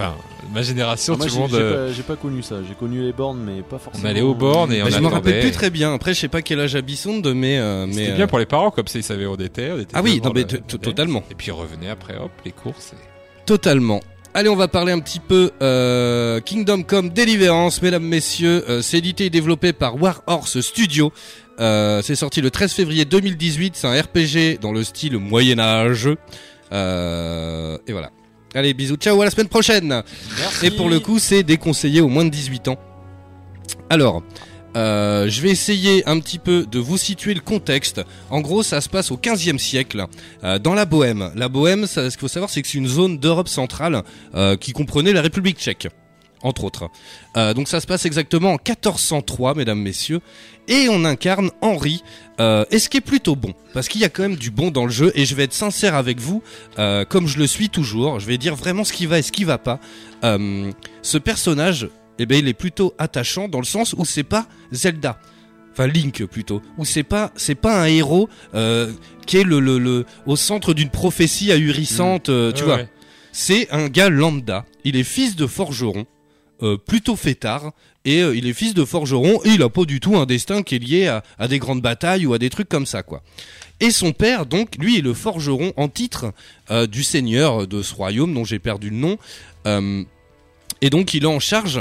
Enfin, 0.01 0.15
ma 0.55 0.63
génération, 0.63 1.15
Ah, 1.15 1.17
moi, 1.17 1.27
tout 1.27 1.33
le 1.33 1.35
j'ai 1.35 1.41
monde. 1.41 1.51
j'ai 1.51 1.57
euh, 1.61 1.87
pas, 1.89 1.93
j'ai 1.93 2.03
pas 2.05 2.15
connu 2.15 2.41
ça. 2.43 2.57
J'ai 2.69 2.75
connu 2.75 3.03
les 3.03 3.13
bornes, 3.13 3.41
mais 3.45 3.63
pas 3.63 3.79
forcément. 3.79 4.09
allait 4.09 4.21
aux 4.21 4.35
bornes 4.35 4.73
et 4.73 4.79
Bah, 4.81 4.85
on 4.87 4.91
je 4.95 5.01
me 5.01 5.09
rappelle 5.09 5.41
plus 5.41 5.51
très 5.51 5.71
bien. 5.71 5.93
Après 5.93 6.15
je 6.15 6.21
sais 6.21 6.29
pas 6.29 6.41
quel 6.41 6.61
âge 6.61 6.77
a 6.77 6.83
Bissoun 6.83 7.21
mais 7.35 7.59
euh, 7.59 7.87
mais 7.89 7.93
C'était 7.95 8.11
euh, 8.13 8.15
bien 8.17 8.27
pour 8.29 8.39
les 8.39 8.47
parents, 8.47 8.71
comme 8.71 8.87
ça 8.87 9.01
ils 9.01 9.03
savaient 9.03 9.27
où 9.27 9.33
on 9.33 9.37
était. 9.37 9.73
on 9.73 9.81
était 9.81 9.91
Ah 9.95 10.03
oui, 10.03 10.21
non, 10.23 10.31
mais 10.33 10.45
totalement. 10.45 11.25
Et 11.33 11.35
puis 11.35 11.49
ils 11.49 11.53
revenaient 11.53 11.91
après, 11.91 12.17
hop, 12.17 12.31
les 12.45 12.53
courses. 12.53 12.93
et- 12.93 13.45
Totalement. 13.45 14.01
Allez, 14.35 14.49
on 14.51 14.55
va 14.57 14.69
parler 14.69 14.93
un 14.93 15.01
petit 15.01 15.19
peu 15.19 15.51
euh, 15.63 16.39
Kingdom 16.43 16.83
Come 16.85 17.09
Deliverance, 17.09 17.83
mesdames, 17.83 18.05
messieurs. 18.05 18.63
Euh, 18.69 18.83
c'est 18.83 18.99
édité 18.99 19.25
et 19.25 19.31
développé 19.31 19.73
par 19.73 20.01
Warhorse 20.01 20.61
Studio. 20.61 21.13
Euh, 21.59 22.03
c'est 22.03 22.15
sorti 22.15 22.41
le 22.41 22.51
13 22.53 22.73
février 22.73 23.05
2018. 23.05 23.75
C'est 23.75 23.89
un 23.89 24.01
RPG 24.01 24.61
dans 24.61 24.71
le 24.71 24.85
style 24.85 25.19
Moyen 25.19 25.59
Âge. 25.59 26.09
Euh, 26.73 27.79
et 27.89 27.93
voilà. 27.93 28.11
Allez, 28.59 28.75
bisous, 28.75 28.97
ciao, 28.97 29.23
à 29.23 29.25
la 29.25 29.31
semaine 29.31 29.47
prochaine. 29.47 30.03
Et 30.65 30.73
pour 30.73 30.89
le 30.89 30.99
coup, 30.99 31.21
c'est 31.21 31.45
déconseillé 31.45 32.01
aux 32.01 32.09
moins 32.09 32.25
de 32.25 32.31
18 32.31 32.67
ans. 32.67 32.77
Alors, 33.89 34.25
euh, 34.77 35.29
je 35.29 35.41
vais 35.43 35.51
essayer 35.51 36.03
un 36.09 36.19
petit 36.19 36.41
peu 36.41 36.67
de 36.67 36.81
vous 36.81 36.99
situer 36.99 37.35
le 37.35 37.41
contexte. 37.41 38.01
En 38.31 38.41
gros, 38.41 38.65
ça 38.65 38.81
se 38.81 38.89
passe 38.89 39.13
au 39.13 39.17
15e 39.17 39.59
siècle, 39.59 40.07
euh, 40.43 40.59
dans 40.59 40.75
la 40.75 40.87
Bohème. 40.87 41.31
La 41.37 41.49
Bohème, 41.49 41.87
ça, 41.87 42.11
ce 42.11 42.17
qu'il 42.17 42.23
faut 42.23 42.27
savoir, 42.27 42.51
c'est 42.51 42.61
que 42.61 42.67
c'est 42.67 42.79
une 42.79 42.89
zone 42.89 43.19
d'Europe 43.19 43.47
centrale 43.47 44.03
euh, 44.35 44.57
qui 44.57 44.73
comprenait 44.73 45.13
la 45.13 45.23
République 45.23 45.59
tchèque, 45.59 45.87
entre 46.43 46.65
autres. 46.65 46.91
Donc 47.55 47.69
ça 47.69 47.81
se 47.81 47.87
passe 47.87 48.07
exactement 48.07 48.49
en 48.49 48.59
1403, 48.59 49.55
mesdames, 49.55 49.79
messieurs. 49.81 50.21
Et 50.67 50.89
on 50.91 51.05
incarne 51.05 51.53
Henri, 51.63 52.03
euh, 52.41 52.65
et 52.71 52.79
ce 52.79 52.89
qui 52.89 52.97
est 52.99 53.03
plutôt 53.03 53.35
bon, 53.37 53.55
parce 53.75 53.89
qu'il 53.89 54.01
y 54.01 54.05
a 54.05 54.09
quand 54.09 54.23
même 54.23 54.37
du 54.37 54.51
bon 54.51 54.71
dans 54.71 54.85
le 54.85 54.91
jeu, 54.93 55.11
et 55.15 55.25
je 55.27 55.35
vais 55.35 55.45
être 55.45 55.53
sincère 55.55 55.95
avec 55.95 56.21
vous, 56.21 56.43
euh, 56.79 57.05
comme 57.05 57.27
je 57.27 57.39
le 57.39 57.47
suis 57.47 57.69
toujours, 57.69 58.21
je 58.21 58.27
vais 58.27 58.39
dire 58.39 58.55
vraiment 58.55 58.85
ce 58.85 58.93
qui 58.93 59.07
va 59.07 59.19
et 59.19 59.23
ce 59.23 59.33
qui 59.33 59.45
va 59.45 59.59
pas. 59.59 59.81
Euh, 60.25 60.71
ce 61.03 61.19
personnage, 61.19 61.89
eh 62.19 62.27
ben, 62.27 62.39
il 62.39 62.49
est 62.49 62.55
plutôt 62.55 62.95
attachant 62.99 63.49
dans 63.49 63.59
le 63.61 63.65
sens 63.65 63.95
où 63.97 64.05
c'est 64.05 64.23
pas 64.25 64.47
Zelda. 64.73 65.19
Enfin 65.73 65.87
Link 65.87 66.25
plutôt, 66.27 66.61
où 66.77 66.85
c'est 66.85 67.05
pas 67.05 67.31
c'est 67.37 67.55
pas 67.55 67.81
un 67.81 67.87
héros 67.87 68.29
euh, 68.55 68.93
qui 69.27 69.37
est 69.37 69.45
le, 69.45 69.61
le, 69.61 69.79
le 69.79 70.07
au 70.27 70.35
centre 70.35 70.75
d'une 70.75 70.91
prophétie 70.91 71.53
ahurissante, 71.53 72.31
euh, 72.31 72.51
tu 72.51 72.63
Ouais, 72.63 72.67
vois. 72.67 72.77
ouais. 72.79 72.89
C'est 73.31 73.71
un 73.71 73.87
gars 73.89 74.09
lambda. 74.09 74.65
Il 74.83 74.97
est 74.97 75.05
fils 75.05 75.37
de 75.37 75.47
forgeron, 75.47 76.07
euh, 76.63 76.77
plutôt 76.79 77.15
fêtard, 77.15 77.71
et 78.09 78.23
euh, 78.23 78.35
il 78.35 78.47
est 78.47 78.55
fils 78.55 78.73
de 78.73 78.87
forgeron, 78.87 79.39
et 79.45 79.51
il 79.51 79.63
a 79.63 79.69
pas 79.69 79.85
du 79.85 80.01
tout 80.01 80.17
un 80.17 80.25
destin 80.25 80.63
qui 80.63 80.77
est 80.77 80.79
lié 80.79 81.21
à, 81.39 81.47
des 81.47 81.59
grandes 81.59 81.83
batailles 81.83 82.25
ou 82.25 82.33
à 82.33 82.39
des 82.39 82.49
trucs 82.49 82.69
comme 82.69 82.87
ça, 82.87 83.03
quoi. 83.03 83.23
Et 83.81 83.91
son 83.91 84.13
père, 84.13 84.47
donc, 84.47 84.77
lui 84.79 84.97
est 84.97 85.03
le 85.03 85.13
forgeron 85.13 85.75
en 85.77 85.89
titre 85.89 86.33
euh, 86.71 86.87
du 86.87 87.03
seigneur 87.03 87.67
de 87.67 87.83
ce 87.83 87.95
royaume 87.95 88.33
dont 88.33 88.45
j'ai 88.45 88.59
perdu 88.59 88.89
le 88.89 88.97
nom. 88.97 89.19
Euh, 89.67 90.03
et 90.81 90.91
donc 90.91 91.13
il 91.13 91.25
est 91.25 91.27
en 91.27 91.41
charge 91.41 91.81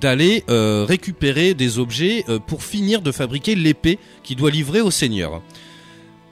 d'aller 0.00 0.42
récupérer 0.48 1.54
des 1.54 1.78
objets 1.78 2.24
pour 2.48 2.64
finir 2.64 3.00
de 3.00 3.12
fabriquer 3.12 3.54
l'épée 3.54 4.00
qu'il 4.24 4.36
doit 4.36 4.50
livrer 4.50 4.80
au 4.80 4.90
seigneur. 4.90 5.40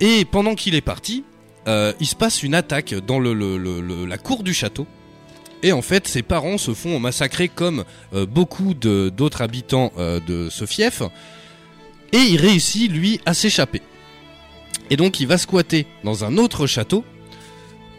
Et 0.01 0.25
pendant 0.25 0.57
qu'il 0.57 0.75
est 0.75 0.81
parti, 0.81 1.23
il 1.69 2.07
se 2.07 2.17
passe 2.17 2.43
une 2.43 2.55
attaque 2.55 2.95
dans 3.07 3.21
la 3.21 4.19
cour 4.19 4.43
du 4.43 4.53
château. 4.53 4.89
Et 5.63 5.73
en 5.73 5.83
fait, 5.83 6.09
ses 6.09 6.23
parents 6.23 6.59
se 6.59 6.73
font 6.73 6.99
massacrer 6.99 7.49
comme 7.49 7.85
euh, 8.15 8.27
beaucoup 8.27 8.75
d'autres 8.75 9.43
habitants 9.43 9.93
euh, 9.99 10.21
de 10.27 10.49
ce 10.51 10.65
fief. 10.65 11.03
Et 12.13 12.19
il 12.19 12.41
réussit, 12.41 12.91
lui, 12.91 13.21
à 13.27 13.35
s'échapper. 13.35 13.83
Et 14.89 14.97
donc, 14.97 15.21
il 15.21 15.27
va 15.27 15.39
squatter 15.39 15.87
dans 16.03 16.25
un 16.25 16.39
autre 16.39 16.67
château. 16.67 17.05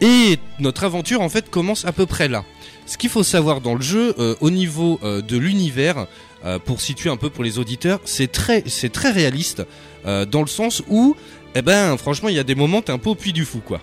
Et 0.00 0.38
notre 0.58 0.84
aventure, 0.84 1.20
en 1.20 1.28
fait, 1.28 1.48
commence 1.48 1.84
à 1.84 1.92
peu 1.92 2.06
près 2.06 2.28
là. 2.28 2.44
Ce 2.86 2.98
qu'il 2.98 3.08
faut 3.08 3.22
savoir 3.22 3.60
dans 3.60 3.74
le 3.74 3.80
jeu, 3.80 4.14
euh, 4.18 4.34
au 4.40 4.50
niveau 4.50 4.98
de 5.02 5.36
l'univers, 5.36 6.06
pour 6.64 6.80
situer 6.80 7.08
un 7.08 7.16
peu 7.16 7.30
pour 7.30 7.44
les 7.44 7.60
auditeurs, 7.60 8.00
c'est 8.04 8.32
très, 8.32 8.64
réaliste, 9.04 9.62
dans 10.04 10.40
le 10.40 10.48
sens 10.48 10.82
où, 10.88 11.14
eh 11.54 11.62
ben, 11.62 11.96
franchement, 11.96 12.28
il 12.28 12.34
y 12.34 12.40
a 12.40 12.44
des 12.44 12.56
moments, 12.56 12.82
t'es 12.82 12.90
un 12.90 12.98
peu 12.98 13.10
au 13.10 13.14
puits 13.14 13.32
du 13.32 13.44
fou, 13.44 13.60
quoi. 13.64 13.80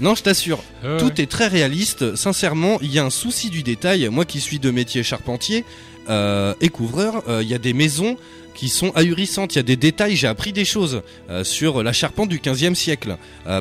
Non, 0.00 0.14
je 0.14 0.22
t'assure, 0.22 0.62
Ouais, 0.82 0.96
tout 0.98 1.20
est 1.20 1.30
très 1.30 1.46
réaliste. 1.48 2.16
Sincèrement, 2.16 2.78
il 2.80 2.92
y 2.92 2.98
a 2.98 3.04
un 3.04 3.10
souci 3.10 3.50
du 3.50 3.62
détail. 3.62 4.08
Moi 4.08 4.24
qui 4.24 4.40
suis 4.40 4.58
de 4.58 4.70
métier 4.70 5.02
charpentier 5.02 5.64
euh, 6.08 6.54
et 6.60 6.68
couvreur, 6.68 7.22
euh, 7.28 7.42
il 7.42 7.48
y 7.48 7.54
a 7.54 7.58
des 7.58 7.72
maisons 7.72 8.16
qui 8.54 8.68
sont 8.68 8.90
ahurissantes. 8.94 9.54
Il 9.54 9.58
y 9.58 9.60
a 9.60 9.64
des 9.64 9.76
détails. 9.76 10.16
J'ai 10.16 10.26
appris 10.28 10.52
des 10.52 10.64
choses 10.64 11.02
euh, 11.30 11.44
sur 11.44 11.82
la 11.82 11.92
charpente 11.92 12.28
du 12.28 12.38
15e 12.38 12.74
siècle 12.74 13.16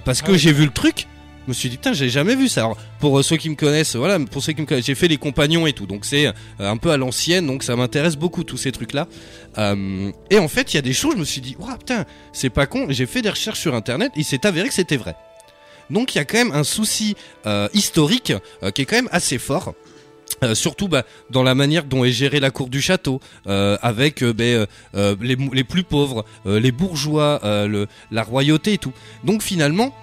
parce 0.06 0.22
que 0.22 0.30
Ah 0.30 0.34
oui. 0.34 0.40
j'ai 0.40 0.52
vu 0.54 0.66
le 0.66 0.72
truc. 0.72 1.08
Je 1.48 1.50
me 1.50 1.54
suis 1.56 1.70
dit 1.70 1.78
putain, 1.78 1.94
j'ai 1.94 2.10
jamais 2.10 2.36
vu 2.36 2.48
ça. 2.48 2.62
Alors, 2.62 2.78
pour 3.00 3.24
ceux 3.26 3.36
qui 3.36 3.50
me 3.50 3.56
connaissent, 3.56 3.96
voilà, 3.96 4.20
pour 4.20 4.44
ceux 4.44 4.54
qui 4.54 4.62
me 4.62 4.68
connaissent, 4.68 4.86
j'ai 4.86 4.94
fait 4.94 5.08
les 5.08 5.18
compagnons 5.18 5.66
et 5.66 5.74
tout, 5.74 5.88
donc 5.88 6.06
c'est 6.06 6.32
un 6.60 6.78
peu 6.78 6.92
à 6.92 6.98
l'ancienne, 6.98 7.48
donc 7.48 7.64
ça 7.64 7.76
m'intéresse 7.76 8.16
beaucoup 8.16 8.44
tous 8.44 8.58
ces 8.58 8.72
trucs-là. 8.72 9.08
Euh, 9.58 10.12
et 10.30 10.38
en 10.38 10.48
fait, 10.48 10.72
il 10.72 10.76
y 10.76 10.78
a 10.78 10.84
des 10.84 10.94
choses, 10.94 11.16
je 11.16 11.20
me 11.20 11.26
suis 11.26 11.42
dit, 11.42 11.56
ouah 11.58 11.78
putain, 11.80 12.06
c'est 12.32 12.52
pas 12.52 12.68
con. 12.68 12.86
J'ai 12.90 13.08
fait 13.08 13.24
des 13.24 13.32
recherches 13.32 13.60
sur 13.60 13.74
internet, 13.74 14.12
il 14.16 14.24
s'est 14.24 14.46
avéré 14.46 14.68
que 14.68 14.74
c'était 14.76 14.98
vrai. 14.98 15.16
Donc 15.92 16.16
il 16.16 16.18
y 16.18 16.22
a 16.22 16.26
quand 16.26 16.38
même 16.38 16.52
un 16.52 16.64
souci 16.64 17.16
euh, 17.46 17.68
historique 17.74 18.34
euh, 18.64 18.72
qui 18.72 18.82
est 18.82 18.86
quand 18.86 18.96
même 18.96 19.10
assez 19.12 19.38
fort. 19.38 19.74
Euh, 20.44 20.56
surtout 20.56 20.88
bah, 20.88 21.04
dans 21.30 21.44
la 21.44 21.54
manière 21.54 21.84
dont 21.84 22.04
est 22.06 22.12
gérée 22.12 22.40
la 22.40 22.50
cour 22.50 22.70
du 22.70 22.82
château, 22.82 23.20
avec 23.46 24.24
ben, 24.24 24.66
les, 24.94 25.64
plus 25.64 25.84
pauvres, 25.84 26.26
les 26.46 26.72
bourgeois, 26.72 27.42
la 28.12 28.24
royauté 28.24 28.74
et 28.74 28.78
tout. 28.78 28.94
Donc 29.24 29.44
finalement, 29.44 29.94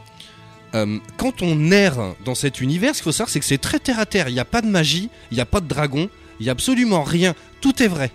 quand 1.16 1.42
on 1.42 1.72
erre 1.72 2.14
dans 2.24 2.34
cet 2.34 2.60
univers, 2.60 2.94
ce 2.94 3.00
qu'il 3.00 3.04
faut 3.04 3.12
savoir, 3.12 3.30
c'est 3.30 3.40
que 3.40 3.46
c'est 3.46 3.58
très 3.58 3.80
terre 3.80 3.98
à 3.98 4.06
terre. 4.06 4.28
Il 4.28 4.34
n'y 4.34 4.40
a 4.40 4.44
pas 4.44 4.60
de 4.60 4.68
magie, 4.68 5.08
il 5.32 5.36
n'y 5.36 5.40
a 5.40 5.46
pas 5.46 5.60
de 5.60 5.66
dragon, 5.66 6.10
il 6.38 6.44
n'y 6.44 6.50
a 6.50 6.52
absolument 6.52 7.02
rien. 7.02 7.34
Tout 7.60 7.82
est 7.82 7.88
vrai. 7.88 8.12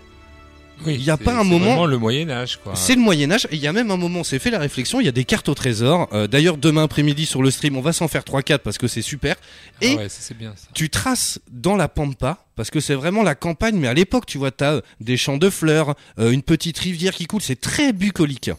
Oui, 0.84 0.94
il 0.94 1.04
y 1.04 1.10
a 1.10 1.16
c'est- 1.16 1.24
pas 1.24 1.34
un 1.34 1.42
c'est 1.42 1.48
moment- 1.48 1.86
le 1.86 1.98
Moyen 1.98 2.28
Âge, 2.30 2.58
quoi. 2.62 2.74
C'est 2.74 2.94
le 2.94 3.00
Moyen 3.00 3.30
Âge 3.30 3.46
et 3.50 3.54
il 3.56 3.60
y 3.60 3.66
a 3.66 3.72
même 3.72 3.90
un 3.90 3.96
moment, 3.96 4.20
on 4.20 4.24
s'est 4.24 4.38
fait 4.38 4.50
la 4.50 4.58
réflexion, 4.58 5.00
il 5.00 5.06
y 5.06 5.08
a 5.08 5.12
des 5.12 5.24
cartes 5.24 5.48
au 5.48 5.54
trésor. 5.54 6.08
Euh, 6.12 6.26
D'ailleurs, 6.26 6.56
demain 6.56 6.82
après-midi 6.84 7.26
sur 7.26 7.42
le 7.42 7.50
stream, 7.50 7.76
on 7.76 7.80
va 7.80 7.92
s'en 7.92 8.08
faire 8.08 8.24
3-4 8.24 8.58
parce 8.62 8.76
que 8.78 8.86
c'est 8.88 9.02
super. 9.02 9.36
Ah 9.80 9.84
et- 9.84 9.96
ouais, 9.96 10.08
ça, 10.08 10.18
c'est 10.20 10.36
bien 10.36 10.52
ça. 10.56 10.66
Tu 10.74 10.90
traces 10.90 11.38
dans 11.50 11.76
la 11.76 11.88
pampa, 11.88 12.44
parce 12.56 12.70
que 12.70 12.80
c'est 12.80 12.94
vraiment 12.94 13.22
la 13.22 13.34
campagne, 13.34 13.76
mais 13.76 13.88
à 13.88 13.94
l'époque, 13.94 14.26
tu 14.26 14.36
vois, 14.38 14.50
t'as 14.50 14.74
euh, 14.74 14.80
des 15.00 15.16
champs 15.16 15.38
de 15.38 15.48
fleurs, 15.48 15.94
euh, 16.18 16.30
une 16.32 16.42
petite 16.42 16.78
rivière 16.78 17.14
qui 17.14 17.26
coule, 17.26 17.40
c'est 17.42 17.60
très 17.60 17.92
bucolique. 17.92 18.50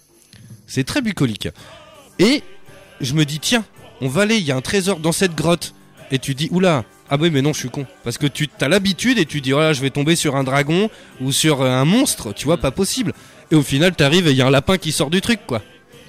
C'est 0.68 0.84
très 0.86 1.02
bucolique. 1.02 1.48
Et 2.18 2.42
je 3.02 3.14
me 3.14 3.26
dis, 3.26 3.40
tiens, 3.40 3.66
on 4.02 4.08
va 4.08 4.24
aller, 4.24 4.38
il 4.38 4.44
y 4.46 4.52
a 4.52 4.56
un 4.56 4.62
trésor 4.62 5.00
dans 5.00 5.12
cette 5.12 5.36
grotte. 5.36 5.74
Et 6.12 6.20
tu 6.20 6.34
dis, 6.34 6.48
oula, 6.52 6.86
ah 7.10 7.18
oui, 7.20 7.30
mais 7.32 7.42
non, 7.42 7.54
je 7.54 7.60
suis 7.60 7.70
con. 7.70 7.86
Parce 8.04 8.18
que 8.18 8.28
tu 8.28 8.50
as 8.62 8.68
l'habitude 8.68 9.18
et 9.20 9.26
tu 9.26 9.42
dis, 9.42 9.54
oh 9.54 9.60
là, 9.60 9.74
je 9.74 9.82
vais 9.82 9.90
tomber 9.92 10.16
sur 10.16 10.36
un 10.36 10.44
dragon 10.44 10.90
ou 11.22 11.32
sur 11.32 11.62
euh, 11.62 11.70
un 11.70 11.86
monstre, 11.86 12.34
tu 12.34 12.46
vois, 12.46 12.58
pas 12.58 12.72
possible. 12.72 13.14
Et 13.52 13.56
au 13.56 13.62
final, 13.62 13.96
t'arrives 13.96 14.28
et 14.28 14.32
il 14.32 14.38
y 14.38 14.42
a 14.42 14.48
un 14.48 14.52
lapin 14.52 14.78
qui 14.78 14.92
sort 14.92 15.10
du 15.12 15.22
truc, 15.22 15.40
quoi. 15.46 15.62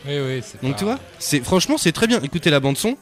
Oui, 0.07 0.15
oui, 0.25 0.41
c'est 0.45 0.63
Donc 0.63 0.73
pas- 0.73 0.79
tu 0.79 0.85
vois, 0.85 0.99
c'est 1.19 1.41
franchement 1.45 1.77
c'est 1.79 1.93
très 1.93 2.07
bien. 2.07 2.21
Écoutez 2.23 2.49
la 2.51 2.61
bande 2.61 2.77
son. 2.79 2.97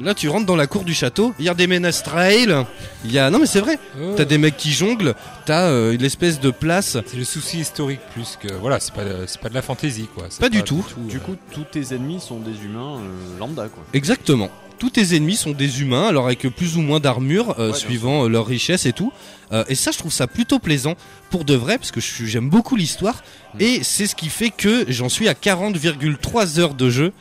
Là, 0.00 0.14
tu 0.14 0.30
rentres 0.30 0.46
dans 0.46 0.56
la 0.56 0.66
cour 0.66 0.84
du 0.84 0.94
château, 0.94 1.34
il 1.38 1.44
y 1.44 1.50
a 1.50 1.54
des 1.54 1.66
ménestrels, 1.66 2.64
il 3.04 3.12
y 3.12 3.18
a... 3.18 3.28
Non 3.28 3.38
mais 3.38 3.44
c'est 3.44 3.60
vrai, 3.60 3.78
Ouais. 3.98 4.14
t'as 4.16 4.24
des 4.24 4.38
mecs 4.38 4.56
qui 4.56 4.72
jonglent, 4.72 5.14
t'as 5.44 5.66
euh, 5.68 5.92
une 5.92 6.02
espèce 6.02 6.40
de 6.40 6.50
place... 6.50 6.96
C'est 7.06 7.18
le 7.18 7.24
souci 7.24 7.58
historique 7.60 8.00
plus 8.14 8.38
que 8.40 8.50
voilà, 8.54 8.80
c'est 8.80 8.94
pas 8.94 9.04
de- 9.04 9.26
c'est 9.26 9.38
pas 9.42 9.50
de 9.50 9.54
la 9.54 9.60
fantaisie 9.60 10.08
quoi. 10.14 10.24
C'est 10.30 10.40
Pas 10.40 10.48
du 10.48 10.62
tout. 10.62 10.82
Du 10.96 11.18
euh, 11.18 11.20
coup, 11.20 11.36
tous 11.52 11.64
tes 11.64 11.94
ennemis 11.94 12.18
sont 12.18 12.38
des 12.40 12.64
humains 12.64 12.96
euh, 12.96 13.38
lambda, 13.38 13.68
quoi. 13.68 13.82
Exactement. 13.92 14.48
Tous 14.80 14.88
tes 14.88 15.14
ennemis 15.14 15.36
sont 15.36 15.50
des 15.50 15.82
humains, 15.82 16.08
alors 16.08 16.24
avec 16.24 16.40
plus 16.48 16.78
ou 16.78 16.80
moins 16.80 17.00
d'armure, 17.00 17.54
euh, 17.58 17.70
Ouais, 17.70 17.76
suivant 17.76 18.24
euh, 18.24 18.28
leur 18.28 18.46
richesse 18.46 18.86
et 18.86 18.94
tout. 18.94 19.12
Euh, 19.52 19.62
et 19.68 19.74
ça, 19.74 19.90
je 19.90 19.98
trouve 19.98 20.10
ça 20.10 20.26
plutôt 20.26 20.58
plaisant 20.58 20.94
pour 21.28 21.44
de 21.44 21.54
vrai, 21.54 21.76
parce 21.76 21.90
que 21.90 22.00
j'aime 22.00 22.48
beaucoup 22.48 22.76
l'histoire. 22.76 23.22
Mm. 23.54 23.60
Et 23.60 23.82
c'est 23.84 24.06
ce 24.06 24.14
qui 24.14 24.30
fait 24.30 24.48
que 24.48 24.86
j'en 24.88 25.10
suis 25.10 25.28
à 25.28 25.34
40,3 25.34 26.58
heures 26.58 26.72
de 26.72 26.88
jeu. 26.88 27.12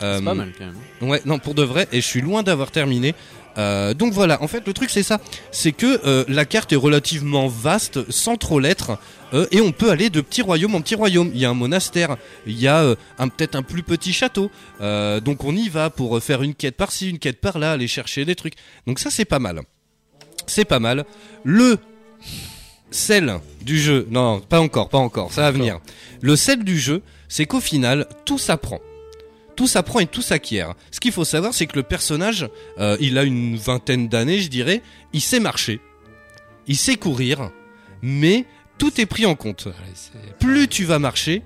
C'est 0.00 0.24
pas 0.24 0.34
mal 0.34 0.52
quand 0.58 0.66
même. 0.66 1.08
Ouais, 1.08 1.22
non, 1.24 1.38
pour 1.38 1.54
de 1.54 1.62
vrai, 1.62 1.86
et 1.92 2.00
je 2.00 2.06
suis 2.06 2.20
loin 2.20 2.42
d'avoir 2.42 2.72
terminé. 2.72 3.14
Euh, 3.56 3.94
donc 3.94 4.12
voilà, 4.12 4.42
en 4.42 4.48
fait, 4.48 4.66
le 4.66 4.72
truc 4.72 4.90
c'est 4.90 5.02
ça, 5.02 5.20
c'est 5.52 5.72
que 5.72 6.00
euh, 6.06 6.24
la 6.28 6.44
carte 6.44 6.72
est 6.72 6.76
relativement 6.76 7.46
vaste, 7.46 8.10
sans 8.10 8.36
trop 8.36 8.58
l'être, 8.58 8.98
euh, 9.32 9.46
et 9.52 9.60
on 9.60 9.72
peut 9.72 9.90
aller 9.90 10.10
de 10.10 10.20
petit 10.20 10.42
royaume 10.42 10.74
en 10.74 10.80
petit 10.80 10.96
royaume. 10.96 11.30
Il 11.34 11.40
y 11.40 11.44
a 11.44 11.50
un 11.50 11.54
monastère, 11.54 12.16
il 12.46 12.58
y 12.58 12.66
a 12.66 12.82
euh, 12.82 12.96
un 13.18 13.28
peut-être 13.28 13.54
un 13.54 13.62
plus 13.62 13.82
petit 13.82 14.12
château, 14.12 14.50
Euh, 14.80 15.20
donc 15.20 15.44
on 15.44 15.54
y 15.54 15.68
va 15.68 15.88
pour 15.90 16.20
faire 16.22 16.42
une 16.42 16.54
quête 16.54 16.76
par-ci, 16.76 17.10
une 17.10 17.18
quête 17.18 17.40
par-là, 17.40 17.72
aller 17.72 17.88
chercher 17.88 18.24
des 18.24 18.34
trucs. 18.34 18.54
Donc 18.86 18.98
ça 18.98 19.10
c'est 19.10 19.24
pas 19.24 19.38
mal, 19.38 19.62
c'est 20.46 20.64
pas 20.64 20.80
mal. 20.80 21.04
Le 21.44 21.78
sel 22.90 23.38
du 23.62 23.78
jeu, 23.78 24.06
non, 24.10 24.40
pas 24.40 24.60
encore, 24.60 24.88
pas 24.88 24.98
encore, 24.98 25.32
ça 25.32 25.42
va 25.42 25.50
venir. 25.52 25.78
Le 26.20 26.36
sel 26.36 26.64
du 26.64 26.78
jeu, 26.78 27.02
c'est 27.28 27.46
qu'au 27.46 27.60
final, 27.60 28.06
tout 28.24 28.38
s'apprend 28.38 28.80
tout 29.54 29.66
s'apprend 29.66 30.00
et 30.00 30.06
tout 30.06 30.22
s'acquiert. 30.22 30.74
Ce 30.90 31.00
qu'il 31.00 31.12
faut 31.12 31.24
savoir, 31.24 31.54
c'est 31.54 31.66
que 31.66 31.76
le 31.76 31.82
personnage, 31.82 32.48
euh, 32.78 32.96
il 33.00 33.18
a 33.18 33.24
une 33.24 33.56
vingtaine 33.56 34.08
d'années, 34.08 34.40
je 34.40 34.48
dirais, 34.48 34.82
il 35.12 35.20
sait 35.20 35.40
marcher, 35.40 35.80
il 36.66 36.76
sait 36.76 36.96
courir, 36.96 37.50
mais 38.02 38.44
tout 38.78 39.00
est 39.00 39.06
pris 39.06 39.26
en 39.26 39.34
compte. 39.34 39.68
Plus 40.38 40.68
tu 40.68 40.84
vas 40.84 40.98
marcher, 40.98 41.42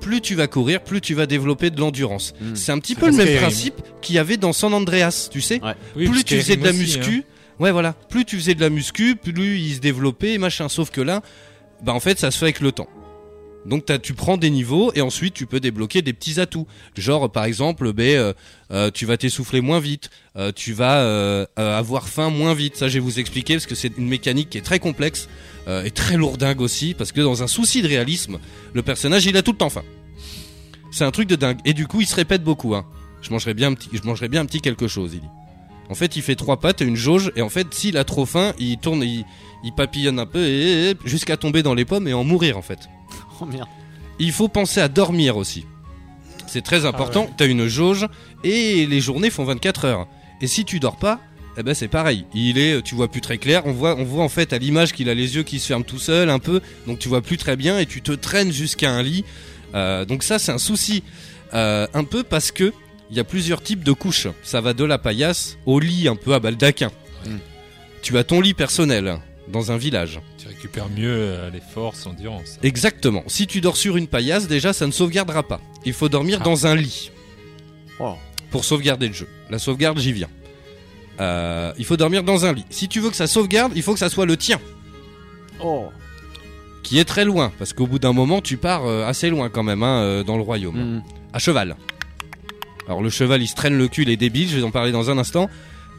plus 0.00 0.20
tu 0.20 0.34
vas 0.34 0.46
courir, 0.46 0.82
plus 0.82 1.00
tu 1.00 1.14
vas 1.14 1.26
développer 1.26 1.70
de 1.70 1.78
l'endurance. 1.78 2.34
Mm. 2.40 2.54
C'est 2.54 2.72
un 2.72 2.78
petit 2.78 2.94
peu 2.94 3.06
le 3.06 3.12
même 3.12 3.38
principe 3.38 3.80
qu'il 4.00 4.16
y 4.16 4.18
avait 4.18 4.36
dans 4.36 4.52
San 4.52 4.72
Andreas, 4.74 5.28
tu 5.30 5.40
sais. 5.40 5.60
Oui, 5.96 6.08
plus 6.08 6.24
tu 6.24 6.36
faisais 6.36 6.56
de 6.56 6.64
la 6.64 6.70
aussi, 6.70 6.80
muscu, 6.80 7.24
hein. 7.26 7.62
ouais 7.62 7.72
voilà, 7.72 7.92
plus 8.08 8.24
tu 8.24 8.36
faisais 8.36 8.54
de 8.54 8.60
la 8.60 8.70
muscu, 8.70 9.16
plus 9.16 9.58
il 9.58 9.74
se 9.74 9.80
développait, 9.80 10.38
machin. 10.38 10.68
Sauf 10.68 10.90
que 10.90 11.00
là, 11.00 11.22
bah 11.82 11.92
en 11.92 12.00
fait, 12.00 12.18
ça 12.18 12.30
se 12.30 12.38
fait 12.38 12.46
avec 12.46 12.60
le 12.60 12.72
temps. 12.72 12.88
Donc 13.66 13.84
tu 14.02 14.14
prends 14.14 14.36
des 14.38 14.48
niveaux 14.50 14.90
et 14.94 15.02
ensuite 15.02 15.34
tu 15.34 15.46
peux 15.46 15.60
débloquer 15.60 16.00
des 16.02 16.12
petits 16.12 16.40
atouts. 16.40 16.66
Genre 16.96 17.30
par 17.30 17.44
exemple, 17.44 17.92
ben, 17.92 18.16
euh, 18.16 18.32
euh, 18.72 18.90
tu 18.90 19.04
vas 19.04 19.16
t'essouffler 19.16 19.60
moins 19.60 19.80
vite, 19.80 20.10
euh, 20.36 20.50
tu 20.54 20.72
vas 20.72 21.46
avoir 21.56 22.08
faim 22.08 22.30
moins 22.30 22.54
vite. 22.54 22.76
Ça 22.76 22.88
je 22.88 22.94
vais 22.94 23.00
vous 23.00 23.18
expliquer 23.18 23.54
parce 23.54 23.66
que 23.66 23.74
c'est 23.74 23.96
une 23.98 24.08
mécanique 24.08 24.50
qui 24.50 24.58
est 24.58 24.62
très 24.62 24.78
complexe 24.78 25.28
et 25.84 25.90
très 25.90 26.16
lourdingue 26.16 26.60
aussi 26.62 26.94
parce 26.94 27.12
que 27.12 27.20
dans 27.20 27.42
un 27.42 27.46
souci 27.46 27.82
de 27.82 27.88
réalisme, 27.88 28.38
le 28.72 28.82
personnage 28.82 29.26
il 29.26 29.36
a 29.36 29.42
tout 29.42 29.52
le 29.52 29.58
temps 29.58 29.70
faim. 29.70 29.84
C'est 30.90 31.04
un 31.04 31.10
truc 31.10 31.28
de 31.28 31.36
dingue 31.36 31.58
et 31.64 31.74
du 31.74 31.86
coup 31.86 32.00
il 32.00 32.06
se 32.06 32.16
répète 32.16 32.42
beaucoup. 32.42 32.74
Hein. 32.74 32.86
Je 33.22 33.30
mangerai 33.30 33.54
bien 33.54 33.68
un 33.68 33.74
petit, 33.74 33.90
je 33.92 34.02
mangerai 34.02 34.28
bien 34.28 34.46
quelque 34.46 34.88
chose. 34.88 35.12
Il 35.14 35.20
dit. 35.20 35.26
En 35.90 35.94
fait, 35.94 36.14
il 36.14 36.22
fait 36.22 36.36
trois 36.36 36.60
pattes 36.60 36.82
et 36.82 36.84
une 36.84 36.96
jauge 36.96 37.32
et 37.34 37.42
en 37.42 37.48
fait, 37.48 37.66
s'il 37.74 37.96
a 37.98 38.04
trop 38.04 38.24
faim, 38.24 38.52
il 38.60 38.78
tourne, 38.78 39.02
il, 39.02 39.24
il 39.64 39.72
papillonne 39.72 40.20
un 40.20 40.26
peu 40.26 40.44
et- 40.46 40.94
jusqu'à 41.04 41.36
tomber 41.36 41.64
dans 41.64 41.74
les 41.74 41.84
pommes 41.84 42.06
et 42.06 42.12
en 42.14 42.22
mourir 42.22 42.56
en 42.56 42.62
fait. 42.62 42.78
Il 44.18 44.32
faut 44.32 44.48
penser 44.48 44.80
à 44.80 44.88
dormir 44.88 45.36
aussi. 45.36 45.64
C'est 46.46 46.62
très 46.62 46.84
important. 46.84 47.30
T'as 47.36 47.46
une 47.46 47.68
jauge 47.68 48.06
et 48.42 48.86
les 48.86 49.00
journées 49.00 49.30
font 49.30 49.44
24 49.44 49.84
heures. 49.84 50.08
Et 50.40 50.46
si 50.46 50.64
tu 50.64 50.80
dors 50.80 50.96
pas, 50.96 51.20
eh 51.56 51.62
ben 51.62 51.74
c'est 51.74 51.88
pareil. 51.88 52.26
Il 52.34 52.58
est, 52.58 52.82
tu 52.82 52.94
vois 52.94 53.08
plus 53.08 53.20
très 53.20 53.38
clair. 53.38 53.62
On 53.66 53.72
voit, 53.72 53.96
on 53.96 54.04
voit 54.04 54.24
en 54.24 54.28
fait 54.28 54.52
à 54.52 54.58
l'image 54.58 54.92
qu'il 54.92 55.08
a 55.08 55.14
les 55.14 55.36
yeux 55.36 55.42
qui 55.42 55.58
se 55.58 55.66
ferment 55.66 55.84
tout 55.84 55.98
seul 55.98 56.28
un 56.28 56.38
peu. 56.38 56.60
Donc 56.86 56.98
tu 56.98 57.08
vois 57.08 57.22
plus 57.22 57.36
très 57.36 57.56
bien 57.56 57.78
et 57.78 57.86
tu 57.86 58.02
te 58.02 58.12
traînes 58.12 58.52
jusqu'à 58.52 58.90
un 58.90 59.02
lit. 59.02 59.24
Euh, 59.74 60.04
donc 60.04 60.22
ça 60.22 60.38
c'est 60.38 60.52
un 60.52 60.58
souci 60.58 61.02
euh, 61.54 61.86
un 61.94 62.04
peu 62.04 62.22
parce 62.22 62.50
que 62.50 62.72
il 63.10 63.16
y 63.16 63.20
a 63.20 63.24
plusieurs 63.24 63.62
types 63.62 63.84
de 63.84 63.92
couches. 63.92 64.28
Ça 64.42 64.60
va 64.60 64.72
de 64.72 64.84
la 64.84 64.98
paillasse 64.98 65.56
au 65.66 65.80
lit 65.80 66.08
un 66.08 66.16
peu 66.16 66.34
à 66.34 66.40
baldaquin. 66.40 66.90
Mm. 67.26 67.36
Tu 68.02 68.18
as 68.18 68.24
ton 68.24 68.40
lit 68.40 68.54
personnel 68.54 69.20
dans 69.50 69.72
un 69.72 69.76
village. 69.76 70.20
Tu 70.38 70.48
récupères 70.48 70.88
mieux 70.88 71.10
euh, 71.12 71.50
les 71.50 71.60
forces, 71.60 72.06
l'endurance. 72.06 72.58
Exactement. 72.62 73.22
Si 73.26 73.46
tu 73.46 73.60
dors 73.60 73.76
sur 73.76 73.96
une 73.96 74.06
paillasse, 74.06 74.48
déjà 74.48 74.72
ça 74.72 74.86
ne 74.86 74.92
sauvegardera 74.92 75.42
pas. 75.42 75.60
Il 75.84 75.92
faut 75.92 76.08
dormir 76.08 76.38
Ah. 76.40 76.44
dans 76.44 76.66
un 76.66 76.74
lit 76.74 77.10
Oh. 77.98 78.14
pour 78.50 78.64
sauvegarder 78.64 79.08
le 79.08 79.14
jeu. 79.14 79.28
La 79.50 79.58
sauvegarde, 79.58 79.98
j'y 79.98 80.12
viens. 80.12 80.28
Euh, 81.20 81.72
il 81.78 81.84
faut 81.84 81.96
dormir 81.98 82.22
dans 82.22 82.46
un 82.46 82.52
lit. 82.52 82.64
Si 82.70 82.88
tu 82.88 83.00
veux 83.00 83.10
que 83.10 83.16
ça 83.16 83.26
sauvegarde, 83.26 83.72
il 83.76 83.82
faut 83.82 83.92
que 83.92 83.98
ça 83.98 84.08
soit 84.08 84.24
le 84.26 84.36
tien, 84.38 84.58
Oh. 85.62 85.88
qui 86.82 86.98
est 86.98 87.04
très 87.04 87.24
loin, 87.26 87.52
parce 87.58 87.72
qu'au 87.74 87.86
bout 87.86 87.98
d'un 87.98 88.14
moment, 88.14 88.40
tu 88.40 88.56
pars 88.56 88.86
euh, 88.86 89.04
assez 89.06 89.28
loin 89.28 89.50
quand 89.50 89.62
même 89.62 89.82
hein, 89.82 90.22
dans 90.26 90.36
le 90.36 90.42
royaume. 90.42 90.96
Mm. 90.96 91.02
À 91.34 91.38
cheval. 91.38 91.76
Alors 92.86 93.02
le 93.02 93.10
cheval, 93.10 93.42
il 93.42 93.46
se 93.46 93.54
traîne 93.54 93.76
le 93.76 93.86
cul, 93.86 94.02
il 94.02 94.10
est 94.10 94.16
débile, 94.16 94.48
je 94.48 94.56
vais 94.56 94.62
en 94.62 94.70
parler 94.70 94.90
dans 94.92 95.10
un 95.10 95.18
instant. 95.18 95.48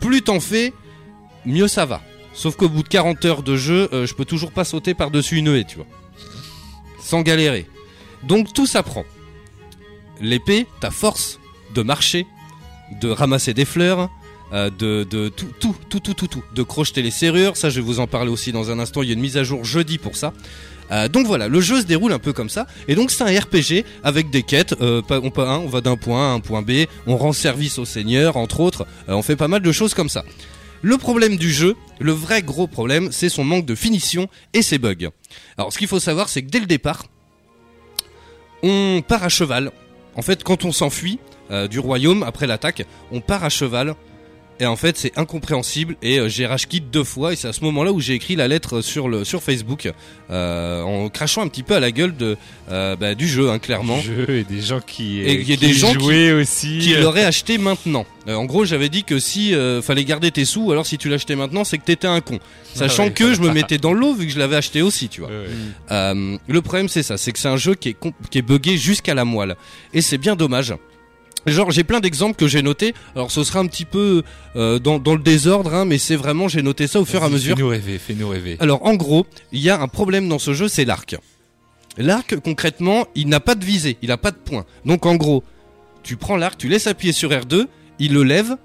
Plus 0.01 0.23
t'en 0.23 0.39
fais, 0.39 0.73
mieux 1.45 1.67
ça 1.67 1.85
va. 1.85 2.01
Sauf 2.33 2.55
qu'au 2.55 2.69
bout 2.69 2.83
de 2.83 2.87
40 2.87 3.25
heures 3.25 3.43
de 3.43 3.55
jeu, 3.55 3.89
euh, 3.93 4.05
je 4.05 4.13
peux 4.13 4.25
toujours 4.25 4.51
pas 4.51 4.63
sauter 4.63 4.93
par-dessus 4.93 5.37
une 5.37 5.47
haie, 5.47 5.65
tu 5.65 5.75
vois. 5.75 5.87
Sans 7.01 7.21
galérer. 7.21 7.67
Donc 8.23 8.53
tout 8.53 8.65
s'apprend. 8.65 9.03
L'épée, 10.21 10.67
ta 10.79 10.91
force 10.91 11.39
de 11.73 11.81
marcher, 11.81 12.25
de 13.01 13.09
ramasser 13.09 13.53
des 13.53 13.65
fleurs, 13.65 14.09
euh, 14.53 14.69
de, 14.69 15.03
tout, 15.29 15.47
tout, 15.59 15.75
tout, 15.89 15.99
tout, 15.99 16.13
tout, 16.13 16.27
tout, 16.27 16.43
de 16.53 16.63
crocheter 16.63 17.01
les 17.01 17.11
serrures. 17.11 17.57
Ça, 17.57 17.69
je 17.69 17.75
vais 17.79 17.85
vous 17.85 17.99
en 17.99 18.07
parler 18.07 18.29
aussi 18.29 18.51
dans 18.51 18.69
un 18.71 18.79
instant. 18.79 19.01
Il 19.01 19.07
y 19.07 19.11
a 19.11 19.15
une 19.15 19.21
mise 19.21 19.37
à 19.37 19.43
jour 19.43 19.65
jeudi 19.65 19.97
pour 19.97 20.15
ça. 20.15 20.33
Euh, 20.91 21.07
donc 21.07 21.25
voilà, 21.25 21.47
le 21.47 21.61
jeu 21.61 21.79
se 21.79 21.85
déroule 21.85 22.11
un 22.11 22.19
peu 22.19 22.33
comme 22.33 22.49
ça. 22.49 22.67
Et 22.87 22.95
donc 22.95 23.11
c'est 23.11 23.23
un 23.23 23.39
RPG 23.39 23.85
avec 24.03 24.29
des 24.29 24.43
quêtes. 24.43 24.75
On, 24.79 25.01
on 25.09 25.67
va 25.67 25.81
d'un 25.81 25.95
point 25.95 26.27
A 26.27 26.31
à 26.31 26.33
un 26.33 26.39
point 26.39 26.61
B. 26.61 26.85
On 27.07 27.17
rend 27.17 27.33
service 27.33 27.79
au 27.79 27.85
seigneur, 27.85 28.35
entre 28.37 28.59
autres. 28.59 28.85
On 29.07 29.21
fait 29.21 29.37
pas 29.37 29.47
mal 29.47 29.61
de 29.61 29.71
choses 29.71 29.93
comme 29.93 30.09
ça. 30.09 30.23
Le 30.81 30.97
problème 30.97 31.37
du 31.37 31.51
jeu, 31.51 31.75
le 31.99 32.11
vrai 32.11 32.41
gros 32.41 32.67
problème, 32.67 33.11
c'est 33.11 33.29
son 33.29 33.43
manque 33.43 33.65
de 33.65 33.75
finition 33.75 34.27
et 34.53 34.61
ses 34.61 34.79
bugs. 34.79 35.09
Alors 35.57 35.71
ce 35.71 35.77
qu'il 35.77 35.87
faut 35.87 35.99
savoir, 35.99 36.27
c'est 36.27 36.41
que 36.41 36.49
dès 36.49 36.59
le 36.59 36.65
départ, 36.65 37.05
on 38.63 39.03
part 39.07 39.23
à 39.23 39.29
cheval. 39.29 39.71
En 40.15 40.21
fait, 40.21 40.43
quand 40.43 40.65
on 40.65 40.71
s'enfuit 40.71 41.19
euh, 41.51 41.67
du 41.67 41.79
royaume 41.79 42.23
après 42.23 42.47
l'attaque, 42.47 42.85
on 43.11 43.21
part 43.21 43.43
à 43.43 43.49
cheval. 43.49 43.95
Et 44.61 44.65
en 44.67 44.75
fait, 44.75 44.95
c'est 44.95 45.11
incompréhensible. 45.17 45.95
Et 46.03 46.19
euh, 46.19 46.29
j'ai 46.29 46.45
rage 46.45 46.67
quit 46.67 46.81
deux 46.81 47.03
fois. 47.03 47.33
Et 47.33 47.35
c'est 47.35 47.47
à 47.47 47.53
ce 47.53 47.63
moment-là 47.63 47.91
où 47.91 47.99
j'ai 47.99 48.13
écrit 48.13 48.35
la 48.35 48.47
lettre 48.47 48.81
sur 48.81 49.09
le 49.09 49.23
sur 49.25 49.41
Facebook, 49.41 49.91
euh, 50.29 50.81
en 50.83 51.09
crachant 51.09 51.41
un 51.41 51.47
petit 51.47 51.63
peu 51.63 51.73
à 51.73 51.79
la 51.79 51.91
gueule 51.91 52.15
de 52.15 52.37
euh, 52.69 52.95
bah, 52.95 53.15
du 53.15 53.27
jeu, 53.27 53.49
hein, 53.49 53.57
clairement. 53.57 53.99
Jeu 53.99 54.29
et 54.29 54.43
des 54.43 54.61
gens 54.61 54.79
qui, 54.79 55.19
Et 55.19 55.33
il 55.41 55.49
y 55.49 55.53
a 55.53 55.55
qui 55.57 55.65
des 55.65 55.73
gens 55.73 55.91
qui- 55.93 55.99
jouaient 55.99 56.31
aussi. 56.31 56.77
Qui 56.77 56.93
l'aurait 56.93 57.25
acheté 57.25 57.57
maintenant. 57.57 58.05
Euh, 58.27 58.35
en 58.35 58.45
gros, 58.45 58.63
j'avais 58.63 58.89
dit 58.89 59.03
que 59.03 59.17
si 59.17 59.55
euh, 59.55 59.81
fallait 59.81 60.05
garder 60.05 60.29
tes 60.29 60.45
sous, 60.45 60.71
alors 60.71 60.85
si 60.85 60.99
tu 60.99 61.09
l'achetais 61.09 61.35
maintenant, 61.35 61.63
c'est 61.63 61.79
que 61.79 61.85
t'étais 61.85 62.05
un 62.07 62.21
con. 62.21 62.37
Sachant 62.75 63.03
Ah 63.03 63.05
ouais. 63.07 63.13
que 63.13 63.33
je 63.33 63.41
me 63.41 63.51
mettais 63.51 63.79
dans 63.79 63.93
l'eau 63.93 64.13
vu 64.13 64.27
que 64.27 64.31
je 64.31 64.37
l'avais 64.37 64.57
acheté 64.57 64.83
aussi, 64.83 65.09
tu 65.09 65.21
vois. 65.21 65.29
Ouais. 65.31 65.47
Euh, 65.91 66.37
le 66.47 66.61
problème 66.61 66.87
c'est 66.87 67.01
ça, 67.03 67.17
c'est 67.17 67.31
que 67.31 67.39
c'est 67.39 67.47
un 67.47 67.57
jeu 67.57 67.73
qui 67.73 67.89
est, 67.89 67.95
qui 68.29 68.37
est 68.37 68.43
buggé 68.43 68.77
jusqu'à 68.77 69.15
la 69.15 69.25
moelle. 69.25 69.55
Et 69.93 70.01
c'est 70.01 70.19
bien 70.19 70.35
dommage. 70.35 70.75
Genre 71.45 71.71
j'ai 71.71 71.83
plein 71.83 71.99
d'exemples 71.99 72.35
que 72.35 72.47
j'ai 72.47 72.61
notés. 72.61 72.93
Alors 73.15 73.31
ce 73.31 73.43
sera 73.43 73.59
un 73.59 73.67
petit 73.67 73.85
peu 73.85 74.23
euh, 74.55 74.79
dans, 74.79 74.99
dans 74.99 75.15
le 75.15 75.21
désordre, 75.21 75.73
hein, 75.73 75.85
mais 75.85 75.97
c'est 75.97 76.15
vraiment 76.15 76.47
j'ai 76.47 76.61
noté 76.61 76.87
ça 76.87 76.99
au 76.99 77.05
fur 77.05 77.21
et 77.21 77.25
à 77.25 77.29
mesure. 77.29 77.55
Fais-nous 77.55 77.69
rêver, 77.69 77.97
fais-nous 77.97 78.29
rêver. 78.29 78.57
Alors 78.59 78.85
en 78.85 78.95
gros, 78.95 79.25
il 79.51 79.59
y 79.59 79.69
a 79.69 79.79
un 79.79 79.87
problème 79.87 80.27
dans 80.29 80.39
ce 80.39 80.53
jeu, 80.53 80.67
c'est 80.67 80.85
l'arc. 80.85 81.15
L'arc 81.97 82.35
concrètement, 82.39 83.05
il 83.15 83.27
n'a 83.27 83.39
pas 83.39 83.55
de 83.55 83.65
visée, 83.65 83.97
il 84.01 84.09
n'a 84.09 84.17
pas 84.17 84.31
de 84.31 84.37
point. 84.37 84.65
Donc 84.85 85.05
en 85.05 85.15
gros, 85.15 85.43
tu 86.03 86.15
prends 86.15 86.37
l'arc, 86.37 86.57
tu 86.57 86.67
laisses 86.67 86.87
appuyer 86.87 87.13
sur 87.13 87.31
R2, 87.31 87.65
il 87.99 88.13
le 88.13 88.23
lève 88.23 88.55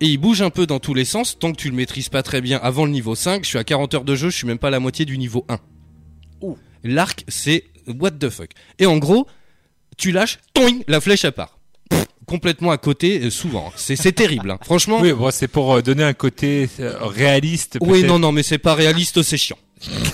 et 0.00 0.06
il 0.06 0.18
bouge 0.18 0.42
un 0.42 0.50
peu 0.50 0.66
dans 0.66 0.78
tous 0.78 0.94
les 0.94 1.04
sens 1.04 1.38
tant 1.38 1.52
que 1.52 1.56
tu 1.56 1.68
le 1.68 1.76
maîtrises 1.76 2.08
pas 2.08 2.22
très 2.22 2.40
bien 2.40 2.58
avant 2.62 2.84
le 2.84 2.90
niveau 2.90 3.14
5. 3.14 3.44
Je 3.44 3.48
suis 3.48 3.58
à 3.58 3.64
40 3.64 3.94
heures 3.94 4.04
de 4.04 4.14
jeu, 4.14 4.30
je 4.30 4.36
suis 4.36 4.46
même 4.46 4.58
pas 4.58 4.68
à 4.68 4.70
la 4.70 4.80
moitié 4.80 5.04
du 5.04 5.18
niveau 5.18 5.44
1. 5.48 5.58
Ouh. 6.42 6.56
L'arc, 6.84 7.24
c'est 7.28 7.64
what 7.86 8.12
the 8.12 8.30
fuck. 8.30 8.50
Et 8.78 8.86
en 8.86 8.98
gros, 8.98 9.26
tu 9.96 10.12
lâches, 10.12 10.38
toing, 10.54 10.78
la 10.86 11.00
flèche 11.00 11.24
à 11.24 11.32
part. 11.32 11.57
Complètement 12.28 12.70
à 12.70 12.76
côté, 12.78 13.20
euh, 13.24 13.30
souvent. 13.30 13.72
C'est 13.76 13.96
c'est 13.96 14.12
terrible. 14.12 14.50
hein. 14.52 14.58
Franchement, 14.62 15.00
Oui, 15.00 15.12
bon, 15.12 15.30
c'est 15.32 15.48
pour 15.48 15.74
euh, 15.74 15.82
donner 15.82 16.04
un 16.04 16.12
côté 16.12 16.68
euh, 16.78 16.94
réaliste. 17.00 17.78
oui, 17.80 18.04
non, 18.04 18.18
non, 18.18 18.30
mais 18.32 18.42
c'est 18.42 18.58
pas 18.58 18.74
réaliste, 18.74 19.22
c'est 19.22 19.36
chiant. 19.38 19.58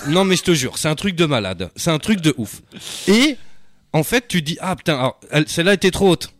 non, 0.07 0.23
mais 0.25 0.35
je 0.35 0.43
te 0.43 0.53
jure, 0.53 0.77
c'est 0.77 0.87
un 0.87 0.95
truc 0.95 1.15
de 1.15 1.25
malade. 1.25 1.69
C'est 1.75 1.91
un 1.91 1.99
truc 1.99 2.21
de 2.21 2.33
ouf. 2.37 2.61
Et, 3.07 3.35
en 3.93 4.03
fait, 4.03 4.27
tu 4.27 4.41
dis, 4.41 4.57
ah 4.61 4.75
putain, 4.75 5.13
celle-là 5.47 5.73
était 5.73 5.91
trop 5.91 6.09
haute. 6.11 6.31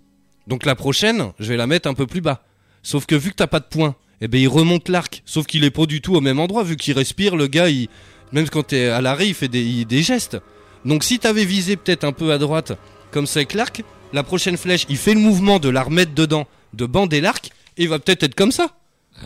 Donc 0.47 0.65
la 0.65 0.75
prochaine, 0.75 1.31
je 1.39 1.49
vais 1.49 1.57
la 1.57 1.67
mettre 1.67 1.89
un 1.89 1.93
peu 1.93 2.05
plus 2.07 2.21
bas. 2.21 2.43
Sauf 2.83 3.05
que 3.05 3.15
vu 3.15 3.31
que 3.31 3.35
t'as 3.35 3.47
pas 3.47 3.59
de 3.59 3.65
points, 3.65 3.95
eh 4.21 4.27
ben 4.27 4.39
il 4.39 4.47
remonte 4.47 4.89
l'arc. 4.89 5.23
Sauf 5.25 5.45
qu'il 5.47 5.63
est 5.63 5.71
pas 5.71 5.85
du 5.87 6.01
tout 6.01 6.15
au 6.15 6.21
même 6.21 6.39
endroit, 6.39 6.63
vu 6.63 6.77
qu'il 6.77 6.93
respire, 6.93 7.35
le 7.35 7.47
gars, 7.47 7.67
il, 7.67 7.87
même 8.31 8.47
quand 8.47 8.63
t'es 8.63 8.85
à 8.89 9.01
l'arrêt, 9.01 9.27
il 9.27 9.33
fait 9.33 9.47
des, 9.47 9.63
il- 9.63 9.85
des 9.85 10.03
gestes. 10.03 10.37
Donc 10.85 11.03
si 11.03 11.17
t'avais 11.17 11.45
visé 11.45 11.75
peut-être 11.77 12.03
un 12.03 12.11
peu 12.11 12.31
à 12.31 12.37
droite, 12.37 12.73
comme 13.09 13.25
ça 13.25 13.39
avec 13.39 13.53
l'arc, 13.55 13.83
la 14.15 14.23
prochaine 14.23 14.55
flèche, 14.55 14.85
il 14.87 14.97
fait 14.97 15.13
le 15.13 15.19
mouvement 15.19 15.59
de 15.59 15.67
la 15.67 15.83
remettre 15.83 16.13
dedans, 16.13 16.47
de 16.73 16.85
bander 16.85 17.19
l'arc, 17.19 17.51
et 17.77 17.83
il 17.83 17.89
va 17.89 17.99
peut-être 17.99 18.23
être 18.23 18.33
comme 18.33 18.53
ça. 18.53 18.69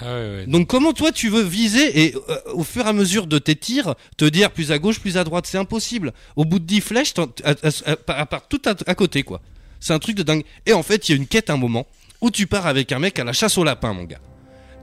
Ah 0.01 0.05
ouais, 0.05 0.11
ouais. 0.11 0.45
Donc 0.47 0.67
comment 0.67 0.93
toi 0.93 1.11
tu 1.11 1.29
veux 1.29 1.41
viser 1.41 2.05
et 2.05 2.15
euh, 2.15 2.37
au 2.53 2.63
fur 2.63 2.85
et 2.85 2.89
à 2.89 2.93
mesure 2.93 3.25
de 3.25 3.39
tes 3.39 3.55
tirs 3.55 3.95
te 4.17 4.25
dire 4.25 4.51
plus 4.51 4.71
à 4.71 4.77
gauche 4.77 4.99
plus 4.99 5.17
à 5.17 5.23
droite 5.23 5.47
c'est 5.47 5.57
impossible. 5.57 6.13
Au 6.35 6.45
bout 6.45 6.59
de 6.59 6.65
10 6.65 6.81
flèches 6.81 7.13
à, 7.43 8.25
part 8.27 8.47
tout 8.47 8.61
à, 8.65 8.75
à 8.85 8.93
côté 8.93 9.23
quoi. 9.23 9.41
C'est 9.79 9.93
un 9.93 9.97
truc 9.97 10.15
de 10.15 10.21
dingue. 10.21 10.43
Et 10.67 10.73
en 10.73 10.83
fait 10.83 11.09
il 11.09 11.13
y 11.13 11.15
a 11.15 11.17
une 11.17 11.25
quête 11.25 11.49
à 11.49 11.53
un 11.53 11.57
moment 11.57 11.87
où 12.21 12.29
tu 12.29 12.45
pars 12.45 12.67
avec 12.67 12.91
un 12.91 12.99
mec 12.99 13.17
à 13.17 13.23
la 13.23 13.33
chasse 13.33 13.57
au 13.57 13.63
lapin 13.63 13.93
mon 13.93 14.03
gars. 14.03 14.21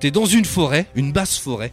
T'es 0.00 0.10
dans 0.10 0.26
une 0.26 0.44
forêt, 0.44 0.88
une 0.96 1.12
basse 1.12 1.38
forêt. 1.38 1.72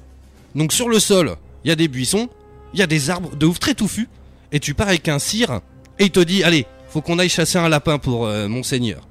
Donc 0.53 0.71
sur 0.71 0.87
le 0.87 0.99
sol 0.99 1.35
il 1.65 1.69
y 1.69 1.71
a 1.71 1.75
des 1.75 1.87
buissons, 1.87 2.29
il 2.75 2.79
y 2.79 2.83
a 2.83 2.87
des 2.87 3.09
arbres 3.09 3.35
de 3.35 3.47
ouf 3.47 3.57
très 3.57 3.73
touffus 3.73 4.09
et 4.51 4.59
tu 4.59 4.75
pars 4.75 4.89
avec 4.89 5.07
un 5.07 5.17
cire 5.17 5.61
et 5.97 6.05
il 6.05 6.11
te 6.11 6.19
dit 6.19 6.43
allez 6.43 6.67
faut 6.93 7.01
qu'on 7.01 7.19
aille 7.19 7.29
chasser 7.29 7.57
un 7.57 7.67
lapin 7.69 7.97
pour 7.97 8.25
euh, 8.27 8.47
monseigneur. 8.47 9.01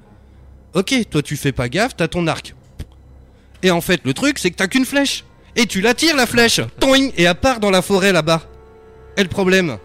Ok 0.73 0.95
toi 1.11 1.21
tu 1.21 1.35
fais 1.37 1.51
pas 1.51 1.69
gaffe 1.69 1.95
t'as 1.95 2.07
ton 2.07 2.25
arc. 2.27 2.55
Et 3.61 3.71
en 3.71 3.79
fait, 3.79 4.01
le 4.03 4.13
truc, 4.13 4.39
c'est 4.39 4.51
que 4.51 4.57
t'as 4.57 4.67
qu'une 4.67 4.83
flèche. 4.85 5.23
Et 5.55 5.65
tu 5.67 5.79
la 5.79 5.93
tires, 5.93 6.17
la 6.17 6.25
flèche. 6.25 6.59
Toing 6.81 7.11
Et 7.15 7.23
elle 7.23 7.35
part 7.35 7.61
dans 7.61 7.71
la 7.71 7.81
forêt 7.81 8.11
là-bas. 8.11 8.41
Et 9.15 9.23
le 9.23 9.29
problème, 9.29 9.77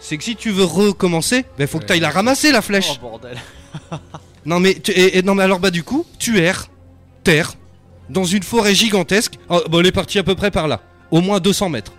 c'est 0.00 0.16
que 0.16 0.24
si 0.24 0.36
tu 0.36 0.50
veux 0.52 0.64
recommencer, 0.64 1.44
ben 1.58 1.66
faut 1.66 1.78
que 1.78 1.84
t'ailles 1.84 2.00
la 2.00 2.08
ramasser, 2.10 2.50
la 2.50 2.62
flèche. 2.62 2.92
Oh 2.94 2.98
bordel. 3.02 3.36
Non 4.46 4.60
mais, 4.60 4.74
tu- 4.74 4.92
et, 4.92 5.18
et 5.18 5.22
non 5.22 5.34
mais 5.34 5.42
alors 5.42 5.58
bah 5.58 5.70
du 5.72 5.82
coup, 5.82 6.06
tu 6.20 6.38
erres, 6.38 6.68
terre, 7.24 7.54
dans 8.08 8.24
une 8.24 8.44
forêt 8.44 8.74
gigantesque. 8.76 9.34
Oh, 9.50 9.60
bon, 9.68 9.80
elle 9.80 9.86
est 9.86 9.92
partie 9.92 10.18
à 10.20 10.22
peu 10.22 10.36
près 10.36 10.52
par 10.52 10.68
là, 10.68 10.80
au 11.10 11.20
moins 11.20 11.40
200 11.40 11.68
mètres. 11.68 11.92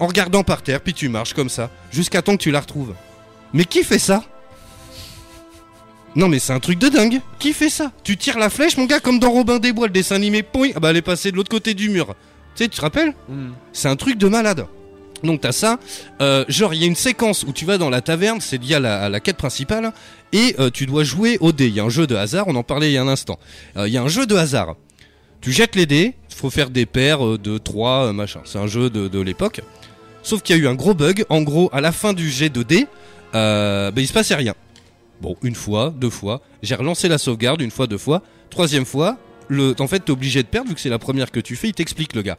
En 0.00 0.08
regardant 0.08 0.42
par 0.42 0.62
terre, 0.62 0.80
puis 0.80 0.92
tu 0.94 1.08
marches 1.08 1.32
comme 1.32 1.48
ça, 1.48 1.70
jusqu'à 1.92 2.20
temps 2.20 2.36
que 2.36 2.42
tu 2.42 2.50
la 2.50 2.58
retrouves. 2.60 2.92
Mais 3.54 3.64
qui 3.64 3.84
fait 3.84 4.00
ça? 4.00 4.24
Non 6.14 6.28
mais 6.28 6.38
c'est 6.38 6.52
un 6.52 6.60
truc 6.60 6.78
de 6.78 6.88
dingue. 6.88 7.20
Qui 7.38 7.52
fait 7.52 7.70
ça? 7.70 7.90
Tu 8.04 8.16
tires 8.16 8.38
la 8.38 8.50
flèche, 8.50 8.76
mon 8.76 8.84
gars, 8.84 9.00
comme 9.00 9.18
dans 9.18 9.30
Robin 9.30 9.58
des 9.58 9.72
Bois, 9.72 9.86
le 9.86 9.92
dessin 9.92 10.16
animé. 10.16 10.42
Point. 10.42 10.70
Ah 10.74 10.80
bah 10.80 10.90
elle 10.90 10.96
est 10.98 11.02
passée 11.02 11.30
de 11.32 11.36
l'autre 11.36 11.50
côté 11.50 11.74
du 11.74 11.88
mur. 11.88 12.14
Tu 12.54 12.64
sais, 12.64 12.68
tu 12.68 12.76
te 12.76 12.82
rappelles? 12.82 13.14
Hmm. 13.28 13.52
c'est 13.72 13.88
un 13.88 13.96
truc 13.96 14.18
de 14.18 14.28
malade. 14.28 14.66
Donc 15.22 15.40
t'as 15.40 15.52
ça, 15.52 15.78
euh, 16.20 16.44
genre 16.48 16.74
il 16.74 16.80
y 16.80 16.84
a 16.84 16.86
une 16.88 16.96
séquence 16.96 17.44
où 17.44 17.52
tu 17.52 17.64
vas 17.64 17.78
dans 17.78 17.90
la 17.90 18.00
taverne, 18.00 18.40
c'est 18.40 18.58
lié 18.60 18.74
à 18.74 18.80
la, 18.80 19.02
à 19.04 19.08
la 19.08 19.20
quête 19.20 19.36
principale, 19.36 19.92
et 20.32 20.56
euh, 20.58 20.68
tu 20.68 20.84
dois 20.84 21.04
jouer 21.04 21.38
au 21.40 21.52
dé. 21.52 21.68
Il 21.68 21.74
y 21.74 21.80
a 21.80 21.84
un 21.84 21.88
jeu 21.88 22.08
de 22.08 22.16
hasard, 22.16 22.48
on 22.48 22.56
en 22.56 22.64
parlait 22.64 22.90
il 22.90 22.94
y 22.94 22.98
a 22.98 23.02
un 23.02 23.08
instant. 23.08 23.38
Euh, 23.76 23.86
Il 23.86 23.94
y 23.94 23.96
a 23.96 24.02
un 24.02 24.08
jeu 24.08 24.26
de 24.26 24.34
hasard. 24.34 24.74
Tu 25.40 25.52
jettes 25.52 25.76
les 25.76 25.86
dés, 25.86 26.14
il 26.28 26.34
faut 26.34 26.50
faire 26.50 26.70
des 26.70 26.86
paires 26.86 27.38
de 27.38 27.56
3, 27.56 28.12
machin. 28.12 28.40
C'est 28.44 28.58
un 28.58 28.66
jeu 28.66 28.90
de, 28.90 29.06
de 29.06 29.20
l'époque. 29.20 29.60
Sauf 30.24 30.42
qu'il 30.42 30.56
y 30.56 30.58
a 30.58 30.62
eu 30.62 30.66
un 30.66 30.74
gros 30.74 30.94
bug. 30.94 31.24
En 31.28 31.42
gros, 31.42 31.70
à 31.72 31.80
la 31.80 31.92
fin 31.92 32.12
du 32.12 32.28
jet 32.28 32.48
de 32.48 32.62
dés, 32.64 32.86
ben, 33.32 33.92
il 33.96 34.06
se 34.08 34.12
passait 34.12 34.34
rien. 34.34 34.54
Bon, 35.22 35.36
une 35.42 35.54
fois, 35.54 35.94
deux 35.96 36.10
fois. 36.10 36.42
J'ai 36.64 36.74
relancé 36.74 37.06
la 37.08 37.16
sauvegarde, 37.16 37.60
une 37.62 37.70
fois, 37.70 37.86
deux 37.86 37.96
fois. 37.96 38.22
Troisième 38.50 38.84
fois, 38.84 39.18
le, 39.46 39.72
en 39.78 39.86
fait, 39.86 40.00
t'es 40.00 40.10
obligé 40.10 40.42
de 40.42 40.48
perdre 40.48 40.68
vu 40.68 40.74
que 40.74 40.80
c'est 40.80 40.88
la 40.88 40.98
première 40.98 41.30
que 41.30 41.38
tu 41.38 41.54
fais. 41.54 41.68
Il 41.68 41.74
t'explique 41.74 42.14
le 42.16 42.22
gars. 42.22 42.38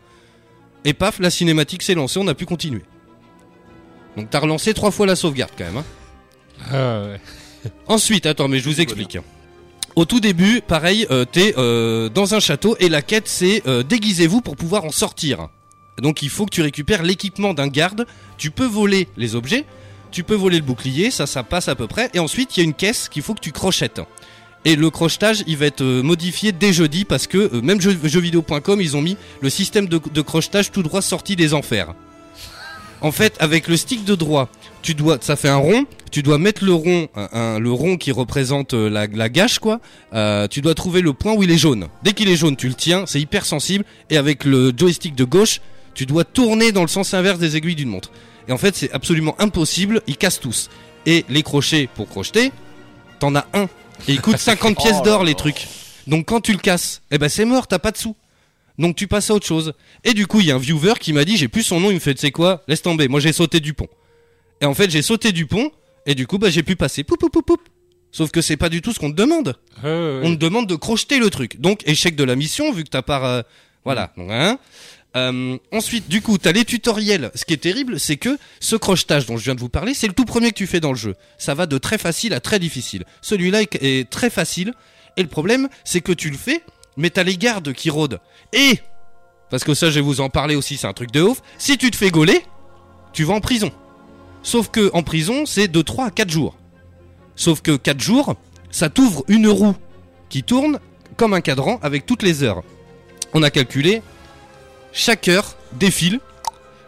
Et 0.83 0.93
paf, 0.93 1.19
la 1.19 1.29
cinématique 1.29 1.81
s'est 1.81 1.95
lancée, 1.95 2.19
on 2.19 2.27
a 2.27 2.35
pu 2.35 2.45
continuer. 2.45 2.81
Donc 4.17 4.29
t'as 4.29 4.39
relancé 4.39 4.73
trois 4.73 4.91
fois 4.91 5.05
la 5.05 5.15
sauvegarde 5.15 5.53
quand 5.57 5.63
même. 5.63 5.77
hein. 5.77 5.85
Ah 6.69 7.03
ouais. 7.07 7.21
Ensuite, 7.87 8.25
attends, 8.25 8.49
mais 8.49 8.59
je 8.59 8.69
vous 8.69 8.81
explique. 8.81 9.17
Au 9.95 10.03
tout 10.03 10.19
début, 10.19 10.59
pareil, 10.61 11.07
euh, 11.09 11.23
t'es 11.23 11.53
euh, 11.57 12.09
dans 12.09 12.35
un 12.35 12.39
château 12.41 12.75
et 12.81 12.89
la 12.89 13.01
quête 13.01 13.27
c'est 13.29 13.63
euh, 13.65 13.81
déguisez-vous 13.83 14.41
pour 14.41 14.57
pouvoir 14.57 14.83
en 14.83 14.91
sortir. 14.91 15.47
Donc 15.99 16.21
il 16.21 16.29
faut 16.29 16.45
que 16.45 16.51
tu 16.53 16.61
récupères 16.61 17.03
l'équipement 17.03 17.53
d'un 17.53 17.67
garde. 17.67 18.05
Tu 18.37 18.51
peux 18.51 18.65
voler 18.65 19.07
les 19.15 19.35
objets, 19.35 19.65
tu 20.13 20.23
peux 20.23 20.35
voler 20.35 20.57
le 20.57 20.63
bouclier, 20.63 21.11
ça, 21.11 21.25
ça 21.25 21.43
passe 21.43 21.67
à 21.67 21.75
peu 21.75 21.87
près. 21.87 22.09
Et 22.13 22.19
ensuite, 22.19 22.55
il 22.55 22.59
y 22.61 22.63
a 22.63 22.65
une 22.65 22.73
caisse 22.73 23.09
qu'il 23.09 23.23
faut 23.23 23.33
que 23.33 23.41
tu 23.41 23.51
crochettes. 23.51 23.99
Et 24.63 24.77
le 24.77 24.89
crochetage, 24.89 25.43
il 25.47 25.57
va 25.57 25.65
être 25.65 25.81
euh, 25.81 26.01
modifié 26.01 26.53
dès 26.53 26.71
jeudi 26.71 27.03
parce 27.03 27.27
que 27.27 27.37
euh, 27.37 27.61
même 27.61 27.81
jeux, 27.81 27.97
jeuxvideo.com, 28.01 28.79
ils 28.79 28.95
ont 28.95 29.01
mis 29.01 29.17
le 29.41 29.49
système 29.49 29.87
de, 29.87 30.21
crochetage 30.21 30.71
tout 30.71 30.83
droit 30.83 31.01
sorti 31.01 31.35
des 31.35 31.53
enfers. 31.53 31.93
En 33.01 33.11
fait, 33.11 33.35
avec 33.39 33.67
le 33.67 33.75
stick 33.75 34.05
de 34.05 34.15
droit, 34.15 34.47
tu 34.81 34.93
dois, 34.93 35.17
ça 35.19 35.35
fait 35.35 35.49
un 35.49 35.57
rond. 35.57 35.85
Tu 36.11 36.23
dois 36.23 36.37
mettre 36.37 36.63
le 36.63 36.73
rond, 36.73 37.09
le 37.33 37.71
rond 37.71 37.97
qui 37.97 38.11
représente 38.11 38.75
euh, 38.75 38.87
la, 38.87 39.29
gâche, 39.29 39.59
quoi. 39.59 39.81
Tu 40.49 40.61
dois 40.61 40.75
trouver 40.75 41.01
le 41.01 41.11
point 41.11 41.33
où 41.33 41.43
il 41.43 41.51
est 41.51 41.57
jaune. 41.57 41.87
Dès 42.03 42.13
qu'il 42.13 42.29
est 42.29 42.37
jaune, 42.37 42.55
tu 42.55 42.69
le 42.69 42.75
tiens. 42.75 43.03
C'est 43.05 43.19
hyper 43.19 43.45
sensible. 43.45 43.83
Et 44.09 44.15
avec 44.15 44.45
le 44.45 44.71
joystick 44.77 45.15
de 45.15 45.25
gauche, 45.25 45.59
tu 45.95 46.05
dois 46.05 46.23
tourner 46.23 46.71
dans 46.71 46.83
le 46.83 46.87
sens 46.87 47.13
inverse 47.13 47.39
des 47.39 47.57
aiguilles 47.57 47.75
d'une 47.75 47.89
montre. 47.89 48.11
Et 48.47 48.51
en 48.51 48.57
fait, 48.57 48.75
c'est 48.75 48.91
absolument 48.91 49.35
impossible. 49.39 50.01
Ils 50.07 50.17
cassent 50.17 50.39
tous. 50.39 50.69
Et 51.05 51.25
les 51.29 51.43
crochets 51.43 51.87
pour 51.95 52.07
crocheter, 52.09 52.51
t'en 53.19 53.35
as 53.35 53.45
un. 53.53 53.63
Et 54.07 54.13
il 54.13 54.21
coûte 54.21 54.37
50 54.39 54.77
pièces 54.77 54.97
Oh 54.99 55.03
d'or 55.03 55.23
les 55.23 55.35
trucs. 55.35 55.67
Donc 56.07 56.25
quand 56.27 56.41
tu 56.41 56.51
le 56.51 56.57
casses, 56.59 57.01
eh 57.11 57.17
ben 57.17 57.29
c'est 57.29 57.45
mort, 57.45 57.67
t'as 57.67 57.79
pas 57.79 57.91
de 57.91 57.97
sous. 57.97 58.15
Donc 58.77 58.95
tu 58.95 59.07
passes 59.07 59.29
à 59.29 59.33
autre 59.35 59.45
chose. 59.45 59.73
Et 60.03 60.13
du 60.13 60.27
coup, 60.27 60.39
il 60.41 60.47
y 60.47 60.51
a 60.51 60.55
un 60.55 60.59
viewer 60.59 60.93
qui 60.99 61.13
m'a 61.13 61.23
dit, 61.25 61.37
j'ai 61.37 61.47
plus 61.47 61.63
son 61.63 61.79
nom, 61.79 61.91
il 61.91 61.95
me 61.95 61.99
fait, 61.99 62.13
tu 62.13 62.21
sais 62.21 62.31
quoi, 62.31 62.63
laisse 62.67 62.81
tomber, 62.81 63.07
moi 63.07 63.19
j'ai 63.19 63.31
sauté 63.31 63.59
du 63.59 63.73
pont. 63.73 63.87
Et 64.61 64.65
en 64.65 64.73
fait, 64.73 64.89
j'ai 64.89 65.01
sauté 65.01 65.31
du 65.31 65.45
pont, 65.45 65.71
et 66.05 66.15
du 66.15 66.27
coup, 66.27 66.37
bah 66.37 66.49
j'ai 66.49 66.63
pu 66.63 66.75
passer. 66.75 67.03
Poup, 67.03 67.17
poup, 67.17 67.29
poup, 67.29 67.41
poup. 67.45 67.61
Sauf 68.11 68.31
que 68.31 68.41
c'est 68.41 68.57
pas 68.57 68.69
du 68.69 68.81
tout 68.81 68.91
ce 68.93 68.99
qu'on 68.99 69.11
te 69.11 69.15
demande. 69.15 69.55
Ah 69.83 69.87
On 70.23 70.31
te 70.31 70.39
demande 70.39 70.67
de 70.67 70.75
crocheter 70.75 71.19
le 71.19 71.29
truc. 71.29 71.59
Donc 71.61 71.81
échec 71.87 72.15
de 72.15 72.23
la 72.23 72.35
mission, 72.35 72.71
vu 72.73 72.83
que 72.83 72.89
t'as 72.89 73.01
pas... 73.01 73.25
euh, 73.25 73.43
voilà. 73.85 74.11
Donc, 74.17 74.29
hein. 74.31 74.59
Euh, 75.15 75.57
ensuite, 75.71 76.09
du 76.09 76.21
coup, 76.21 76.37
t'as 76.37 76.51
les 76.51 76.65
tutoriels. 76.65 77.31
Ce 77.35 77.45
qui 77.45 77.53
est 77.53 77.57
terrible, 77.57 77.99
c'est 77.99 78.17
que 78.17 78.37
ce 78.59 78.75
crochetage 78.75 79.25
dont 79.25 79.37
je 79.37 79.43
viens 79.43 79.55
de 79.55 79.59
vous 79.59 79.69
parler, 79.69 79.93
c'est 79.93 80.07
le 80.07 80.13
tout 80.13 80.25
premier 80.25 80.49
que 80.49 80.55
tu 80.55 80.67
fais 80.67 80.79
dans 80.79 80.91
le 80.91 80.97
jeu. 80.97 81.15
Ça 81.37 81.53
va 81.53 81.65
de 81.65 81.77
très 81.77 81.97
facile 81.97 82.33
à 82.33 82.39
très 82.39 82.59
difficile. 82.59 83.05
Celui-là 83.21 83.61
est, 83.61 84.09
très 84.09 84.29
facile. 84.29 84.73
Et 85.17 85.21
le 85.21 85.29
problème, 85.29 85.69
c'est 85.83 86.01
que 86.01 86.11
tu 86.11 86.29
le 86.29 86.37
fais, 86.37 86.63
mais 86.97 87.09
t'as 87.11 87.23
les 87.23 87.37
gardes 87.37 87.73
qui 87.73 87.89
rôdent. 87.89 88.19
Et, 88.51 88.79
parce 89.51 89.63
que 89.63 89.75
ça, 89.75 89.89
je 89.89 89.95
vais 89.95 90.01
vous 90.01 90.21
en 90.21 90.29
parler 90.29 90.55
aussi, 90.55 90.77
c'est 90.77 90.87
un 90.87 90.93
truc 90.93 91.11
de 91.11 91.21
ouf, 91.21 91.41
si 91.59 91.77
tu 91.77 91.91
te 91.91 91.95
fais 91.95 92.09
gauler, 92.09 92.41
tu 93.11 93.23
vas 93.23 93.35
en 93.35 93.41
prison. 93.41 93.71
Sauf 94.41 94.69
que 94.69 94.89
en 94.93 95.03
prison, 95.03 95.45
c'est 95.45 95.67
de 95.67 95.81
3 95.81 96.07
à 96.07 96.11
4 96.11 96.29
jours. 96.29 96.57
Sauf 97.35 97.61
que 97.61 97.77
4 97.77 98.01
jours, 98.01 98.35
ça 98.71 98.89
t'ouvre 98.89 99.23
une 99.27 99.47
roue 99.47 99.75
qui 100.29 100.41
tourne 100.41 100.79
comme 101.15 101.33
un 101.33 101.41
cadran 101.41 101.79
avec 101.83 102.07
toutes 102.07 102.23
les 102.23 102.41
heures. 102.41 102.63
On 103.33 103.43
a 103.43 103.51
calculé, 103.51 104.01
chaque 104.93 105.27
heure 105.27 105.55
défile. 105.73 106.19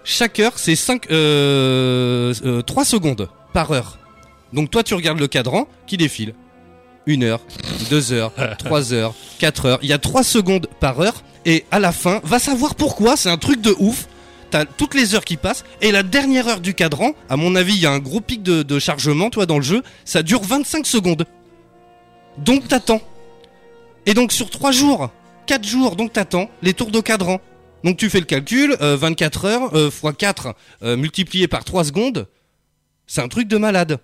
Chaque 0.04 0.40
heure, 0.40 0.54
c'est 0.56 0.76
5, 0.76 1.10
euh, 1.10 2.34
euh, 2.46 2.62
3 2.62 2.86
secondes 2.86 3.28
par 3.54 3.72
heure. 3.72 3.98
Donc 4.54 4.70
toi, 4.70 4.84
tu 4.84 4.94
regardes 4.94 5.20
le 5.20 5.28
cadran 5.28 5.68
qui 5.88 5.98
défile. 5.98 6.36
Une 7.08 7.24
heure, 7.24 7.42
deux 7.90 8.14
heures, 8.14 8.32
trois 8.60 8.94
heures, 8.94 9.14
quatre 9.38 9.66
heures. 9.66 9.80
Il 9.82 9.90
y 9.90 9.94
a 9.94 10.00
trois 10.00 10.24
secondes 10.24 10.68
par 10.80 11.02
heure. 11.02 11.24
Et 11.46 11.66
à 11.70 11.80
la 11.80 11.92
fin, 11.92 12.20
va 12.24 12.40
savoir 12.40 12.74
pourquoi, 12.76 13.16
c'est 13.16 13.30
un 13.30 13.38
truc 13.38 13.62
de 13.62 13.76
ouf. 13.78 14.08
T'as 14.50 14.66
toutes 14.66 14.96
les 14.96 15.14
heures 15.14 15.26
qui 15.26 15.38
passent. 15.38 15.64
Et 15.82 15.92
la 15.92 16.02
dernière 16.02 16.48
heure 16.48 16.62
du 16.62 16.74
cadran, 16.74 17.12
à 17.30 17.38
mon 17.38 17.56
avis, 17.56 17.74
il 17.74 17.82
y 17.82 17.86
a 17.86 17.92
un 17.92 18.00
gros 18.00 18.22
pic 18.22 18.42
de, 18.42 18.64
de 18.64 18.80
chargement, 18.80 19.30
toi, 19.30 19.46
dans 19.46 19.58
le 19.58 19.64
jeu. 19.64 19.84
Ça 20.04 20.24
dure 20.24 20.42
25 20.42 20.86
secondes. 20.86 21.26
Donc 22.38 22.68
t'attends. 22.68 23.02
Et 24.06 24.14
donc 24.14 24.32
sur 24.32 24.50
3 24.50 24.72
jours, 24.72 25.10
4 25.48 25.64
jours, 25.64 25.96
donc 25.96 26.14
t'attends 26.14 26.50
les 26.62 26.74
tours 26.74 26.92
de 26.92 27.02
cadran. 27.02 27.40
Donc 27.86 27.98
tu 27.98 28.10
fais 28.10 28.20
le 28.20 28.26
calcul, 28.26 28.76
euh, 28.82 28.98
24 28.98 29.46
heures 29.46 29.76
euh, 29.76 29.90
x 29.90 30.18
4 30.18 30.56
euh, 30.82 30.98
multiplié 30.98 31.48
par 31.48 31.64
3 31.64 31.86
secondes, 31.86 32.28
c'est 33.06 33.22
un 33.22 33.28
truc 33.28 33.48
de 33.48 33.58
malade. 33.58 34.00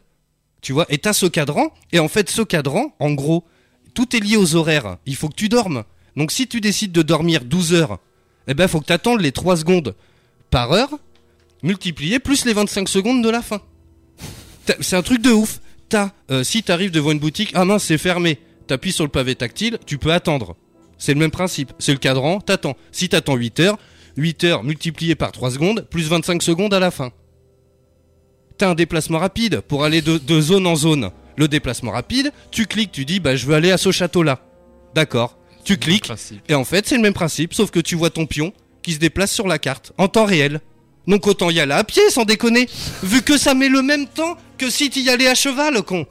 Tu 0.62 0.72
vois, 0.72 0.86
et 0.90 1.00
t'as 1.00 1.14
ce 1.14 1.26
cadran, 1.26 1.74
et 1.92 1.98
en 1.98 2.08
fait 2.08 2.30
ce 2.30 2.44
cadran, 2.44 2.94
en 3.00 3.12
gros, 3.14 3.44
tout 3.96 4.16
est 4.16 4.20
lié 4.20 4.38
aux 4.38 4.56
horaires. 4.56 4.98
Il 5.08 5.16
faut 5.16 5.30
que 5.30 5.36
tu 5.36 5.50
dormes. 5.50 5.84
Donc 6.16 6.32
si 6.32 6.48
tu 6.48 6.62
décides 6.62 6.92
de 6.92 7.02
dormir 7.02 7.44
12 7.44 7.74
heures, 7.74 7.98
eh 8.48 8.54
ben 8.54 8.68
faut 8.68 8.82
que 8.82 8.86
t'attendes 8.86 9.20
les 9.20 9.32
3 9.32 9.58
secondes 9.58 9.96
par 10.52 10.72
heure, 10.74 10.92
multiplié 11.64 12.20
plus 12.20 12.46
les 12.46 12.54
25 12.54 12.88
secondes 12.88 13.24
de 13.24 13.30
la 13.32 13.42
fin. 13.42 13.64
C'est 14.80 14.96
un 14.96 15.02
truc 15.02 15.24
de 15.24 15.32
ouf. 15.32 15.60
T'as, 15.90 16.12
euh, 16.30 16.44
si 16.44 16.62
t'arrives 16.62 16.92
devant 16.92 17.12
une 17.12 17.20
boutique, 17.20 17.52
ah 17.56 17.66
mince, 17.66 17.86
c'est 17.86 17.98
fermé. 17.98 18.38
T'appuies 18.68 18.92
sur 18.92 19.06
le 19.06 19.10
pavé 19.10 19.34
tactile, 19.34 19.80
tu 19.88 19.98
peux 19.98 20.14
attendre. 20.14 20.56
C'est 21.02 21.16
le 21.16 21.20
même 21.20 21.32
principe. 21.32 21.74
C'est 21.80 21.94
le 21.94 21.98
cadran, 21.98 22.40
t'attends. 22.40 22.78
Si 22.92 23.10
t'attends 23.10 23.36
8 23.36 23.60
heures, 23.60 23.78
8 24.18 24.44
heures 24.44 24.64
multiplié 24.64 25.16
par 25.16 25.32
3 25.32 25.50
secondes, 25.50 25.88
plus 25.90 26.08
25 26.08 26.44
secondes 26.44 26.76
à 26.76 26.80
la 26.80 26.92
fin. 26.92 27.12
T'as 28.60 28.70
un 28.70 28.76
déplacement 28.76 29.18
rapide 29.18 29.62
pour 29.62 29.84
aller 29.84 30.04
de, 30.04 30.20
de 30.20 30.40
zone 30.40 30.68
en 30.68 30.76
zone. 30.76 31.10
Le 31.38 31.48
déplacement 31.48 31.90
rapide, 31.90 32.32
tu 32.52 32.68
cliques, 32.68 32.92
tu 32.92 33.04
dis, 33.04 33.20
bah 33.20 33.36
je 33.36 33.48
veux 33.48 33.56
aller 33.56 33.72
à 33.72 33.78
ce 33.78 33.92
château-là. 33.92 34.42
D'accord. 34.94 35.40
Tu 35.64 35.78
cliques, 35.78 36.12
et 36.48 36.54
en 36.54 36.66
fait, 36.66 36.88
c'est 36.88 36.98
le 36.98 37.02
même 37.02 37.14
principe, 37.14 37.54
sauf 37.56 37.72
que 37.72 37.80
tu 37.80 37.96
vois 37.96 38.12
ton 38.12 38.28
pion 38.28 38.54
qui 38.84 38.94
se 38.94 39.00
déplace 39.00 39.32
sur 39.32 39.48
la 39.48 39.58
carte, 39.58 39.94
en 39.98 40.08
temps 40.08 40.26
réel. 40.26 40.60
Donc 41.08 41.26
autant 41.26 41.50
y 41.50 41.60
aller 41.60 41.74
à 41.74 41.84
pied, 41.84 42.10
sans 42.12 42.26
déconner. 42.26 42.68
Vu 43.02 43.24
que 43.24 43.38
ça 43.38 43.56
met 43.56 43.70
le 43.70 43.82
même 43.82 44.06
temps 44.08 44.38
que 44.60 44.70
si 44.70 44.92
tu 44.92 45.00
y 45.00 45.10
allais 45.10 45.28
à 45.28 45.36
cheval, 45.36 45.82
con. 45.82 46.06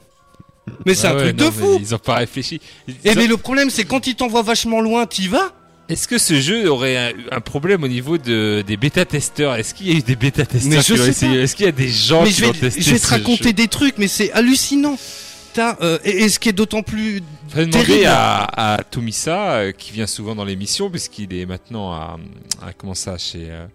Mais 0.85 0.95
c'est 0.95 1.07
Ah 1.07 1.11
un 1.11 1.15
ouais, 1.15 1.23
truc 1.33 1.39
non, 1.39 1.45
de 1.47 1.51
fou. 1.51 1.77
Ils 1.81 1.95
ont 1.95 1.99
pas 1.99 2.15
réfléchi. 2.15 2.59
Ils 2.87 2.95
Et 3.03 3.11
ont- 3.11 3.13
mais 3.15 3.27
le 3.27 3.37
problème, 3.37 3.69
c'est 3.69 3.83
quand 3.85 4.07
il 4.07 4.15
t'envoie 4.15 4.41
vachement 4.41 4.81
loin, 4.81 5.05
t'y 5.05 5.27
vas. 5.27 5.53
Est-ce 5.89 6.07
que 6.07 6.17
ce 6.17 6.39
jeu 6.39 6.69
aurait 6.69 6.95
un, 6.95 7.11
un 7.31 7.41
problème 7.41 7.83
au 7.83 7.87
niveau 7.87 8.17
de, 8.17 8.63
des 8.65 8.77
bêta-testeurs? 8.77 9.55
Est-ce 9.55 9.73
qu'il 9.73 9.87
y 9.87 9.91
a 9.91 9.97
eu 9.97 10.01
des 10.01 10.15
bêta-testeurs 10.15 10.83
qui 10.83 10.91
ont 10.93 11.05
essayé? 11.05 11.41
Est-ce 11.41 11.55
qu'il 11.55 11.65
y 11.65 11.69
a 11.69 11.73
des 11.73 11.89
gens 11.89 12.23
mais 12.23 12.29
qui 12.29 12.35
je 12.41 12.45
ont 12.45 12.51
vais, 12.51 12.59
testé 12.59 12.81
je 12.81 12.91
vais 12.91 12.99
te 12.99 13.07
raconter 13.07 13.43
jeu? 13.49 13.53
des 13.53 13.67
trucs, 13.67 13.97
mais 13.97 14.07
c'est 14.07 14.31
hallucinant. 14.31 14.97
t'as 15.53 15.75
euh, 15.81 15.99
et, 16.05 16.23
et 16.23 16.29
ce 16.29 16.39
qui 16.39 16.47
est 16.47 16.53
d'autant 16.53 16.81
plus 16.81 17.21
Faudrait 17.49 17.65
demander 17.65 17.85
Terrible. 17.87 18.05
à, 18.07 18.75
à 18.75 18.83
Tomisa, 18.83 19.51
euh, 19.55 19.71
qui 19.73 19.91
vient 19.91 20.07
souvent 20.07 20.33
dans 20.33 20.45
l'émission, 20.45 20.89
puisqu'il 20.89 21.33
est 21.33 21.45
maintenant 21.45 21.91
à, 21.91 22.17
à 22.61 22.71
comment 22.71 22.95
ça, 22.95 23.17
chez, 23.17 23.47
euh, 23.49 23.65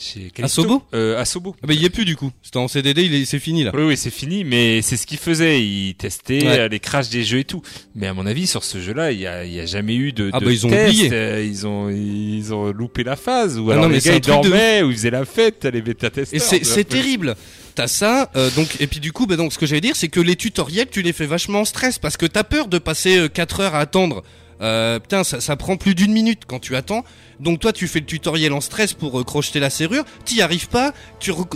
chez 0.00 0.30
Callisto. 0.34 0.62
Sobo 0.62 0.82
euh, 0.94 1.20
À 1.20 1.24
Sobo. 1.24 1.54
Ah 1.62 1.66
bah 1.66 1.74
il 1.74 1.80
y 1.82 1.84
est 1.84 1.90
plus 1.90 2.04
du 2.04 2.16
coup. 2.16 2.30
C'était 2.42 2.56
en 2.58 2.68
CDD, 2.68 3.04
il 3.04 3.14
est 3.14 3.24
c'est 3.24 3.38
fini 3.38 3.64
là. 3.64 3.70
Oui, 3.74 3.82
oui, 3.82 3.96
c'est 3.96 4.10
fini, 4.10 4.44
mais 4.44 4.80
c'est 4.82 4.96
ce 4.96 5.06
qu'il 5.06 5.18
faisait. 5.18 5.60
Il 5.62 5.94
testait 5.94 6.42
Ouais. 6.46 6.58
euh, 6.60 6.68
les 6.68 6.80
crashs 6.80 7.10
des 7.10 7.22
jeux 7.22 7.38
et 7.40 7.44
tout. 7.44 7.62
Mais 7.94 8.06
à 8.06 8.14
mon 8.14 8.24
avis, 8.26 8.46
sur 8.46 8.64
ce 8.64 8.80
jeu-là, 8.80 9.12
il 9.12 9.20
y 9.20 9.26
a, 9.26 9.44
il 9.44 9.52
y 9.52 9.60
a 9.60 9.66
jamais 9.66 9.94
eu 9.94 10.12
de, 10.12 10.30
Ah 10.32 10.40
de 10.40 10.44
bah, 10.46 10.52
ils 10.52 10.66
ont 10.66 10.70
test. 10.70 10.88
oublié. 10.94 11.10
Euh, 11.12 11.44
Ils 11.44 11.66
ont, 11.66 11.90
ils 11.90 12.54
ont 12.54 12.72
loupé 12.72 13.04
la 13.04 13.16
phase. 13.16 13.58
Ou 13.58 13.70
Ah 13.70 13.74
alors 13.74 13.84
non, 13.84 13.88
mais 13.90 13.96
les 13.96 14.00
c'est 14.00 14.10
gars, 14.10 14.16
ils 14.16 14.20
de 14.20 14.48
dormaient, 14.48 14.82
ou 14.82 14.90
ils 14.90 14.96
faisaient 14.96 15.10
la 15.10 15.24
fête, 15.24 15.64
les 15.66 15.82
bêta-testeurs. 15.82 16.34
Et 16.36 16.38
c'est 16.38 16.64
c'est 16.64 16.84
terrible. 16.84 17.36
T'as 17.74 17.86
ça, 17.86 18.30
euh, 18.36 18.50
donc 18.56 18.68
et 18.80 18.86
puis 18.88 18.98
du 19.00 19.12
coup, 19.12 19.26
bah, 19.26 19.36
donc 19.36 19.52
ce 19.52 19.58
que 19.58 19.64
j'allais 19.66 19.80
dire, 19.80 19.94
c'est 19.96 20.08
que 20.08 20.18
les 20.20 20.34
tutoriels, 20.36 20.88
tu 20.90 21.02
les 21.02 21.12
fais 21.12 21.26
vachement 21.26 21.60
en 21.60 21.64
stress 21.64 21.98
parce 21.98 22.16
que 22.16 22.26
t'as 22.26 22.42
peur 22.42 22.66
de 22.66 22.78
passer 22.78 23.28
4 23.32 23.60
heures 23.60 23.74
à 23.74 23.80
attendre. 23.80 24.22
Euh, 24.60 24.98
putain, 24.98 25.24
ça, 25.24 25.56
prend 25.56 25.76
plus 25.76 25.94
d'une 25.94 26.12
minute 26.12 26.42
quand 26.46 26.58
tu 26.58 26.76
attends. 26.76 27.04
Donc 27.38 27.60
toi, 27.60 27.72
tu 27.72 27.88
fais 27.88 28.00
le 28.00 28.06
tutoriel 28.06 28.52
en 28.52 28.60
stress 28.60 28.92
pour 28.92 29.18
euh, 29.20 29.24
crocheter 29.24 29.58
la 29.60 29.70
serrure. 29.70 30.04
T'y 30.24 30.42
arrives 30.42 30.68
pas, 30.68 30.92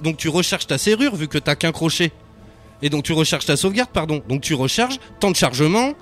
donc 0.03 0.17
tu 0.17 0.29
recharges 0.29 0.67
ta 0.67 0.79
serrure 0.79 1.15
vu 1.17 1.29
que 1.29 1.39
t'as 1.39 1.55
qu'un 1.55 1.73
crochet. 1.73 2.13
Et 2.83 2.91
donc 2.91 3.05
tu 3.05 3.13
recharges 3.13 3.47
ta 3.47 3.57
sauvegarde, 3.57 3.91
pardon. 3.93 4.23
Donc 4.29 4.41
tu 4.41 4.55
recharges, 4.55 4.99
temps 5.21 5.31
de 5.31 5.37
chargement. 5.37 5.93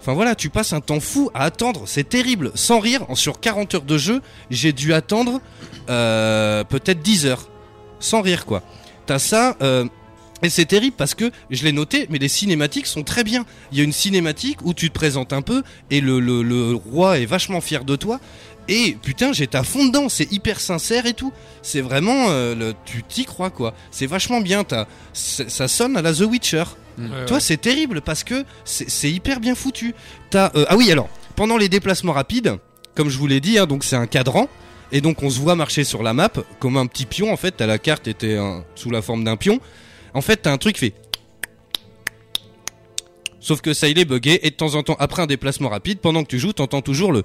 Enfin 0.00 0.14
voilà, 0.14 0.34
tu 0.34 0.48
passes 0.48 0.72
un 0.72 0.80
temps 0.80 1.00
fou 1.00 1.30
à 1.34 1.44
attendre, 1.44 1.82
c'est 1.86 2.08
terrible. 2.08 2.52
Sans 2.54 2.80
rire, 2.80 3.04
en- 3.10 3.14
sur 3.14 3.38
40 3.38 3.74
heures 3.74 3.82
de 3.82 3.98
jeu, 3.98 4.22
j'ai 4.50 4.72
dû 4.72 4.94
attendre 4.94 5.40
euh, 5.90 6.64
peut-être 6.64 7.00
10 7.02 7.26
heures. 7.26 7.48
Sans 7.98 8.22
rire 8.22 8.46
quoi. 8.46 8.62
T'as 9.04 9.18
ça, 9.18 9.56
euh, 9.60 9.84
et 10.42 10.48
c'est 10.50 10.64
terrible 10.64 10.96
parce 10.96 11.14
que 11.14 11.30
je 11.50 11.64
l'ai 11.64 11.72
noté, 11.72 12.06
mais 12.10 12.18
les 12.18 12.28
cinématiques 12.28 12.86
sont 12.86 13.02
très 13.02 13.24
bien. 13.24 13.44
Il 13.72 13.78
y 13.78 13.80
a 13.80 13.84
une 13.84 13.92
cinématique 13.92 14.58
où 14.64 14.72
tu 14.74 14.88
te 14.88 14.94
présentes 14.94 15.32
un 15.32 15.42
peu 15.42 15.62
et 15.90 16.00
le, 16.00 16.18
le, 16.20 16.42
le 16.42 16.74
roi 16.74 17.18
est 17.18 17.26
vachement 17.26 17.60
fier 17.60 17.84
de 17.84 17.96
toi. 17.96 18.20
Et 18.68 18.96
putain, 19.02 19.32
j'étais 19.32 19.58
à 19.58 19.64
fond 19.64 19.84
dedans, 19.86 20.08
c'est 20.08 20.30
hyper 20.32 20.60
sincère 20.60 21.06
et 21.06 21.14
tout. 21.14 21.32
C'est 21.62 21.80
vraiment, 21.80 22.26
euh, 22.30 22.54
le, 22.54 22.74
tu 22.84 23.02
t'y 23.02 23.24
crois 23.24 23.50
quoi. 23.50 23.74
C'est 23.90 24.06
vachement 24.06 24.40
bien, 24.40 24.62
t'as, 24.64 24.86
c'est- 25.12 25.50
ça 25.50 25.66
sonne 25.68 25.96
à 25.96 26.02
la 26.02 26.12
The 26.14 26.20
Witcher. 26.20 26.64
Ouais, 26.98 27.06
Toi, 27.26 27.36
ouais. 27.38 27.40
c'est 27.40 27.56
terrible 27.60 28.00
parce 28.00 28.24
que 28.24 28.44
c'est 28.64 28.88
c'est 28.88 29.10
hyper 29.10 29.40
bien 29.40 29.54
foutu. 29.54 29.94
T'as, 30.30 30.50
euh, 30.54 30.66
ah 30.68 30.76
oui, 30.76 30.92
alors, 30.92 31.08
pendant 31.36 31.56
les 31.56 31.68
déplacements 31.68 32.12
rapides, 32.12 32.56
comme 32.94 33.08
je 33.08 33.18
vous 33.18 33.26
l'ai 33.26 33.40
dit, 33.40 33.58
hein, 33.58 33.66
donc 33.66 33.82
c'est 33.84 33.96
un 33.96 34.06
cadran. 34.06 34.48
Et 34.92 35.00
donc 35.00 35.22
on 35.22 35.30
se 35.30 35.38
voit 35.38 35.54
marcher 35.54 35.84
sur 35.84 36.02
la 36.02 36.12
map 36.14 36.30
comme 36.58 36.76
un 36.76 36.86
petit 36.86 37.06
pion. 37.06 37.32
En 37.32 37.36
fait, 37.36 37.52
t'as 37.52 37.66
la 37.66 37.78
carte 37.78 38.06
était 38.08 38.36
un- 38.36 38.64
sous 38.74 38.90
la 38.90 39.02
forme 39.02 39.24
d'un 39.24 39.36
pion. 39.36 39.60
En 40.14 40.20
fait, 40.20 40.36
t'as 40.36 40.52
un 40.52 40.58
truc 40.58 40.74
qui 40.74 40.86
fait. 40.86 40.94
Sauf 43.40 43.62
que 43.62 43.72
ça, 43.72 43.88
il 43.88 43.98
est 43.98 44.04
buggé. 44.04 44.46
Et 44.46 44.50
de 44.50 44.54
temps 44.54 44.74
en 44.74 44.82
temps, 44.82 44.96
après 44.98 45.22
un 45.22 45.26
déplacement 45.26 45.68
rapide, 45.68 45.98
pendant 46.00 46.22
que 46.22 46.28
tu 46.28 46.38
joues, 46.38 46.52
t'entends 46.52 46.82
toujours 46.82 47.12
le. 47.12 47.24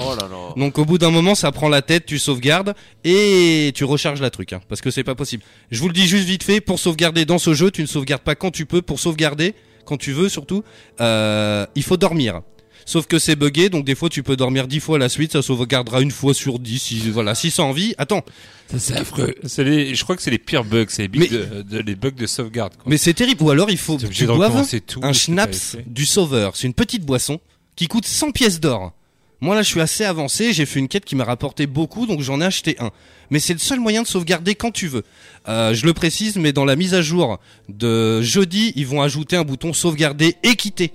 Oh 0.00 0.14
là 0.18 0.26
là. 0.28 0.54
Donc 0.56 0.78
au 0.78 0.84
bout 0.84 0.98
d'un 0.98 1.10
moment, 1.10 1.34
ça 1.34 1.52
prend 1.52 1.68
la 1.68 1.82
tête, 1.82 2.06
tu 2.06 2.18
sauvegardes 2.18 2.74
et 3.04 3.72
tu 3.74 3.84
recharges 3.84 4.22
la 4.22 4.30
truc, 4.30 4.54
hein, 4.54 4.60
parce 4.68 4.80
que 4.80 4.90
c'est 4.90 5.04
pas 5.04 5.14
possible. 5.14 5.42
Je 5.70 5.80
vous 5.80 5.88
le 5.88 5.92
dis 5.92 6.06
juste 6.06 6.24
vite 6.24 6.42
fait, 6.42 6.62
pour 6.62 6.78
sauvegarder 6.78 7.26
dans 7.26 7.38
ce 7.38 7.52
jeu, 7.52 7.70
tu 7.70 7.82
ne 7.82 7.86
sauvegardes 7.86 8.22
pas 8.22 8.34
quand 8.34 8.50
tu 8.50 8.64
peux. 8.64 8.80
Pour 8.80 8.98
sauvegarder, 8.98 9.54
quand 9.84 9.98
tu 9.98 10.12
veux 10.12 10.28
surtout, 10.28 10.64
euh, 11.00 11.66
il 11.74 11.82
faut 11.82 11.98
dormir. 11.98 12.40
Sauf 12.88 13.06
que 13.08 13.18
c'est 13.18 13.34
buggé, 13.36 13.68
donc 13.68 13.84
des 13.84 13.96
fois 13.96 14.08
tu 14.08 14.22
peux 14.22 14.36
dormir 14.36 14.68
10 14.68 14.78
fois 14.80 14.96
à 14.96 14.98
la 15.00 15.08
suite, 15.08 15.32
ça 15.32 15.42
sauvegardera 15.42 16.00
une 16.02 16.12
fois 16.12 16.32
sur 16.34 16.60
10, 16.60 16.78
si, 16.78 17.10
voilà, 17.10 17.34
si 17.34 17.50
ça 17.50 17.64
envie. 17.64 17.94
Attends, 17.98 18.24
Ça, 18.70 18.78
c'est 18.78 18.94
affreux. 18.96 19.34
C'est 19.44 19.64
les, 19.64 19.94
je 19.96 20.02
crois 20.04 20.14
que 20.16 20.22
c'est 20.22 20.30
les 20.30 20.38
pires 20.38 20.64
bugs, 20.64 20.86
c'est 20.88 21.02
les, 21.02 21.08
bugs 21.08 21.18
Mais- 21.18 21.28
de, 21.28 21.62
de- 21.62 21.78
les 21.80 21.94
bugs 21.96 22.12
de 22.12 22.26
sauvegarde. 22.26 22.74
Quoi. 22.76 22.84
mais 22.86 22.96
c'est 22.96 23.12
terrible. 23.14 23.42
Ou 23.42 23.50
alors 23.50 23.70
il 23.70 23.76
faut 23.76 23.96
que 23.98 24.06
tu 24.06 24.26
boives 24.26 24.64
tout. 24.86 25.00
un 25.02 25.12
schnapps 25.12 25.76
du 25.86 26.06
sauveur. 26.06 26.54
C'est 26.56 26.68
une 26.68 26.74
petite 26.74 27.04
boisson 27.04 27.40
qui 27.74 27.88
coûte 27.88 28.06
100 28.06 28.30
pièces 28.30 28.60
d'or. 28.60 28.92
Moi 29.40 29.54
là 29.54 29.62
je 29.62 29.68
suis 29.68 29.80
assez 29.82 30.04
avancé, 30.04 30.54
j'ai 30.54 30.64
fait 30.64 30.78
une 30.78 30.88
quête 30.88 31.04
qui 31.04 31.14
m'a 31.14 31.24
rapporté 31.24 31.66
beaucoup 31.66 32.06
donc 32.06 32.22
j'en 32.22 32.40
ai 32.40 32.44
acheté 32.44 32.76
un. 32.78 32.90
Mais 33.30 33.38
c'est 33.40 33.52
le 33.52 33.58
seul 33.58 33.80
moyen 33.80 34.00
de 34.02 34.06
sauvegarder 34.06 34.54
quand 34.54 34.70
tu 34.70 34.86
veux. 34.86 35.02
Euh, 35.48 35.74
je 35.74 35.84
le 35.84 35.92
précise 35.92 36.36
mais 36.36 36.52
dans 36.54 36.64
la 36.64 36.74
mise 36.74 36.94
à 36.94 37.02
jour 37.02 37.38
de 37.68 38.22
jeudi 38.22 38.72
ils 38.76 38.86
vont 38.86 39.02
ajouter 39.02 39.36
un 39.36 39.42
bouton 39.44 39.74
sauvegarder 39.74 40.36
et 40.42 40.54
quitter. 40.56 40.92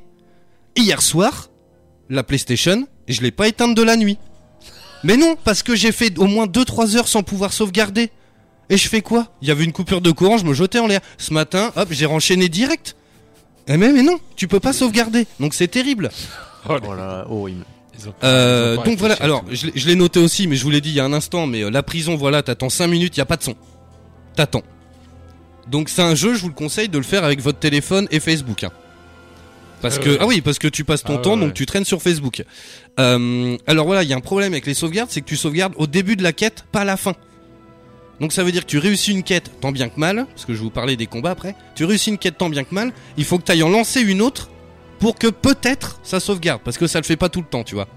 Hier 0.76 1.02
soir, 1.04 1.51
la 2.16 2.24
PlayStation, 2.24 2.88
je 3.08 3.22
l'ai 3.22 3.32
pas 3.32 3.48
éteinte 3.48 3.76
de 3.76 3.82
la 3.82 3.96
nuit. 3.96 4.18
Mais 5.04 5.18
non, 5.18 5.36
parce 5.44 5.64
que 5.64 5.76
j'ai 5.76 5.92
fait 5.92 6.18
au 6.20 6.28
moins 6.28 6.46
2-3 6.46 6.96
heures 6.98 7.08
sans 7.08 7.24
pouvoir 7.24 7.54
sauvegarder. 7.54 8.12
Et 8.70 8.78
je 8.78 8.88
fais 8.88 9.02
quoi? 9.02 9.28
Il 9.42 9.48
y 9.48 9.52
avait 9.52 9.64
une 9.64 9.72
coupure 9.74 10.00
de 10.02 10.12
courant, 10.12 10.38
je 10.38 10.46
me 10.46 10.54
jetais 10.54 10.80
en 10.80 10.88
l'air. 10.88 11.02
Ce 11.18 11.34
matin, 11.34 11.72
hop, 11.76 11.88
j'ai 11.92 12.06
renchaîné 12.06 12.48
direct. 12.50 12.96
Eh 13.68 13.78
mais, 13.78 13.92
mais 13.92 14.04
non, 14.04 14.20
tu 14.36 14.48
peux 14.48 14.60
pas 14.60 14.74
sauvegarder. 14.74 15.26
Donc 15.40 15.54
c'est 15.54 15.68
terrible. 15.68 16.10
Oh, 16.70 16.78
Oh 16.88 16.94
là 16.94 17.26
horrible. 17.30 17.66
Euh, 18.24 18.78
donc 18.84 18.98
voilà, 18.98 19.16
alors 19.16 19.44
je 19.52 19.68
l'ai- 19.68 19.74
je 19.76 19.88
l'ai 19.88 19.96
noté 19.96 20.20
aussi, 20.20 20.48
mais 20.48 20.56
je 20.56 20.64
vous 20.64 20.70
l'ai 20.72 20.82
dit 20.82 20.90
il 20.90 20.96
y 20.96 21.00
a 21.00 21.06
un 21.06 21.14
instant, 21.14 21.46
mais 21.48 21.64
euh, 21.64 21.70
la 21.70 21.84
prison, 21.84 22.16
voilà, 22.16 22.42
t'attends 22.42 22.70
5 22.70 22.88
minutes, 22.88 23.18
y 23.18 23.22
a 23.22 23.26
pas 23.26 23.38
de 23.38 23.44
son. 23.44 23.56
T'attends. 24.36 24.64
Donc 25.68 25.90
c'est 25.90 26.02
un 26.02 26.16
jeu, 26.16 26.34
je 26.34 26.42
vous 26.42 26.48
le 26.48 26.54
conseille 26.54 26.90
de 26.90 26.98
le 26.98 27.04
faire 27.04 27.24
avec 27.24 27.42
votre 27.42 27.60
téléphone 27.60 28.08
et 28.10 28.20
Facebook. 28.20 28.64
hein. 28.64 28.72
Parce 29.82 29.98
Ah 30.00 30.04
que 30.04 30.18
ah 30.20 30.28
oui, 30.28 30.42
parce 30.42 30.60
que 30.60 30.68
tu 30.68 30.84
passes 30.84 31.04
ton 31.04 31.16
Ah 31.18 31.22
temps, 31.22 31.38
donc 31.38 31.54
tu 31.54 31.66
traînes 31.66 31.86
sur 31.86 32.02
Facebook. 32.02 32.44
Euh, 33.00 33.58
alors 33.68 33.86
voilà, 33.86 34.04
il 34.04 34.10
y 34.10 34.14
a 34.14 34.16
un 34.18 34.22
problème 34.22 34.54
avec 34.54 34.66
les 34.66 34.74
sauvegardes, 34.74 35.10
c'est 35.10 35.22
que 35.22 35.26
tu 35.26 35.38
sauvegardes 35.38 35.74
au 35.78 35.88
début 35.88 36.16
de 36.16 36.24
la 36.24 36.34
quête, 36.34 36.66
pas 36.72 36.82
à 36.82 36.86
la 36.86 36.98
fin. 36.98 37.16
Donc 38.20 38.34
ça 38.34 38.44
veut 38.44 38.52
dire 38.52 38.62
que 38.62 38.70
tu 38.70 38.78
réussis 38.78 39.12
une 39.12 39.24
quête 39.24 39.50
tant 39.62 39.72
bien 39.72 39.90
que 39.90 40.00
mal, 40.00 40.28
parce 40.28 40.46
que 40.46 40.54
je 40.54 40.60
vais 40.60 40.64
vous 40.64 40.70
parler 40.70 40.96
des 40.96 41.08
combats 41.08 41.32
après. 41.32 41.56
Tu 41.76 41.86
réussis 41.86 42.12
une 42.12 42.20
quête 42.20 42.38
tant 42.38 42.50
bien 42.50 42.64
que 42.64 42.74
mal, 42.76 42.94
il 43.18 43.26
faut 43.26 43.40
que 43.40 43.44
tu 43.44 43.52
ailles 43.52 43.64
en 43.64 43.70
lancer 43.70 44.02
une 44.02 44.22
autre 44.22 44.50
pour 45.00 45.16
que 45.16 45.28
peut-être 45.28 46.00
ça 46.04 46.20
sauvegarde, 46.20 46.62
parce 46.64 46.78
que 46.78 46.86
ça 46.86 47.00
le 47.00 47.06
fait 47.06 47.16
pas 47.18 47.30
tout 47.30 47.40
le 47.42 47.48
temps, 47.48 47.64
tu 47.64 47.74
vois. 47.74 47.88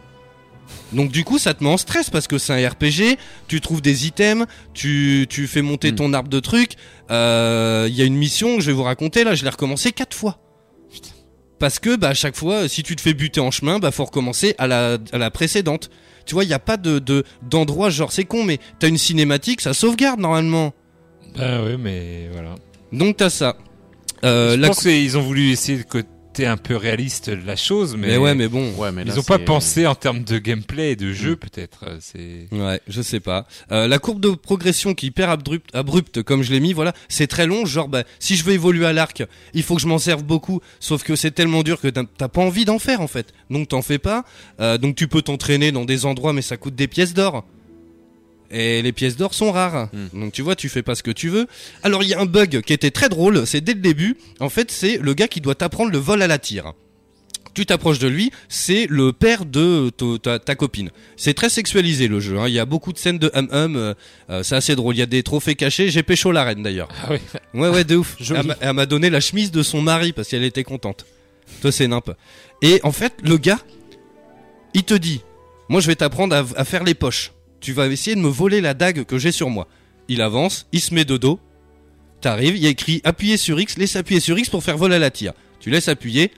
Donc 0.95 1.11
du 1.11 1.25
coup 1.25 1.39
ça 1.39 1.53
te 1.53 1.63
met 1.63 1.69
en 1.69 1.77
stress 1.77 2.09
parce 2.09 2.27
que 2.27 2.39
c'est 2.39 2.55
un 2.55 2.69
RPG, 2.69 3.19
tu 3.49 3.61
trouves 3.61 3.83
des 3.83 4.07
items, 4.07 4.47
tu, 4.73 5.27
tu 5.29 5.47
fais 5.47 5.61
monter 5.61 5.93
Mm. 5.93 5.97
ton 5.97 6.13
arbre 6.15 6.31
de 6.31 6.41
trucs, 6.41 6.73
Euh, 7.11 7.87
il 7.91 7.95
y 7.95 8.01
a 8.01 8.07
une 8.07 8.17
mission 8.17 8.57
que 8.57 8.63
je 8.63 8.69
vais 8.69 8.73
vous 8.73 8.83
raconter 8.83 9.25
là, 9.25 9.35
je 9.35 9.45
l'ai 9.45 9.51
recommencé 9.51 9.93
quatre 9.93 10.17
fois. 10.17 10.39
Parce 11.59 11.79
que 11.79 11.97
bah 11.97 12.09
à 12.11 12.15
chaque 12.15 12.37
fois, 12.37 12.69
si 12.69 12.83
tu 12.83 12.97
te 12.97 13.01
fais 13.01 13.15
buter 13.15 13.41
en 13.41 13.51
chemin, 13.51 13.79
bah 13.79 13.91
faut 13.91 14.05
recommencer 14.05 14.55
à 14.59 14.67
la, 14.67 14.99
à 15.13 15.19
la 15.19 15.31
précédente. 15.31 15.89
Tu 16.27 16.35
vois, 16.35 16.45
il 16.45 16.49
n'y 16.49 16.53
a 16.55 16.59
pas 16.59 16.77
de 16.77 16.99
de- 16.99 17.25
d'endroit 17.43 17.91
genre 17.91 18.13
c'est 18.13 18.25
con, 18.25 18.45
mais 18.45 18.59
t'as 18.79 18.89
une 18.89 18.99
cinématique, 18.99 19.61
ça 19.61 19.73
sauvegarde 19.75 20.21
normalement. 20.21 20.73
Bah 21.37 21.63
ouais, 21.63 21.77
mais 21.77 22.29
voilà. 22.33 22.55
Donc 22.93 23.17
t'as 23.19 23.31
ça. 23.31 23.57
Euh, 24.25 24.53
je 24.55 24.61
la 24.61 24.69
pense 24.69 24.81
qu'ils 24.81 25.19
ont 25.19 25.23
voulu 25.23 25.51
essayer 25.51 25.79
de 25.79 25.85
côté 26.35 26.47
un 26.47 26.57
peu 26.57 26.75
réaliste 26.77 27.31
de 27.31 27.47
la 27.47 27.55
chose, 27.55 27.95
mais, 27.97 28.09
mais 28.09 28.17
ouais, 28.17 28.35
mais 28.35 28.49
bon. 28.49 28.73
Ouais, 28.77 28.91
mais 28.91 29.03
ils 29.07 29.21
ont 29.21 29.23
pas 29.23 29.39
pensé 29.39 29.87
en 29.87 29.95
termes 29.95 30.25
de 30.25 30.39
gameplay 30.39 30.93
et 30.93 30.97
de 30.97 31.13
jeu, 31.13 31.33
Mm. 31.35 31.37
peut-être. 31.37 31.85
euh, 31.87 31.99
C'est 32.01 32.49
Ouais, 32.51 32.81
je 32.89 33.03
sais 33.03 33.21
pas. 33.21 33.47
Euh, 33.71 33.87
la 33.87 33.99
courbe 34.01 34.19
de 34.21 34.31
progression 34.31 34.95
qui 34.95 35.07
est 35.07 35.09
hyper 35.11 35.31
abrupte, 35.31 35.71
abrupte 35.75 36.23
comme 36.25 36.43
je 36.43 36.51
l'ai 36.53 36.59
mis, 36.59 36.73
voilà, 36.73 36.93
c'est 37.09 37.29
très 37.29 37.47
long. 37.47 37.65
Genre, 37.67 37.87
bah, 37.89 38.03
si 38.19 38.35
je 38.35 38.43
veux 38.45 38.53
évoluer 38.53 38.85
à 38.87 38.93
l'arc, 38.93 39.23
il 39.55 39.63
faut 39.63 39.77
que 39.77 39.81
je 39.83 39.87
m'en 39.87 39.99
serve 39.99 40.25
beaucoup. 40.25 40.61
Sauf 40.81 41.05
que 41.05 41.15
c'est 41.15 41.31
tellement 41.31 41.63
dur 41.63 41.81
que 41.81 41.87
t'as 41.89 42.03
t'as 42.19 42.29
pas 42.29 42.41
envie 42.41 42.65
d'en 42.65 42.81
faire 42.81 43.01
en 43.01 43.09
fait. 43.09 43.33
Donc 43.51 43.69
t'en 43.69 43.83
fais 43.83 43.99
pas. 43.99 44.25
Euh, 44.61 44.77
donc 44.77 44.97
tu 44.97 45.07
peux 45.07 45.23
t'entraîner 45.23 45.71
dans 45.71 45.85
des 45.85 46.05
endroits, 46.05 46.33
mais 46.33 46.43
ça 46.43 46.57
coûte 46.57 46.75
des 46.75 46.89
pièces 46.89 47.15
d'or. 47.15 47.45
Et 48.57 48.83
les 48.83 48.93
pièces 48.93 49.17
d'or 49.17 49.35
sont 49.35 49.51
rares. 49.51 49.89
Hmm. 49.93 50.21
Donc 50.21 50.33
tu 50.33 50.43
vois, 50.43 50.55
tu 50.55 50.69
fais 50.69 50.83
pas 50.83 50.95
ce 50.95 51.03
que 51.03 51.11
tu 51.11 51.29
veux. 51.29 51.47
Alors 51.83 52.03
il 52.05 52.09
y 52.09 52.15
a 52.15 52.21
un 52.21 52.27
bug 52.27 52.61
qui 52.63 52.73
était 52.73 52.93
très 52.93 53.09
drôle. 53.09 53.47
C'est 53.47 53.61
dès 53.61 53.75
le 53.75 53.81
début. 53.81 54.17
En 54.39 54.49
fait, 54.49 54.71
c'est 54.71 54.97
le 54.99 55.13
gars 55.15 55.27
qui 55.29 55.41
doit 55.41 55.57
t'apprendre 55.57 55.91
le 55.91 55.99
vol 55.99 56.23
à 56.23 56.27
la 56.29 56.39
tire. 56.39 56.73
Tu 57.53 57.67
t'approches 57.67 58.01
de 58.01 58.09
lui, 58.09 58.33
c'est 58.49 58.87
le 58.91 59.13
père 59.13 59.45
de 59.45 59.89
ta, 59.97 60.19
ta- 60.21 60.39
ta 60.41 60.55
copine. 60.57 60.91
C'est 61.17 61.35
très 61.35 61.49
sexualisé 61.49 62.09
le 62.09 62.19
jeu. 62.19 62.37
hein. 62.39 62.49
Il 62.49 62.55
y 62.55 62.59
a 62.59 62.65
beaucoup 62.65 62.93
de 62.93 62.99
scènes 62.99 63.19
de 63.19 63.31
hum 63.35 63.49
hum. 63.53 63.77
euh, 64.31 64.43
c'est 64.43 64.57
assez 64.57 64.75
drôle. 64.75 64.97
Il 64.97 64.99
y 64.99 65.03
a 65.03 65.07
des 65.07 65.23
trophées 65.23 65.55
cachés. 65.55 65.89
J'ai 65.91 66.03
pécho 66.03 66.33
la 66.33 66.43
reine 66.45 66.63
d'ailleurs. 66.65 66.89
Ah 67.03 67.09
oui. 67.13 67.19
Ouais 67.55 67.69
ouais 67.69 67.85
de 67.85 67.97
ouf. 67.97 68.17
Elle 68.31 68.43
m'a- 68.47 68.57
elle 68.61 68.73
m'a 68.73 68.87
donné 68.87 69.09
la 69.11 69.21
chemise 69.21 69.51
de 69.53 69.63
son 69.63 69.83
mari 69.83 70.13
parce 70.13 70.29
qu'elle 70.29 70.43
était 70.45 70.65
contente. 70.65 71.07
Toi 71.61 71.71
c'est 71.71 71.87
nimp. 71.87 72.11
Et 72.63 72.81
en 72.83 72.93
fait 72.93 73.13
le 73.23 73.37
gars, 73.37 73.59
il 74.75 74.83
te 74.83 74.95
dit, 74.95 75.21
moi 75.69 75.81
je 75.81 75.87
vais 75.87 75.95
t'apprendre 75.97 76.35
à, 76.35 76.45
à 76.61 76.65
faire 76.65 76.83
les 76.85 76.95
poches. 76.95 77.33
Tu 77.65 77.73
vas 77.73 77.87
essayer 77.87 78.15
de 78.15 78.21
me 78.21 78.29
voler 78.29 78.61
la 78.61 78.75
dague 78.75 79.05
que 79.05 79.17
j'ai 79.17 79.33
sur 79.33 79.49
moi. 79.49 79.67
Il 80.09 80.21
avance, 80.21 80.67
il 80.73 80.83
se 80.83 80.93
met 80.93 81.07
de 81.07 81.17
dos. 81.17 81.41
T'arrives, 82.21 82.59
il 82.59 82.63
y 82.63 82.67
a 82.67 82.69
écrit 82.69 83.01
appuyer 83.05 83.39
sur 83.39 83.59
X, 83.59 83.79
laisse 83.79 83.97
appuyer 83.97 84.21
sur 84.21 84.39
X 84.39 84.51
pour 84.51 84.63
faire 84.63 84.77
vol 84.77 84.93
à 84.93 84.99
la 84.99 85.11
tire. 85.11 85.33
Tu 85.61 85.71
laisses 85.71 85.89
appuyer, 85.89 86.31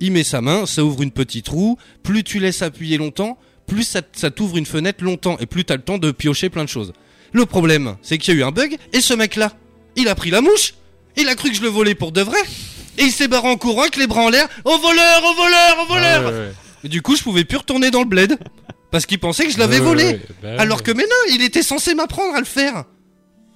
il 0.00 0.10
met 0.10 0.24
sa 0.24 0.40
main, 0.40 0.66
ça 0.66 0.82
ouvre 0.82 1.02
une 1.02 1.12
petite 1.12 1.48
roue. 1.48 1.78
Plus 2.02 2.24
tu 2.24 2.40
laisses 2.40 2.62
appuyer 2.62 2.98
longtemps, 2.98 3.38
plus 3.68 3.84
ça, 3.84 4.00
ça 4.10 4.32
t'ouvre 4.32 4.56
une 4.56 4.66
fenêtre 4.66 5.04
longtemps 5.04 5.36
et 5.38 5.46
plus 5.46 5.64
t'as 5.64 5.76
le 5.76 5.82
temps 5.82 5.98
de 5.98 6.10
piocher 6.10 6.48
plein 6.50 6.64
de 6.64 6.68
choses. 6.68 6.92
Le 7.30 7.46
problème, 7.46 7.94
c'est 8.02 8.18
qu'il 8.18 8.34
y 8.34 8.36
a 8.36 8.40
eu 8.40 8.42
un 8.42 8.50
bug 8.50 8.76
et 8.92 9.00
ce 9.00 9.14
mec-là, 9.14 9.52
il 9.94 10.08
a 10.08 10.16
pris 10.16 10.30
la 10.32 10.40
mouche, 10.40 10.74
il 11.16 11.28
a 11.28 11.36
cru 11.36 11.50
que 11.50 11.56
je 11.56 11.62
le 11.62 11.68
volais 11.68 11.94
pour 11.94 12.10
de 12.10 12.22
vrai 12.22 12.40
et 12.98 13.04
il 13.04 13.12
s'est 13.12 13.28
barré 13.28 13.48
en 13.48 13.56
courant 13.56 13.82
avec 13.82 13.94
les 13.94 14.08
bras 14.08 14.22
en 14.22 14.30
l'air. 14.30 14.48
Au 14.64 14.76
voleur, 14.78 15.22
au 15.30 15.34
voleur, 15.36 15.76
au 15.84 15.86
voleur 15.86 16.22
Ah 16.26 16.28
ouais, 16.28 16.38
ouais. 16.38 16.52
Et 16.82 16.88
Du 16.88 17.02
coup, 17.02 17.14
je 17.14 17.22
pouvais 17.22 17.44
plus 17.44 17.58
retourner 17.58 17.92
dans 17.92 18.00
le 18.00 18.08
bled 18.08 18.36
parce 18.92 19.06
qu'il 19.06 19.18
pensait 19.18 19.46
que 19.46 19.50
je 19.52 19.58
l'avais 19.58 19.80
volé. 19.80 20.04
ouais, 20.04 20.20
bah 20.42 20.54
Alors 20.58 20.76
ouais. 20.78 20.82
que 20.84 20.92
mais 20.92 21.02
non, 21.02 21.34
il 21.34 21.42
était 21.42 21.64
censé 21.64 21.94
m'apprendre 21.96 22.34
à 22.36 22.38
le 22.38 22.44
faire. 22.46 22.84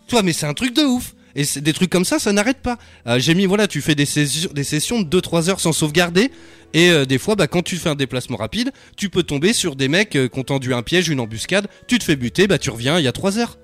Tu 0.09 0.13
vois, 0.17 0.23
mais 0.23 0.33
c'est 0.33 0.47
un 0.47 0.55
truc 0.55 0.75
de 0.75 0.83
ouf. 0.83 1.15
Et 1.37 1.45
c'est 1.45 1.61
des 1.61 1.75
trucs 1.75 1.91
comme 1.91 2.07
ça, 2.07 2.19
ça 2.19 2.33
n'arrête 2.33 2.63
pas. 2.63 2.79
Euh, 3.07 3.19
j'ai 3.19 3.35
mis, 3.35 3.45
voilà, 3.45 3.67
tu 3.69 3.83
fais 3.83 3.95
des, 3.95 4.07
sessions- 4.07 4.51
des 4.55 4.65
sessions 4.65 5.03
de 5.03 5.21
2-3 5.21 5.51
heures 5.51 5.61
sans 5.61 5.73
sauvegarder. 5.73 6.31
Et 6.73 6.89
euh, 6.91 7.05
des 7.05 7.19
fois, 7.19 7.35
bah, 7.37 7.47
quand 7.47 7.61
tu 7.63 7.77
fais 7.77 7.91
un 7.91 7.95
déplacement 7.95 8.39
rapide, 8.39 8.71
tu 8.97 9.11
peux 9.11 9.23
tomber 9.23 9.53
sur 9.53 9.77
des 9.77 9.89
mecs 9.89 10.17
euh, 10.17 10.29
qui 10.29 10.39
ont 10.39 10.45
tendu 10.45 10.73
un 10.73 10.83
piège, 10.83 11.09
une 11.11 11.21
embuscade. 11.21 11.69
Tu 11.89 11.99
te 11.99 12.05
fais 12.05 12.17
buter, 12.17 12.47
bah, 12.47 12.59
tu 12.59 12.71
reviens 12.71 12.99
il 12.99 13.05
y 13.05 13.09
a 13.09 13.13
3 13.13 13.39
heures. 13.39 13.59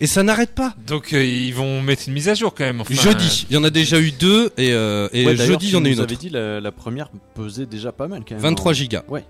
Et 0.00 0.06
ça 0.06 0.22
n'arrête 0.22 0.50
pas. 0.54 0.74
Donc 0.86 1.12
euh, 1.14 1.24
ils 1.24 1.54
vont 1.54 1.80
mettre 1.80 2.02
une 2.08 2.12
mise 2.14 2.28
à 2.28 2.34
jour 2.34 2.54
quand 2.54 2.64
même. 2.64 2.80
enfin, 2.80 2.92
jeudi, 2.94 3.46
il 3.48 3.54
y 3.54 3.56
en 3.56 3.64
a 3.64 3.70
déjà 3.70 3.98
eu 4.00 4.10
deux. 4.10 4.50
Et, 4.58 4.72
euh, 4.72 5.08
et 5.12 5.24
Ouais, 5.24 5.34
d'ailleurs, 5.34 5.52
jeudi, 5.60 5.68
il 5.68 5.72
y 5.72 5.76
en 5.76 5.84
a 5.84 5.88
une 5.88 6.00
avais 6.00 6.12
autre. 6.12 6.20
dit 6.20 6.28
la, 6.28 6.60
la 6.60 6.72
première 6.72 7.08
pesait 7.34 7.66
déjà 7.66 7.92
pas 7.92 8.08
mal 8.08 8.24
quand 8.28 8.34
même. 8.34 8.42
23 8.42 8.72
En- 8.72 8.74
gigas. 8.74 9.04
Ouais. 9.08 9.24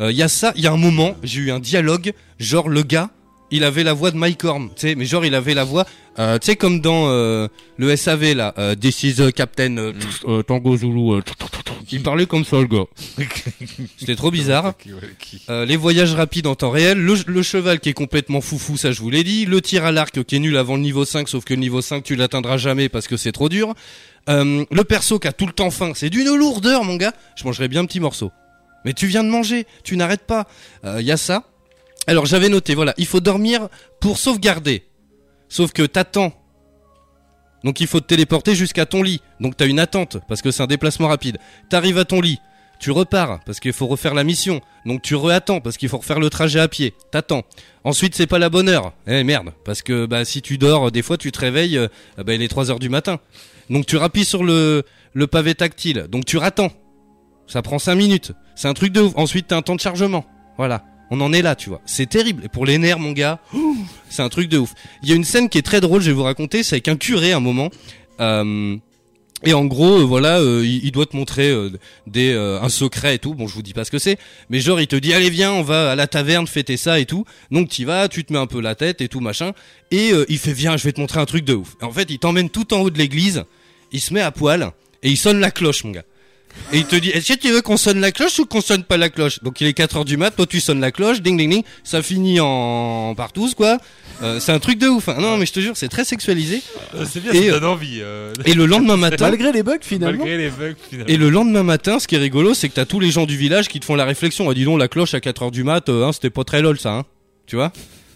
Euh, 0.00 0.10
Il 0.10 0.16
y 0.16 0.22
a 0.22 0.28
ça, 0.28 0.52
il 0.56 0.62
y 0.62 0.66
a 0.66 0.72
un 0.72 0.76
moment, 0.76 1.16
j'ai 1.22 1.40
eu 1.40 1.50
un 1.50 1.60
dialogue, 1.60 2.12
genre 2.38 2.68
le 2.68 2.82
gars, 2.82 3.10
il 3.50 3.62
avait 3.62 3.84
la 3.84 3.92
voix 3.92 4.10
de 4.10 4.16
Mike 4.16 4.42
Horn, 4.44 4.68
tu 4.74 4.88
sais, 4.88 4.94
mais 4.94 5.04
genre 5.04 5.24
il 5.24 5.34
avait 5.34 5.54
la 5.54 5.64
voix, 5.64 5.86
euh, 6.18 6.38
tu 6.38 6.46
sais 6.46 6.56
comme 6.56 6.80
dans 6.80 7.08
euh, 7.08 7.46
le 7.76 7.94
SAV 7.94 8.32
là, 8.34 8.54
euh, 8.58 8.74
This 8.74 9.02
is 9.04 9.16
Captain 9.34 9.76
euh, 9.76 9.92
euh, 10.26 10.42
Tango 10.42 10.76
Zulu, 10.76 11.12
euh, 11.12 11.20
il 11.92 12.02
parlait 12.02 12.26
comme 12.26 12.44
ça 12.44 12.56
le 12.56 12.66
gars. 12.66 12.86
C'était 13.98 14.16
trop 14.16 14.30
bizarre. 14.30 14.72
Euh, 15.50 15.64
les 15.66 15.76
voyages 15.76 16.14
rapides 16.14 16.46
en 16.46 16.54
temps 16.54 16.70
réel, 16.70 16.98
le, 16.98 17.14
le 17.26 17.42
cheval 17.42 17.78
qui 17.78 17.90
est 17.90 17.94
complètement 17.94 18.40
foufou, 18.40 18.76
ça 18.76 18.90
je 18.90 19.00
vous 19.00 19.10
l'ai 19.10 19.22
dit, 19.22 19.44
le 19.44 19.60
tir 19.60 19.84
à 19.84 19.92
l'arc 19.92 20.24
qui 20.24 20.36
est 20.36 20.38
nul 20.40 20.56
avant 20.56 20.74
le 20.76 20.82
niveau 20.82 21.04
5, 21.04 21.28
sauf 21.28 21.44
que 21.44 21.54
le 21.54 21.60
niveau 21.60 21.80
5 21.82 22.02
tu 22.02 22.16
l'atteindras 22.16 22.56
jamais 22.56 22.88
parce 22.88 23.06
que 23.06 23.16
c'est 23.16 23.32
trop 23.32 23.48
dur. 23.48 23.74
Euh, 24.28 24.64
le 24.70 24.84
perso 24.84 25.18
qui 25.18 25.28
a 25.28 25.32
tout 25.32 25.46
le 25.46 25.52
temps 25.52 25.70
faim, 25.70 25.92
c'est 25.94 26.10
d'une 26.10 26.34
lourdeur 26.34 26.82
mon 26.82 26.96
gars, 26.96 27.12
je 27.36 27.44
mangerais 27.44 27.68
bien 27.68 27.82
un 27.82 27.86
petit 27.86 28.00
morceau. 28.00 28.32
Mais 28.84 28.92
tu 28.92 29.06
viens 29.06 29.24
de 29.24 29.28
manger, 29.28 29.66
tu 29.82 29.96
n'arrêtes 29.96 30.26
pas. 30.26 30.46
Il 30.84 31.02
y 31.02 31.12
a 31.12 31.16
ça. 31.16 31.44
Alors 32.06 32.26
j'avais 32.26 32.48
noté, 32.48 32.74
voilà, 32.74 32.94
il 32.98 33.06
faut 33.06 33.20
dormir 33.20 33.68
pour 34.00 34.18
sauvegarder. 34.18 34.84
Sauf 35.48 35.72
que 35.72 35.82
t'attends. 35.82 36.32
Donc 37.62 37.80
il 37.80 37.86
faut 37.86 38.00
te 38.00 38.06
téléporter 38.06 38.54
jusqu'à 38.54 38.84
ton 38.84 39.02
lit. 39.02 39.22
Donc 39.40 39.56
t'as 39.56 39.66
une 39.66 39.78
attente, 39.78 40.18
parce 40.28 40.42
que 40.42 40.50
c'est 40.50 40.62
un 40.62 40.66
déplacement 40.66 41.08
rapide. 41.08 41.38
T'arrives 41.70 41.96
à 41.96 42.04
ton 42.04 42.20
lit, 42.20 42.38
tu 42.78 42.90
repars, 42.90 43.40
parce 43.46 43.58
qu'il 43.58 43.72
faut 43.72 43.86
refaire 43.86 44.12
la 44.12 44.22
mission. 44.22 44.60
Donc 44.84 45.00
tu 45.00 45.14
reattends, 45.14 45.62
parce 45.62 45.78
qu'il 45.78 45.88
faut 45.88 45.96
refaire 45.96 46.20
le 46.20 46.28
trajet 46.28 46.60
à 46.60 46.68
pied. 46.68 46.92
T'attends. 47.10 47.42
Ensuite 47.84 48.14
c'est 48.14 48.26
pas 48.26 48.38
la 48.38 48.50
bonne 48.50 48.68
heure. 48.68 48.92
Eh 49.06 49.24
merde, 49.24 49.52
parce 49.64 49.80
que 49.80 50.04
bah 50.04 50.26
si 50.26 50.42
tu 50.42 50.58
dors, 50.58 50.92
des 50.92 51.00
fois 51.00 51.16
tu 51.16 51.32
te 51.32 51.40
réveilles, 51.40 51.78
euh, 51.78 51.88
bah, 52.18 52.34
il 52.34 52.42
est 52.42 52.48
3 52.48 52.70
heures 52.70 52.78
du 52.78 52.90
matin. 52.90 53.18
Donc 53.70 53.86
tu 53.86 53.96
rappuies 53.96 54.26
sur 54.26 54.44
le, 54.44 54.82
le 55.14 55.26
pavé 55.26 55.54
tactile. 55.54 56.06
Donc 56.10 56.26
tu 56.26 56.36
rattends. 56.36 56.70
Ça 57.46 57.62
prend 57.62 57.78
5 57.78 57.94
minutes. 57.94 58.32
C'est 58.54 58.68
un 58.68 58.74
truc 58.74 58.92
de 58.92 59.00
ouf. 59.00 59.12
Ensuite, 59.16 59.48
t'as 59.48 59.56
un 59.56 59.62
temps 59.62 59.74
de 59.74 59.80
chargement. 59.80 60.24
Voilà. 60.56 60.84
On 61.10 61.20
en 61.20 61.32
est 61.32 61.42
là, 61.42 61.54
tu 61.54 61.68
vois. 61.68 61.80
C'est 61.84 62.08
terrible. 62.08 62.44
Et 62.44 62.48
pour 62.48 62.66
les 62.66 62.78
nerfs, 62.78 62.98
mon 62.98 63.12
gars, 63.12 63.38
c'est 64.08 64.22
un 64.22 64.28
truc 64.28 64.48
de 64.48 64.58
ouf. 64.58 64.74
Il 65.02 65.08
y 65.08 65.12
a 65.12 65.14
une 65.14 65.24
scène 65.24 65.48
qui 65.48 65.58
est 65.58 65.62
très 65.62 65.80
drôle, 65.80 66.00
je 66.00 66.06
vais 66.06 66.12
vous 66.12 66.22
raconter. 66.22 66.62
C'est 66.62 66.76
avec 66.76 66.88
un 66.88 66.96
curé 66.96 67.32
à 67.32 67.36
un 67.36 67.40
moment. 67.40 67.70
Euh, 68.20 68.76
et 69.46 69.52
en 69.52 69.66
gros, 69.66 70.00
euh, 70.00 70.04
voilà, 70.04 70.38
euh, 70.38 70.64
il, 70.64 70.90
doit 70.90 71.04
te 71.04 71.14
montrer 71.16 71.54
des, 72.06 72.32
un 72.34 72.68
secret 72.70 73.16
et 73.16 73.18
tout. 73.18 73.34
Bon, 73.34 73.46
je 73.46 73.54
vous 73.54 73.62
dis 73.62 73.74
pas 73.74 73.84
ce 73.84 73.90
que 73.90 73.98
c'est. 73.98 74.18
Mais 74.48 74.60
genre, 74.60 74.80
il 74.80 74.86
te 74.86 74.96
dit, 74.96 75.12
allez, 75.12 75.30
viens, 75.30 75.52
on 75.52 75.62
va 75.62 75.92
à 75.92 75.94
la 75.94 76.06
taverne 76.06 76.46
fêter 76.46 76.76
ça 76.76 76.98
et 76.98 77.04
tout. 77.04 77.24
Donc, 77.50 77.68
tu 77.68 77.84
vas, 77.84 78.08
tu 78.08 78.24
te 78.24 78.32
mets 78.32 78.38
un 78.38 78.46
peu 78.46 78.60
la 78.60 78.74
tête 78.74 79.02
et 79.02 79.08
tout, 79.08 79.20
machin. 79.20 79.52
Et 79.90 80.12
il 80.28 80.38
fait, 80.38 80.52
viens, 80.52 80.76
je 80.76 80.84
vais 80.84 80.92
te 80.92 81.00
montrer 81.00 81.20
un 81.20 81.26
truc 81.26 81.44
de 81.44 81.54
ouf. 81.54 81.76
En 81.82 81.92
fait, 81.92 82.10
il 82.10 82.18
t'emmène 82.18 82.48
tout 82.48 82.72
en 82.72 82.80
haut 82.80 82.90
de 82.90 82.98
l'église. 82.98 83.44
Il 83.92 84.00
se 84.00 84.14
met 84.14 84.22
à 84.22 84.30
poil. 84.30 84.72
Et 85.02 85.10
il 85.10 85.18
sonne 85.18 85.38
la 85.38 85.50
cloche, 85.50 85.84
mon 85.84 85.90
gars. 85.90 86.04
Et 86.72 86.78
il 86.78 86.84
te 86.86 86.96
dit, 86.96 87.10
est-ce 87.10 87.32
que 87.34 87.38
tu 87.38 87.50
veux 87.50 87.60
qu'on 87.62 87.76
sonne 87.76 88.00
la 88.00 88.10
cloche 88.10 88.38
ou 88.38 88.46
qu'on 88.46 88.60
sonne 88.60 88.84
pas 88.84 88.96
la 88.96 89.08
cloche? 89.10 89.42
Donc 89.42 89.60
il 89.60 89.66
est 89.66 89.74
4 89.74 89.98
heures 89.98 90.04
du 90.04 90.16
mat, 90.16 90.30
toi 90.30 90.46
tu 90.46 90.60
sonnes 90.60 90.80
la 90.80 90.90
cloche, 90.92 91.20
ding 91.20 91.36
ding 91.36 91.50
ding, 91.50 91.62
ça 91.84 92.02
finit 92.02 92.40
en 92.40 93.14
partouze 93.16 93.54
quoi. 93.54 93.78
Euh, 94.22 94.40
c'est 94.40 94.52
un 94.52 94.58
truc 94.60 94.78
de 94.78 94.86
ouf. 94.88 95.08
hein. 95.08 95.16
Non 95.20 95.36
mais 95.36 95.46
je 95.46 95.52
te 95.52 95.60
jure, 95.60 95.76
c'est 95.76 95.88
très 95.88 96.04
sexualisé. 96.04 96.62
Euh, 96.94 97.04
C'est 97.08 97.20
bien, 97.20 97.32
Et, 97.32 97.48
ça 97.48 97.54
euh, 97.56 97.60
donne 97.60 97.64
envie. 97.70 97.98
euh, 98.00 98.32
Et 98.44 98.54
le 98.54 98.66
lendemain 98.66 98.96
matin, 98.96 99.28
Malgré 99.28 99.52
les 99.52 99.62
bugs 99.62 99.76
finalement. 99.82 100.18
malgré 100.24 100.38
les 100.38 100.48
bugs 100.50 100.74
finalement. 100.88 101.12
et 101.12 101.16
le 101.16 101.28
lendemain 101.30 101.62
matin, 101.62 101.98
ce 101.98 102.08
qui 102.08 102.14
est 102.14 102.18
rigolo, 102.18 102.54
c'est 102.54 102.68
que 102.68 102.74
t'as 102.74 102.86
tous 102.86 103.00
les 103.00 103.10
gens 103.10 103.26
du 103.26 103.36
village 103.36 103.68
qui 103.68 103.78
te 103.80 103.84
font 103.84 103.94
la 103.96 104.04
réflexion. 104.04 104.48
Ah, 104.48 104.54
dis 104.54 104.64
donc, 104.64 104.78
la 104.78 104.88
cloche 104.88 105.14
à 105.14 105.20
4 105.20 105.42
heures 105.42 105.50
du 105.50 105.64
mat, 105.64 105.88
euh, 105.88 106.06
hein, 106.06 106.12
c'était 106.12 106.30
pas 106.30 106.44
très 106.44 106.62
lol 106.62 106.78
ça, 106.78 106.92
hein. 106.92 107.04
Tu 107.46 107.56
vois? 107.56 107.72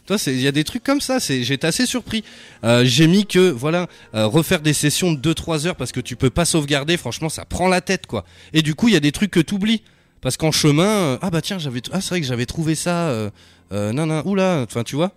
Toi, 0.08 0.16
il 0.26 0.40
y 0.40 0.48
a 0.48 0.52
des 0.52 0.64
trucs 0.64 0.82
comme 0.82 1.00
ça. 1.00 1.18
J'étais 1.20 1.66
assez 1.68 1.86
surpris. 1.86 2.24
Euh, 2.64 2.82
j'ai 2.84 3.06
mis 3.06 3.26
que, 3.26 3.50
voilà, 3.50 3.86
euh, 4.14 4.26
refaire 4.26 4.60
des 4.60 4.72
sessions 4.72 5.12
de 5.12 5.18
2-3 5.20 5.66
heures 5.68 5.76
parce 5.76 5.92
que 5.92 6.00
tu 6.00 6.16
peux 6.16 6.30
pas 6.30 6.44
sauvegarder. 6.44 6.96
Franchement, 6.96 7.28
ça 7.28 7.44
prend 7.44 7.68
la 7.68 7.80
tête, 7.80 8.06
quoi. 8.06 8.24
Et 8.52 8.62
du 8.62 8.74
coup, 8.74 8.88
il 8.88 8.94
y 8.94 8.96
a 8.96 9.00
des 9.00 9.12
trucs 9.12 9.30
que 9.30 9.38
t'oublies. 9.40 9.82
Parce 10.20 10.36
qu'en 10.36 10.50
chemin, 10.50 10.88
euh, 10.88 11.18
ah 11.22 11.30
bah 11.30 11.40
tiens, 11.42 11.58
j'avais, 11.60 11.80
ah 11.92 12.00
c'est 12.00 12.08
vrai 12.08 12.20
que 12.20 12.26
j'avais 12.26 12.46
trouvé 12.46 12.74
ça, 12.74 13.30
non 13.70 14.06
non, 14.06 14.22
oula, 14.26 14.64
enfin 14.66 14.82
tu 14.82 14.96
vois. 14.96 15.12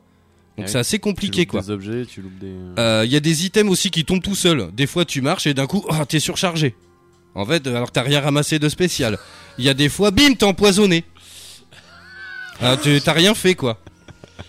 Donc 0.57 0.65
Ouais. 0.65 0.67
c'est 0.67 0.77
assez 0.77 0.97
Tu 0.97 1.01
compliqué, 1.01 1.41
loupes 1.41 1.49
quoi. 1.51 1.61
des 1.61 1.71
objets, 1.71 2.05
tu 2.05 2.21
loupes 2.21 2.37
des. 2.37 2.53
Il 3.05 3.11
y 3.11 3.15
a 3.15 3.19
des 3.19 3.45
items 3.47 3.71
aussi 3.71 3.89
qui 3.89 4.05
tombent 4.05 4.21
tout 4.21 4.35
seuls. 4.35 4.69
Des 4.73 4.85
fois, 4.85 5.03
tu 5.05 5.21
marches 5.21 5.47
et 5.47 5.55
d'un 5.55 5.65
coup, 5.65 5.83
ah, 5.89 6.05
t'es 6.05 6.19
surchargé. 6.19 6.75
En 7.33 7.45
fait, 7.47 7.65
alors 7.65 7.91
t'as 7.91 8.01
rien 8.03 8.19
ramassé 8.19 8.59
de 8.59 8.67
spécial. 8.69 9.17
Il 9.57 9.63
y 9.65 9.69
a 9.69 9.73
des 9.73 9.89
fois, 9.89 10.11
bim, 10.11 10.33
t'es 10.33 10.43
empoisonné. 10.45 11.03
Ah, 12.61 12.77
tu- 12.77 13.01
t'as 13.01 13.13
rien 13.13 13.33
fait, 13.33 13.55
quoi. 13.55 13.79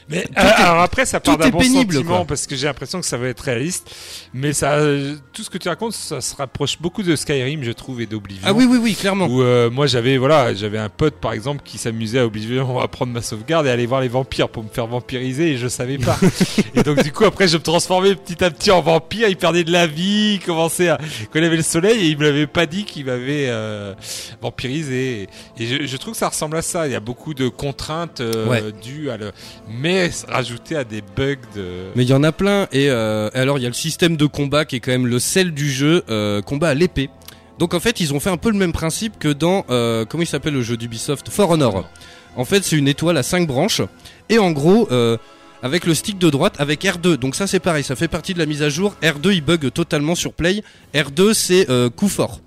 Mais 0.09 0.25
euh, 0.39 0.43
alors 0.57 0.81
après, 0.81 1.07
ça 1.07 1.21
part 1.21 1.39
d'un 1.39 1.49
bon 1.51 1.59
pénible, 1.59 1.95
sentiment 1.95 2.17
quoi. 2.19 2.27
parce 2.27 2.47
que 2.47 2.57
j'ai 2.57 2.67
l'impression 2.67 3.01
que 3.01 3.07
ça 3.07 3.17
va 3.19 3.29
être 3.29 3.41
réaliste. 3.41 3.91
Mais 4.35 4.53
ça, 4.53 4.73
euh, 4.75 5.17
tout 5.33 5.43
ce 5.43 5.51
que 5.51 5.59
tu 5.59 5.69
racontes, 5.69 5.93
ça 5.93 6.21
se 6.21 6.35
rapproche 6.37 6.79
beaucoup 6.81 7.03
de 7.03 7.15
Skyrim, 7.17 7.63
je 7.63 7.73
trouve, 7.73 8.01
et 8.01 8.07
d'Oblivion. 8.07 8.43
Ah 8.47 8.53
oui, 8.53 8.67
oui, 8.69 8.79
oui, 8.83 8.95
clairement. 8.95 9.27
Où 9.27 9.43
euh, 9.43 9.71
moi 9.71 9.87
j'avais 9.87 10.17
voilà 10.19 10.55
j'avais 10.55 10.79
un 10.79 10.89
pote 10.89 11.15
par 11.15 11.33
exemple 11.33 11.63
qui 11.65 11.79
s'amusait 11.79 12.19
à 12.19 12.27
Oblivion 12.27 12.79
à 12.81 12.89
prendre 12.89 13.13
ma 13.13 13.23
sauvegarde 13.23 13.67
et 13.67 13.71
aller 13.71 13.87
voir 13.87 14.01
les 14.01 14.09
vampires 14.09 14.49
pour 14.49 14.65
me 14.65 14.69
faire 14.69 14.87
vampiriser 14.87 15.53
et 15.53 15.57
je 15.57 15.69
savais 15.69 15.99
pas 15.99 16.19
et 16.75 16.83
donc 16.83 17.03
du 17.03 17.13
coup 17.13 17.25
après 17.25 17.49
je 17.49 17.57
me 17.57 17.63
transformais 17.63 18.15
petit 18.15 18.43
à 18.45 18.51
petit 18.51 18.71
en 18.71 18.81
vampire 18.81 19.29
il 19.29 19.37
perdait 19.37 19.65
de 19.65 19.71
la 19.73 19.87
vie 19.87 20.35
il 20.35 20.41
commençait 20.41 20.89
à 20.89 20.99
quand 21.33 21.39
il 21.39 21.45
avait 21.45 21.57
le 21.57 21.63
soleil 21.63 22.01
et 22.01 22.09
il 22.09 22.19
me 22.19 22.25
l'avait 22.25 22.47
pas 22.47 22.67
dit 22.67 22.85
qu'il 22.85 23.07
m'avait 23.07 23.47
euh, 23.49 23.95
vampirisé 24.41 25.29
et 25.59 25.67
je, 25.67 25.87
je 25.87 25.97
trouve 25.97 26.13
que 26.13 26.19
ça 26.19 26.29
ressemble 26.29 26.57
à 26.57 26.63
ça 26.63 26.87
il 26.87 26.93
y 26.93 26.97
a 26.97 27.01
beaucoup 27.01 27.35
de 27.35 27.49
contraintes 27.49 28.21
euh, 28.21 28.47
Ouais. 28.49 28.63
dues 28.83 29.09
à 29.11 29.17
le 29.17 29.31
mais 29.69 30.02
rajouter 30.29 30.77
à 30.77 30.85
des 30.85 31.03
bugs 31.03 31.37
de 31.55 31.87
Mais 31.95 32.05
il 32.05 32.09
y 32.09 32.15
en 32.15 32.23
a 32.23 32.33
plein. 32.33 32.69
Et 32.73 32.91
euh, 32.91 33.31
alors, 33.35 33.59
il 33.59 33.63
y 33.63 33.67
a 33.67 33.69
le 33.69 33.75
système 33.75 34.17
de 34.17 34.27
combat 34.27 34.65
qui 34.65 34.77
est 34.77 34.81
quand 34.81 34.93
même 34.93 35.07
le 35.07 35.19
sel 35.19 35.53
du 35.53 35.71
jeu, 35.71 36.03
euh, 36.11 36.43
combat 36.43 36.71
à 36.71 36.75
l'épée. 36.75 37.11
Donc 37.59 37.75
en 37.75 37.81
fait, 37.81 38.01
ils 38.01 38.13
ont 38.15 38.21
fait 38.21 38.31
un 38.31 38.37
peu 38.37 38.51
le 38.51 38.57
même 38.57 38.73
principe 38.73 39.19
que 39.19 39.29
dans 39.29 39.65
euh, 39.71 40.05
comment 40.05 40.23
il 40.23 40.27
s'appelle 40.27 40.55
le 40.55 40.63
jeu 40.63 40.77
d'Ubisoft, 40.77 41.29
For 41.29 41.51
Honor. 41.51 41.89
En 42.37 42.45
fait, 42.45 42.65
c'est 42.65 42.77
une 42.77 42.89
étoile 42.89 43.17
à 43.17 43.23
5 43.23 43.47
branches 43.47 43.83
et 44.29 44.39
en 44.39 44.51
gros 44.51 44.89
euh, 44.91 45.17
avec 45.63 45.85
le 45.87 45.95
stick 45.95 46.19
de 46.19 46.31
droite 46.31 46.57
avec 46.59 46.83
R2. 46.83 47.17
Donc 47.17 47.37
ça 47.37 47.47
c'est 47.47 47.61
pareil, 47.61 47.85
ça 47.85 47.95
fait 47.95 48.09
partie 48.09 48.35
de 48.35 48.39
la 48.39 48.47
mise 48.47 48.63
à 48.63 48.69
jour. 48.69 48.97
R2 49.03 49.35
il 49.35 49.43
bug 49.43 49.71
totalement 49.71 50.15
sur 50.15 50.33
play. 50.33 50.65
R2 50.95 51.35
c'est 51.35 51.67
coup 51.95 52.09
fort. 52.09 52.41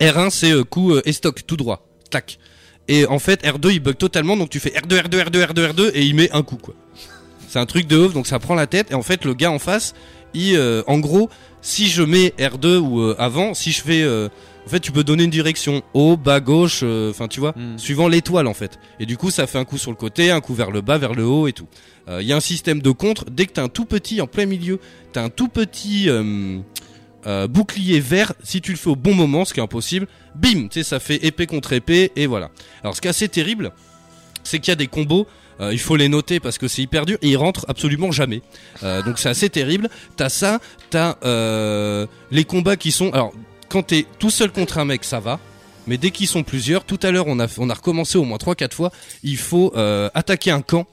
R1 0.00 0.30
c'est 0.30 0.64
coup 0.64 0.92
euh, 0.92 1.02
estoc 1.06 1.46
tout 1.46 1.56
droit. 1.56 1.86
Tac. 2.10 2.38
Et 2.88 3.06
en 3.06 3.18
fait 3.18 3.44
R2 3.44 3.72
il 3.72 3.80
bug 3.80 3.96
totalement 3.96 4.36
donc 4.36 4.50
tu 4.50 4.58
fais 4.60 4.70
R2 4.70 5.02
R2 5.02 5.24
R2 5.28 5.46
R2 5.52 5.70
R2 5.72 5.90
et 5.94 6.02
il 6.04 6.14
met 6.14 6.30
un 6.32 6.42
coup 6.42 6.56
quoi. 6.56 6.74
C'est 7.48 7.58
un 7.58 7.66
truc 7.66 7.86
de 7.86 7.96
ouf 7.98 8.12
donc 8.12 8.26
ça 8.26 8.38
prend 8.38 8.54
la 8.54 8.66
tête 8.66 8.90
et 8.90 8.94
en 8.94 9.02
fait 9.02 9.24
le 9.24 9.34
gars 9.34 9.50
en 9.50 9.58
face 9.58 9.94
il 10.34 10.56
euh, 10.56 10.82
en 10.86 10.98
gros 10.98 11.28
si 11.62 11.88
je 11.88 12.02
mets 12.02 12.32
R2 12.38 12.78
ou 12.78 13.00
euh, 13.00 13.14
avant 13.18 13.54
si 13.54 13.70
je 13.72 13.82
fais 13.82 14.02
euh, 14.02 14.28
en 14.66 14.70
fait 14.70 14.80
tu 14.80 14.92
peux 14.92 15.02
donner 15.04 15.24
une 15.24 15.30
direction 15.30 15.82
haut 15.94 16.16
bas 16.16 16.40
gauche 16.40 16.80
euh, 16.82 17.10
enfin 17.10 17.26
tu 17.28 17.40
vois 17.40 17.52
Hmm. 17.56 17.76
suivant 17.78 18.06
l'étoile 18.08 18.46
en 18.46 18.54
fait 18.54 18.78
et 19.00 19.06
du 19.06 19.16
coup 19.16 19.30
ça 19.30 19.46
fait 19.46 19.58
un 19.58 19.64
coup 19.64 19.78
sur 19.78 19.90
le 19.90 19.96
côté 19.96 20.30
un 20.30 20.40
coup 20.40 20.54
vers 20.54 20.70
le 20.70 20.80
bas 20.80 20.98
vers 20.98 21.14
le 21.14 21.24
haut 21.24 21.46
et 21.48 21.52
tout 21.52 21.66
il 22.18 22.26
y 22.26 22.32
a 22.32 22.36
un 22.36 22.40
système 22.40 22.82
de 22.82 22.90
contre 22.90 23.24
dès 23.30 23.46
que 23.46 23.52
t'as 23.52 23.62
un 23.62 23.68
tout 23.68 23.84
petit 23.84 24.20
en 24.20 24.26
plein 24.26 24.46
milieu 24.46 24.80
t'as 25.12 25.22
un 25.22 25.28
tout 25.28 25.46
petit 25.46 26.08
euh, 27.26 27.46
bouclier 27.46 28.00
vert 28.00 28.32
si 28.42 28.60
tu 28.60 28.70
le 28.72 28.78
fais 28.78 28.88
au 28.90 28.96
bon 28.96 29.14
moment 29.14 29.44
ce 29.44 29.52
qui 29.52 29.60
est 29.60 29.62
impossible 29.62 30.06
bim 30.34 30.68
tu 30.68 30.80
sais 30.80 30.82
ça 30.82 31.00
fait 31.00 31.24
épée 31.24 31.46
contre 31.46 31.72
épée 31.74 32.12
et 32.16 32.26
voilà 32.26 32.50
alors 32.82 32.96
ce 32.96 33.00
qui 33.00 33.08
est 33.08 33.10
assez 33.10 33.28
terrible 33.28 33.72
c'est 34.42 34.58
qu'il 34.58 34.70
y 34.70 34.72
a 34.72 34.76
des 34.76 34.86
combos 34.86 35.26
euh, 35.60 35.72
il 35.74 35.78
faut 35.78 35.96
les 35.96 36.08
noter 36.08 36.40
parce 36.40 36.56
que 36.56 36.66
c'est 36.68 36.80
hyper 36.80 37.04
dur 37.04 37.18
et 37.20 37.28
ils 37.28 37.36
rentrent 37.36 37.66
absolument 37.68 38.10
jamais. 38.12 38.40
Euh, 38.82 39.02
donc 39.02 39.18
c'est 39.18 39.28
assez 39.28 39.50
terrible. 39.50 39.90
T'as 40.16 40.30
ça, 40.30 40.58
t'as 40.88 41.16
les 42.30 42.44
combats 42.44 42.76
qui 42.76 42.92
sont. 42.92 43.10
Alors 43.10 43.34
quand 43.68 43.82
t'es 43.82 44.06
tout 44.18 44.30
seul 44.30 44.50
contre 44.52 44.78
un 44.78 44.86
mec, 44.86 45.04
ça 45.04 45.20
va. 45.20 45.38
Mais 45.86 45.98
dès 45.98 46.12
qu'ils 46.12 46.28
sont 46.28 46.44
plusieurs, 46.44 46.84
tout 46.84 46.98
à 47.02 47.10
l'heure 47.10 47.26
on 47.26 47.38
a 47.38 47.74
recommencé 47.74 48.16
au 48.16 48.24
moins 48.24 48.38
3-4 48.38 48.72
fois. 48.72 48.90
Il 49.22 49.36
faut 49.36 49.74
attaquer 50.14 50.50
un 50.50 50.62
camp. 50.62 50.86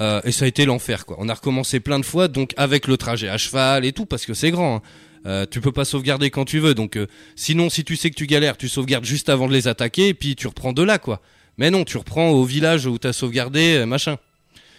Et 0.00 0.32
ça 0.32 0.44
a 0.44 0.48
été 0.48 0.66
l'enfer 0.66 1.06
quoi. 1.06 1.16
On 1.18 1.30
a 1.30 1.34
recommencé 1.34 1.80
plein 1.80 1.98
de 1.98 2.04
fois 2.04 2.28
donc 2.28 2.52
avec 2.58 2.88
le 2.88 2.98
trajet 2.98 3.30
à 3.30 3.38
cheval 3.38 3.86
et 3.86 3.92
tout 3.92 4.04
parce 4.04 4.26
que 4.26 4.34
c'est 4.34 4.50
grand. 4.50 4.76
hein. 4.76 4.82
Euh, 5.26 5.46
tu 5.50 5.60
peux 5.60 5.72
pas 5.72 5.84
sauvegarder 5.86 6.30
quand 6.30 6.44
tu 6.44 6.58
veux 6.58 6.74
donc 6.74 6.98
euh, 6.98 7.06
sinon 7.34 7.70
si 7.70 7.82
tu 7.82 7.96
sais 7.96 8.10
que 8.10 8.14
tu 8.14 8.26
galères 8.26 8.58
tu 8.58 8.68
sauvegardes 8.68 9.06
juste 9.06 9.30
avant 9.30 9.48
de 9.48 9.54
les 9.54 9.68
attaquer 9.68 10.08
et 10.08 10.14
puis 10.14 10.36
tu 10.36 10.46
reprends 10.46 10.74
de 10.74 10.82
là 10.82 10.98
quoi. 10.98 11.22
Mais 11.56 11.70
non 11.70 11.84
tu 11.84 11.96
reprends 11.96 12.28
au 12.30 12.44
village 12.44 12.84
où 12.84 12.98
t'as 12.98 13.14
sauvegardé 13.14 13.76
euh, 13.76 13.86
machin. 13.86 14.18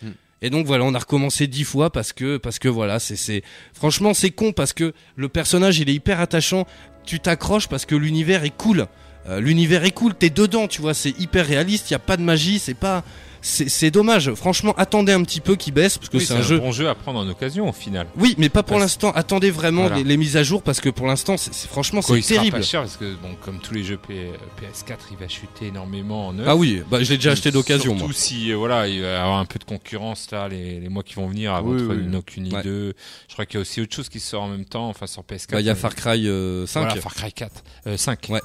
Hmm. 0.04 0.12
Et 0.44 0.52
donc 0.52 0.68
voilà 0.68 0.84
on 0.84 0.94
a 0.94 1.00
recommencé 1.00 1.48
dix 1.48 1.64
fois 1.64 1.90
parce 1.90 2.14
que 2.14 2.38
parce 2.38 2.60
que 2.60 2.68
voilà 2.68 3.00
c'est 3.00 3.16
c'est 3.16 3.42
franchement 3.74 4.14
c'est 4.14 4.30
con 4.30 4.52
parce 4.52 4.74
que 4.74 4.94
le 5.16 5.30
personnage 5.30 5.80
il 5.80 5.90
est 5.90 5.96
hyper 5.96 6.20
attachant. 6.20 6.68
Tu 7.06 7.20
t'accroches 7.20 7.68
parce 7.68 7.86
que 7.86 7.96
l'univers 7.96 8.44
est 8.44 8.56
cool. 8.56 8.88
Euh, 9.28 9.40
l'univers 9.40 9.84
est 9.84 9.92
cool 9.92 10.14
t'es 10.14 10.30
dedans 10.30 10.68
tu 10.68 10.82
vois 10.82 10.94
c'est 10.94 11.20
hyper 11.20 11.48
réaliste 11.48 11.90
y 11.90 11.96
a 11.96 12.00
pas 12.00 12.16
de 12.16 12.22
magie 12.22 12.60
c'est 12.60 12.76
pas 12.76 13.04
c'est 13.48 13.92
dommage. 13.92 14.34
Franchement, 14.34 14.74
attendez 14.78 15.12
un 15.14 15.24
petit 15.24 15.40
peu 15.40 15.56
qu'il 15.56 15.74
baisse 15.74 15.98
parce 15.98 16.10
que 16.10 16.18
Oui, 16.18 16.26
c'est 16.26 16.34
un 16.34 16.42
jeu. 16.42 16.58
bon 16.60 16.72
jeu 16.72 16.90
à 16.90 16.96
prendre 16.96 17.20
en 17.20 17.28
occasion 17.30 17.70
au 17.70 17.74
final. 17.74 18.08
Oui, 18.18 18.34
mais 18.40 18.50
pas 18.50 18.64
pour 18.64 18.80
l'instant. 18.80 19.12
Attendez 19.12 19.52
vraiment 19.52 19.82
Voilà. 19.84 19.98
les, 19.98 20.04
les 20.04 20.18
mises 20.18 20.36
à 20.36 20.44
jour 20.44 20.64
parce 20.64 20.82
que 20.82 20.90
pour 20.90 21.06
l'instant, 21.06 21.38
c'est 21.38 21.54
franchement, 21.68 22.02
c'est 22.02 22.14
il 22.18 22.24
sera 22.24 22.38
terrible. 22.40 22.58
pas 22.58 22.64
cher 22.64 22.82
parce 22.82 22.98
que 22.98 23.14
bon, 23.22 23.36
comme 23.44 23.60
tous 23.60 23.74
les 23.76 23.84
jeux 23.84 23.98
P- 23.98 24.32
PS4, 24.60 24.98
il 25.12 25.18
va 25.18 25.28
chuter 25.28 25.68
énormément 25.68 26.28
en 26.30 26.34
neuf. 26.34 26.48
Ah 26.50 26.56
oui, 26.56 26.82
bah 26.90 27.04
je 27.04 27.10
l'ai 27.12 27.18
déjà 27.18 27.32
acheté 27.32 27.52
d'occasion. 27.52 27.98
Surtout 27.98 28.14
si 28.14 28.52
euh, 28.52 28.56
voilà, 28.56 28.88
il 28.88 29.02
va 29.02 29.08
y 29.08 29.12
avoir 29.16 29.38
un 29.38 29.46
peu 29.46 29.60
de 29.60 29.64
concurrence 29.66 30.32
là 30.32 30.48
les, 30.48 30.80
les 30.80 30.90
mois 30.90 31.04
qui 31.04 31.14
vont 31.16 31.28
venir 31.28 31.54
avant 31.54 31.70
Oui, 31.70 31.84
entre 31.84 31.96
oui. 31.96 32.04
une 32.04 32.16
Okuni 32.16 32.52
Ouais. 32.54 32.64
2. 32.64 32.94
Je 33.28 33.34
crois 33.34 33.46
qu'il 33.46 33.56
y 33.56 33.58
a 33.60 33.62
aussi 33.62 33.80
autre 33.82 33.96
chose 33.96 34.10
qui 34.10 34.20
sort 34.20 34.44
en 34.44 34.48
même 34.50 34.66
temps, 34.66 34.88
enfin 34.90 35.06
sur 35.08 35.22
PS4. 35.22 35.52
Bah 35.52 35.62
il 35.62 35.68
y 35.68 35.70
a 35.70 35.76
Far 35.76 35.94
Cry 35.96 36.28
euh, 36.28 36.66
5. 36.66 36.80
Voilà, 36.86 37.02
Far 37.02 37.14
Cry 37.14 37.32
4, 37.32 37.52
euh, 37.88 37.98
5. 37.98 38.28
Ouais. 38.30 38.42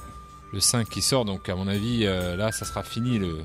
Le 0.53 0.59
5 0.59 0.89
qui 0.89 1.01
sort, 1.01 1.23
donc 1.25 1.47
à 1.49 1.55
mon 1.55 1.67
avis, 1.67 2.01
euh, 2.03 2.35
là, 2.35 2.51
ça 2.51 2.65
sera 2.65 2.83
fini 2.83 3.17
le, 3.17 3.37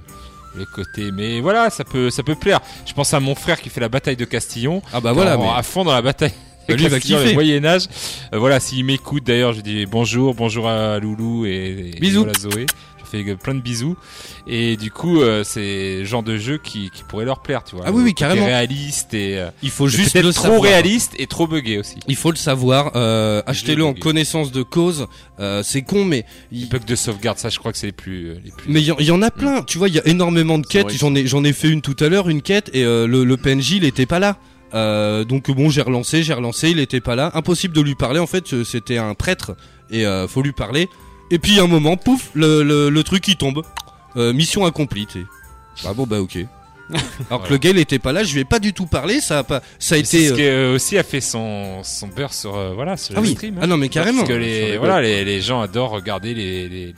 le 0.57 0.65
côté. 0.65 1.11
Mais 1.13 1.41
voilà, 1.41 1.71
ça 1.71 1.85
peut, 1.85 2.11
ça 2.11 2.23
peut 2.23 2.35
plaire. 2.35 2.61
Je 2.87 2.93
pense 2.93 3.13
à 3.15 3.21
mon 3.21 3.35
frère 3.35 3.61
qui 3.61 3.69
fait 3.69 3.81
la 3.81 3.89
bataille 3.89 4.17
de 4.17 4.25
Castillon. 4.25 4.83
Ah 4.93 5.01
bah 5.01 5.13
voilà, 5.13 5.37
mais 5.37 5.49
à 5.55 5.63
fond 5.63 5.85
dans 5.85 5.93
la 5.95 6.03
bataille. 6.03 6.33
Bah, 6.69 6.75
lui, 6.75 6.89
va 6.89 6.99
kiffer. 6.99 7.29
le 7.29 7.35
Moyen 7.35 7.65
Âge. 7.65 7.83
Euh, 8.35 8.39
voilà, 8.39 8.59
s'il 8.59 8.85
m'écoute 8.85 9.23
d'ailleurs, 9.25 9.53
je 9.53 9.61
dis 9.61 9.87
bonjour, 9.87 10.35
bonjour 10.35 10.69
à 10.69 10.99
Loulou 10.99 11.47
et, 11.47 11.93
et 11.95 12.01
Bisous. 12.01 12.25
voilà, 12.25 12.39
Zoé. 12.39 12.67
Euh, 13.15 13.37
plein 13.37 13.55
de 13.55 13.61
bisous. 13.61 13.97
Et 14.47 14.77
du 14.77 14.91
coup, 14.91 15.21
euh, 15.21 15.45
c'est 15.45 15.99
le 15.99 16.05
genre 16.05 16.23
de 16.23 16.37
jeu 16.37 16.59
qui, 16.59 16.91
qui 16.91 17.03
pourrait 17.05 17.25
leur 17.25 17.41
plaire, 17.41 17.65
tu 17.65 17.77
vois. 17.77 17.85
Ah 17.89 17.93
oui, 17.93 18.03
oui, 18.05 18.15
carrément. 18.15 18.47
réaliste 18.47 19.15
et 19.15 19.39
euh, 19.39 19.51
il 19.63 19.71
faut 19.71 19.89
juste 19.89 20.15
le 20.17 20.33
trop 20.33 20.61
réaliste 20.61 21.13
et 21.19 21.27
trop 21.27 21.47
buggé 21.47 21.79
aussi. 21.79 21.97
Il 22.09 22.17
faut 22.17 22.31
le 22.31 22.37
savoir. 22.37 22.93
Euh, 22.97 23.43
Achetez-le 23.47 23.85
en 23.85 23.95
connaissance 23.95 24.53
de 24.53 24.63
cause. 24.63 25.07
Euh, 25.41 25.63
c'est 25.63 25.83
con, 25.83 26.05
mais 26.05 26.25
Les 26.53 26.61
il, 26.61 26.69
bugs 26.69 26.79
de 26.87 26.95
sauvegarde, 26.97 27.39
ça, 27.39 27.49
je 27.49 27.59
crois 27.59 27.73
que 27.73 27.79
c'est 27.79 27.87
les 27.87 27.93
plus, 27.93 28.35
les 28.45 28.51
plus. 28.57 28.69
mais 28.71 28.81
il 28.81 28.87
y, 28.87 28.93
en- 28.93 28.97
il 28.99 29.07
y 29.07 29.11
en 29.11 29.23
a 29.23 29.31
plein. 29.31 29.63
Tu 29.63 29.79
vois, 29.79 29.89
il 29.89 29.95
y 29.95 29.99
a 29.99 30.07
énormément 30.07 30.59
de 30.59 30.67
quêtes. 30.67 30.91
J'en 30.97 31.15
ai, 31.15 31.27
j'en 31.27 31.45
ai 31.45 31.53
fait 31.53 31.69
une 31.69 31.83
tout 31.83 31.97
à 32.01 32.09
l'heure, 32.09 32.29
une 32.29 32.43
quête, 32.43 32.71
et 32.75 32.83
le, 32.85 33.07
le 33.25 33.37
PNJ, 33.37 33.73
il 33.73 33.85
était 33.85 34.07
pas 34.07 34.19
là. 34.19 34.37
Euh, 34.75 35.25
donc 35.25 35.51
bon, 35.51 35.71
j'ai 35.71 35.81
relancé, 35.83 36.23
j'ai 36.23 36.35
relancé, 36.35 36.71
il 36.71 36.81
était 36.81 37.01
pas 37.01 37.15
là. 37.17 37.31
Impossible 37.35 37.75
de 37.75 37.81
lui 37.81 37.95
parler. 37.95 38.19
En 38.19 38.27
fait, 38.27 38.63
c'était 38.65 38.99
un 38.99 39.15
prêtre 39.15 39.57
et 39.91 40.05
euh, 40.07 40.27
faut 40.27 40.43
lui 40.43 40.53
parler. 40.53 40.89
Et 41.31 41.39
puis 41.39 41.59
à 41.59 41.65
un 41.65 41.67
moment, 41.67 41.97
pouf, 41.97 42.31
le, 42.35 42.63
le, 42.63 42.89
le 42.91 43.03
truc 43.03 43.27
il 43.29 43.37
tombe. 43.37 43.63
Euh, 44.17 44.33
mission 44.33 44.65
accomplie. 44.65 45.07
tu 45.07 45.21
sais. 45.21 45.27
Ah 45.89 45.93
bon 45.93 46.07
bah 46.07 46.21
ok. 46.21 46.39
Alors 47.31 47.43
que 47.43 47.51
le 47.51 47.59
gars 47.59 47.71
il 47.71 47.79
était 47.79 47.99
pas 47.99 48.13
là, 48.13 48.23
je 48.23 48.33
lui 48.33 48.41
ai 48.43 48.45
pas 48.45 48.61
du 48.61 48.73
tout 48.73 48.87
parlé. 48.87 49.21
Ça 49.21 49.41
a 49.41 49.43
pas, 49.43 49.61
ça 49.79 49.97
a 49.97 49.99
été. 49.99 50.29
ce 50.29 50.33
euh, 50.33 50.37
qui 50.37 50.43
euh, 50.45 50.75
aussi 50.75 50.97
a 50.97 51.03
fait 51.03 51.21
son, 51.21 51.83
son 51.83 52.07
beurre 52.07 52.33
sur, 52.33 52.55
euh, 52.55 52.73
voilà, 52.75 52.97
sur 52.97 53.15
Ah 53.19 53.21
le 53.21 53.27
oui. 53.27 53.33
stream. 53.35 53.57
hein. 53.57 53.63
Ah 53.63 53.67
non 53.67 53.77
mais 53.77 53.89
carrément. 53.89 54.19
Parce 54.19 54.29
que 54.31 54.35
les, 54.37 54.71
les 54.71 54.79
voilà, 54.79 55.03
les, 55.03 55.25
les 55.25 55.41
gens 55.41 55.61
adorent 55.61 55.91
regarder 55.91 56.33
les, 56.33 56.69
les, 56.69 56.95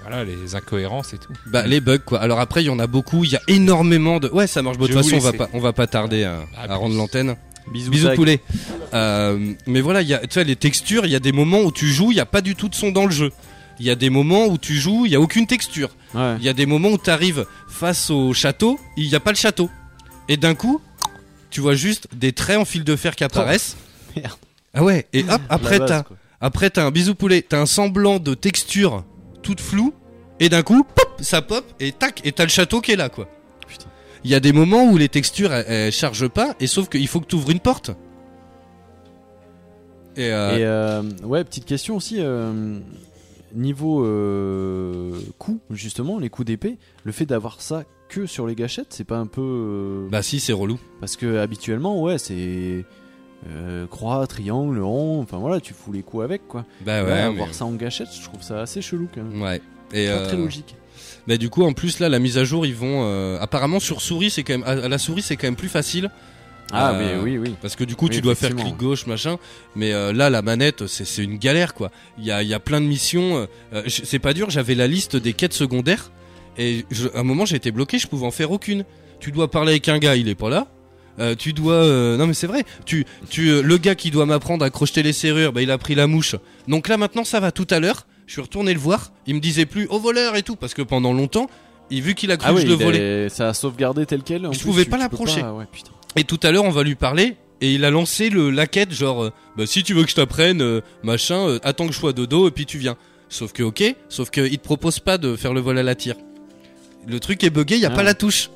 voilà, 0.00 0.24
les 0.24 0.54
incohérences 0.56 1.12
et 1.12 1.18
tout. 1.18 1.32
Bah 1.46 1.66
les 1.66 1.80
bugs 1.80 1.98
quoi. 1.98 2.20
Alors 2.20 2.40
après 2.40 2.62
il 2.62 2.66
y 2.66 2.70
en 2.70 2.78
a 2.78 2.86
beaucoup, 2.86 3.22
il 3.22 3.30
y 3.30 3.36
a 3.36 3.42
énormément 3.48 4.18
de. 4.18 4.28
Ouais 4.30 4.46
ça 4.46 4.62
marche. 4.62 4.78
Bon, 4.78 4.86
De 4.86 4.92
toute 4.92 5.02
façon 5.02 5.16
on 5.16 5.20
va 5.20 5.32
pas, 5.34 5.48
on 5.52 5.60
va 5.60 5.72
pas 5.74 5.86
tarder 5.86 6.24
à, 6.24 6.40
Ah, 6.56 6.72
à 6.72 6.76
rendre 6.76 6.96
l'antenne. 6.96 7.36
Bisous, 7.70 8.14
poulet. 8.14 8.40
Euh, 8.92 9.54
mais 9.66 9.80
voilà, 9.80 10.02
il 10.02 10.08
y 10.08 10.14
a, 10.14 10.18
tu 10.26 10.34
vois, 10.34 10.44
les 10.44 10.56
textures, 10.56 11.06
il 11.06 11.12
y 11.12 11.16
a 11.16 11.20
des 11.20 11.32
moments 11.32 11.60
où 11.60 11.72
tu 11.72 11.88
joues, 11.88 12.10
il 12.10 12.16
y 12.16 12.20
a 12.20 12.26
pas 12.26 12.40
du 12.40 12.54
tout 12.54 12.68
de 12.68 12.74
son 12.74 12.90
dans 12.90 13.06
le 13.06 13.12
jeu. 13.12 13.30
Il 13.78 13.86
y 13.86 13.90
a 13.90 13.94
des 13.94 14.10
moments 14.10 14.46
où 14.46 14.58
tu 14.58 14.74
joues, 14.74 15.06
il 15.06 15.12
y 15.12 15.16
a 15.16 15.20
aucune 15.20 15.46
texture. 15.46 15.90
Ouais. 16.14 16.36
Il 16.38 16.44
y 16.44 16.48
a 16.48 16.52
des 16.52 16.66
moments 16.66 16.90
où 16.90 16.98
tu 16.98 17.10
arrives 17.10 17.46
face 17.68 18.10
au 18.10 18.32
château, 18.34 18.78
il 18.96 19.08
n'y 19.08 19.14
a 19.14 19.20
pas 19.20 19.30
le 19.30 19.36
château. 19.36 19.70
Et 20.28 20.36
d'un 20.36 20.54
coup, 20.54 20.80
tu 21.50 21.60
vois 21.60 21.74
juste 21.74 22.08
des 22.14 22.32
traits 22.32 22.58
en 22.58 22.64
fil 22.64 22.84
de 22.84 22.96
fer 22.96 23.16
qui 23.16 23.24
apparaissent. 23.24 23.76
merde. 24.16 24.36
Ah 24.74 24.82
ouais, 24.82 25.06
et 25.12 25.24
hop, 25.28 25.40
après 25.50 25.78
t'as 25.78 26.04
après 26.40 26.70
t'as 26.70 26.84
un 26.84 26.90
bisou 26.90 27.14
poulet, 27.14 27.44
t'as 27.46 27.60
un 27.60 27.66
semblant 27.66 28.18
de 28.18 28.34
texture 28.34 29.04
toute 29.42 29.60
floue, 29.60 29.92
et 30.40 30.48
d'un 30.48 30.62
coup, 30.62 30.84
pop, 30.84 31.20
ça 31.20 31.42
pop, 31.42 31.64
et 31.78 31.92
tac, 31.92 32.20
et 32.24 32.32
t'as 32.32 32.44
le 32.44 32.48
château 32.48 32.80
qui 32.80 32.92
est 32.92 32.96
là, 32.96 33.08
quoi. 33.08 33.28
Il 34.24 34.30
y 34.30 34.34
a 34.34 34.40
des 34.40 34.52
moments 34.52 34.84
où 34.90 34.96
les 34.96 35.08
textures 35.08 35.52
elles, 35.52 35.64
elles 35.68 35.92
chargent 35.92 36.28
pas, 36.28 36.54
et 36.60 36.66
sauf 36.66 36.88
qu'il 36.88 37.06
faut 37.08 37.20
que 37.20 37.26
tu 37.26 37.34
ouvres 37.36 37.50
une 37.50 37.60
porte. 37.60 37.90
Et, 40.16 40.30
euh, 40.30 40.56
Et 40.58 40.64
euh, 40.64 41.02
ouais, 41.24 41.42
petite 41.44 41.64
question 41.64 41.96
aussi. 41.96 42.16
euh, 42.20 42.78
niveau 43.54 44.04
euh, 44.04 45.12
coup, 45.38 45.60
justement, 45.70 46.18
les 46.18 46.28
coups 46.30 46.46
d'épée, 46.46 46.78
le 47.04 47.12
fait 47.12 47.26
d'avoir 47.26 47.60
ça 47.60 47.84
que 48.08 48.26
sur 48.26 48.46
les 48.46 48.54
gâchettes, 48.54 48.88
c'est 48.90 49.04
pas 49.04 49.16
un 49.18 49.26
peu. 49.26 50.06
bah 50.10 50.22
si, 50.22 50.38
c'est 50.40 50.52
relou. 50.52 50.78
Parce 51.00 51.16
que 51.16 51.38
habituellement, 51.38 52.00
ouais, 52.02 52.18
c'est. 52.18 52.84
euh, 53.48 53.86
croix, 53.88 54.26
triangle, 54.26 54.78
rond, 54.80 55.20
enfin 55.20 55.38
voilà, 55.38 55.60
tu 55.60 55.74
fous 55.74 55.92
les 55.92 56.02
coups 56.02 56.22
avec 56.24 56.46
quoi. 56.46 56.64
Bah 56.86 57.02
Là, 57.02 57.08
ouais, 57.08 57.20
avoir 57.22 57.48
mais- 57.48 57.52
ça 57.52 57.64
en 57.64 57.72
gâchette, 57.72 58.08
je 58.14 58.22
trouve 58.22 58.42
ça 58.42 58.60
assez 58.60 58.80
chelou 58.82 59.08
quand 59.14 59.22
même. 59.22 59.40
ouais. 59.42 59.60
Et 59.94 60.06
Pas 60.06 60.12
euh, 60.12 60.26
très 60.28 60.36
logique. 60.36 60.76
Mais 61.28 61.38
du 61.38 61.48
coup, 61.50 61.62
en 61.64 61.72
plus 61.72 61.98
là, 62.00 62.08
la 62.08 62.18
mise 62.18 62.38
à 62.38 62.44
jour, 62.44 62.66
ils 62.66 62.74
vont. 62.74 63.02
euh, 63.04 63.38
apparemment 63.40 63.80
sur 63.80 64.00
souris, 64.02 64.30
c'est 64.30 64.42
quand 64.42 64.54
même. 64.58 64.64
À, 64.66 64.74
la 64.88 64.98
souris, 64.98 65.22
c'est 65.22 65.36
quand 65.36 65.46
même 65.46 65.56
plus 65.56 65.68
facile. 65.68 66.10
Ah, 66.72 66.92
euh, 66.92 66.98
mais 66.98 67.22
oui, 67.22 67.38
oui. 67.38 67.54
Parce 67.60 67.76
que 67.76 67.84
du 67.84 67.94
coup, 67.96 68.06
Oui, 68.06 68.14
tu 68.14 68.20
dois 68.22 68.34
faire 68.34 68.54
clic 68.56 68.76
gauche, 68.76 69.06
machin. 69.06 69.36
Mais 69.76 69.92
euh, 69.92 70.12
là, 70.12 70.30
la 70.30 70.42
manette, 70.42 70.86
c'est 70.86 71.04
c'est 71.04 71.22
une 71.22 71.36
galère, 71.38 71.74
quoi. 71.74 71.90
Il 72.18 72.24
y 72.24 72.30
a, 72.30 72.42
il 72.42 72.48
y 72.48 72.54
a 72.54 72.60
plein 72.60 72.80
de 72.80 72.86
missions. 72.86 73.46
euh, 73.74 73.82
c'est 73.88 74.18
pas 74.18 74.32
dur, 74.32 74.48
j'avais 74.50 74.74
la 74.74 74.86
liste 74.86 75.16
des 75.16 75.32
quêtes 75.32 75.52
secondaires. 75.52 76.10
Et 76.58 76.84
je- 76.90 77.08
à 77.14 77.20
un 77.20 77.22
moment, 77.24 77.44
j'ai 77.46 77.56
été 77.56 77.70
bloqué, 77.70 77.98
je 77.98 78.06
pouvais 78.06 78.26
en 78.26 78.30
faire 78.30 78.50
aucune. 78.50 78.84
Tu 79.20 79.32
dois 79.32 79.50
parler 79.50 79.72
avec 79.72 79.88
un 79.88 79.98
gars, 79.98 80.16
il 80.16 80.28
est 80.28 80.34
pas 80.34 80.50
là. 80.50 80.66
Euh, 81.20 81.34
tu 81.36 81.52
dois. 81.52 81.74
euh, 81.74 82.16
non, 82.16 82.26
mais 82.26 82.34
c'est 82.34 82.46
vrai. 82.46 82.64
Tu, 82.86 83.04
tu, 83.28 83.48
euh, 83.50 83.62
le 83.62 83.76
gars 83.76 83.94
qui 83.94 84.10
doit 84.10 84.24
m'apprendre 84.26 84.64
à 84.64 84.70
crocheter 84.70 85.02
les 85.02 85.12
serrures, 85.12 85.52
bah, 85.52 85.60
il 85.62 85.70
a 85.70 85.76
pris 85.78 85.94
la 85.94 86.06
mouche. 86.06 86.36
Donc 86.68 86.88
là, 86.88 86.96
maintenant, 86.96 87.24
ça 87.24 87.38
va. 87.38 87.52
Tout 87.52 87.66
à 87.70 87.80
l'heure, 87.80 88.06
je 88.26 88.32
suis 88.32 88.40
retourné 88.42 88.72
le 88.74 88.80
voir. 88.80 89.12
Il 89.26 89.34
me 89.34 89.40
disait 89.40 89.66
plus 89.66 89.86
au 89.88 89.98
voleur 89.98 90.36
et 90.36 90.42
tout. 90.42 90.56
Parce 90.56 90.74
que 90.74 90.82
pendant 90.82 91.12
longtemps, 91.12 91.48
il, 91.90 92.02
vu 92.02 92.14
qu'il 92.14 92.30
a 92.30 92.36
cru 92.36 92.46
Ah 92.48 92.52
que 92.52 92.56
oui, 92.56 92.62
je 92.62 92.66
le 92.68 92.74
volais. 92.74 93.28
ça 93.28 93.48
a 93.48 93.54
sauvegardé 93.54 94.06
tel 94.06 94.22
quel. 94.22 94.46
en 94.46 94.52
Je 94.52 94.58
plus, 94.58 94.66
pouvais 94.66 94.84
tu- 94.84 94.90
pas 94.90 94.98
l'approcher. 94.98 95.42
Ouais. 95.42 95.64
Et 96.16 96.24
tout 96.24 96.40
à 96.42 96.50
l'heure, 96.50 96.64
on 96.64 96.70
va 96.70 96.82
lui 96.82 96.94
parler. 96.94 97.36
Et 97.60 97.74
il 97.74 97.84
a 97.84 97.90
lancé 97.90 98.28
le, 98.28 98.50
la 98.50 98.66
quête, 98.66 98.92
genre, 98.92 99.22
euh, 99.24 99.30
bah, 99.56 99.66
si 99.66 99.84
tu 99.84 99.94
veux 99.94 100.02
que 100.02 100.10
je 100.10 100.16
t'apprenne, 100.16 100.60
euh, 100.62 100.80
machin, 101.04 101.46
euh, 101.48 101.58
attends 101.62 101.86
que 101.86 101.92
je 101.92 101.98
sois 101.98 102.12
dodo 102.12 102.48
et 102.48 102.50
puis 102.50 102.66
tu 102.66 102.76
viens. 102.78 102.96
Sauf 103.28 103.52
que, 103.52 103.62
ok, 103.62 103.84
sauf 104.08 104.30
que 104.30 104.40
il 104.40 104.58
te 104.58 104.64
propose 104.64 104.98
pas 104.98 105.16
de 105.16 105.36
faire 105.36 105.54
le 105.54 105.60
vol 105.60 105.78
à 105.78 105.82
la 105.84 105.94
tire. 105.94 106.16
Le 107.06 107.20
truc 107.20 107.44
est 107.44 107.50
buggé, 107.50 107.78
y 107.78 107.84
a 107.84 107.88
Ah 107.88 107.90
pas 107.90 107.98
ouais. 107.98 108.02
la 108.04 108.14
touche. 108.14 108.50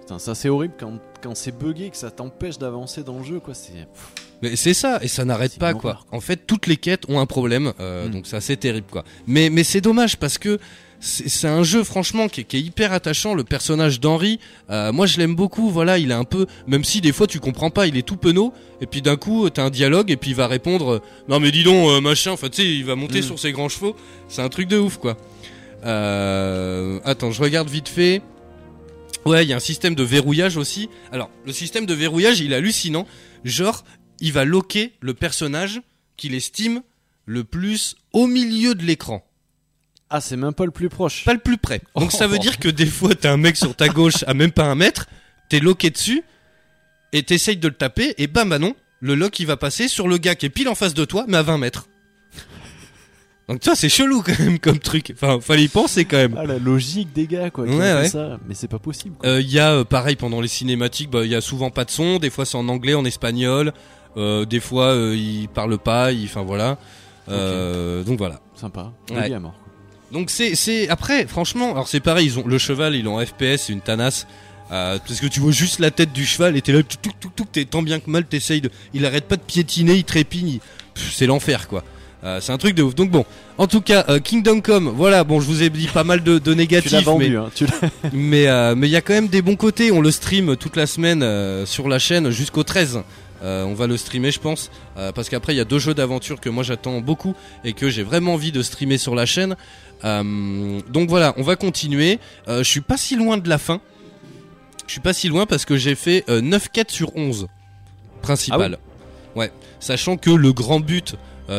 Putain, 0.00 0.18
ça 0.18 0.34
c'est 0.34 0.48
horrible 0.48 0.74
quand, 0.78 0.98
quand 1.22 1.34
c'est 1.36 1.56
buggé, 1.56 1.90
que 1.90 1.96
ça 1.96 2.10
t'empêche 2.10 2.58
d'avancer 2.58 3.02
dans 3.04 3.18
le 3.18 3.24
jeu, 3.24 3.38
quoi. 3.40 3.54
C'est. 3.54 3.86
Mais 4.42 4.56
c'est 4.56 4.74
ça, 4.74 4.98
et 5.02 5.08
ça 5.08 5.24
n'arrête 5.24 5.58
pas, 5.58 5.72
quoi. 5.74 6.00
En 6.12 6.20
fait, 6.20 6.46
toutes 6.46 6.66
les 6.66 6.76
quêtes 6.76 7.04
ont 7.08 7.18
un 7.20 7.26
problème, 7.26 7.72
euh, 7.80 8.06
Mm. 8.08 8.10
donc 8.10 8.26
c'est 8.26 8.36
assez 8.36 8.56
terrible, 8.56 8.86
quoi. 8.90 9.04
Mais, 9.26 9.48
mais 9.50 9.64
c'est 9.64 9.80
dommage 9.80 10.16
parce 10.18 10.36
que 10.38 10.58
c'est 11.00 11.48
un 11.48 11.62
jeu, 11.62 11.84
franchement, 11.84 12.28
qui 12.28 12.40
est, 12.40 12.44
qui 12.44 12.56
est 12.56 12.60
hyper 12.60 12.92
attachant. 12.94 13.34
Le 13.34 13.44
personnage 13.44 14.00
d'Henri, 14.00 14.38
euh, 14.70 14.90
moi 14.90 15.04
je 15.06 15.18
l'aime 15.18 15.34
beaucoup, 15.34 15.68
voilà, 15.70 15.98
il 15.98 16.10
est 16.10 16.14
un 16.14 16.24
peu. 16.24 16.46
Même 16.66 16.82
si 16.84 17.00
des 17.02 17.12
fois 17.12 17.26
tu 17.26 17.40
comprends 17.40 17.68
pas, 17.70 17.86
il 17.86 17.96
est 17.98 18.02
tout 18.06 18.16
penaud, 18.16 18.54
et 18.80 18.86
puis 18.86 19.02
d'un 19.02 19.16
coup 19.16 19.48
t'as 19.50 19.64
un 19.64 19.70
dialogue, 19.70 20.10
et 20.10 20.16
puis 20.16 20.30
il 20.30 20.36
va 20.36 20.46
répondre 20.46 20.94
euh, 20.94 20.98
Non, 21.28 21.40
mais 21.40 21.50
dis 21.50 21.62
donc, 21.62 21.88
euh, 21.90 22.00
machin, 22.00 22.32
enfin 22.32 22.48
tu 22.48 22.62
sais, 22.62 22.68
il 22.68 22.84
va 22.86 22.96
monter 22.96 23.20
Mm. 23.20 23.22
sur 23.24 23.38
ses 23.38 23.52
grands 23.52 23.68
chevaux. 23.68 23.94
C'est 24.28 24.40
un 24.42 24.48
truc 24.48 24.66
de 24.68 24.78
ouf, 24.78 24.96
quoi. 24.96 25.16
Euh, 25.84 26.98
attends, 27.04 27.30
je 27.30 27.42
regarde 27.42 27.68
vite 27.68 27.88
fait. 27.88 28.22
Ouais, 29.26 29.44
il 29.44 29.48
y 29.48 29.52
a 29.52 29.56
un 29.56 29.60
système 29.60 29.94
de 29.94 30.02
verrouillage 30.02 30.56
aussi. 30.56 30.88
Alors, 31.12 31.30
le 31.46 31.52
système 31.52 31.86
de 31.86 31.94
verrouillage, 31.94 32.40
il 32.40 32.52
est 32.52 32.56
hallucinant. 32.56 33.06
Genre, 33.44 33.84
il 34.20 34.32
va 34.32 34.44
loquer 34.44 34.92
le 35.00 35.14
personnage 35.14 35.80
qu'il 36.16 36.34
estime 36.34 36.82
le 37.26 37.44
plus 37.44 37.96
au 38.12 38.26
milieu 38.26 38.74
de 38.74 38.82
l'écran. 38.82 39.24
Ah, 40.10 40.20
c'est 40.20 40.36
même 40.36 40.52
pas 40.52 40.64
le 40.64 40.70
plus 40.70 40.88
proche. 40.88 41.24
Pas 41.24 41.32
le 41.32 41.40
plus 41.40 41.58
près. 41.58 41.80
Donc 41.96 42.12
ça 42.12 42.26
veut 42.26 42.38
dire 42.38 42.58
que 42.58 42.68
des 42.68 42.86
fois, 42.86 43.14
t'as 43.14 43.32
un 43.32 43.36
mec 43.36 43.56
sur 43.56 43.74
ta 43.74 43.88
gauche 43.88 44.22
à 44.26 44.34
même 44.34 44.52
pas 44.52 44.64
un 44.64 44.74
mètre, 44.74 45.06
t'es 45.48 45.60
loqué 45.60 45.90
dessus, 45.90 46.22
et 47.12 47.22
t'essayes 47.22 47.56
de 47.56 47.68
le 47.68 47.74
taper, 47.74 48.14
et 48.18 48.26
bam, 48.26 48.48
bah 48.48 48.58
non, 48.58 48.74
le 49.00 49.14
lock 49.14 49.40
il 49.40 49.46
va 49.46 49.56
passer 49.56 49.88
sur 49.88 50.08
le 50.08 50.18
gars 50.18 50.34
qui 50.34 50.46
est 50.46 50.50
pile 50.50 50.68
en 50.68 50.74
face 50.74 50.94
de 50.94 51.04
toi, 51.04 51.24
mais 51.28 51.36
à 51.36 51.42
20 51.42 51.58
mètres. 51.58 51.88
Donc 53.48 53.60
tu 53.60 53.68
vois, 53.68 53.76
c'est 53.76 53.90
chelou 53.90 54.22
quand 54.22 54.38
même 54.38 54.58
comme 54.58 54.78
truc. 54.78 55.12
Enfin, 55.14 55.38
fallait 55.40 55.64
y 55.64 55.68
penser 55.68 56.06
quand 56.06 56.16
même. 56.16 56.34
Ah, 56.38 56.46
la 56.46 56.58
logique 56.58 57.12
des 57.12 57.26
gars, 57.26 57.50
quoi. 57.50 57.64
Ouais, 57.64 57.76
ouais. 57.76 58.08
ça. 58.08 58.38
Mais 58.48 58.54
c'est 58.54 58.68
pas 58.68 58.78
possible, 58.78 59.16
quoi. 59.16 59.28
Euh, 59.28 59.40
Il 59.40 59.50
y 59.50 59.58
a 59.58 59.72
euh, 59.72 59.84
pareil 59.84 60.16
pendant 60.16 60.40
les 60.40 60.48
cinématiques, 60.48 61.10
bah, 61.10 61.24
il 61.24 61.30
y 61.30 61.34
a 61.34 61.42
souvent 61.42 61.70
pas 61.70 61.84
de 61.84 61.90
son, 61.90 62.18
des 62.18 62.30
fois 62.30 62.46
c'est 62.46 62.56
en 62.56 62.68
anglais, 62.68 62.94
en 62.94 63.04
espagnol, 63.04 63.72
euh, 64.16 64.44
des 64.44 64.60
fois 64.60 64.86
euh, 64.86 65.16
ils 65.16 65.48
parlent 65.48 65.78
pas, 65.78 66.10
enfin 66.24 66.42
voilà. 66.42 66.78
Euh, 67.30 68.02
Donc 68.04 68.18
voilà. 68.18 68.40
Sympa. 68.54 68.92
ouais. 69.10 69.32
À 69.32 69.40
mort. 69.40 69.54
Donc 70.12 70.30
c'est 70.30 70.54
c'est 70.54 70.88
après 70.88 71.26
franchement, 71.26 71.72
alors 71.72 71.88
c'est 71.88 72.00
pareil, 72.00 72.26
ils 72.26 72.38
ont 72.38 72.46
le 72.46 72.58
cheval, 72.58 72.94
il 72.94 73.06
est 73.06 73.08
en 73.08 73.18
FPS, 73.24 73.62
c'est 73.66 73.72
une 73.72 73.80
tanasse. 73.80 74.26
Euh, 74.72 74.98
parce 75.06 75.20
que 75.20 75.26
tu 75.26 75.40
vois 75.40 75.52
juste 75.52 75.78
la 75.78 75.90
tête 75.90 76.12
du 76.12 76.24
cheval 76.24 76.56
et 76.56 76.62
t'es 76.62 76.72
là, 76.72 76.82
tout, 76.82 77.10
tout, 77.20 77.30
tout, 77.36 77.44
t'es 77.52 77.64
tant 77.66 77.82
bien 77.82 78.00
que 78.00 78.08
mal, 78.08 78.24
t'essayes 78.24 78.62
de, 78.62 78.70
il 78.94 79.04
arrête 79.04 79.26
pas 79.26 79.36
de 79.36 79.42
piétiner, 79.42 79.94
il 79.94 80.04
trépigne, 80.04 80.48
il- 80.48 80.60
c'est 80.96 81.26
l'enfer 81.26 81.68
quoi. 81.68 81.84
Euh, 82.24 82.40
c'est 82.40 82.52
un 82.52 82.56
truc 82.56 82.74
de 82.74 82.82
ouf. 82.82 82.94
Donc 82.94 83.10
bon, 83.10 83.26
en 83.58 83.66
tout 83.66 83.82
cas, 83.82 84.06
euh, 84.08 84.18
Kingdom 84.20 84.62
Come, 84.62 84.88
voilà, 84.88 85.22
bon, 85.24 85.38
je 85.40 85.46
vous 85.46 85.62
ai 85.62 85.68
dit 85.68 85.88
pas 85.88 86.04
mal 86.04 86.22
de, 86.22 86.38
de 86.38 86.52
Tu 86.52 86.56
négatifs, 86.56 86.92
mais 86.92 87.00
vendu, 87.02 87.36
hein. 87.36 87.50
Tu 87.54 87.66
mais 88.14 88.46
euh, 88.46 88.74
mais 88.74 88.88
il 88.88 88.90
y 88.90 88.96
a 88.96 89.02
quand 89.02 89.12
même 89.12 89.28
des 89.28 89.42
bons 89.42 89.56
côtés. 89.56 89.92
On 89.92 90.00
le 90.00 90.10
stream 90.10 90.56
toute 90.56 90.76
la 90.76 90.86
semaine 90.86 91.22
euh, 91.22 91.66
sur 91.66 91.86
la 91.88 91.98
chaîne 91.98 92.30
jusqu'au 92.30 92.62
13. 92.62 93.02
Euh, 93.44 93.64
on 93.64 93.74
va 93.74 93.86
le 93.86 93.96
streamer, 93.96 94.30
je 94.30 94.40
pense, 94.40 94.70
euh, 94.96 95.12
parce 95.12 95.28
qu'après 95.28 95.52
il 95.52 95.58
y 95.58 95.60
a 95.60 95.64
deux 95.66 95.78
jeux 95.78 95.92
d'aventure 95.92 96.40
que 96.40 96.48
moi 96.48 96.62
j'attends 96.62 97.00
beaucoup 97.00 97.34
et 97.62 97.74
que 97.74 97.90
j'ai 97.90 98.02
vraiment 98.02 98.34
envie 98.34 98.52
de 98.52 98.62
streamer 98.62 98.96
sur 98.96 99.14
la 99.14 99.26
chaîne. 99.26 99.56
Euh, 100.04 100.80
donc 100.88 101.10
voilà, 101.10 101.34
on 101.36 101.42
va 101.42 101.56
continuer. 101.56 102.18
Je 102.48 102.62
suis 102.62 102.80
pas 102.80 102.96
si 102.96 103.16
loin 103.16 103.36
de 103.36 103.48
la 103.48 103.58
fin. 103.58 103.80
je 104.86 104.92
suis 104.92 105.00
pas 105.00 105.12
si 105.12 105.28
loin 105.28 105.44
parce 105.44 105.64
que 105.66 105.76
j'ai 105.76 105.94
fait 105.94 106.24
euh, 106.28 106.40
9 106.40 106.70
quêtes 106.70 106.90
sur 106.90 107.14
11 107.16 107.48
principales. 108.22 108.78
ouais, 109.36 109.52
sachant 109.78 110.16
que 110.16 110.30
le 110.30 110.52
grand 110.52 110.80
but 110.80 111.16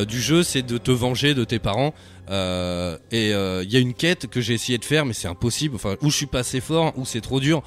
du 0.07 0.19
jeu 0.19 0.41
c'est 0.41 0.63
de 0.63 0.79
te 0.79 0.89
venger 0.89 1.35
de 1.35 1.43
tes 1.43 1.59
parents. 1.59 1.93
Et 2.31 3.29
il 3.29 3.71
y 3.71 3.75
a 3.75 3.79
une 3.79 3.93
quête 3.93 4.25
que 4.25 4.41
j'ai 4.41 4.55
essayé 4.55 4.79
de 4.79 4.85
faire 4.85 5.05
mais 5.05 5.13
c'est 5.13 5.27
impossible. 5.27 5.75
Enfin, 5.75 5.95
ou 6.01 6.09
je 6.09 6.17
suis 6.17 6.25
pas 6.25 6.39
assez 6.39 6.61
fort, 6.61 6.93
ou 6.97 7.05
c'est 7.05 7.21
trop 7.21 7.39
dur. 7.39 7.61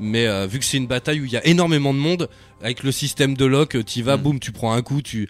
Mais 0.00 0.26
euh, 0.26 0.46
vu 0.46 0.58
que 0.58 0.64
c'est 0.64 0.76
une 0.78 0.86
bataille 0.86 1.20
où 1.20 1.24
il 1.24 1.32
y 1.32 1.36
a 1.36 1.46
énormément 1.46 1.92
de 1.94 1.98
monde, 1.98 2.28
avec 2.62 2.82
le 2.82 2.92
système 2.92 3.36
de 3.36 3.44
lock, 3.44 3.76
tu 3.84 4.02
vas, 4.02 4.16
Mm. 4.16 4.20
boum, 4.20 4.40
tu 4.40 4.52
prends 4.52 4.72
un 4.72 4.82
coup, 4.82 5.02
tu. 5.02 5.28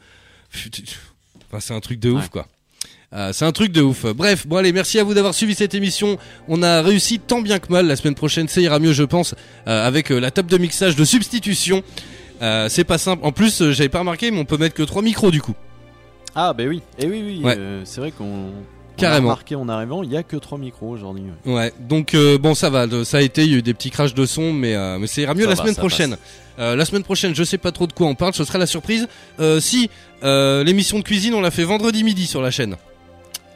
Enfin, 1.49 1.61
c'est 1.61 1.75
un 1.75 1.81
truc 1.81 1.99
de 2.01 2.11
ouf 2.11 2.23
Ouais. 2.25 2.29
quoi. 2.31 2.47
Euh, 3.15 3.33
c'est 3.35 3.45
un 3.45 3.53
truc 3.53 3.73
de 3.73 3.83
ouf. 3.83 4.07
Bref, 4.07 4.47
bon 4.47 4.57
allez, 4.57 4.73
merci 4.73 4.99
à 4.99 5.05
vous 5.05 5.13
d'avoir 5.13 5.35
suivi 5.35 5.55
cette 5.55 5.75
émission. 5.75 6.17
On 6.49 6.63
a 6.63 6.81
réussi 6.81 7.19
tant 7.19 7.43
bien 7.43 7.59
que 7.59 7.71
mal. 7.71 7.87
La 7.87 7.97
semaine 7.97 8.15
prochaine, 8.15 8.49
ça 8.49 8.61
ira 8.63 8.79
mieux, 8.79 8.95
je 8.95 9.03
pense, 9.03 9.35
euh, 9.67 9.87
avec 9.87 10.11
euh, 10.11 10.19
la 10.19 10.31
table 10.31 10.51
de 10.51 10.57
mixage 10.57 10.97
de 10.97 11.05
substitution. 11.05 11.83
Euh, 12.41 12.69
c'est 12.71 12.85
pas 12.85 12.97
simple. 12.99 13.25
En 13.27 13.31
plus, 13.33 13.61
euh, 13.61 13.73
j'avais 13.73 13.91
pas 13.91 13.99
remarqué, 13.99 14.31
mais 14.31 14.39
on 14.41 14.47
peut 14.47 14.57
mettre 14.57 14.75
que 14.75 14.83
trois 14.83 15.03
micros 15.03 15.31
du 15.31 15.43
coup. 15.43 15.55
Ah, 16.35 16.55
bah 16.55 16.65
oui. 16.67 16.81
Et 16.99 17.07
oui, 17.07 17.23
oui. 17.25 17.41
Ouais. 17.45 17.55
euh, 17.59 17.83
c'est 17.85 18.01
vrai 18.01 18.13
qu'on. 18.13 18.51
On 18.97 19.01
Carrément. 19.01 19.29
a 19.29 19.33
remarqué 19.33 19.55
en 19.55 19.69
arrivant, 19.69 20.03
il 20.03 20.11
y 20.13 20.17
a 20.17 20.23
que 20.23 20.37
trois 20.37 20.59
micros 20.59 20.89
aujourd'hui. 20.91 21.25
ouais. 21.47 21.53
Ouais, 21.55 21.73
donc 21.81 22.15
euh, 22.15 22.39
bon 22.39 22.55
ça 22.55 22.71
va, 22.71 22.87
ça 23.05 23.19
a 23.19 23.21
été, 23.21 23.45
il 23.45 23.51
y 23.51 23.55
a 23.55 23.59
eu 23.59 23.63
des 23.63 23.75
petits 23.75 23.91
crashs 23.91 24.15
de 24.15 24.27
son, 24.27 24.53
mais, 24.53 24.75
euh, 24.75 24.99
mais 24.99 25.07
ça 25.07 25.21
ira 25.23 25.35
mieux 25.35 25.43
Ça 25.45 25.49
la 25.51 25.55
va, 25.55 25.63
semaine 25.63 25.77
prochaine. 25.77 26.17
Euh, 26.59 26.77
la 26.77 26.85
semaine 26.85 27.03
prochaine, 27.03 27.35
je 27.35 27.43
sais 27.45 27.59
pas 27.59 27.73
trop 27.73 27.87
de 27.87 27.93
quoi 27.93 28.07
on 28.07 28.15
parle, 28.15 28.35
ce 28.35 28.45
sera 28.45 28.59
la 28.59 28.67
surprise. 28.67 29.09
Si 29.61 29.89
l'émission 30.23 30.99
de 30.99 31.05
cuisine, 31.05 31.35
on 31.35 31.41
l'a 31.41 31.51
fait 31.51 31.65
vendredi 31.65 32.05
midi 32.05 32.27
sur 32.27 32.43
la 32.43 32.51
chaîne. 32.51 32.77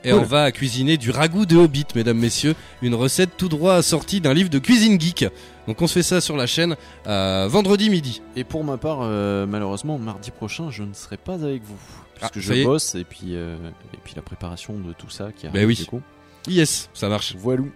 Et 0.05 0.11
Cool. 0.11 0.21
on 0.21 0.23
va 0.25 0.53
cuisiner 0.53 0.99
du 0.99 1.11
ragoût 1.11 1.47
de 1.47 1.57
Hobbit, 1.57 1.87
mesdames, 1.97 2.19
messieurs, 2.19 2.55
une 2.81 2.95
recette 2.95 3.31
tout 3.37 3.49
droit 3.49 3.83
sortie 3.83 4.21
d'un 4.21 4.35
livre 4.35 4.49
de 4.51 4.61
cuisine 4.61 5.01
geek. 5.01 5.27
Donc 5.67 5.83
on 5.83 5.89
se 5.89 5.95
fait 5.95 6.05
ça 6.05 6.21
sur 6.21 6.37
la 6.37 6.47
chaîne 6.47 6.77
vendredi 7.05 7.91
midi. 7.91 8.23
Et 8.37 8.45
pour 8.45 8.63
ma 8.65 8.77
part, 8.77 9.01
malheureusement, 9.47 9.99
mardi 9.99 10.31
prochain, 10.31 10.71
je 10.71 10.83
ne 10.85 10.95
serai 10.95 11.17
pas 11.17 11.35
avec 11.35 11.63
vous. 11.65 11.77
Parce 12.21 12.33
Ah, 12.35 12.41
je 12.41 12.65
bosse 12.65 12.95
et 12.95 13.05
puis, 13.05 13.35
euh, 13.35 13.57
et 13.95 13.99
puis 14.05 14.15
la 14.17 14.23
préparation 14.23 14.75
de 14.79 14.93
tout 14.93 15.11
ça 15.11 15.29
qui 15.37 15.47
arrive. 15.47 15.61
Bah 15.61 15.67
oui. 15.67 15.75
du 15.75 15.85
coup. 15.87 16.01
Yes, 16.49 16.89
ça 16.95 17.09
marche. 17.09 17.35
Voilou. 17.37 17.71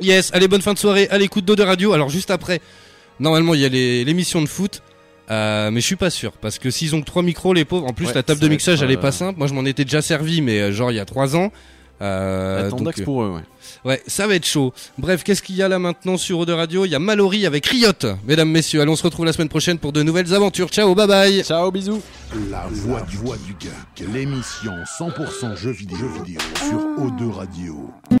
Yes, 0.00 0.30
allez, 0.34 0.48
bonne 0.48 0.62
fin 0.62 0.74
de 0.74 0.78
soirée 0.78 1.08
à 1.10 1.18
l'écoute 1.18 1.44
d'Eau 1.44 1.56
de 1.56 1.62
Radio. 1.62 1.92
Alors 1.92 2.08
juste 2.10 2.30
après, 2.30 2.60
normalement 3.18 3.54
il 3.54 3.60
y 3.60 3.64
a 3.64 3.68
les- 3.68 4.04
l'émission 4.04 4.40
de 4.42 4.46
foot. 4.46 4.82
Euh, 5.28 5.72
mais 5.72 5.80
je 5.80 5.86
suis 5.86 5.96
pas 5.96 6.10
sûr 6.10 6.30
parce 6.32 6.60
que 6.60 6.70
s'ils 6.70 6.94
ont 6.94 7.00
que 7.00 7.06
trois 7.06 7.22
micros 7.24 7.52
les 7.52 7.64
pauvres 7.64 7.86
en 7.88 7.92
plus 7.92 8.06
Ouais, 8.06 8.14
la 8.14 8.22
table 8.22 8.40
de 8.40 8.46
mixage 8.46 8.78
être, 8.78 8.84
elle 8.84 8.92
est 8.92 8.96
euh, 8.96 9.00
pas 9.00 9.10
simple 9.10 9.36
moi 9.40 9.48
je 9.48 9.54
m'en 9.54 9.64
étais 9.64 9.82
déjà 9.84 10.00
servi 10.00 10.40
mais 10.40 10.70
genre 10.70 10.92
il 10.92 10.94
y 10.94 11.00
a 11.00 11.04
trois 11.04 11.34
ans 11.34 11.50
euh, 12.00 12.62
La 12.62 12.68
donc, 12.68 12.78
pour 13.02 13.24
eux, 13.24 13.30
ouais. 13.30 13.40
Ouais 13.86 14.02
ça 14.06 14.26
va 14.26 14.34
être 14.34 14.46
chaud. 14.46 14.74
Bref 14.98 15.24
qu'est-ce 15.24 15.42
qu'il 15.42 15.56
y 15.56 15.62
a 15.62 15.68
là 15.68 15.78
maintenant 15.78 16.18
sur 16.18 16.40
Eau 16.40 16.44
de 16.44 16.52
Radio? 16.52 16.84
Il 16.84 16.90
y 16.90 16.94
a 16.94 16.98
Mallory 16.98 17.46
avec 17.46 17.66
Riot. 17.66 17.92
Mesdames 18.26 18.50
messieurs 18.50 18.82
allez 18.82 18.90
on 18.90 18.96
se 18.96 19.02
retrouve 19.02 19.24
la 19.24 19.32
semaine 19.32 19.48
prochaine 19.48 19.78
pour 19.78 19.92
de 19.92 20.02
nouvelles 20.02 20.34
aventures. 20.34 20.68
Ciao 20.68 20.94
bye 20.94 21.06
bye. 21.06 21.42
Ciao, 21.42 21.70
bisous. 21.70 22.02
La 22.50 22.66
voix 22.70 23.00
du, 23.02 23.16
voix 23.16 23.36
du 23.46 23.54
geek, 23.58 24.08
l'émission 24.12 24.72
100% 24.98 25.56
jeux 25.56 25.70
vidéo, 25.70 25.96
jeux 25.98 26.24
vidéo 26.24 26.40
sur 26.58 26.78
O2 27.04 27.30
Radio. 27.30 27.90